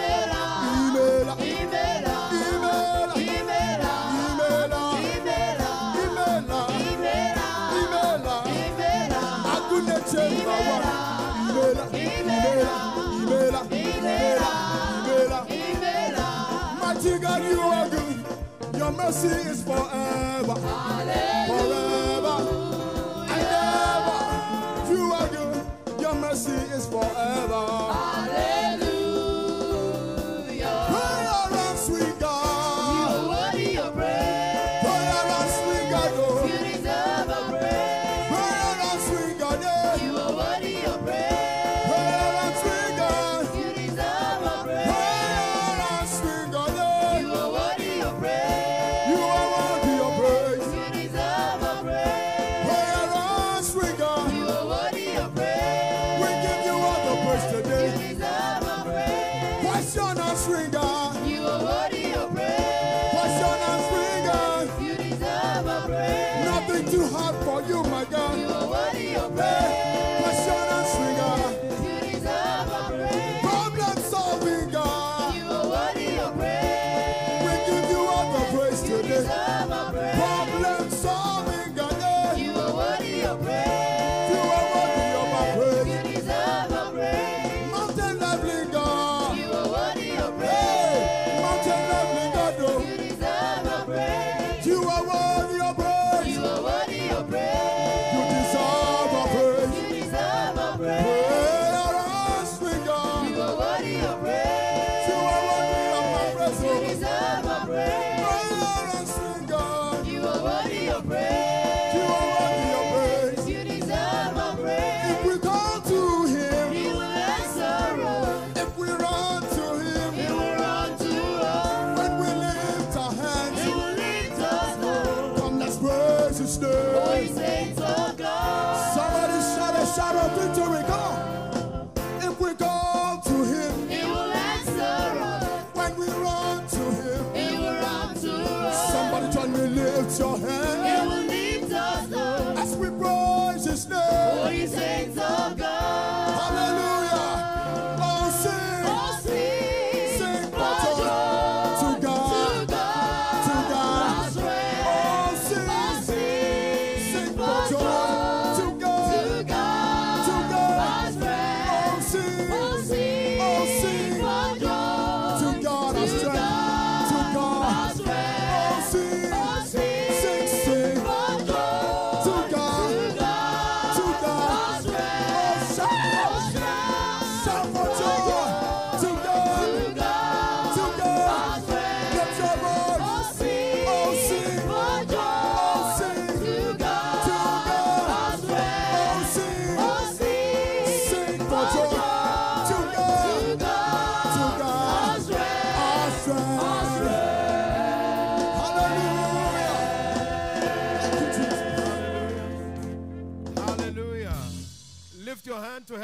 Email. 14.03 15.45
Email. 15.49 16.19
Mighty 16.81 17.19
God, 17.19 17.43
you 17.43 17.59
are 17.61 17.89
good. 17.89 18.25
Your 18.77 18.91
mercy 18.91 19.27
is 19.27 19.63
forever. 19.63 20.55
Forever. 21.47 22.37
And 23.29 23.47
ever. 23.63 24.93
You 24.93 25.13
are 25.13 25.27
good. 25.29 26.01
Your 26.01 26.15
mercy 26.15 26.51
is 26.51 26.85
forever. 26.87 27.63
Prayer 28.27 28.82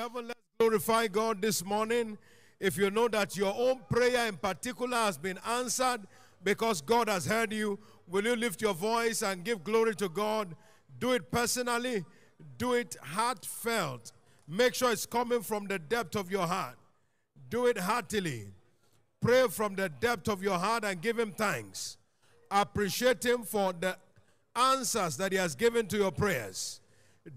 heaven. 0.09 0.27
Let's 0.27 0.39
glorify 0.59 1.07
God 1.07 1.41
this 1.41 1.63
morning. 1.63 2.17
If 2.59 2.77
you 2.77 2.91
know 2.91 3.07
that 3.09 3.37
your 3.37 3.53
own 3.55 3.81
prayer 3.89 4.27
in 4.27 4.37
particular 4.37 4.97
has 4.97 5.17
been 5.17 5.39
answered 5.47 6.01
because 6.43 6.81
God 6.81 7.09
has 7.09 7.25
heard 7.25 7.53
you, 7.53 7.79
will 8.07 8.25
you 8.25 8.35
lift 8.35 8.61
your 8.61 8.73
voice 8.73 9.21
and 9.21 9.43
give 9.43 9.63
glory 9.63 9.95
to 9.95 10.09
God? 10.09 10.55
Do 10.99 11.13
it 11.13 11.31
personally, 11.31 12.05
do 12.57 12.73
it 12.73 12.95
heartfelt. 13.01 14.11
Make 14.47 14.73
sure 14.75 14.91
it's 14.91 15.05
coming 15.05 15.41
from 15.41 15.67
the 15.67 15.79
depth 15.79 16.15
of 16.15 16.31
your 16.31 16.47
heart. 16.47 16.77
Do 17.49 17.67
it 17.67 17.77
heartily. 17.77 18.47
Pray 19.21 19.47
from 19.47 19.75
the 19.75 19.89
depth 19.89 20.27
of 20.27 20.41
your 20.41 20.57
heart 20.57 20.83
and 20.83 21.01
give 21.01 21.19
Him 21.19 21.31
thanks. 21.31 21.97
Appreciate 22.49 23.23
Him 23.23 23.43
for 23.43 23.73
the 23.73 23.97
answers 24.55 25.17
that 25.17 25.31
He 25.31 25.37
has 25.37 25.55
given 25.55 25.87
to 25.87 25.97
your 25.97 26.11
prayers. 26.11 26.81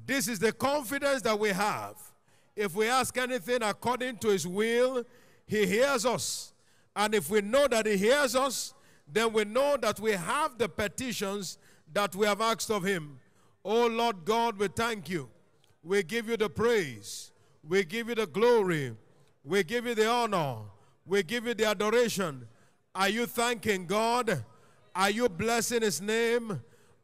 This 0.07 0.27
is 0.27 0.39
the 0.39 0.53
confidence 0.53 1.23
that 1.23 1.39
we 1.39 1.51
have. 1.51 2.11
If 2.55 2.74
we 2.74 2.89
ask 2.89 3.16
anything 3.16 3.62
according 3.62 4.19
to 4.19 4.29
His 4.29 4.47
will, 4.47 5.05
He 5.47 5.66
hears 5.66 6.05
us. 6.05 6.53
And 6.95 7.15
if 7.15 7.31
we 7.31 7.41
know 7.41 7.66
that 7.69 7.87
He 7.87 7.97
hears 7.97 8.37
us, 8.37 8.74
then 9.11 9.33
we 9.33 9.45
know 9.45 9.77
that 9.81 10.01
we 10.01 10.12
have 10.12 10.59
the 10.59 10.69
petitions 10.69 11.59
that 11.93 12.15
we 12.15 12.27
have 12.27 12.41
asked 12.41 12.70
of 12.70 12.85
Him. 12.85 13.19
Oh 13.65 13.87
Lord 13.87 14.24
God, 14.24 14.59
we 14.59 14.69
thank 14.69 15.09
you. 15.09 15.29
We 15.83 16.03
give 16.03 16.29
you 16.29 16.37
the 16.37 16.49
praise. 16.49 17.33
We 17.66 17.85
give 17.85 18.09
you 18.09 18.15
the 18.15 18.27
glory. 18.27 18.95
We 19.45 19.62
give 19.62 19.87
you 19.87 19.95
the 19.95 20.09
honor. 20.09 20.57
We 21.07 21.23
give 21.23 21.47
you 21.47 21.55
the 21.55 21.66
adoration. 21.66 22.47
Are 22.95 23.09
you 23.09 23.27
thanking 23.27 23.87
God? 23.87 24.45
Are 24.95 25.11
you 25.11 25.29
blessing 25.29 25.83
His 25.83 26.01
name? 26.01 26.61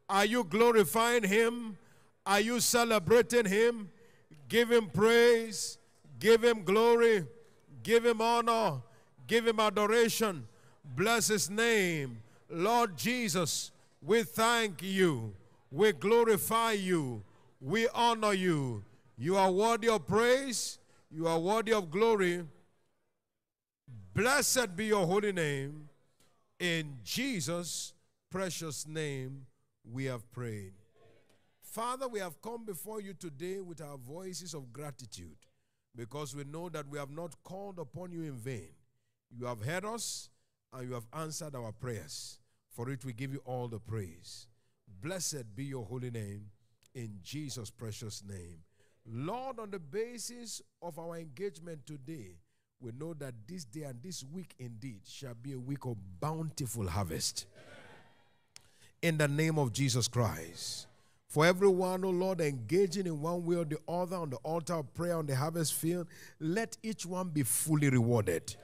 Are 0.07 0.25
you 0.25 0.43
glorifying 0.43 1.23
Him? 1.23 1.77
Are 2.25 2.39
you 2.39 2.59
celebrating 2.59 3.45
Him? 3.45 3.89
Give 4.49 4.71
Him 4.71 4.89
praise. 4.89 5.77
Give 6.19 6.43
Him 6.43 6.63
glory. 6.63 7.25
Give 7.83 8.05
Him 8.05 8.19
honor. 8.19 8.81
Give 9.27 9.47
Him 9.47 9.59
adoration. 9.59 10.47
Bless 10.83 11.27
His 11.27 11.49
name. 11.49 12.21
Lord 12.49 12.97
Jesus, 12.97 13.71
we 14.01 14.23
thank 14.23 14.81
you. 14.81 15.33
We 15.71 15.91
glorify 15.93 16.73
you. 16.73 17.23
We 17.61 17.87
honor 17.89 18.33
you. 18.33 18.83
You 19.17 19.37
are 19.37 19.51
worthy 19.51 19.89
of 19.89 20.07
praise. 20.07 20.79
You 21.11 21.27
are 21.27 21.39
worthy 21.39 21.73
of 21.73 21.91
glory. 21.91 22.43
Blessed 24.13 24.75
be 24.75 24.85
your 24.85 25.05
holy 25.05 25.31
name. 25.31 25.89
In 26.59 26.97
Jesus' 27.03 27.93
precious 28.29 28.87
name, 28.87 29.45
we 29.91 30.05
have 30.05 30.29
prayed. 30.31 30.78
Father, 31.71 32.07
we 32.07 32.19
have 32.19 32.41
come 32.41 32.65
before 32.65 32.99
you 32.99 33.13
today 33.13 33.61
with 33.61 33.79
our 33.79 33.97
voices 33.97 34.55
of 34.55 34.73
gratitude 34.73 35.37
because 35.95 36.35
we 36.35 36.43
know 36.43 36.67
that 36.67 36.87
we 36.89 36.97
have 36.97 37.11
not 37.11 37.35
called 37.43 37.77
upon 37.77 38.11
you 38.11 38.23
in 38.23 38.33
vain. 38.33 38.69
You 39.29 39.45
have 39.45 39.61
heard 39.61 39.85
us 39.85 40.29
and 40.73 40.87
you 40.87 40.95
have 40.95 41.05
answered 41.13 41.53
our 41.53 41.71
prayers. 41.71 42.39
For 42.71 42.89
it 42.89 43.05
we 43.05 43.13
give 43.13 43.31
you 43.31 43.41
all 43.45 43.67
the 43.67 43.77
praise. 43.77 44.47
Blessed 44.99 45.55
be 45.55 45.65
your 45.65 45.85
holy 45.85 46.09
name 46.09 46.45
in 46.95 47.19
Jesus' 47.21 47.69
precious 47.69 48.23
name. 48.27 48.63
Lord, 49.05 49.59
on 49.59 49.69
the 49.69 49.79
basis 49.79 50.63
of 50.81 50.97
our 50.97 51.17
engagement 51.17 51.85
today, 51.85 52.39
we 52.81 52.93
know 52.99 53.13
that 53.13 53.35
this 53.47 53.63
day 53.63 53.83
and 53.83 54.01
this 54.01 54.23
week 54.23 54.55
indeed 54.57 55.01
shall 55.07 55.35
be 55.35 55.53
a 55.53 55.59
week 55.59 55.85
of 55.85 55.97
bountiful 56.19 56.87
harvest. 56.87 57.45
In 59.03 59.19
the 59.19 59.27
name 59.27 59.59
of 59.59 59.71
Jesus 59.71 60.07
Christ. 60.07 60.87
For 61.29 61.45
everyone, 61.45 62.03
oh 62.03 62.09
Lord, 62.09 62.41
engaging 62.41 63.05
in 63.05 63.21
one 63.21 63.45
way 63.45 63.57
or 63.57 63.65
the 63.65 63.77
other 63.87 64.15
on 64.15 64.31
the 64.31 64.37
altar 64.37 64.73
of 64.73 64.91
prayer 64.95 65.15
on 65.15 65.27
the 65.27 65.35
harvest 65.35 65.75
field, 65.75 66.07
let 66.39 66.75
each 66.81 67.05
one 67.05 67.29
be 67.29 67.43
fully 67.43 67.87
rewarded. 67.89 68.55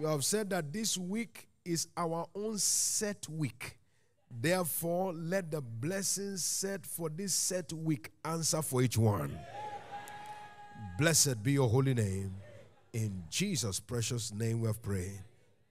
You 0.00 0.06
have 0.06 0.24
said 0.24 0.48
that 0.50 0.72
this 0.72 0.96
week 0.96 1.48
is 1.66 1.86
our 1.98 2.26
own 2.34 2.56
set 2.56 3.28
week. 3.28 3.76
Therefore, 4.30 5.12
let 5.12 5.50
the 5.50 5.60
blessings 5.60 6.42
set 6.42 6.86
for 6.86 7.10
this 7.10 7.34
set 7.34 7.70
week 7.74 8.10
answer 8.24 8.62
for 8.62 8.80
each 8.80 8.96
one. 8.96 9.38
Blessed 10.98 11.42
be 11.42 11.52
your 11.52 11.68
holy 11.68 11.92
name. 11.92 12.34
In 12.94 13.22
Jesus' 13.28 13.80
precious 13.80 14.32
name 14.32 14.62
we 14.62 14.66
have 14.68 14.80
prayed. 14.80 15.20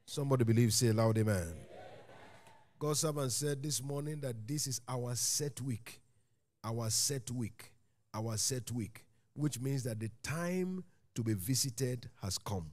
Somebody 0.06 0.44
believe, 0.44 0.72
say 0.72 0.92
loud, 0.92 1.18
amen. 1.18 1.52
God's 2.82 3.02
servant 3.02 3.32
said 3.32 3.62
this 3.62 3.84
morning 3.84 4.22
that 4.22 4.48
this 4.48 4.66
is 4.66 4.82
our 4.88 5.14
set 5.14 5.62
week. 5.62 6.02
Our 6.64 6.90
set 6.90 7.30
week. 7.30 7.72
Our 8.12 8.36
set 8.38 8.72
week. 8.72 9.06
Which 9.36 9.60
means 9.60 9.84
that 9.84 10.00
the 10.00 10.10
time 10.24 10.84
to 11.14 11.22
be 11.22 11.36
visited 11.36 12.10
has 12.24 12.40
come. 12.40 12.72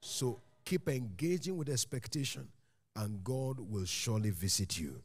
So 0.00 0.40
keep 0.64 0.88
engaging 0.88 1.58
with 1.58 1.68
expectation, 1.68 2.48
and 2.96 3.22
God 3.22 3.60
will 3.60 3.84
surely 3.84 4.30
visit 4.30 4.78
you. 4.78 5.02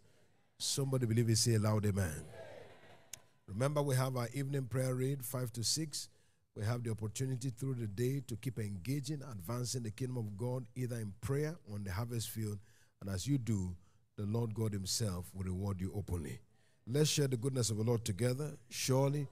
Somebody 0.57 1.05
believe 1.05 1.29
it, 1.29 1.37
say 1.37 1.57
loud, 1.57 1.85
amen. 1.85 2.23
Remember, 3.45 3.81
we 3.81 3.97
have 3.97 4.15
our 4.15 4.29
evening 4.33 4.67
prayer 4.67 4.95
raid, 4.95 5.25
5 5.25 5.51
to 5.51 5.65
6. 5.65 6.07
We 6.55 6.63
have 6.63 6.81
the 6.81 6.91
opportunity 6.91 7.49
through 7.49 7.73
the 7.73 7.87
day 7.87 8.21
to 8.27 8.37
keep 8.37 8.57
engaging, 8.57 9.21
advancing 9.21 9.83
the 9.83 9.91
kingdom 9.91 10.17
of 10.17 10.37
God, 10.37 10.65
either 10.77 10.95
in 10.95 11.11
prayer 11.19 11.57
on 11.73 11.83
the 11.83 11.91
harvest 11.91 12.29
field. 12.29 12.59
And 13.01 13.09
as 13.09 13.27
you 13.27 13.37
do, 13.37 13.75
the 14.19 14.25
Lord 14.25 14.53
God 14.53 14.73
Himself 14.73 15.31
will 15.33 15.45
reward 15.45 15.79
you 15.79 15.93
openly. 15.95 16.41
Let's 16.85 17.09
share 17.09 17.27
the 17.27 17.37
goodness 17.37 17.69
of 17.69 17.77
the 17.77 17.83
Lord 17.83 18.03
together. 18.03 18.51
Surely, 18.69 19.27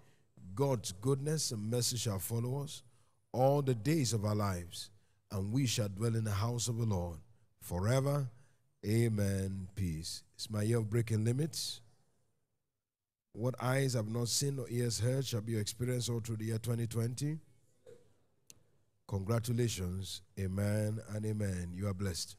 God's 0.55 0.93
goodness 0.93 1.51
and 1.51 1.69
mercy 1.69 1.97
shall 1.97 2.19
follow 2.19 2.63
us 2.63 2.83
all 3.33 3.61
the 3.61 3.75
days 3.75 4.13
of 4.13 4.23
our 4.23 4.33
lives, 4.35 4.89
and 5.29 5.51
we 5.51 5.65
shall 5.65 5.89
dwell 5.89 6.15
in 6.15 6.23
the 6.23 6.31
house 6.31 6.69
of 6.69 6.77
the 6.77 6.85
Lord 6.85 7.17
forever. 7.59 8.29
Amen. 8.85 9.67
Peace. 9.75 10.23
It's 10.35 10.49
my 10.49 10.61
year 10.61 10.77
of 10.77 10.89
breaking 10.89 11.25
limits. 11.25 11.81
What 13.33 13.55
eyes 13.61 13.93
have 13.93 14.07
not 14.07 14.29
seen 14.29 14.57
or 14.57 14.67
ears 14.69 15.01
heard 15.01 15.25
shall 15.25 15.41
be 15.41 15.51
your 15.51 15.61
experience 15.61 16.07
all 16.07 16.21
through 16.21 16.37
the 16.37 16.45
year 16.45 16.59
2020. 16.59 17.39
Congratulations. 19.09 20.21
Amen 20.39 21.01
and 21.13 21.25
amen. 21.25 21.71
You 21.73 21.87
are 21.87 21.93
blessed. 21.93 22.37